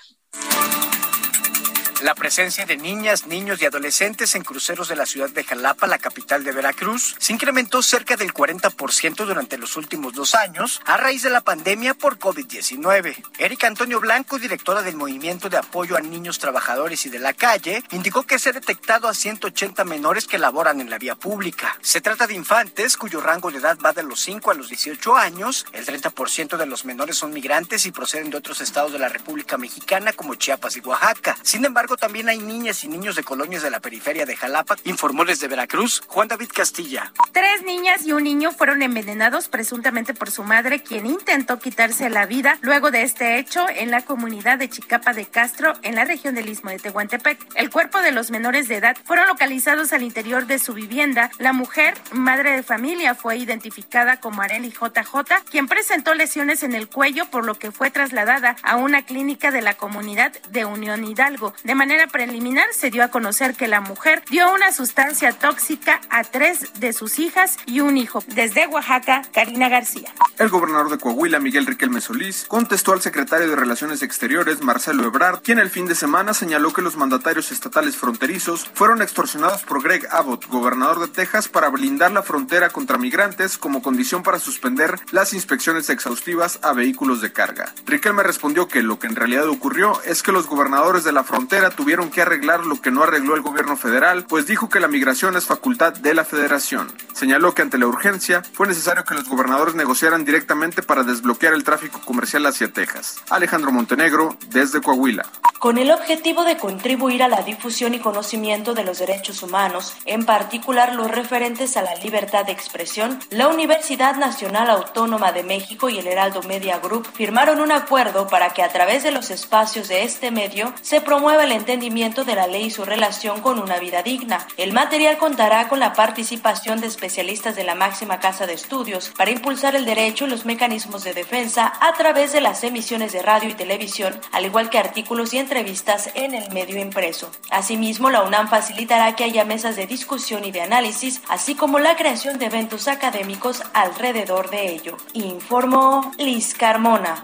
La 2.02 2.16
presencia 2.16 2.66
de 2.66 2.78
niñas, 2.78 3.28
niños 3.28 3.62
y 3.62 3.66
adolescentes 3.66 4.34
en 4.36 4.46
cruceros 4.46 4.88
de 4.88 4.96
la 4.96 5.06
ciudad 5.06 5.30
de 5.30 5.44
Jalapa, 5.44 5.86
la 5.86 5.98
capital 5.98 6.46
de 6.46 6.54
Veracruz, 6.54 7.18
se 7.20 7.34
incrementó 7.34 7.82
cerca 7.82 8.16
del 8.16 8.34
40% 8.34 9.26
durante 9.26 9.58
los 9.58 9.76
últimos 9.76 10.14
dos 10.14 10.34
años 10.34 10.82
a 10.86 10.96
raíz 10.96 11.24
de 11.24 11.30
la 11.30 11.42
pandemia 11.42 11.94
por 11.96 12.18
COVID-19. 12.18 13.22
Erika 13.38 13.68
Antonio 13.68 14.00
Blanco, 14.00 14.40
directora 14.40 14.82
del 14.82 14.96
Movimiento 14.96 15.50
de 15.50 15.58
Apoyo 15.58 15.98
a 15.98 16.00
Niños 16.00 16.40
Trabajadores 16.40 17.06
y 17.06 17.10
de 17.10 17.20
la 17.20 17.34
Calle, 17.34 17.84
indicó 17.92 18.24
que 18.24 18.40
se 18.40 18.50
ha 18.50 18.54
detectado 18.54 19.10
a 19.10 19.14
180 19.14 19.84
menores 19.84 20.26
que 20.26 20.38
laboran 20.38 20.80
en 20.80 20.90
la 20.90 21.00
vía 21.00 21.16
pública. 21.16 21.78
Se 21.82 22.00
trata 22.00 22.28
de 22.28 22.34
infantes 22.34 22.96
cuyo 22.96 23.20
rango 23.20 23.52
de 23.52 23.58
edad 23.58 23.78
va 23.84 23.92
de 23.92 24.04
los 24.04 24.22
5 24.22 24.52
a 24.52 24.54
los 24.54 24.70
18 24.70 25.18
años. 25.18 25.66
El 25.74 25.86
30% 25.86 26.56
de 26.56 26.66
los 26.66 26.86
menores 26.86 27.18
son 27.18 27.34
migrantes 27.34 27.86
y 27.86 27.92
proceden 27.92 28.30
de 28.30 28.38
otros 28.38 28.62
estados 28.62 28.94
de 28.94 29.00
la 29.00 29.10
República 29.10 29.58
Mexicana 29.58 30.14
como 30.14 30.36
Chiapas 30.36 30.78
y 30.78 30.80
Oaxaca. 30.80 31.38
Sin 31.44 31.66
embargo, 31.66 31.89
también 31.98 32.30
hay 32.30 32.40
niñas 32.40 32.84
y 32.84 32.88
niños 32.88 33.16
de 33.16 33.24
colonias 33.24 33.64
de 33.64 33.70
la 33.70 33.80
periferia 33.80 34.26
de 34.26 34.36
Jalapa, 34.36 34.76
informó 34.84 35.26
desde 35.26 35.48
Veracruz 35.48 36.02
Juan 36.08 36.28
David 36.28 36.50
Castilla. 36.54 37.12
Tres 37.32 37.64
niñas 37.64 38.06
y 38.06 38.14
un 38.14 38.24
niño 38.24 38.52
fueron 38.52 38.82
envenenados 38.82 39.48
presuntamente 39.48 40.14
por 40.14 40.32
su 40.32 40.44
madre, 40.44 40.82
quien 40.84 41.06
intentó 41.06 41.60
quitarse 41.60 42.10
la 42.10 42.26
vida 42.26 42.58
luego 42.62 42.92
de 42.92 43.04
este 43.04 43.40
hecho 43.40 43.66
en 43.70 43.92
la 43.92 44.02
comunidad 44.02 44.58
de 44.58 44.70
Chicapa 44.70 45.14
de 45.14 45.26
Castro, 45.26 45.74
en 45.82 45.96
la 45.96 46.06
región 46.06 46.36
del 46.36 46.50
Istmo 46.50 46.70
de 46.70 46.80
Tehuantepec. 46.80 47.40
El 47.56 47.70
cuerpo 47.70 48.02
de 48.02 48.12
los 48.12 48.32
menores 48.32 48.68
de 48.68 48.78
edad 48.78 48.98
fueron 49.06 49.28
localizados 49.28 49.94
al 49.94 50.04
interior 50.04 50.48
de 50.48 50.60
su 50.60 50.74
vivienda. 50.74 51.32
La 51.40 51.54
mujer, 51.54 51.94
madre 52.12 52.52
de 52.52 52.64
familia, 52.64 53.16
fue 53.16 53.38
identificada 53.38 54.20
como 54.20 54.42
Areli 54.42 54.70
JJ, 54.70 55.44
quien 55.50 55.68
presentó 55.68 56.14
lesiones 56.14 56.64
en 56.64 56.74
el 56.74 56.88
cuello, 56.88 57.30
por 57.30 57.46
lo 57.46 57.56
que 57.56 57.72
fue 57.72 57.92
trasladada 57.92 58.56
a 58.64 58.76
una 58.76 59.04
clínica 59.04 59.52
de 59.52 59.62
la 59.62 59.76
comunidad 59.76 60.34
de 60.50 60.66
Unión 60.66 61.04
Hidalgo. 61.04 61.54
De 61.64 61.76
manera 61.80 62.08
preliminar 62.08 62.68
se 62.74 62.92
dio 62.92 63.06
a 63.06 63.08
conocer 63.08 63.56
que 63.56 63.70
la 63.70 63.80
mujer 63.80 64.22
dio 64.30 64.54
una 64.54 64.74
sustancia 64.74 65.32
tóxica 65.32 66.02
a 66.10 66.26
tres 66.26 66.74
de 66.78 66.92
sus 66.92 67.20
hijas 67.20 67.56
y 67.66 67.80
un 67.80 67.96
hijo. 67.96 68.22
Desde 68.28 68.68
Oaxaca, 68.68 69.22
Karina 69.34 69.70
García. 69.70 70.14
El 70.38 70.50
gobernador 70.50 70.90
de 70.90 70.98
Coahuila, 70.98 71.40
Miguel 71.40 71.66
Riquelme 71.66 72.02
Solís, 72.02 72.44
contestó 72.50 72.92
al 72.92 73.02
secretario 73.02 73.50
de 73.50 73.56
Relaciones 73.56 74.02
Exteriores, 74.02 74.62
Marcelo 74.62 75.06
Ebrard, 75.06 75.42
quien 75.42 75.58
el 75.58 75.70
fin 75.70 75.86
de 75.86 75.96
semana 75.96 76.34
señaló 76.34 76.74
que 76.74 76.82
los 76.82 76.98
mandatarios 76.98 77.50
estatales 77.54 77.96
fronterizos 77.96 78.70
fueron 78.74 79.02
extorsionados 79.02 79.64
por 79.64 79.82
Greg 79.82 80.06
Abbott, 80.12 80.48
gobernador 80.48 81.00
de 81.00 81.08
Texas, 81.08 81.48
para 81.48 81.70
blindar 81.70 82.12
la 82.12 82.24
frontera 82.24 82.72
contra 82.72 82.98
migrantes 82.98 83.58
como 83.58 83.82
condición 83.82 84.22
para 84.22 84.40
suspender 84.40 85.00
las 85.12 85.32
inspecciones 85.32 85.90
exhaustivas 85.90 86.60
a 86.62 86.74
vehículos 86.74 87.22
de 87.22 87.32
carga. 87.32 87.74
Riquelme 87.86 88.24
respondió 88.24 88.68
que 88.68 88.84
lo 88.84 89.00
que 89.00 89.08
en 89.08 89.16
realidad 89.16 89.48
ocurrió 89.48 90.02
es 90.04 90.24
que 90.24 90.34
los 90.34 90.46
gobernadores 90.46 91.06
de 91.06 91.14
la 91.14 91.24
frontera 91.24 91.69
tuvieron 91.72 92.10
que 92.10 92.22
arreglar 92.22 92.66
lo 92.66 92.82
que 92.82 92.92
no 92.92 93.04
arregló 93.04 93.36
el 93.36 93.42
gobierno 93.42 93.78
federal, 93.78 94.26
pues 94.28 94.48
dijo 94.48 94.70
que 94.70 94.80
la 94.80 94.88
migración 94.88 95.36
es 95.36 95.46
facultad 95.46 95.94
de 95.94 96.14
la 96.14 96.26
federación. 96.26 96.92
Señaló 97.14 97.54
que 97.54 97.62
ante 97.62 97.78
la 97.78 97.88
urgencia 97.88 98.42
fue 98.54 98.68
necesario 98.68 99.04
que 99.04 99.16
los 99.16 99.28
gobernadores 99.28 99.76
negociaran 99.76 100.26
directamente 100.26 100.82
para 100.82 101.04
desbloquear 101.04 101.54
el 101.54 101.64
tráfico 101.64 102.00
comercial 102.02 102.46
hacia 102.46 102.72
Texas. 102.72 103.18
Alejandro 103.30 103.72
Montenegro, 103.72 104.38
desde 104.50 104.82
Coahuila. 104.82 105.26
Con 105.60 105.78
el 105.78 105.92
objetivo 105.92 106.46
de 106.46 106.58
contribuir 106.58 107.22
a 107.22 107.28
la 107.28 107.42
difusión 107.42 107.94
y 107.94 108.00
conocimiento 108.00 108.74
de 108.74 108.86
los 108.86 109.00
derechos 109.00 109.44
humanos, 109.44 109.94
en 110.06 110.26
particular 110.26 110.96
los 110.96 111.12
referentes 111.12 111.76
a 111.76 111.82
la 111.82 111.96
libertad 111.96 112.46
de 112.46 112.54
expresión, 112.54 113.20
la 113.30 113.50
Universidad 113.50 114.16
Nacional 114.16 114.70
Autónoma 114.70 115.34
de 115.34 115.44
México 115.44 115.90
y 115.90 116.00
el 116.00 116.08
Heraldo 116.08 116.44
Media 116.44 116.80
Group 116.80 117.08
firmaron 117.14 117.60
un 117.60 117.74
acuerdo 117.74 118.28
para 118.28 118.54
que 118.54 118.64
a 118.64 118.70
través 118.70 119.04
de 119.04 119.12
los 119.12 119.32
espacios 119.32 119.90
de 119.90 120.04
este 120.04 120.32
medio 120.32 120.74
se 120.82 121.02
promueva 121.02 121.44
el 121.44 121.52
entendimiento 121.60 122.24
de 122.24 122.36
la 122.36 122.48
ley 122.48 122.66
y 122.66 122.72
su 122.72 122.84
relación 122.84 123.42
con 123.42 123.60
una 123.60 123.78
vida 123.78 124.02
digna. 124.02 124.48
El 124.58 124.74
material 124.74 125.18
contará 125.18 125.68
con 125.68 125.80
la 125.80 125.94
participación 125.94 126.82
de 126.82 126.88
especialistas 126.88 127.56
de 127.56 127.64
la 127.64 127.76
máxima 127.76 128.20
casa 128.20 128.48
de 128.48 128.54
estudios 128.54 129.12
para 129.16 129.32
impulsar 129.32 129.76
el 129.76 129.86
derecho 129.86 130.26
y 130.26 130.30
los 130.30 130.46
mecanismos 130.46 131.04
de 131.04 131.14
defensa 131.14 131.74
a 131.80 131.94
través 131.94 132.32
de 132.32 132.42
las 132.42 132.64
emisiones 132.64 133.12
de 133.12 133.22
radio 133.22 133.50
y 133.50 133.54
televisión, 133.54 134.20
al 134.32 134.46
igual 134.46 134.70
que 134.70 134.80
artículos 134.80 135.34
y 135.34 135.38
entrevistas 135.38 136.10
en 136.16 136.34
el 136.34 136.52
medio 136.52 136.80
impreso. 136.80 137.30
Asimismo, 137.52 138.10
la 138.10 138.24
UNAM 138.24 138.50
facilitará 138.50 139.16
que 139.16 139.26
haya 139.26 139.46
mesas 139.46 139.76
de 139.76 139.88
discusión 139.88 140.46
y 140.46 140.52
de 140.52 140.62
análisis, 140.62 141.22
así 141.30 141.56
como 141.56 141.80
la 141.80 141.96
creación 141.96 142.40
de 142.40 142.46
eventos 142.46 142.88
académicos 142.88 143.62
alrededor 143.74 144.50
de 144.50 144.72
ello. 144.72 144.98
Informó 145.14 146.12
Liz 146.18 146.56
Carmona. 146.56 147.24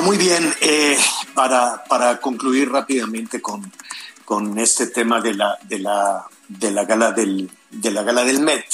Bueno, 0.00 0.16
muy 0.16 0.26
bien. 0.26 0.54
Eh, 0.62 0.96
para, 1.34 1.84
para 1.84 2.18
concluir 2.20 2.70
rápidamente 2.70 3.42
con, 3.42 3.70
con 4.24 4.58
este 4.58 4.86
tema 4.86 5.20
de 5.20 5.34
la, 5.34 5.58
de 5.64 5.78
la, 5.78 6.26
de 6.48 6.70
la 6.70 6.84
gala 6.86 7.12
del, 7.12 7.50
de 7.70 7.90
la 7.90 8.02
gala 8.02 8.24
del 8.24 8.40
Met. 8.40 8.64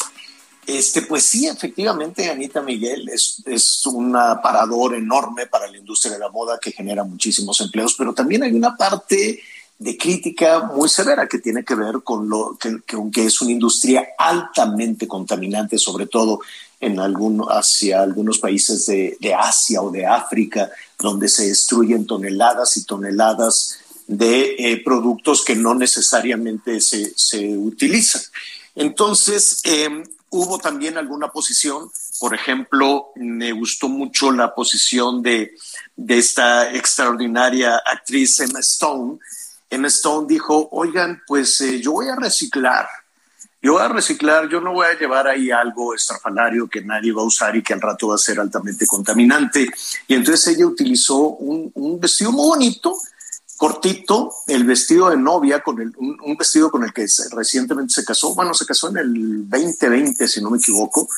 Este, 0.67 1.03
pues 1.03 1.25
sí, 1.25 1.49
efectivamente, 1.49 2.31
Anita 2.31 2.63
Miguel 2.63 3.09
es, 3.09 3.43
es 3.45 3.85
un 3.87 4.15
aparador 4.15 4.95
enorme 4.95 5.47
para 5.47 5.69
la 5.69 5.77
industria 5.77 6.13
de 6.13 6.21
la 6.21 6.31
moda 6.31 6.61
que 6.61 6.71
genera 6.71 7.03
muchísimos 7.03 7.61
empleos, 7.61 7.95
pero 7.99 8.15
también 8.15 8.45
hay 8.45 8.53
una 8.53 8.77
parte 8.77 9.41
de 9.79 9.97
crítica 9.97 10.61
muy 10.75 10.89
severa 10.89 11.29
que 11.29 11.39
tiene 11.39 11.65
que 11.65 11.75
ver 11.75 12.03
con 12.03 12.29
lo 12.29 12.57
que, 12.59 12.81
que, 13.13 13.27
es 13.27 13.41
una 13.41 13.53
industria 13.53 14.09
altamente 14.19 15.07
contaminante, 15.07 15.79
sobre 15.79 16.07
todo 16.07 16.41
en 16.81 16.99
algún, 16.99 17.45
hacia 17.49 18.03
algunos 18.03 18.39
países 18.39 18.87
de, 18.87 19.17
de 19.21 19.35
Asia 19.35 19.83
o 19.83 19.91
de 19.91 20.07
África, 20.07 20.71
donde 20.99 21.29
se 21.29 21.49
destruyen 21.49 22.07
toneladas 22.07 22.77
y 22.77 22.85
toneladas 22.85 23.79
de 24.07 24.55
eh, 24.59 24.83
productos 24.85 25.45
que 25.45 25.57
no 25.57 25.75
necesariamente 25.75 26.81
se, 26.81 27.13
se 27.17 27.57
utilizan. 27.57 28.23
Entonces, 28.75 29.61
eh, 29.65 30.05
hubo 30.31 30.59
también 30.59 30.97
alguna 30.97 31.29
posición, 31.29 31.91
por 32.21 32.35
ejemplo, 32.35 33.09
me 33.17 33.53
gustó 33.53 33.89
mucho 33.89 34.31
la 34.31 34.55
posición 34.55 35.23
de, 35.23 35.55
de 35.97 36.19
esta 36.19 36.73
extraordinaria 36.73 37.77
actriz 37.77 38.41
Emma 38.41 38.61
Stone. 38.61 39.19
Emma 39.69 39.89
Stone 39.89 40.27
dijo, 40.29 40.69
oigan, 40.73 41.23
pues 41.27 41.61
eh, 41.61 41.81
yo 41.81 41.93
voy 41.93 42.09
a 42.09 42.17
reciclar, 42.17 42.89
yo 43.61 43.73
voy 43.73 43.83
a 43.83 43.89
reciclar, 43.89 44.49
yo 44.49 44.61
no 44.61 44.73
voy 44.73 44.87
a 44.87 44.99
llevar 44.99 45.27
ahí 45.27 45.51
algo 45.51 45.93
estrafalario 45.93 46.69
que 46.69 46.83
nadie 46.83 47.13
va 47.13 47.23
a 47.23 47.27
usar 47.27 47.57
y 47.57 47.63
que 47.63 47.75
al 47.75 47.81
rato 47.81 48.09
va 48.09 48.15
a 48.15 48.19
ser 48.19 48.39
altamente 48.39 48.87
contaminante. 48.87 49.69
Y 50.07 50.15
entonces 50.15 50.55
ella 50.55 50.67
utilizó 50.67 51.17
un, 51.17 51.99
vestido 51.99 52.31
muy 52.31 52.47
bonito, 52.47 52.97
cortito, 53.57 54.33
el 54.47 54.63
vestido 54.65 55.11
de 55.11 55.17
novia, 55.17 55.65
con 55.65 55.81
el, 55.81 55.93
un, 55.97 56.37
vestido 56.37 56.71
con 56.71 56.85
el 56.85 56.93
que 56.93 57.07
recientemente 57.33 57.95
se 57.95 58.05
casó, 58.05 58.37
bueno, 58.37 58.55
se 58.55 58.67
casó 58.67 58.91
en 58.91 58.99
el 58.99 59.49
2020, 59.49 60.29
si 60.29 60.41
no 60.41 60.51
me 60.51 60.59
equivoco, 60.59 61.09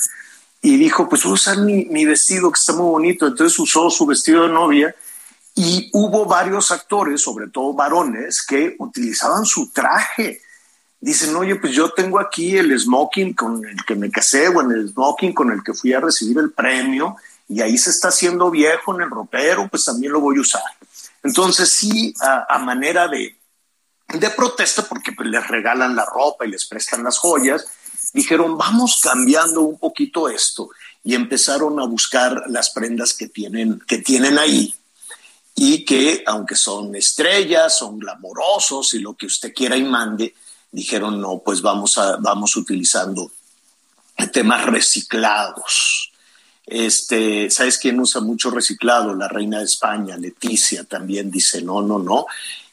y 0.63 0.79
dijo, 0.79 1.07
pues 1.07 1.25
voy 1.25 1.33
a 1.33 1.35
usar 1.35 1.59
mi, 1.59 1.85
mi 1.85 2.07
vestido 2.07 2.51
que 2.51 2.59
está 2.59 2.73
muy 2.73 2.87
bonito, 2.87 3.27
entonces 3.27 3.59
usó 3.59 3.91
su 3.91 4.07
vestido 4.07 4.45
de 4.45 4.55
novia 4.55 4.95
y 5.61 5.91
hubo 5.93 6.25
varios 6.25 6.71
actores, 6.71 7.21
sobre 7.21 7.49
todo 7.49 7.73
varones, 7.73 8.47
que 8.47 8.77
utilizaban 8.79 9.45
su 9.45 9.73
traje. 9.73 10.41
Dicen, 11.01 11.35
oye, 11.35 11.57
pues 11.57 11.73
yo 11.73 11.91
tengo 11.91 12.21
aquí 12.21 12.57
el 12.57 12.79
smoking 12.79 13.35
con 13.35 13.67
el 13.67 13.85
que 13.85 13.97
me 13.97 14.09
casé 14.09 14.47
o 14.47 14.61
en 14.61 14.71
el 14.71 14.89
smoking 14.91 15.35
con 15.35 15.51
el 15.51 15.65
que 15.65 15.75
fui 15.75 15.93
a 15.93 15.99
recibir 15.99 16.39
el 16.39 16.53
premio 16.53 17.17
y 17.49 17.61
ahí 17.61 17.77
se 17.77 17.91
está 17.91 18.09
haciendo 18.09 18.53
viejo 18.53 18.95
en 18.95 19.03
el 19.03 19.11
ropero, 19.11 19.67
pues 19.67 19.85
también 19.85 20.13
lo 20.13 20.21
voy 20.21 20.39
a 20.39 20.43
usar. 20.43 20.63
Entonces 21.25 21.73
sí, 21.73 22.15
a, 22.21 22.59
manera 22.61 23.09
de, 23.09 23.37
de 24.15 24.31
protesta, 24.31 24.83
porque 24.83 25.11
pues, 25.11 25.29
les 25.29 25.45
regalan 25.49 25.97
la 25.97 26.05
ropa 26.05 26.47
y 26.47 26.51
les 26.53 26.67
prestan 26.67 27.03
las 27.03 27.19
joyas, 27.19 27.67
dijeron, 28.13 28.57
vamos 28.57 29.01
cambiando 29.03 29.63
un 29.63 29.77
poquito 29.77 30.29
esto 30.29 30.71
y 31.03 31.17
empezaron 31.17 31.81
a 31.81 31.85
buscar 31.85 32.45
las 32.47 32.71
prendas 32.71 33.13
que 33.13 33.27
tienen, 33.27 33.81
que 33.89 33.99
tienen 33.99 34.39
ahí 34.39 34.73
y 35.61 35.85
que 35.85 36.23
aunque 36.25 36.55
son 36.55 36.95
estrellas, 36.95 37.79
son 37.79 37.99
glamorosos 37.99 38.95
y 38.95 39.01
lo 39.01 39.15
que 39.15 39.27
usted 39.27 39.53
quiera 39.53 39.77
y 39.77 39.83
mande, 39.83 40.33
dijeron, 40.71 41.21
no, 41.21 41.43
pues 41.45 41.61
vamos, 41.61 41.99
a, 41.99 42.17
vamos 42.19 42.55
utilizando 42.55 43.33
temas 44.33 44.65
reciclados. 44.67 46.13
Este, 46.65 47.51
¿Sabes 47.51 47.77
quién 47.79 47.99
usa 47.99 48.21
mucho 48.21 48.53
reciclado? 48.53 49.15
La 49.15 49.27
reina 49.27 49.59
de 49.59 49.65
España, 49.65 50.17
Leticia, 50.17 50.85
también 50.85 51.29
dice 51.29 51.61
no, 51.61 51.83
no, 51.83 51.99
no. 51.99 52.27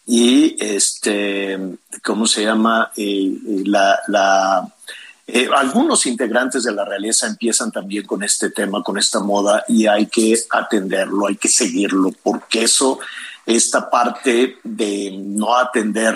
Y 0.06 0.56
este, 0.64 1.57
¿cómo 2.03 2.28
se 2.28 2.44
llama? 2.44 2.91
Eh, 2.95 3.03
eh, 3.03 3.64
la, 3.66 3.99
la 4.10 4.74
eh, 5.27 5.49
algunos 5.56 6.06
integrantes 6.06 6.64
de 6.64 6.72
la 6.72 6.85
realeza 6.85 7.26
empiezan 7.26 7.72
también 7.72 8.06
con 8.06 8.22
este 8.22 8.52
tema, 8.52 8.84
con 8.84 8.97
esta 8.97 9.19
moda, 9.19 9.64
y 9.68 9.88
hay 9.88 10.06
que 10.06 10.38
atenderlo, 10.52 11.27
hay 11.27 11.35
que 11.35 11.47
seguirlo, 11.47 12.11
porque 12.22 12.64
eso, 12.64 12.99
esta 13.45 13.89
parte 13.89 14.57
de 14.64 15.18
no 15.18 15.56
atender 15.56 16.15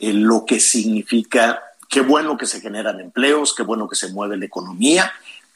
lo 0.00 0.44
que 0.44 0.58
significa, 0.58 1.62
qué 1.88 2.00
bueno 2.00 2.36
que 2.36 2.46
se 2.46 2.60
generan 2.60 2.98
empleos, 2.98 3.54
qué 3.54 3.62
bueno 3.62 3.88
que 3.88 3.94
se 3.94 4.10
mueve 4.10 4.36
la 4.36 4.46
economía, 4.46 5.12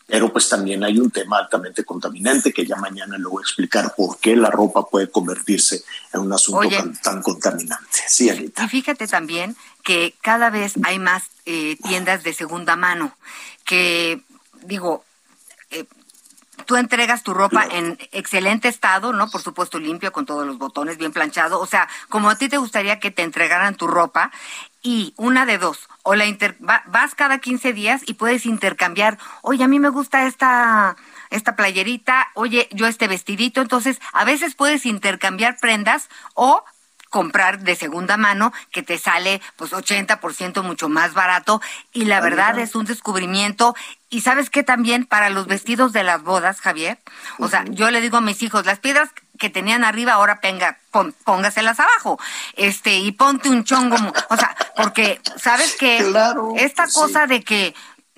pero 0.06 0.32
pues 0.32 0.48
también 0.48 0.84
hay 0.84 1.00
un 1.00 1.10
tema 1.10 1.38
altamente 1.38 1.84
contaminante 1.84 2.52
que 2.52 2.64
ya 2.64 2.76
mañana 2.76 3.18
le 3.18 3.24
voy 3.24 3.40
a 3.40 3.42
explicar 3.42 3.92
por 3.96 4.18
qué 4.20 4.36
la 4.36 4.50
ropa 4.50 4.86
puede 4.86 5.10
convertirse 5.10 5.82
en 6.12 6.20
un 6.20 6.32
asunto 6.32 6.68
tan, 7.02 7.22
contaminante. 7.22 7.98
Sí, 8.06 8.30
Anita. 8.30 8.64
Y 8.64 8.68
fíjate 8.68 9.08
también 9.08 9.56
que 9.82 10.14
cada 10.22 10.50
vez 10.50 10.74
hay 10.84 11.00
más 11.00 11.24
eh, 11.46 11.76
tiendas 11.82 12.22
de 12.22 12.34
segunda 12.34 12.76
mano 12.76 13.16
que, 13.64 14.20
digo, 14.62 15.04
eh, 15.70 15.86
tú 16.64 16.76
entregas 16.76 17.22
tu 17.22 17.34
ropa 17.34 17.64
en 17.70 17.98
excelente 18.12 18.68
estado, 18.68 19.12
¿no? 19.12 19.30
Por 19.30 19.40
supuesto 19.42 19.78
limpio, 19.78 20.12
con 20.12 20.26
todos 20.26 20.46
los 20.46 20.58
botones 20.58 20.98
bien 20.98 21.12
planchado. 21.12 21.60
O 21.60 21.66
sea, 21.66 21.88
como 22.08 22.30
a 22.30 22.36
ti 22.36 22.48
te 22.48 22.58
gustaría 22.58 22.98
que 22.98 23.10
te 23.10 23.22
entregaran 23.22 23.76
tu 23.76 23.86
ropa 23.86 24.30
y 24.82 25.14
una 25.16 25.46
de 25.46 25.58
dos, 25.58 25.88
o 26.02 26.14
la 26.14 26.26
inter 26.26 26.56
vas 26.60 27.14
cada 27.14 27.38
15 27.38 27.72
días 27.72 28.02
y 28.06 28.14
puedes 28.14 28.46
intercambiar, 28.46 29.18
oye, 29.42 29.64
a 29.64 29.68
mí 29.68 29.78
me 29.78 29.88
gusta 29.88 30.26
esta 30.26 30.96
esta 31.30 31.56
playerita, 31.56 32.28
oye, 32.34 32.68
yo 32.70 32.86
este 32.86 33.08
vestidito, 33.08 33.60
entonces 33.60 34.00
a 34.12 34.24
veces 34.24 34.54
puedes 34.54 34.86
intercambiar 34.86 35.58
prendas 35.58 36.08
o 36.34 36.64
comprar 37.16 37.60
de 37.60 37.76
segunda 37.76 38.18
mano 38.18 38.52
que 38.70 38.82
te 38.82 38.98
sale 38.98 39.40
pues 39.56 39.72
80% 39.72 40.62
mucho 40.62 40.90
más 40.90 41.14
barato. 41.14 41.62
Y 41.94 42.04
la 42.04 42.20
verdad 42.20 42.58
es 42.58 42.74
un 42.74 42.84
descubrimiento. 42.84 43.74
Y 44.10 44.20
sabes 44.20 44.50
que 44.50 44.62
también 44.62 45.06
para 45.06 45.30
los 45.30 45.46
vestidos 45.46 45.94
de 45.94 46.02
las 46.02 46.22
bodas, 46.22 46.60
Javier, 46.60 46.98
o 47.38 47.48
sea, 47.48 47.64
yo 47.70 47.90
le 47.90 48.02
digo 48.02 48.18
a 48.18 48.20
mis 48.20 48.42
hijos, 48.42 48.66
las 48.66 48.80
piedras 48.80 49.08
que 49.38 49.48
tenían 49.48 49.82
arriba 49.82 50.12
ahora 50.12 50.42
póngaselas 51.24 51.80
abajo. 51.80 52.20
Este, 52.54 52.98
y 52.98 53.12
ponte 53.12 53.48
un 53.48 53.64
chongo, 53.64 53.96
o 54.28 54.36
sea, 54.36 54.54
porque 54.76 55.18
sabes 55.38 55.74
que 55.76 55.96
esta 56.58 56.86
cosa 56.86 57.26
de 57.26 57.42
que 57.42 57.74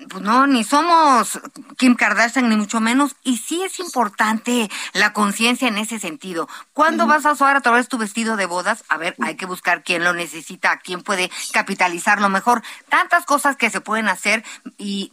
pues 0.07 0.23
no, 0.23 0.47
ni 0.47 0.63
somos 0.63 1.39
Kim 1.77 1.95
Kardashian, 1.95 2.47
ni 2.47 2.55
mucho 2.55 2.79
menos. 2.79 3.15
Y 3.23 3.37
sí 3.37 3.61
es 3.63 3.79
importante 3.79 4.69
la 4.93 5.11
conciencia 5.13 5.67
en 5.67 5.77
ese 5.77 5.99
sentido. 5.99 6.47
¿Cuándo 6.73 7.05
vas 7.05 7.25
a 7.25 7.33
usar 7.33 7.55
a 7.57 7.61
través 7.61 7.89
tu 7.89 7.97
vestido 7.97 8.37
de 8.37 8.45
bodas? 8.45 8.83
A 8.87 8.97
ver, 8.97 9.15
hay 9.21 9.35
que 9.35 9.45
buscar 9.45 9.83
quién 9.83 10.03
lo 10.03 10.13
necesita, 10.13 10.79
quién 10.79 11.01
puede 11.03 11.29
capitalizarlo 11.51 12.29
mejor. 12.29 12.63
Tantas 12.87 13.25
cosas 13.25 13.57
que 13.57 13.69
se 13.69 13.81
pueden 13.81 14.07
hacer 14.07 14.43
y, 14.77 15.11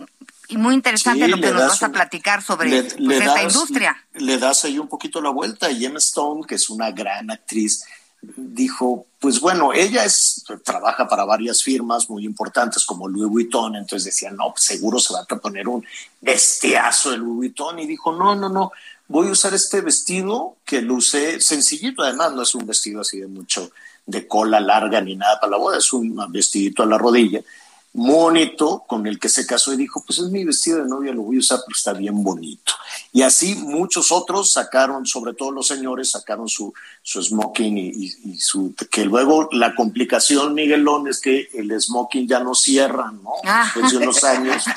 y 0.49 0.57
muy 0.57 0.75
interesante 0.75 1.25
Sí, 1.25 1.31
lo 1.31 1.39
que 1.41 1.51
nos 1.51 1.63
vas 1.69 1.83
a 1.83 1.89
platicar 1.91 2.43
sobre 2.43 2.71
le- 2.71 2.83
pues, 2.85 2.97
le 3.01 3.19
esta 3.19 3.35
das- 3.35 3.43
industria. 3.53 4.05
Le 4.15 4.39
das 4.39 4.65
ahí 4.65 4.79
un 4.79 4.89
poquito 4.89 5.21
la 5.21 5.31
vuelta. 5.31 5.71
Y 5.71 5.85
Emma 5.85 5.99
Stone, 5.99 6.43
que 6.47 6.55
es 6.55 6.71
una 6.71 6.93
gran 6.93 7.31
actriz, 7.31 7.85
dijo, 8.21 9.07
pues 9.21 9.41
bueno, 9.41 9.73
ella 9.73 10.05
es 10.05 10.45
trabaja 10.65 11.09
para 11.09 11.25
varias 11.25 11.63
firmas 11.63 12.11
muy 12.11 12.25
importantes 12.25 12.85
como 12.85 13.09
Louis 13.09 13.29
Vuitton, 13.29 13.77
entonces 13.77 14.05
decía, 14.05 14.31
no, 14.31 14.53
pues 14.53 14.65
seguro 14.65 14.99
se 14.99 15.15
va 15.15 15.27
a 15.29 15.37
poner 15.37 15.69
un 15.69 15.85
bestiazo 16.21 17.11
de 17.11 17.19
Louis 17.19 17.37
Vuitton 17.37 17.79
y 17.79 17.87
dijo, 17.87 18.13
no, 18.13 18.35
no, 18.35 18.49
no, 18.49 18.73
voy 19.09 19.29
a 19.29 19.33
usar 19.33 19.55
este 19.55 19.81
vestido 19.81 20.57
que 20.65 20.79
usé 20.81 21.41
sencillito, 21.41 22.03
además 22.03 22.33
no 22.33 22.43
es 22.43 22.55
un 22.55 22.67
vestido 22.67 23.01
así 23.01 23.21
de 23.21 23.27
mucho 23.27 23.71
de 24.07 24.27
cola 24.27 24.61
larga 24.61 25.01
ni 25.01 25.17
nada 25.17 25.41
para 25.41 25.53
la 25.53 25.57
boda, 25.59 25.79
es 25.79 25.93
un 25.93 26.17
vestidito 26.31 26.83
a 26.83 26.87
la 26.87 26.99
rodilla 26.99 27.43
bonito 27.97 28.85
con 28.87 29.07
el 29.07 29.19
que 29.19 29.29
se 29.29 29.47
casó 29.47 29.73
y 29.73 29.77
dijo, 29.77 30.03
pues 30.07 30.19
es 30.19 30.27
mi 30.31 30.45
vestido 30.45 30.83
de 30.83 30.89
novia, 30.89 31.13
lo 31.13 31.23
voy 31.23 31.37
a 31.37 31.39
usar 31.41 31.61
porque 31.65 31.79
está 31.79 31.93
bien 31.95 32.23
bonito. 32.23 32.73
Y 33.13 33.23
así 33.23 33.55
muchos 33.55 34.13
otros 34.13 34.53
sacaron, 34.53 35.07
sobre 35.07 35.33
todo 35.35 35.51
los 35.51 35.67
señores, 35.67 36.11
sacaron 36.11 36.49
su, 36.49 36.73
su 37.03 37.23
smoking 37.23 37.79
y, 37.79 37.89
y- 37.89 38.17
y 38.35 38.41
su, 38.41 38.75
que 38.91 39.05
luego 39.07 39.49
la 39.53 39.75
complicación, 39.75 40.53
Miguelón, 40.55 41.09
es 41.09 41.21
que 41.21 41.49
el 41.55 41.79
smoking 41.81 42.29
ya 42.29 42.41
no 42.41 42.55
cierra, 42.55 43.11
¿no? 43.13 43.31
Después 43.75 43.93
de 43.93 43.99
unos 43.99 44.23
años. 44.25 44.63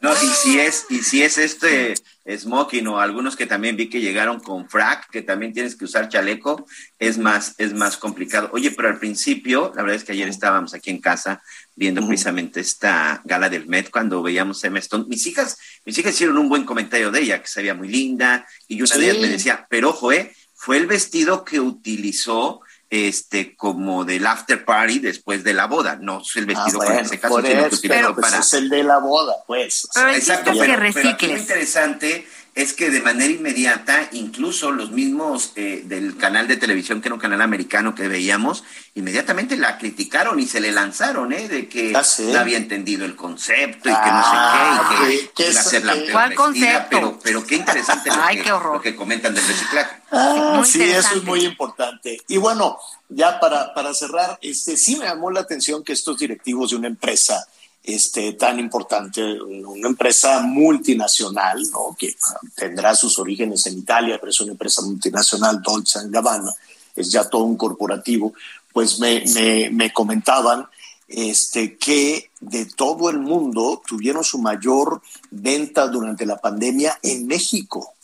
No, 0.00 0.12
y 0.12 0.28
si 0.28 0.60
es, 0.60 0.86
y 0.90 0.98
si 1.02 1.22
es 1.24 1.38
este 1.38 1.94
smoking 2.36 2.86
o 2.88 3.00
algunos 3.00 3.36
que 3.36 3.46
también 3.46 3.76
vi 3.76 3.88
que 3.88 4.00
llegaron 4.00 4.40
con 4.40 4.68
frac, 4.68 5.08
que 5.10 5.22
también 5.22 5.52
tienes 5.52 5.76
que 5.76 5.84
usar 5.84 6.08
chaleco, 6.08 6.66
es 6.98 7.16
más, 7.18 7.54
es 7.58 7.72
más 7.72 7.96
complicado. 7.96 8.50
Oye, 8.52 8.70
pero 8.72 8.88
al 8.88 8.98
principio, 8.98 9.72
la 9.74 9.82
verdad 9.82 9.96
es 9.96 10.04
que 10.04 10.12
ayer 10.12 10.28
estábamos 10.28 10.74
aquí 10.74 10.90
en 10.90 11.00
casa 11.00 11.42
viendo 11.74 12.06
precisamente 12.06 12.60
esta 12.60 13.22
gala 13.24 13.48
del 13.48 13.66
Met 13.66 13.90
cuando 13.90 14.22
veíamos 14.22 14.62
Emma 14.64 14.78
Stone. 14.80 15.06
Mis 15.08 15.26
hijas, 15.26 15.56
mis 15.84 15.96
hijas 15.98 16.14
hicieron 16.14 16.38
un 16.38 16.48
buen 16.48 16.64
comentario 16.64 17.10
de 17.10 17.20
ella, 17.20 17.40
que 17.40 17.48
se 17.48 17.60
veía 17.60 17.74
muy 17.74 17.88
linda, 17.88 18.46
y 18.66 18.82
una 18.82 18.96
de 18.96 19.04
ellas 19.04 19.16
Sí. 19.16 19.22
me 19.22 19.28
decía, 19.28 19.66
pero 19.70 19.90
ojo, 19.90 20.12
eh, 20.12 20.34
fue 20.54 20.76
el 20.76 20.86
vestido 20.86 21.44
que 21.44 21.60
utilizó 21.60 22.60
este 22.90 23.54
como 23.56 24.04
del 24.04 24.26
after 24.26 24.64
party 24.64 24.98
después 25.00 25.44
de 25.44 25.52
la 25.54 25.66
boda, 25.66 25.98
no 26.00 26.20
es 26.22 26.36
el 26.36 26.44
Ah, 26.44 26.46
vestido 26.46 26.78
con 26.78 26.86
bueno, 26.86 27.00
ese 27.02 27.20
caso, 27.20 27.34
por 27.34 27.46
sino 27.46 27.60
que 27.60 27.66
eso, 27.68 27.82
pero 27.88 28.14
pues 28.14 28.26
para 28.30 28.38
es 28.40 28.52
el 28.54 28.68
de 28.68 28.82
la 28.82 28.98
boda, 28.98 29.34
pues. 29.46 29.84
o 29.84 29.92
sea, 29.92 30.14
Exacto, 30.16 30.52
pero, 30.58 30.82
pero 30.94 31.08
aquí 31.10 31.26
lo 31.26 31.36
interesante 31.36 32.26
es 32.58 32.72
que 32.72 32.90
de 32.90 33.00
manera 33.02 33.30
inmediata, 33.32 34.08
incluso 34.10 34.72
los 34.72 34.90
mismos 34.90 35.52
eh, 35.54 35.82
del 35.84 36.16
canal 36.16 36.48
de 36.48 36.56
televisión, 36.56 37.00
que 37.00 37.06
era 37.06 37.14
un 37.14 37.20
canal 37.20 37.40
americano 37.40 37.94
que 37.94 38.08
veíamos, 38.08 38.64
inmediatamente 38.96 39.56
la 39.56 39.78
criticaron 39.78 40.40
y 40.40 40.46
se 40.48 40.60
le 40.60 40.72
lanzaron, 40.72 41.32
¿eh? 41.32 41.48
De 41.48 41.68
que 41.68 41.92
Ah, 41.94 42.02
sí. 42.02 42.24
no 42.32 42.40
había 42.40 42.56
entendido 42.58 43.04
el 43.04 43.14
concepto 43.14 43.88
y 43.88 43.92
que 43.92 43.98
Ah, 44.00 44.82
no 44.82 44.90
sé 44.90 45.06
qué, 45.08 45.14
y 45.14 45.18
¿qué- 45.18 45.26
que 45.28 45.32
qué 45.44 45.50
iba 45.52 45.60
a 45.60 45.62
ser 45.62 45.84
la 45.84 45.92
qué- 45.94 46.00
peor 46.00 46.12
¿Cuál 46.12 46.28
vestida, 46.30 46.44
concepto? 46.46 46.88
pero, 46.90 47.18
pero 47.22 47.46
qué 47.46 47.54
interesante 47.54 48.10
lo, 48.10 48.16
Ay, 48.22 48.36
que, 48.38 48.42
qué 48.42 48.52
horror. 48.52 48.74
lo 48.74 48.80
que 48.82 48.96
comentan 48.96 49.34
del 49.34 49.46
reciclaje. 49.46 49.96
Ah, 50.10 50.62
sí, 50.66 50.82
eso 50.82 51.14
es 51.16 51.22
muy 51.24 51.44
importante. 51.44 52.20
Y 52.26 52.38
bueno, 52.38 52.76
ya 53.08 53.38
para, 53.38 53.72
para 53.72 53.94
cerrar, 53.94 54.36
este, 54.42 54.76
sí 54.76 54.96
me 54.96 55.04
llamó 55.04 55.30
la 55.30 55.40
atención 55.40 55.84
que 55.84 55.92
estos 55.92 56.18
directivos 56.18 56.70
de 56.70 56.76
una 56.76 56.88
empresa 56.88 57.46
este, 57.88 58.34
tan 58.34 58.58
importante, 58.58 59.40
una 59.40 59.88
empresa 59.88 60.42
multinacional, 60.42 61.66
que 61.98 62.14
tendrá 62.54 62.94
sus 62.94 63.18
orígenes 63.18 63.66
en 63.66 63.78
Italia, 63.78 64.18
pero 64.20 64.30
es 64.30 64.40
una 64.42 64.52
empresa 64.52 64.82
multinacional, 64.82 65.62
Dolce 65.62 66.00
Gabbana, 66.04 66.54
es 66.94 67.10
ya 67.10 67.26
todo 67.26 67.44
un 67.44 67.56
corporativo, 67.56 68.34
pues 68.74 69.00
me, 69.00 69.24
me, 69.32 69.70
me 69.70 69.90
comentaban 69.90 70.66
este, 71.08 71.78
que 71.78 72.30
de 72.40 72.66
todo 72.66 73.08
el 73.08 73.20
mundo 73.20 73.80
tuvieron 73.86 74.22
su 74.22 74.38
mayor 74.38 75.00
venta 75.30 75.86
durante 75.86 76.26
la 76.26 76.36
pandemia 76.36 76.98
en 77.02 77.26
México 77.26 77.94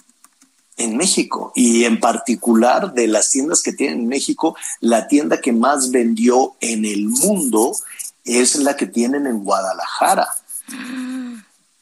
en 0.77 0.97
México 0.97 1.53
y 1.55 1.85
en 1.85 2.01
particular 2.01 2.93
de 2.95 3.07
las 3.07 3.31
tiendas 3.31 3.63
que 3.63 3.73
tienen 3.73 4.01
en 4.01 4.09
México, 4.09 4.57
la 4.81 5.07
tienda 5.07 5.41
que 5.41 5.53
más 5.53 5.91
vendió 5.91 6.55
en 6.61 6.85
el 6.85 7.07
mundo 7.07 7.77
es 8.25 8.57
la 8.57 8.77
que 8.77 8.87
tienen 8.87 9.27
en 9.27 9.45
Guadalajara. 9.45 10.27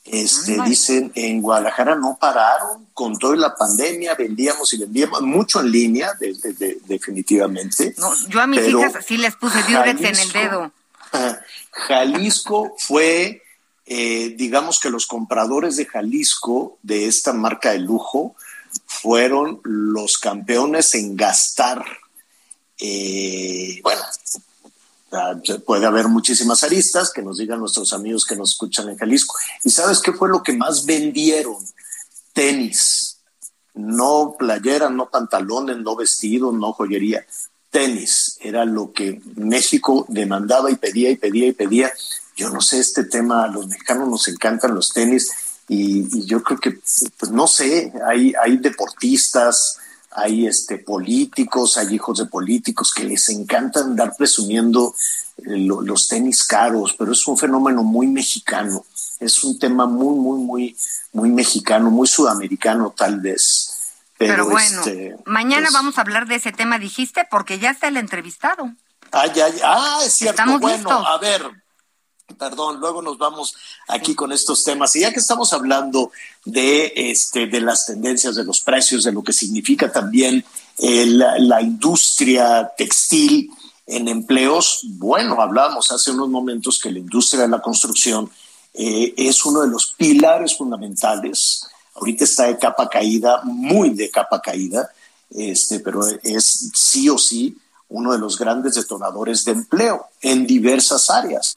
Este, 0.04 0.52
Ándale. 0.52 0.68
dicen, 0.70 1.12
en 1.14 1.40
Guadalajara 1.40 1.94
no 1.94 2.18
pararon 2.20 2.88
con 2.92 3.16
toda 3.18 3.36
la 3.36 3.54
pandemia, 3.54 4.14
vendíamos 4.16 4.72
y 4.74 4.78
vendíamos 4.78 5.22
mucho 5.22 5.60
en 5.60 5.70
línea, 5.70 6.12
de- 6.18 6.34
de- 6.34 6.52
de- 6.54 6.78
definitivamente. 6.84 7.94
No, 7.98 8.12
yo 8.28 8.40
a 8.40 8.46
mis 8.48 8.60
Pero 8.60 8.80
hijas 8.80 9.04
sí 9.06 9.16
les 9.16 9.36
puse 9.36 9.62
Durex 9.62 10.00
en 10.00 10.16
el 10.18 10.32
dedo. 10.32 10.72
Jalisco 11.70 12.74
fue, 12.78 13.42
eh, 13.86 14.34
digamos 14.36 14.80
que 14.80 14.90
los 14.90 15.06
compradores 15.06 15.76
de 15.76 15.86
Jalisco, 15.86 16.78
de 16.82 17.06
esta 17.06 17.32
marca 17.32 17.70
de 17.70 17.78
lujo, 17.78 18.34
fueron 18.86 19.60
los 19.62 20.18
campeones 20.18 20.94
en 20.94 21.16
gastar. 21.16 21.84
Eh, 22.78 23.80
bueno, 23.82 24.02
puede 25.64 25.86
haber 25.86 26.08
muchísimas 26.08 26.64
aristas 26.64 27.12
que 27.12 27.22
nos 27.22 27.38
digan 27.38 27.60
nuestros 27.60 27.92
amigos 27.92 28.24
que 28.24 28.36
nos 28.36 28.52
escuchan 28.52 28.88
en 28.88 28.96
Jalisco. 28.96 29.36
¿Y 29.64 29.70
sabes 29.70 30.00
qué 30.00 30.12
fue 30.12 30.28
lo 30.28 30.42
que 30.42 30.54
más 30.54 30.86
vendieron? 30.86 31.56
Tenis, 32.32 33.18
no 33.74 34.36
playera, 34.38 34.88
no 34.90 35.10
pantalones, 35.10 35.78
no 35.78 35.96
vestidos, 35.96 36.54
no 36.54 36.72
joyería. 36.72 37.26
Tenis 37.70 38.38
era 38.40 38.64
lo 38.64 38.92
que 38.92 39.20
México 39.36 40.04
demandaba 40.08 40.70
y 40.70 40.76
pedía 40.76 41.10
y 41.10 41.16
pedía 41.16 41.46
y 41.46 41.52
pedía. 41.52 41.92
Yo 42.36 42.50
no 42.50 42.60
sé, 42.60 42.78
este 42.80 43.04
tema, 43.04 43.44
a 43.44 43.48
los 43.48 43.66
mexicanos 43.66 44.08
nos 44.08 44.28
encantan 44.28 44.74
los 44.74 44.92
tenis 44.92 45.30
y, 45.68 46.00
y 46.18 46.26
yo 46.26 46.42
creo 46.42 46.58
que, 46.58 46.78
pues 47.18 47.32
no 47.32 47.46
sé, 47.46 47.92
hay, 48.06 48.32
hay 48.42 48.56
deportistas, 48.58 49.78
hay 50.14 50.46
este, 50.46 50.78
políticos, 50.78 51.76
hay 51.76 51.94
hijos 51.94 52.18
de 52.18 52.26
políticos 52.26 52.92
que 52.92 53.04
les 53.04 53.28
encanta 53.28 53.80
andar 53.80 54.14
presumiendo 54.16 54.94
eh, 55.38 55.58
lo- 55.58 55.80
los 55.82 56.08
tenis 56.08 56.44
caros, 56.44 56.94
pero 56.98 57.12
es 57.12 57.26
un 57.26 57.38
fenómeno 57.38 57.82
muy 57.82 58.06
mexicano, 58.06 58.84
es 59.20 59.42
un 59.44 59.58
tema 59.58 59.86
muy, 59.86 60.14
muy, 60.18 60.38
muy, 60.40 60.76
muy 61.12 61.30
mexicano, 61.30 61.90
muy 61.90 62.06
sudamericano 62.06 62.94
tal 62.96 63.20
vez. 63.20 63.78
Pero, 64.18 64.34
Pero, 64.34 64.44
bueno, 64.50 64.78
este, 64.78 65.16
mañana 65.24 65.62
pues, 65.68 65.72
vamos 65.74 65.98
a 65.98 66.02
hablar 66.02 66.26
de 66.28 66.36
ese 66.36 66.52
tema, 66.52 66.78
dijiste, 66.78 67.26
porque 67.30 67.58
ya 67.58 67.70
está 67.70 67.88
el 67.88 67.96
entrevistado. 67.96 68.70
Ah, 69.10 69.26
ya, 69.26 69.48
ya. 69.48 69.62
Ah, 69.64 69.98
es 70.04 70.12
cierto. 70.14 70.32
Estamos 70.42 70.60
bueno, 70.60 70.76
listos. 70.76 71.04
a 71.06 71.18
ver, 71.18 71.42
perdón, 72.38 72.80
luego 72.80 73.02
nos 73.02 73.18
vamos 73.18 73.54
aquí 73.88 74.14
con 74.14 74.32
estos 74.32 74.64
temas. 74.64 74.94
Y 74.96 75.00
ya 75.00 75.12
que 75.12 75.20
estamos 75.20 75.52
hablando 75.52 76.10
de, 76.44 76.92
este, 76.94 77.46
de 77.46 77.60
las 77.60 77.86
tendencias 77.86 78.34
de 78.34 78.44
los 78.44 78.60
precios, 78.60 79.04
de 79.04 79.12
lo 79.12 79.22
que 79.22 79.32
significa 79.32 79.92
también 79.92 80.44
eh, 80.78 81.06
la, 81.06 81.62
industria 81.62 82.72
textil 82.76 83.50
en 83.86 84.08
empleos, 84.08 84.80
bueno, 84.84 85.40
hablábamos 85.40 85.90
hace 85.92 86.10
unos 86.10 86.28
momentos 86.28 86.78
que 86.78 86.90
la 86.90 86.98
industria 86.98 87.42
de 87.42 87.48
la 87.48 87.60
construcción 87.60 88.30
eh, 88.74 89.12
es 89.16 89.44
uno 89.44 89.60
de 89.60 89.68
los 89.68 89.92
pilares 89.92 90.56
fundamentales. 90.56 91.66
Ahorita 91.94 92.24
está 92.24 92.44
de 92.44 92.58
capa 92.58 92.88
caída, 92.88 93.42
muy 93.44 93.90
de 93.90 94.10
capa 94.10 94.40
caída, 94.40 94.90
este, 95.30 95.80
pero 95.80 96.02
es 96.22 96.70
sí 96.74 97.08
o 97.08 97.18
sí 97.18 97.56
uno 97.92 98.12
de 98.12 98.18
los 98.18 98.38
grandes 98.38 98.74
detonadores 98.74 99.44
de 99.44 99.52
empleo 99.52 100.06
en 100.20 100.46
diversas 100.46 101.10
áreas. 101.10 101.54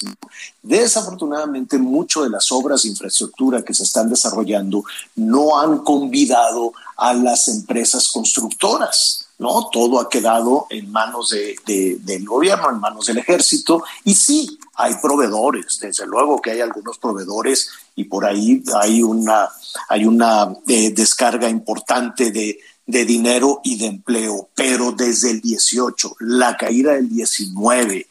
Desafortunadamente, 0.61 1.77
mucho 1.77 2.23
de 2.23 2.29
las 2.29 2.51
obras 2.51 2.83
de 2.83 2.89
infraestructura 2.89 3.63
que 3.63 3.73
se 3.73 3.83
están 3.83 4.09
desarrollando 4.09 4.83
no 5.15 5.59
han 5.59 5.79
convidado 5.79 6.73
a 6.97 7.13
las 7.13 7.47
empresas 7.47 8.09
constructoras, 8.09 9.27
¿no? 9.37 9.69
Todo 9.71 9.99
ha 9.99 10.09
quedado 10.09 10.67
en 10.69 10.91
manos 10.91 11.29
de, 11.29 11.97
del 12.01 12.25
gobierno, 12.25 12.69
en 12.69 12.79
manos 12.79 13.05
del 13.07 13.17
ejército, 13.17 13.83
y 14.03 14.13
sí, 14.13 14.59
hay 14.75 14.95
proveedores, 15.01 15.79
desde 15.79 16.05
luego 16.05 16.41
que 16.41 16.51
hay 16.51 16.61
algunos 16.61 16.97
proveedores 16.97 17.69
y 17.95 18.05
por 18.05 18.25
ahí 18.25 18.61
hay 18.81 19.01
una, 19.01 19.49
hay 19.87 20.05
una 20.05 20.53
eh, 20.67 20.91
descarga 20.91 21.47
importante 21.47 22.31
de, 22.31 22.59
de 22.85 23.05
dinero 23.05 23.61
y 23.63 23.77
de 23.77 23.87
empleo, 23.87 24.49
pero 24.55 24.91
desde 24.91 25.31
el 25.31 25.41
18, 25.41 26.17
la 26.19 26.55
caída 26.55 26.93
del 26.93 27.09
19, 27.09 28.07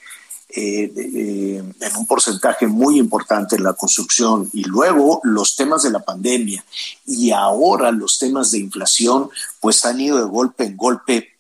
eh, 0.56 0.92
eh, 0.96 1.62
en 1.80 1.96
un 1.96 2.06
porcentaje 2.06 2.66
muy 2.66 2.98
importante 2.98 3.56
en 3.56 3.64
la 3.64 3.72
construcción 3.72 4.48
y 4.52 4.62
luego 4.64 5.20
los 5.24 5.56
temas 5.56 5.82
de 5.82 5.90
la 5.90 5.98
pandemia 5.98 6.64
y 7.06 7.32
ahora 7.32 7.90
los 7.90 8.18
temas 8.18 8.52
de 8.52 8.59
inflación, 8.59 9.30
pues 9.60 9.84
han 9.84 10.01
ido 10.01 10.18
de 10.18 10.24
golpe 10.24 10.64
en 10.64 10.76
golpe 10.76 11.34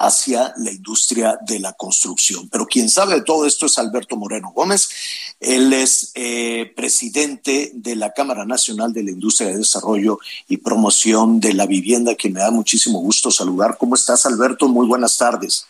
hacia 0.00 0.54
la 0.56 0.72
industria 0.72 1.38
de 1.42 1.60
la 1.60 1.74
construcción. 1.74 2.48
Pero 2.48 2.66
quien 2.66 2.88
sabe 2.88 3.16
de 3.16 3.22
todo 3.22 3.46
esto 3.46 3.66
es 3.66 3.78
Alberto 3.78 4.16
Moreno 4.16 4.50
Gómez, 4.54 4.88
Él 5.38 5.72
es 5.74 6.12
eh, 6.14 6.72
presidente 6.74 7.70
de 7.74 7.96
la 7.96 8.12
Cámara 8.12 8.46
Nacional 8.46 8.94
de 8.94 9.02
la 9.02 9.10
Industria 9.10 9.50
de 9.50 9.58
Desarrollo 9.58 10.18
y 10.48 10.56
Promoción 10.56 11.38
de 11.38 11.52
la 11.52 11.66
Vivienda, 11.66 12.14
que 12.14 12.30
me 12.30 12.40
da 12.40 12.50
muchísimo 12.50 12.98
gusto 13.00 13.30
saludar. 13.30 13.76
¿Cómo 13.78 13.94
estás, 13.94 14.24
Alberto? 14.24 14.68
Muy 14.68 14.86
buenas 14.86 15.18
tardes. 15.18 15.66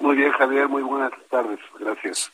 Muy 0.00 0.16
bien, 0.16 0.32
Javier, 0.32 0.68
muy 0.68 0.82
buenas 0.82 1.12
tardes. 1.30 1.60
Gracias. 1.78 2.32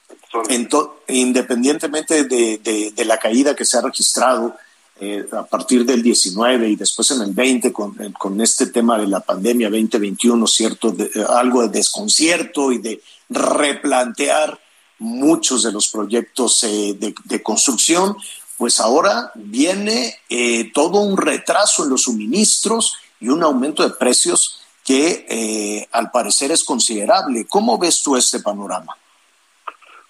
independientemente 1.09 2.25
de, 2.25 3.05
la 3.05 3.19
caída 3.19 3.55
que 3.55 3.67
se 3.67 3.77
ha 3.77 3.83
registrado 3.83 4.57
eh, 5.01 5.27
a 5.33 5.45
partir 5.45 5.85
del 5.85 6.03
19 6.03 6.69
y 6.69 6.77
después 6.77 7.11
en 7.13 7.23
el 7.23 7.33
20 7.33 7.73
con, 7.73 7.95
con 8.19 8.41
este 8.41 8.67
tema 8.67 8.99
de 8.99 9.07
la 9.07 9.21
pandemia 9.21 9.69
2021, 9.69 10.47
¿cierto? 10.47 10.95
algo 11.29 11.63
de 11.63 11.69
desconcierto 11.69 12.73
y 12.73 12.79
de 12.79 13.01
replantear 13.29 14.59
muchos 14.99 15.63
de 15.63 15.73
los 15.73 15.89
proyectos 15.89 16.65
eh, 16.65 16.97
de, 16.99 17.43
construcción, 17.43 18.17
pues 18.57 18.81
ahora 18.81 19.31
viene 19.35 20.17
eh, 20.29 20.71
todo 20.75 21.01
un 21.01 21.17
retraso 21.17 21.85
en 21.85 21.91
los 21.91 22.03
suministros 22.03 22.97
y 23.21 23.29
un 23.29 23.43
aumento 23.43 23.83
de 23.83 23.95
precios 23.95 24.61
que 24.85 25.27
eh, 25.29 25.89
al 25.93 26.11
parecer 26.11 26.51
es 26.51 26.65
considerable. 26.65 27.47
¿Cómo 27.47 27.79
ves 27.79 28.03
tú 28.03 28.17
este 28.17 28.41
panorama? 28.41 28.97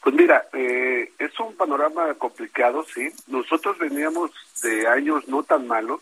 Pues 0.02 0.14
mira, 0.14 0.48
es 0.52 1.40
un 1.40 1.54
panorama 1.56 2.14
complicado, 2.14 2.84
sí. 2.94 3.08
Nosotros 3.26 3.78
veníamos 3.78 4.30
de 4.62 4.86
años 4.86 5.28
no 5.28 5.42
tan 5.42 5.66
malos. 5.66 6.00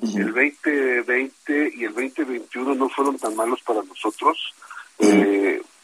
El 0.00 0.32
2020 0.32 1.72
y 1.74 1.84
el 1.84 1.94
2021 1.94 2.74
no 2.74 2.88
fueron 2.88 3.18
tan 3.18 3.34
malos 3.36 3.60
para 3.62 3.82
nosotros. 3.82 4.54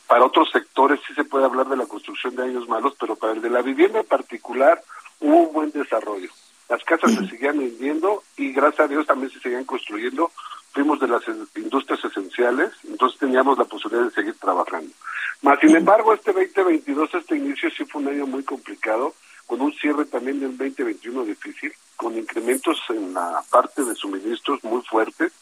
Para 0.07 0.25
otros 0.25 0.49
sectores 0.53 1.01
sí 1.07 1.15
se 1.15 1.25
puede 1.25 1.45
hablar 1.47 1.69
de 1.69 1.77
la 1.77 1.87
construcción 1.87 2.37
de 2.37 2.45
años 2.45 2.69
malos, 2.69 2.95
pero 2.99 3.17
para 3.17 3.33
el 3.33 3.43
de 3.43 3.51
la 3.51 3.63
vivienda 3.63 4.01
en 4.01 4.07
particular 4.07 4.83
hubo 5.21 5.49
un 5.49 5.53
buen 5.53 5.71
desarrollo. 5.73 6.31
Las 6.69 6.83
casas 6.85 7.13
se 7.13 7.27
seguían 7.29 7.59
vendiendo 7.59 8.23
y 8.37 8.53
gracias 8.53 8.81
a 8.81 8.89
Dios 8.89 9.07
también 9.07 9.33
se 9.33 9.41
seguían 9.41 9.65
construyendo. 9.65 10.31
Fuimos 10.77 11.01
de 11.01 11.09
las 11.09 11.23
industrias 11.57 12.05
esenciales, 12.05 12.71
entonces 12.87 13.19
teníamos 13.19 13.57
la 13.57 13.65
posibilidad 13.65 14.05
de 14.05 14.11
seguir 14.11 14.35
trabajando. 14.35 14.93
Más 15.41 15.59
sin 15.59 15.75
embargo, 15.75 16.13
este 16.13 16.35
2022, 16.35 17.15
este 17.15 17.35
inicio 17.35 17.71
sí 17.71 17.87
fue 17.87 18.03
un 18.03 18.09
año 18.09 18.27
muy 18.27 18.43
complicado, 18.43 19.15
con 19.47 19.63
un 19.63 19.73
cierre 19.73 20.05
también 20.05 20.39
del 20.39 20.55
2021 20.59 21.25
difícil, 21.25 21.73
con 21.97 22.15
incrementos 22.19 22.79
en 22.91 23.15
la 23.15 23.43
parte 23.51 23.85
de 23.85 23.95
suministros 23.95 24.63
muy 24.65 24.83
fuertes 24.83 25.33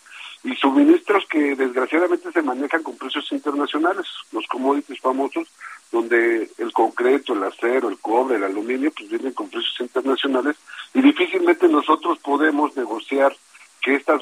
y 0.44 0.54
suministros 0.54 1.24
que 1.28 1.56
desgraciadamente 1.56 2.30
se 2.30 2.42
manejan 2.42 2.84
con 2.84 2.96
precios 2.96 3.26
internacionales, 3.32 4.06
los 4.30 4.46
commodities 4.46 5.00
famosos, 5.00 5.48
donde 5.90 6.48
el 6.58 6.72
concreto, 6.72 7.32
el 7.32 7.42
acero, 7.42 7.88
el 7.88 7.98
cobre, 7.98 8.36
el 8.36 8.44
aluminio, 8.44 8.92
pues 8.96 9.10
vienen 9.10 9.32
con 9.32 9.48
precios 9.48 9.80
internacionales 9.80 10.54
y 10.92 11.00
difícilmente 11.02 11.66
negociar 11.66 11.83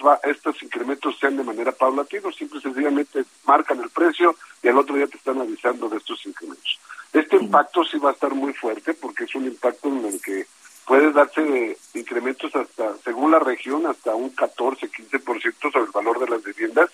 estas 0.03 0.31
estos 0.33 0.62
incrementos 0.62 1.16
sean 1.19 1.37
de 1.37 1.45
manera 1.45 1.73
paulatina, 1.73 2.31
simple 2.33 2.59
y 2.59 2.62
sencillamente 2.62 3.24
marcan 3.47 3.81
el 3.81 3.91
precio 3.91 4.35
y 4.62 4.69
al 4.69 4.79
otro 4.79 4.97
día 4.97 5.07
te 5.07 5.16
están 5.16 5.41
avisando 5.41 5.89
de 5.89 5.99
estos 5.99 6.24
incrementos. 6.27 6.81
Este 7.12 7.37
impacto 7.37 7.85
sí 7.85 7.99
va 7.99 8.11
a 8.11 8.12
estar 8.12 8.35
muy 8.35 8.53
fuerte 8.53 8.95
porque 8.95 9.24
es 9.24 9.35
un 9.35 9.47
impacto 9.47 9.89
en 9.89 10.05
el 10.07 10.20
que 10.20 10.47
puede 10.87 11.12
darse 11.12 11.77
incrementos 11.95 12.55
hasta, 12.57 12.97
según 12.99 13.31
la 13.31 13.39
región, 13.39 13.87
hasta 13.87 14.15
un 14.15 14.31
14, 14.31 14.91
15% 14.91 15.73
sobre 15.73 15.85
el 15.85 15.93
valor 15.93 16.19
de 16.19 16.29
las 16.29 16.43
viviendas. 16.43 16.91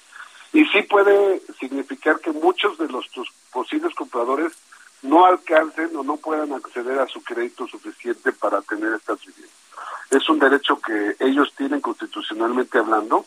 Y 0.52 0.64
sí 0.66 0.82
puede 0.82 1.40
significar 1.58 2.20
que 2.20 2.32
muchos 2.32 2.78
de 2.78 2.88
los 2.88 3.06
posibles 3.52 3.94
compradores 3.94 4.52
no 5.02 5.24
alcancen 5.24 5.96
o 5.96 6.02
no 6.02 6.16
puedan 6.16 6.52
acceder 6.52 6.98
a 6.98 7.06
su 7.06 7.22
crédito 7.22 7.66
suficiente 7.66 8.32
para 8.32 8.60
tener 8.62 8.92
estas 8.94 9.24
viviendas. 9.24 9.56
Es 10.10 10.28
un 10.28 10.38
derecho 10.38 10.80
que 10.80 11.16
ellos 11.20 11.52
tienen 11.56 11.80
hablando 12.72 13.24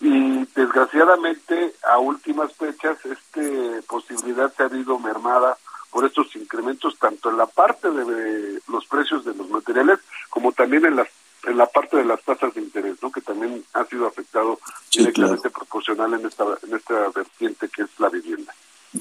y 0.00 0.46
desgraciadamente 0.54 1.74
a 1.88 1.98
últimas 1.98 2.52
fechas 2.54 2.96
esta 3.04 3.40
posibilidad 3.86 4.52
se 4.54 4.62
ha 4.62 4.76
ido 4.76 4.98
mermada 4.98 5.56
por 5.90 6.06
estos 6.06 6.34
incrementos 6.36 6.98
tanto 6.98 7.30
en 7.30 7.36
la 7.36 7.46
parte 7.46 7.90
de 7.90 8.60
los 8.68 8.86
precios 8.86 9.24
de 9.24 9.34
los 9.34 9.48
materiales 9.50 9.98
como 10.30 10.52
también 10.52 10.86
en 10.86 10.96
la 10.96 11.06
en 11.44 11.56
la 11.56 11.66
parte 11.66 11.96
de 11.96 12.04
las 12.04 12.22
tasas 12.22 12.52
de 12.52 12.60
interés, 12.60 12.96
¿no? 13.02 13.10
Que 13.10 13.22
también 13.22 13.64
ha 13.72 13.84
sido 13.86 14.06
afectado 14.06 14.60
directamente 14.92 15.48
proporcional 15.48 16.12
en 16.12 16.26
esta 16.26 16.44
en 16.62 16.76
esta 16.76 17.08
vertiente 17.14 17.68
que 17.68 17.82
es 17.82 17.88
la 17.98 18.08
vivienda. 18.08 18.54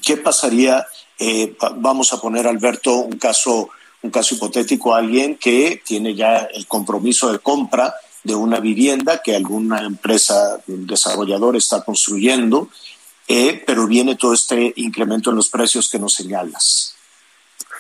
¿Qué 0.06 0.18
pasaría? 0.18 0.86
Eh, 1.18 1.58
vamos 1.78 2.14
a 2.14 2.22
poner 2.22 2.48
Alberto 2.48 2.96
un 2.96 3.18
caso 3.18 3.70
un 4.10 4.12
caso 4.12 4.34
hipotético 4.34 4.96
alguien 4.96 5.38
que 5.38 5.82
tiene 5.86 6.16
ya 6.16 6.40
el 6.52 6.66
compromiso 6.66 7.32
de 7.32 7.38
compra 7.38 7.94
de 8.24 8.34
una 8.34 8.60
vivienda 8.60 9.22
que 9.22 9.36
alguna 9.36 9.82
empresa 9.82 10.60
desarrollador 10.66 11.56
está 11.56 11.84
construyendo 11.86 12.70
eh, 13.28 13.64
pero 13.66 13.86
viene 13.86 14.16
todo 14.16 14.34
este 14.34 14.74
incremento 14.78 15.30
en 15.30 15.36
los 15.36 15.50
precios 15.50 15.88
que 15.88 16.00
nos 16.00 16.16
señalas. 16.16 16.96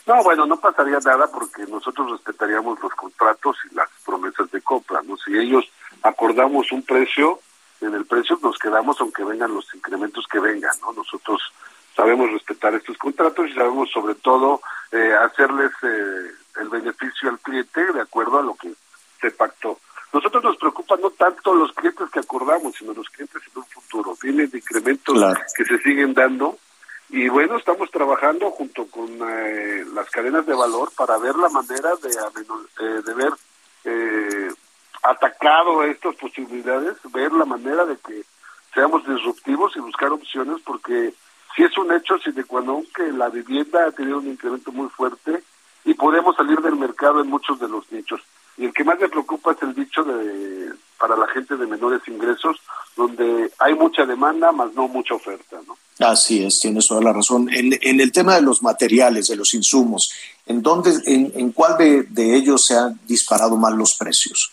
No, 0.05 0.21
bueno, 0.23 0.45
no 0.45 0.59
pasaría 0.59 0.99
nada 0.99 1.25
porque 1.31 1.65
nosotros 1.65 2.11
respetaríamos 2.11 2.79
los 2.79 2.93
contratos 2.93 3.57
y 3.69 3.73
las 3.73 3.89
promesas 4.05 4.51
de 4.51 4.61
compra, 4.61 5.01
¿no? 5.01 5.17
Si 5.17 5.35
ellos 5.35 5.65
acordamos 6.03 6.71
un 6.71 6.83
precio, 6.83 7.39
en 7.81 7.95
el 7.95 8.05
precio 8.05 8.37
nos 8.43 8.59
quedamos 8.59 9.01
aunque 9.01 9.23
vengan 9.23 9.51
los 9.51 9.65
incrementos 9.73 10.27
que 10.31 10.39
vengan, 10.39 10.79
¿no? 10.81 10.93
Nosotros 10.93 11.41
sabemos 11.95 12.31
respetar 12.31 12.75
estos 12.75 12.97
contratos 12.99 13.49
y 13.49 13.53
sabemos 13.55 13.89
sobre 13.89 14.13
todo 14.13 14.61
eh, 14.91 15.13
hacerles 15.13 15.71
eh, 15.83 16.31
el 16.61 16.69
beneficio 16.69 17.29
al 17.29 17.39
cliente 17.39 17.93
de 17.93 18.01
acuerdo 18.01 18.39
a 18.39 18.43
lo 18.43 18.55
que 18.55 18.73
se 19.21 19.31
pactó. 19.31 19.79
Nosotros 20.11 20.43
nos 20.43 20.57
preocupan 20.57 21.01
no 21.01 21.11
tanto 21.11 21.53
los 21.53 21.71
clientes 21.73 22.09
que 22.09 22.19
acordamos, 22.19 22.75
sino 22.75 22.93
los 22.93 23.07
clientes 23.09 23.41
en 23.45 23.59
un 23.59 23.65
futuro. 23.65 24.17
Vienen 24.21 24.49
incrementos 24.51 25.35
que 25.55 25.65
se 25.65 25.77
siguen 25.79 26.13
dando 26.13 26.57
y 27.09 27.27
bueno, 27.27 27.57
estamos 27.57 27.89
trabajando 27.89 28.51
junto 28.51 28.85
con 28.87 29.07
eh, 29.07 29.83
las 29.93 30.09
cadenas 30.11 30.45
de 30.45 30.53
valor 30.53 30.91
para 30.95 31.17
ver 31.17 31.35
la 31.35 31.49
manera 31.49 31.89
de, 32.01 32.09
eh, 32.09 33.01
de 33.03 33.13
ver 33.15 33.33
eh, 33.85 34.49
atacado 35.03 35.83
estas 35.83 36.15
posibilidades, 36.15 36.97
ver 37.11 37.31
la 37.31 37.45
manera 37.45 37.85
de 37.85 37.97
que 37.97 38.23
seamos 38.75 39.07
disruptivos 39.07 39.75
y 39.75 39.79
buscar 39.79 40.11
opciones 40.11 40.61
porque 40.63 41.13
si 41.55 41.63
es 41.63 41.77
un 41.77 41.91
hecho, 41.93 42.17
si 42.19 42.31
de 42.31 42.43
cuando 42.43 42.83
que 42.95 43.11
la 43.11 43.29
vivienda 43.29 43.87
ha 43.87 43.91
tenido 43.91 44.19
un 44.19 44.27
incremento 44.27 44.71
muy 44.71 44.89
fuerte 44.89 45.43
y 45.85 45.93
podemos 45.93 46.35
salir 46.35 46.59
del 46.59 46.75
mercado 46.75 47.21
en 47.21 47.29
muchos 47.29 47.59
de 47.59 47.67
los 47.67 47.91
nichos. 47.91 48.21
Y 48.57 48.65
el 48.65 48.73
que 48.73 48.83
más 48.83 48.99
me 48.99 49.07
preocupa 49.07 49.53
es 49.53 49.61
el 49.61 49.73
dicho 49.73 50.03
de 50.03 50.73
para 50.99 51.15
la 51.15 51.27
gente 51.27 51.55
de 51.55 51.65
menores 51.65 52.01
ingresos, 52.07 52.57
donde 52.97 53.49
hay 53.57 53.73
mucha 53.73 54.05
demanda, 54.05 54.51
más 54.51 54.73
no 54.73 54.89
mucha 54.89 55.15
oferta, 55.15 55.57
¿no? 55.65 55.77
Así 56.05 56.43
es, 56.43 56.59
tienes 56.59 56.87
toda 56.87 57.01
la 57.01 57.13
razón. 57.13 57.49
En, 57.53 57.77
en 57.81 58.01
el 58.01 58.11
tema 58.11 58.35
de 58.35 58.41
los 58.41 58.61
materiales, 58.61 59.27
de 59.27 59.37
los 59.37 59.53
insumos, 59.53 60.13
¿en, 60.45 60.61
dónde, 60.61 60.91
en, 61.05 61.31
en 61.35 61.51
cuál 61.53 61.77
de, 61.77 62.03
de 62.03 62.35
ellos 62.35 62.65
se 62.65 62.75
han 62.75 62.99
disparado 63.07 63.55
más 63.55 63.73
los 63.73 63.95
precios? 63.95 64.51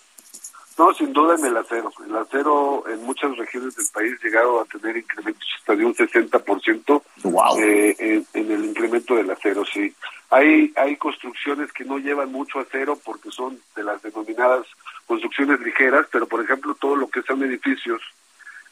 No, 0.79 0.93
sin 0.93 1.13
duda 1.13 1.37
en 1.37 1.47
el 1.47 1.57
acero. 1.57 1.91
El 2.07 2.15
acero 2.17 2.85
en 2.89 3.03
muchas 3.05 3.35
regiones 3.37 3.75
del 3.77 3.87
país 3.93 4.13
ha 4.13 4.25
llegado 4.25 4.61
a 4.61 4.65
tener 4.67 4.97
incrementos 4.97 5.49
hasta 5.59 5.75
de 5.75 5.85
un 5.85 5.95
60% 5.95 7.03
wow. 7.23 7.59
eh, 7.61 7.97
en, 7.99 8.27
en, 8.35 8.51
el 8.51 8.65
incremento 8.67 9.17
del 9.17 9.31
acero, 9.31 9.65
sí. 9.65 9.95
Hay, 10.31 10.73
hay 10.77 10.97
construcciones 10.97 11.73
que 11.73 11.85
no 11.85 11.99
llevan 11.99 12.31
mucho 12.31 12.59
acero 12.59 12.99
porque 13.03 13.31
son 13.31 13.59
de 13.75 13.85
las 13.85 14.03
denominadas 14.03 14.67
construcciones 15.07 15.61
ligeras, 15.61 16.07
pero 16.11 16.27
por 16.27 16.43
ejemplo 16.43 16.75
todo 16.75 16.97
lo 16.97 17.09
que 17.09 17.23
son 17.23 17.43
edificios 17.43 18.03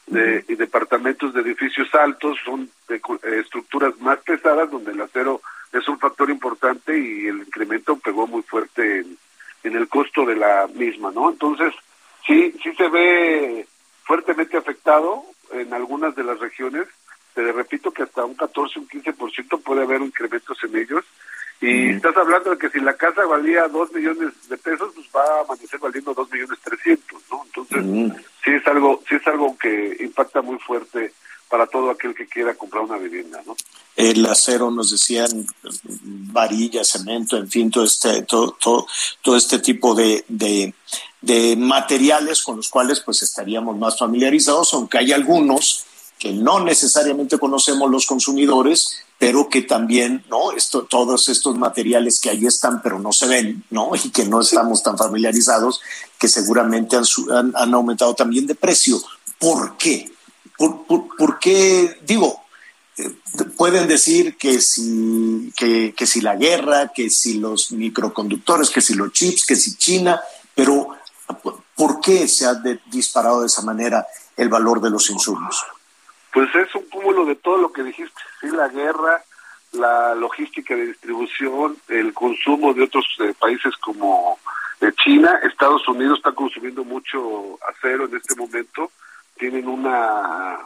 de, 0.06 0.44
y 0.48 0.56
departamentos 0.56 1.32
de 1.32 1.40
edificios 1.40 1.94
altos 1.94 2.36
son 2.44 2.68
de, 2.88 2.96
eh, 2.96 3.40
estructuras 3.40 3.98
más 4.00 4.18
pesadas 4.18 4.70
donde 4.70 4.92
el 4.92 5.00
acero 5.00 5.40
es 5.72 5.88
un 5.88 5.98
factor 5.98 6.28
importante 6.28 6.98
y 6.98 7.28
el 7.28 7.38
incremento 7.38 7.96
pegó 7.96 8.26
muy 8.26 8.42
fuerte 8.42 8.98
en, 8.98 9.16
en 9.64 9.76
el 9.76 9.88
costo 9.88 10.26
de 10.26 10.36
la 10.36 10.68
misma, 10.74 11.10
¿no? 11.10 11.30
Entonces, 11.30 11.72
sí, 12.26 12.54
sí 12.62 12.74
se 12.76 12.88
ve 12.88 13.66
fuertemente 14.04 14.56
afectado 14.56 15.24
en 15.52 15.72
algunas 15.72 16.14
de 16.14 16.24
las 16.24 16.38
regiones, 16.38 16.86
te 17.34 17.52
repito 17.52 17.90
que 17.90 18.02
hasta 18.02 18.24
un 18.24 18.34
14, 18.34 18.78
un 18.78 18.88
15% 18.88 19.62
puede 19.62 19.82
haber 19.82 20.00
incrementos 20.00 20.58
en 20.64 20.76
ellos 20.76 21.04
y 21.60 21.90
estás 21.90 22.16
hablando 22.16 22.50
de 22.50 22.58
que 22.58 22.68
si 22.68 22.80
la 22.80 22.94
casa 22.94 23.24
valía 23.24 23.68
dos 23.68 23.92
millones 23.92 24.32
de 24.48 24.58
pesos, 24.58 24.92
pues 24.94 25.06
va 25.14 25.22
a 25.22 25.40
amanecer 25.42 25.80
valiendo 25.80 26.12
dos 26.12 26.30
millones 26.30 26.58
trescientos, 26.62 27.22
¿no? 27.30 27.42
Entonces, 27.46 28.20
sí 28.44 28.50
es 28.50 28.66
algo, 28.66 29.02
sí 29.08 29.14
es 29.14 29.26
algo 29.26 29.56
que 29.56 29.96
impacta 30.00 30.42
muy 30.42 30.58
fuerte 30.58 31.12
para 31.48 31.66
todo 31.66 31.90
aquel 31.90 32.14
que 32.14 32.26
quiera 32.26 32.54
comprar 32.54 32.82
una 32.82 32.98
vivienda, 32.98 33.40
¿no? 33.46 33.56
El 33.96 34.26
acero, 34.26 34.70
nos 34.70 34.90
decían, 34.90 35.46
varilla, 36.02 36.84
cemento, 36.84 37.36
en 37.36 37.48
fin, 37.48 37.70
todo 37.70 37.84
este, 37.84 38.22
todo, 38.22 38.56
todo, 38.60 38.86
todo 39.22 39.36
este 39.36 39.60
tipo 39.60 39.94
de, 39.94 40.24
de, 40.28 40.74
de 41.24 41.56
materiales 41.56 42.42
con 42.42 42.56
los 42.56 42.68
cuales 42.68 43.00
pues 43.00 43.22
estaríamos 43.22 43.76
más 43.76 43.98
familiarizados, 43.98 44.74
aunque 44.74 44.98
hay 44.98 45.12
algunos 45.12 45.84
que 46.18 46.32
no 46.32 46.60
necesariamente 46.60 47.38
conocemos 47.38 47.90
los 47.90 48.06
consumidores 48.06 49.04
pero 49.18 49.48
que 49.48 49.62
también, 49.62 50.24
¿no? 50.28 50.52
Esto, 50.52 50.84
todos 50.84 51.28
estos 51.28 51.56
materiales 51.56 52.20
que 52.20 52.30
ahí 52.30 52.46
están, 52.46 52.82
pero 52.82 52.98
no 52.98 53.12
se 53.12 53.26
ven, 53.26 53.64
¿no? 53.70 53.92
Y 54.04 54.10
que 54.10 54.24
no 54.24 54.40
estamos 54.40 54.82
tan 54.82 54.98
familiarizados, 54.98 55.80
que 56.18 56.28
seguramente 56.28 56.96
han, 56.96 57.52
han, 57.54 57.74
aumentado 57.74 58.14
también 58.14 58.46
de 58.46 58.54
precio. 58.54 59.00
¿Por 59.38 59.76
qué? 59.76 60.10
¿Por, 60.56 60.84
por, 60.86 61.38
qué? 61.38 61.96
Digo, 62.06 62.42
eh, 62.96 63.10
pueden 63.56 63.88
decir 63.88 64.36
que 64.36 64.60
si, 64.60 65.52
que, 65.56 65.94
que 65.96 66.06
si 66.06 66.20
la 66.20 66.36
guerra, 66.36 66.92
que 66.94 67.10
si 67.10 67.34
los 67.34 67.72
microconductores, 67.72 68.70
que 68.70 68.80
si 68.80 68.94
los 68.94 69.12
chips, 69.12 69.46
que 69.46 69.56
si 69.56 69.76
China, 69.76 70.20
pero 70.54 70.88
¿por 71.76 72.00
qué 72.00 72.28
se 72.28 72.46
ha 72.46 72.54
disparado 72.86 73.40
de 73.40 73.46
esa 73.46 73.62
manera 73.62 74.06
el 74.36 74.48
valor 74.48 74.80
de 74.80 74.90
los 74.90 75.08
insumos? 75.10 75.64
Pues 76.32 76.54
es 76.54 76.74
un 76.74 76.82
cúmulo 76.86 77.24
de 77.24 77.36
todo 77.36 77.58
lo 77.58 77.72
que 77.72 77.82
dijiste, 77.82 78.20
sí, 78.40 78.48
la 78.48 78.68
guerra, 78.68 79.22
la 79.72 80.14
logística 80.14 80.74
de 80.74 80.86
distribución, 80.86 81.76
el 81.88 82.12
consumo 82.12 82.74
de 82.74 82.82
otros 82.82 83.06
eh, 83.20 83.34
países 83.38 83.74
como 83.76 84.38
de 84.80 84.92
China, 84.94 85.38
Estados 85.42 85.86
Unidos 85.88 86.18
está 86.18 86.32
consumiendo 86.32 86.84
mucho 86.84 87.58
acero 87.68 88.06
en 88.06 88.16
este 88.16 88.34
momento, 88.34 88.90
tienen 89.36 89.68
una 89.68 90.58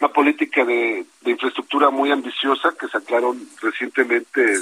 una 0.00 0.12
política 0.12 0.64
de, 0.64 1.06
infraestructura 1.24 1.90
muy 1.90 2.10
ambiciosa 2.10 2.74
que 2.78 2.88
sacaron 2.88 3.48
recientemente 3.62 4.58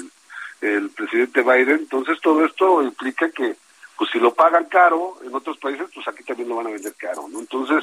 el 0.61 0.91
presidente 0.91 1.43
Biden, 1.43 1.81
entonces 1.81 2.21
todo 2.21 2.45
esto 2.45 2.83
implica 2.83 3.31
que 3.31 3.57
pues 3.97 4.10
si 4.10 4.19
lo 4.19 4.35
pagan 4.35 4.64
caro 4.66 5.19
en 5.24 5.35
otros 5.35 5.59
países, 5.59 5.89
pues 5.94 6.06
aquí 6.09 6.24
también 6.24 6.48
lo 6.48 6.56
van 6.56 6.69
a 6.69 6.70
vender 6.70 6.94
caro, 6.94 7.27
¿no? 7.28 7.40
Entonces, 7.40 7.82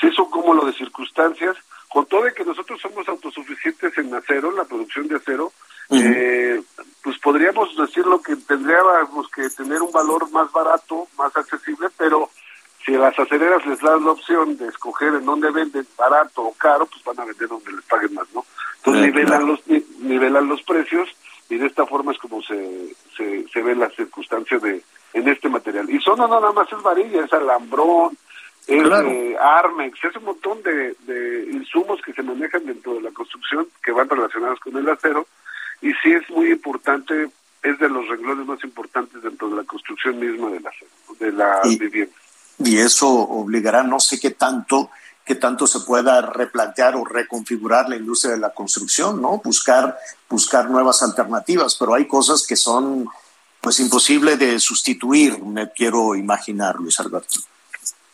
si 0.00 0.06
es 0.06 0.18
un 0.18 0.30
cúmulo 0.30 0.64
de 0.64 0.72
circunstancias, 0.72 1.56
con 1.88 2.06
todo 2.06 2.24
de 2.24 2.34
que 2.34 2.44
nosotros 2.44 2.80
somos 2.80 3.08
autosuficientes 3.08 3.96
en 3.98 4.14
acero, 4.14 4.50
en 4.50 4.56
la 4.56 4.64
producción 4.64 5.08
de 5.08 5.16
acero, 5.16 5.52
eh, 5.90 6.60
pues 7.02 7.18
podríamos 7.18 7.76
decirlo 7.76 8.20
que 8.20 8.36
tendríamos 8.36 9.28
que 9.30 9.48
tener 9.50 9.80
un 9.80 9.92
valor 9.92 10.30
más 10.30 10.50
barato, 10.52 11.06
más 11.16 11.36
accesible, 11.36 11.88
pero 11.96 12.28
si 12.84 12.94
a 12.94 12.98
las 12.98 13.18
acereras 13.18 13.64
les 13.66 13.80
dan 13.80 14.04
la 14.04 14.12
opción 14.12 14.56
de 14.56 14.68
escoger 14.68 15.14
en 15.14 15.24
dónde 15.24 15.50
venden 15.50 15.86
barato 15.96 16.42
o 16.42 16.52
caro, 16.54 16.86
pues 16.86 17.02
van 17.04 17.20
a 17.20 17.24
vender 17.24 17.48
donde 17.48 17.72
les 17.72 17.84
paguen 17.84 18.14
más, 18.14 18.26
¿no? 18.34 18.44
Entonces 18.78 19.06
nivelan 19.06 19.46
los 19.46 19.60
nivelan 20.00 20.48
los 20.48 20.62
precios 20.62 21.08
y 21.48 21.56
de 21.56 21.66
esta 21.66 21.86
forma 21.86 22.12
es 22.12 22.18
como 22.18 22.42
se, 22.42 22.94
se, 23.16 23.46
se 23.48 23.62
ve 23.62 23.74
la 23.74 23.90
circunstancia 23.90 24.58
de 24.58 24.82
en 25.12 25.28
este 25.28 25.48
material. 25.48 25.88
Y 25.90 26.00
son 26.00 26.18
no, 26.18 26.28
nada 26.28 26.52
más 26.52 26.70
es 26.72 26.82
varilla, 26.82 27.24
es 27.24 27.32
alambrón, 27.32 28.16
es 28.66 28.84
eh, 28.84 29.36
Armex, 29.40 30.04
es 30.04 30.16
un 30.16 30.24
montón 30.24 30.62
de, 30.62 30.96
de 31.06 31.50
insumos 31.52 32.00
que 32.02 32.12
se 32.12 32.22
manejan 32.22 32.66
dentro 32.66 32.94
de 32.94 33.02
la 33.02 33.10
construcción 33.12 33.68
que 33.82 33.92
van 33.92 34.08
relacionados 34.08 34.58
con 34.60 34.76
el 34.76 34.88
acero 34.88 35.26
y 35.80 35.92
sí 36.02 36.12
es 36.12 36.28
muy 36.30 36.50
importante, 36.50 37.30
es 37.62 37.78
de 37.78 37.88
los 37.88 38.08
renglones 38.08 38.46
más 38.46 38.62
importantes 38.64 39.22
dentro 39.22 39.50
de 39.50 39.56
la 39.56 39.64
construcción 39.64 40.18
misma 40.18 40.50
del 40.50 40.66
acero, 40.66 40.90
de 41.20 41.32
la 41.32 41.60
vivienda. 41.78 42.14
Y 42.58 42.78
eso 42.78 43.08
obligará, 43.08 43.82
no 43.82 44.00
sé 44.00 44.18
qué 44.18 44.30
tanto, 44.30 44.90
qué 45.24 45.34
tanto 45.34 45.66
se 45.66 45.80
pueda 45.80 46.22
replantear 46.22 46.96
o 46.96 47.04
reconfigurar 47.04 47.88
la 47.88 47.96
industria 47.96 48.34
de 48.34 48.40
la 48.40 48.50
construcción, 48.50 49.20
¿no? 49.20 49.40
Buscar, 49.44 49.98
buscar 50.28 50.70
nuevas 50.70 51.02
alternativas, 51.02 51.76
pero 51.78 51.94
hay 51.94 52.06
cosas 52.06 52.46
que 52.46 52.56
son 52.56 53.08
pues 53.66 53.80
imposible 53.80 54.36
de 54.36 54.60
sustituir, 54.60 55.42
me 55.42 55.68
quiero 55.72 56.14
imaginar, 56.14 56.76
Luis 56.76 57.00
Alberto. 57.00 57.40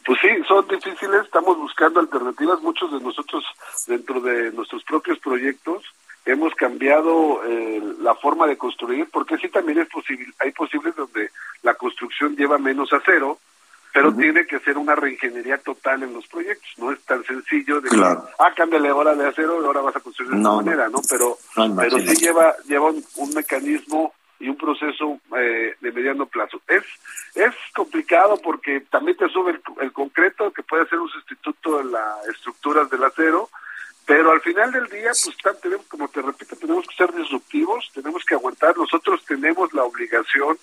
Pues 0.07 0.19
sí, 0.23 0.29
son 0.49 0.67
difíciles, 0.67 1.25
estamos 1.25 1.59
buscando 1.59 2.01
alternativas, 2.01 2.63
muchos 2.63 2.91
de 2.91 2.99
nosotros 3.01 3.45
dentro 3.87 4.23
de 4.23 4.51
nuestros 4.53 4.83
propios 4.83 5.19
proyectos 5.19 5.85
hemos 6.25 6.55
cambiado 6.55 7.43
eh, 7.45 7.83
la 8.01 8.15
forma 8.15 8.47
de 8.47 8.57
construir, 8.57 9.11
porque 9.13 9.37
sí 9.37 9.51
también 9.51 9.81
es 9.81 9.89
posible, 9.91 10.33
hay 10.39 10.53
posibles 10.53 10.97
donde 10.97 11.29
la 11.63 11.75
construcción 11.75 12.35
lleva 12.35 12.57
menos 12.57 12.91
acero, 12.95 13.39
pero 13.93 14.11
tiene 14.15 14.47
que 14.47 14.59
ser 14.61 14.79
una 14.79 14.95
reingeniería 14.95 15.59
total 15.59 16.03
en 16.03 16.15
los 16.15 16.27
proyectos, 16.29 16.71
no 16.79 16.93
es 16.93 17.01
tan 17.03 17.23
sencillo 17.25 17.79
de 17.83 17.91
que, 17.91 18.03
ah, 18.03 18.53
cámbiale 18.57 18.89
ahora 18.89 19.15
de 19.15 19.29
acero 19.29 19.61
y 19.61 19.67
ahora 19.67 19.83
vas 19.83 19.97
a 19.97 20.01
construir 20.01 20.31
de 20.31 20.39
esta 20.39 20.51
manera, 20.51 20.89
¿no? 20.89 21.03
Pero, 21.11 21.37
pero 21.77 21.99
sí 21.99 22.17
lleva, 22.17 22.57
lleva 22.67 22.89
un 22.89 23.35
mecanismo 23.35 24.15
y 24.43 24.49
un 24.49 24.57
proceso 24.57 25.21
eh, 25.39 25.77
de 25.81 25.93
mediano 25.93 26.27
plazo. 26.27 26.61
Es 26.67 26.83
es 27.35 27.55
complicado 27.75 28.37
porque 28.43 28.81
también 28.91 29.17
te 29.17 29.29
sube 29.29 29.59
el, 29.81 29.93
concreto, 29.93 30.53
que 30.53 30.63
puede 30.63 30.87
ser 30.87 30.99
un 30.99 31.09
sustituto 31.09 31.79
de 31.79 31.85
las 31.85 32.29
estructuras 32.29 32.91
del 32.91 33.05
acero, 33.05 33.49
pero 34.05 34.33
al 34.33 34.41
final 34.41 34.71
del 34.71 34.87
día, 34.89 35.13
pues 35.13 35.61
tenemos, 35.63 35.87
como 35.87 36.09
te 36.09 36.21
repito, 36.21 36.57
tenemos 36.57 36.87
que 36.87 36.97
ser 36.97 37.15
disruptivos, 37.15 37.91
tenemos 37.95 38.23
que 38.25 38.35
aguantar. 38.35 38.77
Nosotros 38.77 39.25
tenemos 39.25 39.73
la 39.73 39.85
obligación 39.85 40.59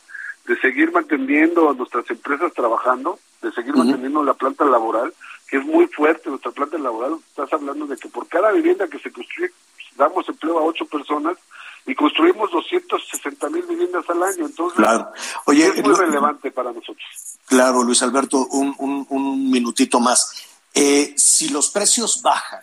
de 0.45 0.59
seguir 0.59 0.91
manteniendo 0.91 1.69
a 1.69 1.73
nuestras 1.73 2.07
empresas 2.11 2.53
trabajando, 2.53 3.17
de 3.41 3.51
seguir 3.53 3.75
manteniendo 3.75 4.23
la 4.23 4.33
planta 4.33 4.65
laboral, 4.65 5.13
que 5.47 5.57
es 5.57 5.65
muy 5.65 5.87
fuerte 5.87 6.29
nuestra 6.29 6.51
planta 6.51 6.77
laboral. 6.77 7.15
Estás 7.29 7.51
hablando 7.53 7.87
de 7.87 7.97
que 7.97 8.09
por 8.09 8.27
cada 8.27 8.51
vivienda 8.51 8.87
que 8.87 8.99
se 8.99 9.11
construye, 9.11 9.49
pues, 9.49 9.87
damos 9.95 10.29
empleo 10.29 10.59
a 10.59 10.63
ocho 10.63 10.85
personas 10.85 11.37
y 11.89 11.95
construimos 11.95 12.51
260 12.51 13.49
mil 13.49 13.63
viviendas 13.63 14.05
al 14.09 14.21
año. 14.21 14.45
Entonces, 14.45 14.77
claro. 14.77 15.11
es 15.47 15.83
muy 15.83 15.95
relevante 15.95 16.51
para 16.51 16.71
nosotros. 16.71 17.03
Claro, 17.47 17.81
Luis 17.81 18.03
Alberto, 18.03 18.45
un, 18.51 18.75
un, 18.77 19.07
un 19.09 19.49
minutito 19.49 19.99
más. 19.99 20.43
Eh, 20.75 21.15
si 21.17 21.49
los 21.49 21.71
precios 21.71 22.21
bajan, 22.21 22.61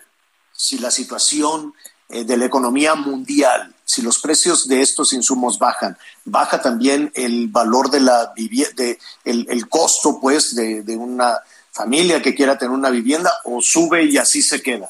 si 0.53 0.79
la 0.79 0.91
situación 0.91 1.73
eh, 2.07 2.23
de 2.23 2.37
la 2.37 2.45
economía 2.45 2.95
mundial, 2.95 3.75
si 3.83 4.01
los 4.01 4.19
precios 4.19 4.65
de 4.69 4.81
estos 4.81 5.11
insumos 5.11 5.59
bajan, 5.59 5.97
baja 6.23 6.61
también 6.61 7.11
el 7.13 7.49
valor 7.49 7.89
de 7.89 7.99
la 7.99 8.31
vivienda, 8.33 8.83
el, 9.25 9.45
el 9.49 9.67
costo, 9.67 10.21
pues, 10.21 10.55
de, 10.55 10.83
de 10.83 10.95
una 10.95 11.37
familia 11.73 12.21
que 12.21 12.33
quiera 12.33 12.57
tener 12.57 12.73
una 12.73 12.89
vivienda 12.89 13.31
o 13.43 13.61
sube 13.61 14.05
y 14.05 14.17
así 14.17 14.41
se 14.41 14.61
queda. 14.61 14.89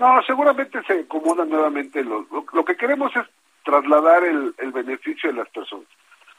No, 0.00 0.22
seguramente 0.22 0.82
se 0.84 1.00
acomodan 1.00 1.50
nuevamente. 1.50 2.02
Lo, 2.02 2.26
lo, 2.30 2.64
que 2.64 2.74
queremos 2.74 3.14
es 3.14 3.26
trasladar 3.64 4.24
el, 4.24 4.54
el, 4.56 4.72
beneficio 4.72 5.30
de 5.30 5.36
las 5.36 5.48
personas. 5.50 5.86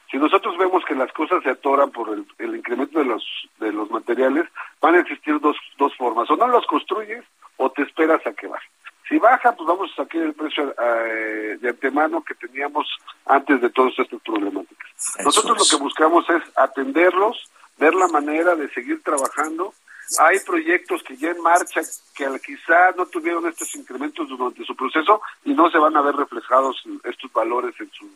Si 0.09 0.17
nosotros 0.17 0.57
vemos 0.57 0.83
que 0.83 0.95
las 0.95 1.13
cosas 1.13 1.43
se 1.43 1.51
atoran 1.51 1.91
por 1.91 2.09
el, 2.09 2.25
el, 2.39 2.55
incremento 2.55 2.97
de 2.97 3.05
los, 3.05 3.23
de 3.59 3.71
los 3.71 3.89
materiales, 3.91 4.49
van 4.81 4.95
a 4.95 5.01
existir 5.01 5.39
dos, 5.39 5.55
dos 5.77 5.95
formas. 5.95 6.29
O 6.31 6.35
no 6.35 6.47
los 6.47 6.65
construyes 6.65 7.23
o 7.57 7.69
te 7.71 7.83
esperas 7.83 8.25
a 8.25 8.33
que 8.33 8.47
baje. 8.47 8.67
Si 9.07 9.19
baja, 9.19 9.51
pues 9.55 9.67
vamos 9.67 9.91
a 9.91 10.03
sacar 10.03 10.21
el 10.23 10.33
precio 10.33 10.73
eh, 10.81 11.57
de 11.61 11.69
antemano 11.69 12.23
que 12.23 12.33
teníamos 12.33 12.87
antes 13.27 13.61
de 13.61 13.69
todas 13.69 13.93
estas 13.99 14.19
problemáticas. 14.21 14.89
Nosotros 15.23 15.59
lo 15.59 15.77
que 15.77 15.83
buscamos 15.83 16.27
es 16.31 16.41
atenderlos, 16.57 17.51
ver 17.77 17.93
la 17.93 18.07
manera 18.07 18.55
de 18.55 18.69
seguir 18.69 19.03
trabajando 19.03 19.71
hay 20.19 20.39
proyectos 20.39 21.03
que 21.03 21.15
ya 21.17 21.29
en 21.29 21.41
marcha 21.41 21.81
que 22.15 22.27
quizá 22.45 22.91
no 22.97 23.05
tuvieron 23.05 23.47
estos 23.47 23.73
incrementos 23.75 24.27
durante 24.27 24.63
su 24.65 24.75
proceso 24.75 25.21
y 25.45 25.53
no 25.53 25.69
se 25.69 25.77
van 25.77 25.95
a 25.95 26.01
ver 26.01 26.15
reflejados 26.15 26.83
estos 27.03 27.31
valores 27.31 27.73
en 27.79 27.89
sus 27.91 28.09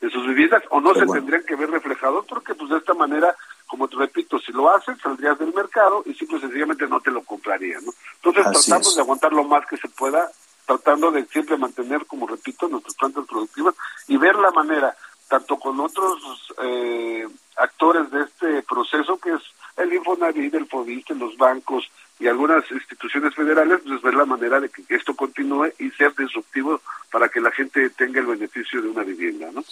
en 0.00 0.10
sus 0.10 0.26
viviendas 0.26 0.62
o 0.70 0.80
no 0.80 0.94
se 0.94 1.06
tendrían 1.06 1.44
que 1.44 1.56
ver 1.56 1.70
reflejados 1.70 2.26
porque 2.26 2.54
pues 2.54 2.70
de 2.70 2.78
esta 2.78 2.94
manera 2.94 3.34
como 3.66 3.88
te 3.88 3.96
repito 3.96 4.38
si 4.38 4.52
lo 4.52 4.70
haces 4.70 4.98
saldrías 5.00 5.38
del 5.38 5.54
mercado 5.54 6.02
y 6.04 6.14
simple 6.14 6.38
sencillamente 6.38 6.86
no 6.86 7.00
te 7.00 7.10
lo 7.10 7.22
comprarían 7.22 7.84
¿no? 7.84 7.92
entonces 8.16 8.66
tratamos 8.66 8.94
de 8.94 9.02
aguantar 9.02 9.32
lo 9.32 9.44
más 9.44 9.66
que 9.66 9.78
se 9.78 9.88
pueda 9.88 10.30
tratando 10.66 11.10
de 11.10 11.24
siempre 11.26 11.56
mantener 11.56 12.04
como 12.06 12.26
repito 12.26 12.68
nuestras 12.68 12.94
plantas 12.96 13.24
productivas 13.26 13.74
y 14.08 14.16
ver 14.18 14.36
la 14.36 14.50
manera 14.50 14.94
tanto 15.28 15.58
con 15.58 15.80
otros 15.80 16.54
eh, 16.62 17.26
actores 17.56 18.10
de 18.10 18.22
este 18.22 18.62
proceso 18.62 19.18
que 19.18 19.30
es 19.30 19.42
el 19.76 19.92
Infonavit, 19.92 20.54
el 20.54 20.66
FODIST, 20.66 21.10
los 21.10 21.36
bancos 21.36 21.90
y 22.18 22.26
algunas 22.28 22.64
instituciones 22.70 23.34
federales, 23.34 23.80
pues 23.86 24.00
ver 24.00 24.14
la 24.14 24.24
manera 24.24 24.58
de 24.58 24.70
que 24.70 24.82
esto 24.88 25.14
continúe 25.14 25.72
y 25.78 25.90
ser 25.90 26.14
disruptivo 26.16 26.80
para 27.10 27.28
que 27.28 27.40
la 27.40 27.50
gente 27.50 27.90
tenga 27.90 28.20
el 28.20 28.26
beneficio 28.26 28.80
de 28.80 28.88
una 28.88 29.02
vivienda, 29.02 29.48
¿no? 29.52 29.62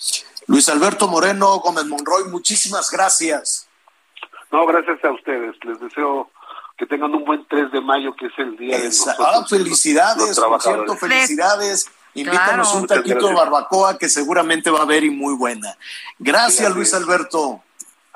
Luis 0.47 0.69
Alberto 0.69 1.09
Moreno 1.09 1.59
Gómez 1.59 1.87
Monroy, 1.87 2.25
muchísimas 2.31 2.91
gracias. 2.91 3.67
No, 4.53 4.67
gracias 4.67 5.03
a 5.05 5.11
ustedes. 5.11 5.57
Les 5.65 5.81
deseo 5.81 6.31
que 6.77 6.87
tengan 6.87 7.15
un 7.15 7.25
buen 7.25 7.47
3 7.49 7.73
de 7.73 7.81
mayo, 7.81 8.15
que 8.15 8.27
es 8.27 8.33
el 8.39 8.57
día 8.57 8.79
de 8.79 8.85
nosotros, 8.87 9.27
Ah, 9.29 9.45
felicidades, 9.49 10.39
por 10.39 10.61
cierto, 10.61 10.97
felicidades. 10.97 11.91
Invítanos 12.15 12.75
un 12.75 12.87
taquito 12.87 13.27
de 13.29 13.35
barbacoa 13.35 13.99
que 13.99 14.09
seguramente 14.09 14.71
va 14.71 14.81
a 14.81 14.83
haber 14.83 15.03
y 15.03 15.11
muy 15.11 15.35
buena. 15.35 15.77
Gracias, 16.19 16.73
Luis 16.75 16.95
Alberto. 16.95 17.63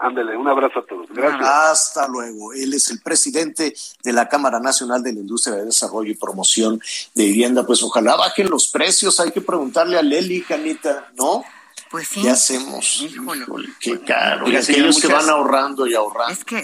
Ándele, 0.00 0.36
un 0.36 0.46
abrazo 0.46 0.78
a 0.78 0.86
todos. 0.86 1.08
Gracias. 1.10 1.48
Hasta 1.48 2.06
luego. 2.06 2.52
Él 2.52 2.72
es 2.72 2.88
el 2.90 3.00
presidente 3.00 3.74
de 4.04 4.12
la 4.12 4.28
Cámara 4.28 4.60
Nacional 4.60 5.02
de 5.02 5.12
la 5.12 5.18
Industria 5.18 5.56
de 5.56 5.64
Desarrollo 5.64 6.12
y 6.12 6.14
Promoción 6.14 6.80
de 7.14 7.24
Vivienda. 7.24 7.66
Pues 7.66 7.82
ojalá 7.82 8.14
bajen 8.14 8.48
los 8.48 8.68
precios. 8.68 9.18
Hay 9.18 9.32
que 9.32 9.40
preguntarle 9.40 9.98
a 9.98 10.02
Leli, 10.02 10.42
Canita, 10.42 11.10
¿no? 11.16 11.42
Pues 11.90 12.06
sí. 12.06 12.22
¿Qué 12.22 12.30
hacemos? 12.30 13.02
Híjole, 13.02 13.70
qué 13.80 14.00
caro. 14.00 14.48
y 14.48 14.54
aquellos 14.54 15.00
que 15.00 15.08
van 15.08 15.28
ahorrando 15.28 15.86
y 15.86 15.94
ahorrando. 15.94 16.32
Es 16.32 16.44
que 16.44 16.62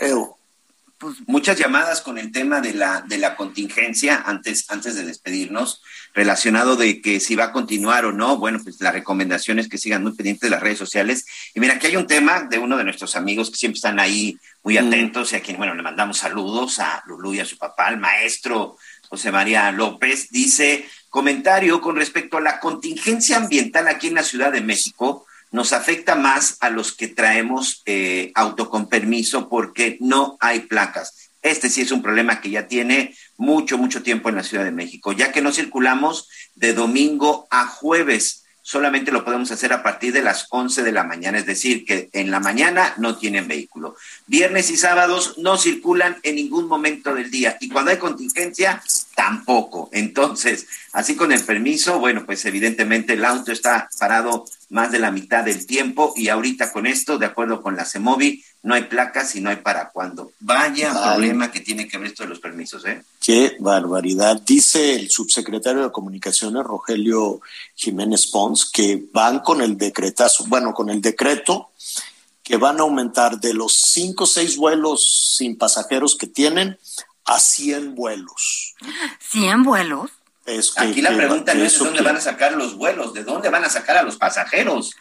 pues, 0.98 1.16
muchas 1.26 1.58
llamadas 1.58 2.00
con 2.00 2.18
el 2.18 2.32
tema 2.32 2.60
de 2.60 2.74
la, 2.74 3.02
de 3.06 3.18
la 3.18 3.36
contingencia 3.36 4.22
antes, 4.26 4.70
antes 4.70 4.94
de 4.94 5.04
despedirnos, 5.04 5.82
relacionado 6.14 6.76
de 6.76 7.00
que 7.00 7.20
si 7.20 7.34
va 7.34 7.44
a 7.44 7.52
continuar 7.52 8.04
o 8.04 8.12
no. 8.12 8.36
Bueno, 8.38 8.60
pues 8.62 8.80
la 8.80 8.92
recomendación 8.92 9.58
es 9.58 9.68
que 9.68 9.78
sigan 9.78 10.02
muy 10.02 10.14
pendientes 10.14 10.42
de 10.42 10.50
las 10.50 10.62
redes 10.62 10.78
sociales. 10.78 11.26
Y 11.54 11.60
mira, 11.60 11.74
aquí 11.74 11.88
hay 11.88 11.96
un 11.96 12.06
tema 12.06 12.42
de 12.42 12.58
uno 12.58 12.76
de 12.76 12.84
nuestros 12.84 13.16
amigos 13.16 13.50
que 13.50 13.56
siempre 13.56 13.76
están 13.76 13.98
ahí 13.98 14.38
muy 14.62 14.78
atentos 14.78 15.32
y 15.32 15.36
a 15.36 15.40
quien, 15.40 15.56
bueno, 15.56 15.74
le 15.74 15.82
mandamos 15.82 16.18
saludos 16.18 16.78
a 16.78 17.02
Lulú 17.06 17.34
y 17.34 17.40
a 17.40 17.44
su 17.44 17.58
papá, 17.58 17.86
al 17.88 17.98
maestro 17.98 18.76
José 19.08 19.30
María 19.30 19.70
López. 19.72 20.30
Dice, 20.30 20.88
comentario 21.10 21.80
con 21.80 21.96
respecto 21.96 22.38
a 22.38 22.40
la 22.40 22.60
contingencia 22.60 23.36
ambiental 23.36 23.88
aquí 23.88 24.08
en 24.08 24.14
la 24.14 24.22
Ciudad 24.22 24.52
de 24.52 24.60
México 24.60 25.26
nos 25.55 25.72
afecta 25.72 26.16
más 26.16 26.56
a 26.59 26.68
los 26.68 26.97
que 26.97 27.06
traemos 27.06 27.82
eh, 27.86 28.32
auto 28.35 28.68
con 28.68 28.89
permiso 28.89 29.48
porque 29.48 29.98
no 30.01 30.36
hay 30.40 30.62
placas. 30.62 31.31
Este 31.43 31.70
sí 31.70 31.82
es 31.82 31.93
un 31.93 32.02
problema 32.02 32.40
que 32.40 32.51
ya 32.51 32.66
tiene 32.66 33.14
mucho, 33.36 33.78
mucho 33.78 34.02
tiempo 34.02 34.28
en 34.28 34.35
la 34.35 34.43
Ciudad 34.43 34.64
de 34.64 34.72
México, 34.72 35.12
ya 35.12 35.31
que 35.31 35.43
no 35.43 35.52
circulamos 35.52 36.28
de 36.56 36.74
domingo 36.74 37.47
a 37.52 37.68
jueves 37.68 38.43
solamente 38.66 39.12
lo 39.12 39.26
podemos 39.26 39.50
hacer 39.50 39.74
a 39.74 39.82
partir 39.82 40.14
de 40.14 40.22
las 40.22 40.46
11 40.48 40.82
de 40.82 40.90
la 40.90 41.04
mañana, 41.04 41.36
es 41.36 41.44
decir, 41.44 41.84
que 41.84 42.08
en 42.14 42.30
la 42.30 42.40
mañana 42.40 42.94
no 42.96 43.18
tienen 43.18 43.46
vehículo. 43.46 43.94
Viernes 44.26 44.70
y 44.70 44.78
sábados 44.78 45.34
no 45.36 45.58
circulan 45.58 46.16
en 46.22 46.36
ningún 46.36 46.66
momento 46.66 47.14
del 47.14 47.30
día 47.30 47.58
y 47.60 47.68
cuando 47.68 47.90
hay 47.90 47.98
contingencia, 47.98 48.82
tampoco. 49.14 49.90
Entonces, 49.92 50.66
así 50.94 51.14
con 51.14 51.30
el 51.30 51.44
permiso, 51.44 51.98
bueno, 51.98 52.24
pues 52.24 52.42
evidentemente 52.46 53.12
el 53.12 53.26
auto 53.26 53.52
está 53.52 53.90
parado 53.98 54.46
más 54.70 54.90
de 54.90 54.98
la 54.98 55.10
mitad 55.10 55.44
del 55.44 55.66
tiempo 55.66 56.14
y 56.16 56.28
ahorita 56.28 56.72
con 56.72 56.86
esto, 56.86 57.18
de 57.18 57.26
acuerdo 57.26 57.60
con 57.60 57.76
la 57.76 57.84
CEMOVI, 57.84 58.42
no 58.64 58.74
hay 58.74 58.84
placas 58.84 59.36
y 59.36 59.42
no 59.42 59.50
hay 59.50 59.56
para 59.56 59.90
cuándo. 59.90 60.32
Vaya 60.40 60.90
problema 60.90 61.52
que 61.52 61.60
tiene 61.60 61.86
que 61.86 61.98
ver 61.98 62.08
esto 62.08 62.22
de 62.22 62.30
los 62.30 62.40
permisos, 62.40 62.84
¿eh? 62.86 63.02
Qué 63.20 63.56
barbaridad. 63.60 64.40
Dice 64.40 64.96
el 64.96 65.10
subsecretario 65.10 65.82
de 65.82 65.92
Comunicaciones, 65.92 66.64
Rogelio 66.64 67.42
Jiménez 67.74 68.26
Pons, 68.26 68.70
que 68.70 69.04
van 69.12 69.40
con 69.40 69.60
el 69.60 69.76
decretazo, 69.76 70.46
bueno, 70.46 70.72
con 70.72 70.88
el 70.88 71.02
decreto 71.02 71.72
que 72.42 72.56
van 72.56 72.78
a 72.78 72.84
aumentar 72.84 73.38
de 73.38 73.52
los 73.52 73.74
cinco 73.74 74.24
o 74.24 74.26
seis 74.26 74.56
vuelos 74.56 75.34
sin 75.36 75.58
pasajeros 75.58 76.16
que 76.16 76.26
tienen 76.26 76.78
a 77.26 77.38
100 77.38 77.94
vuelos. 77.94 78.74
¿100 79.32 79.62
vuelos? 79.64 80.10
Aquí 80.76 81.02
la 81.02 81.14
pregunta 81.14 81.54
no 81.54 81.64
es 81.64 81.78
de 81.78 81.84
dónde 81.84 82.02
van 82.02 82.16
a 82.16 82.20
sacar 82.20 82.52
los 82.52 82.76
vuelos, 82.76 83.12
de 83.12 83.24
dónde 83.24 83.50
van 83.50 83.64
a 83.64 83.70
sacar 83.70 83.98
a 83.98 84.02
los 84.02 84.16
pasajeros. 84.16 84.94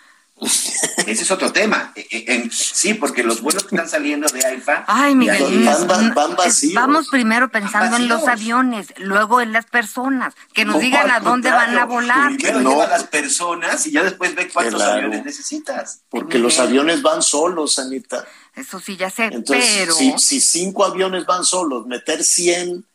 Ese 1.07 1.23
es 1.23 1.31
otro 1.31 1.51
tema. 1.51 1.91
E, 1.95 2.05
e, 2.11 2.49
sí, 2.51 2.93
porque 2.93 3.23
los 3.23 3.41
vuelos 3.41 3.63
que 3.63 3.75
están 3.75 3.89
saliendo 3.89 4.27
de 4.29 4.45
AIFA 4.45 4.85
Ay, 4.87 5.15
Miguel, 5.15 5.65
van, 5.87 6.13
van, 6.13 6.35
vacíos. 6.35 6.73
Vamos 6.73 7.07
primero 7.09 7.49
pensando 7.49 7.97
en 7.97 8.07
los 8.07 8.27
aviones, 8.27 8.93
luego 8.97 9.41
en 9.41 9.51
las 9.51 9.65
personas, 9.65 10.33
que 10.53 10.65
nos 10.65 10.79
digan 10.79 11.09
a 11.11 11.19
dónde 11.19 11.49
van 11.49 11.77
a 11.77 11.85
volar. 11.85 12.35
Primero 12.35 12.61
no. 12.61 12.69
lleva 12.71 12.85
a 12.85 12.89
las 12.89 13.03
personas 13.05 13.85
y 13.87 13.91
ya 13.91 14.03
después 14.03 14.35
ve 14.35 14.49
cuántos 14.49 14.81
aviones 14.81 15.23
necesitas. 15.23 16.01
Porque 16.09 16.39
los 16.39 16.59
aviones 16.59 17.01
van 17.01 17.21
solos, 17.21 17.79
Anita. 17.79 18.25
Eso 18.55 18.79
sí, 18.79 18.97
ya 18.97 19.09
sé, 19.09 19.25
Entonces, 19.25 19.75
pero... 19.79 19.95
Si, 19.95 20.13
si 20.17 20.41
cinco 20.41 20.85
aviones 20.85 21.25
van 21.25 21.43
solos, 21.43 21.87
meter 21.87 22.23
100, 22.23 22.85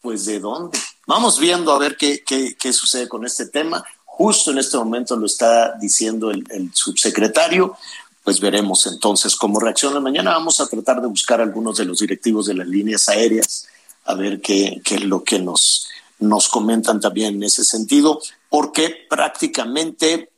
pues 0.00 0.24
¿de 0.24 0.40
dónde? 0.40 0.78
Vamos 1.06 1.38
viendo 1.38 1.72
a 1.72 1.78
ver 1.78 1.96
qué, 1.96 2.22
qué, 2.24 2.56
qué 2.58 2.72
sucede 2.72 3.08
con 3.08 3.24
este 3.26 3.46
tema. 3.46 3.84
Justo 4.18 4.50
en 4.50 4.56
este 4.56 4.78
momento 4.78 5.14
lo 5.14 5.26
está 5.26 5.76
diciendo 5.78 6.30
el, 6.30 6.70
subsecretario, 6.72 7.76
pues 8.24 8.40
veremos 8.40 8.86
entonces 8.86 9.36
cómo 9.36 9.60
reacciona. 9.60 10.00
Mañana 10.00 10.30
vamos 10.30 10.58
a 10.58 10.66
tratar 10.66 11.02
de 11.02 11.06
buscar 11.06 11.42
algunos 11.42 11.76
de 11.76 11.84
los 11.84 11.98
directivos 11.98 12.46
de 12.46 12.54
las 12.54 12.66
líneas 12.66 13.10
aéreas, 13.10 13.68
a 14.06 14.14
ver 14.14 14.40
qué, 14.40 14.80
qué 14.82 14.94
es 14.94 15.04
lo 15.04 15.22
que 15.22 15.38
nos, 15.38 15.88
nos 16.18 16.48
comentan 16.48 16.98
también 16.98 17.34
en 17.34 17.42
ese 17.42 17.62
sentido, 17.62 18.22
porque 18.48 19.06
prácticamente 19.10 20.30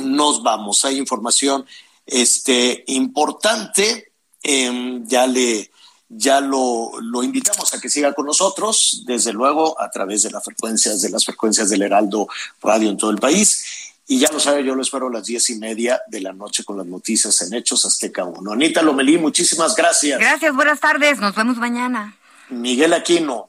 nos 0.00 0.44
vamos. 0.44 0.84
Hay 0.84 0.96
información 0.96 1.66
este, 2.06 2.84
importante, 2.86 4.12
eh, 4.40 5.00
ya 5.02 5.26
le 5.26 5.69
ya 6.10 6.40
lo, 6.40 6.90
lo, 7.00 7.22
invitamos 7.22 7.72
a 7.72 7.80
que 7.80 7.88
siga 7.88 8.12
con 8.12 8.26
nosotros, 8.26 9.04
desde 9.06 9.32
luego 9.32 9.80
a 9.80 9.90
través 9.90 10.24
de 10.24 10.30
las 10.30 10.44
frecuencias, 10.44 11.00
de 11.00 11.08
las 11.08 11.24
frecuencias 11.24 11.70
del 11.70 11.82
Heraldo 11.82 12.28
Radio 12.60 12.90
en 12.90 12.96
todo 12.96 13.10
el 13.10 13.18
país. 13.18 13.64
Y 14.08 14.18
ya 14.18 14.28
lo 14.32 14.40
sabe, 14.40 14.64
yo 14.64 14.74
lo 14.74 14.82
espero 14.82 15.06
a 15.06 15.12
las 15.12 15.26
diez 15.26 15.48
y 15.50 15.54
media 15.56 16.02
de 16.08 16.20
la 16.20 16.32
noche 16.32 16.64
con 16.64 16.76
las 16.76 16.86
noticias 16.86 17.40
en 17.42 17.54
Hechos 17.54 17.84
Azteca 17.84 18.24
1. 18.24 18.52
Anita 18.52 18.82
Lomelí, 18.82 19.18
muchísimas 19.18 19.76
gracias. 19.76 20.18
Gracias, 20.18 20.52
buenas 20.52 20.80
tardes, 20.80 21.20
nos 21.20 21.32
vemos 21.36 21.58
mañana. 21.58 22.16
Miguel 22.48 22.92
Aquino. 22.92 23.48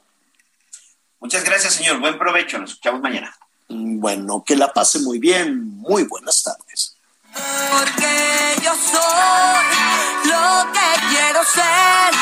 Muchas 1.19 1.43
gracias, 1.43 1.73
señor. 1.73 1.99
Buen 1.99 2.19
provecho, 2.19 2.59
nos 2.59 2.71
escuchamos 2.71 3.01
mañana. 3.01 3.35
Bueno, 3.69 4.43
que 4.45 4.55
la 4.55 4.71
pase 4.71 4.99
muy 4.99 5.17
bien. 5.17 5.67
Muy 5.77 6.03
buenas 6.03 6.43
tardes. 6.43 6.90
Porque 7.33 8.55
yo 8.63 8.73
soy 8.73 9.65
lo 10.31 10.71
que 10.73 10.89
quiero 11.09 11.43
ser, 11.43 12.13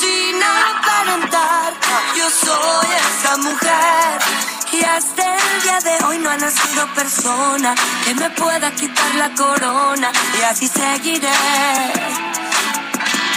sin 0.00 0.42
aparentar. 0.42 1.72
Yo 2.16 2.30
soy 2.30 2.86
esa 3.02 3.36
mujer. 3.38 4.20
Y 4.72 4.84
hasta 4.84 5.36
el 5.36 5.62
día 5.62 5.78
de 5.80 6.04
hoy 6.04 6.18
no 6.18 6.30
ha 6.30 6.36
nacido 6.36 6.86
persona 6.94 7.74
que 8.04 8.14
me 8.14 8.30
pueda 8.30 8.70
quitar 8.72 9.14
la 9.16 9.30
corona. 9.34 10.12
Y 10.38 10.42
así 10.42 10.68
seguiré. 10.68 11.28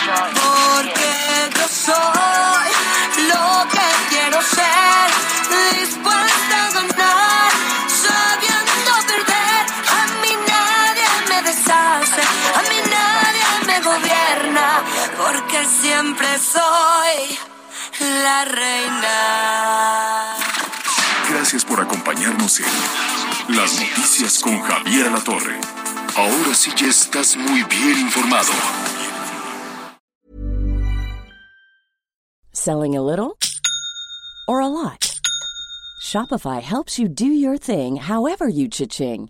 Porque 0.06 1.50
yo 1.58 1.68
soy 1.68 2.70
lo 3.28 3.68
que 3.70 3.88
quiero 4.10 4.42
ser, 4.42 5.80
dispuesta 5.80 6.25
la 18.26 18.44
reina. 18.46 19.18
Gracias 21.30 21.64
por 21.64 21.80
acompañarnos 21.80 22.60
en 22.60 23.56
Las 23.56 23.80
Noticias 23.80 24.40
con 24.40 24.60
Javier 24.62 25.12
La 25.12 25.20
Torre. 25.24 25.60
Ahora 26.18 26.56
sí 26.56 26.72
ya 26.76 26.88
estás 26.88 27.38
muy 27.38 27.62
bien 27.64 28.00
informado. 28.00 28.52
Selling 32.52 32.96
a 32.98 33.02
little 33.02 33.38
or 34.48 34.60
a 34.60 34.70
lot? 34.70 35.20
Shopify 36.02 36.62
helps 36.62 36.98
you 36.98 37.08
do 37.08 37.28
your 37.28 37.60
thing 37.60 37.98
however 37.98 38.48
you 38.48 38.68
cha-ching. 38.68 39.30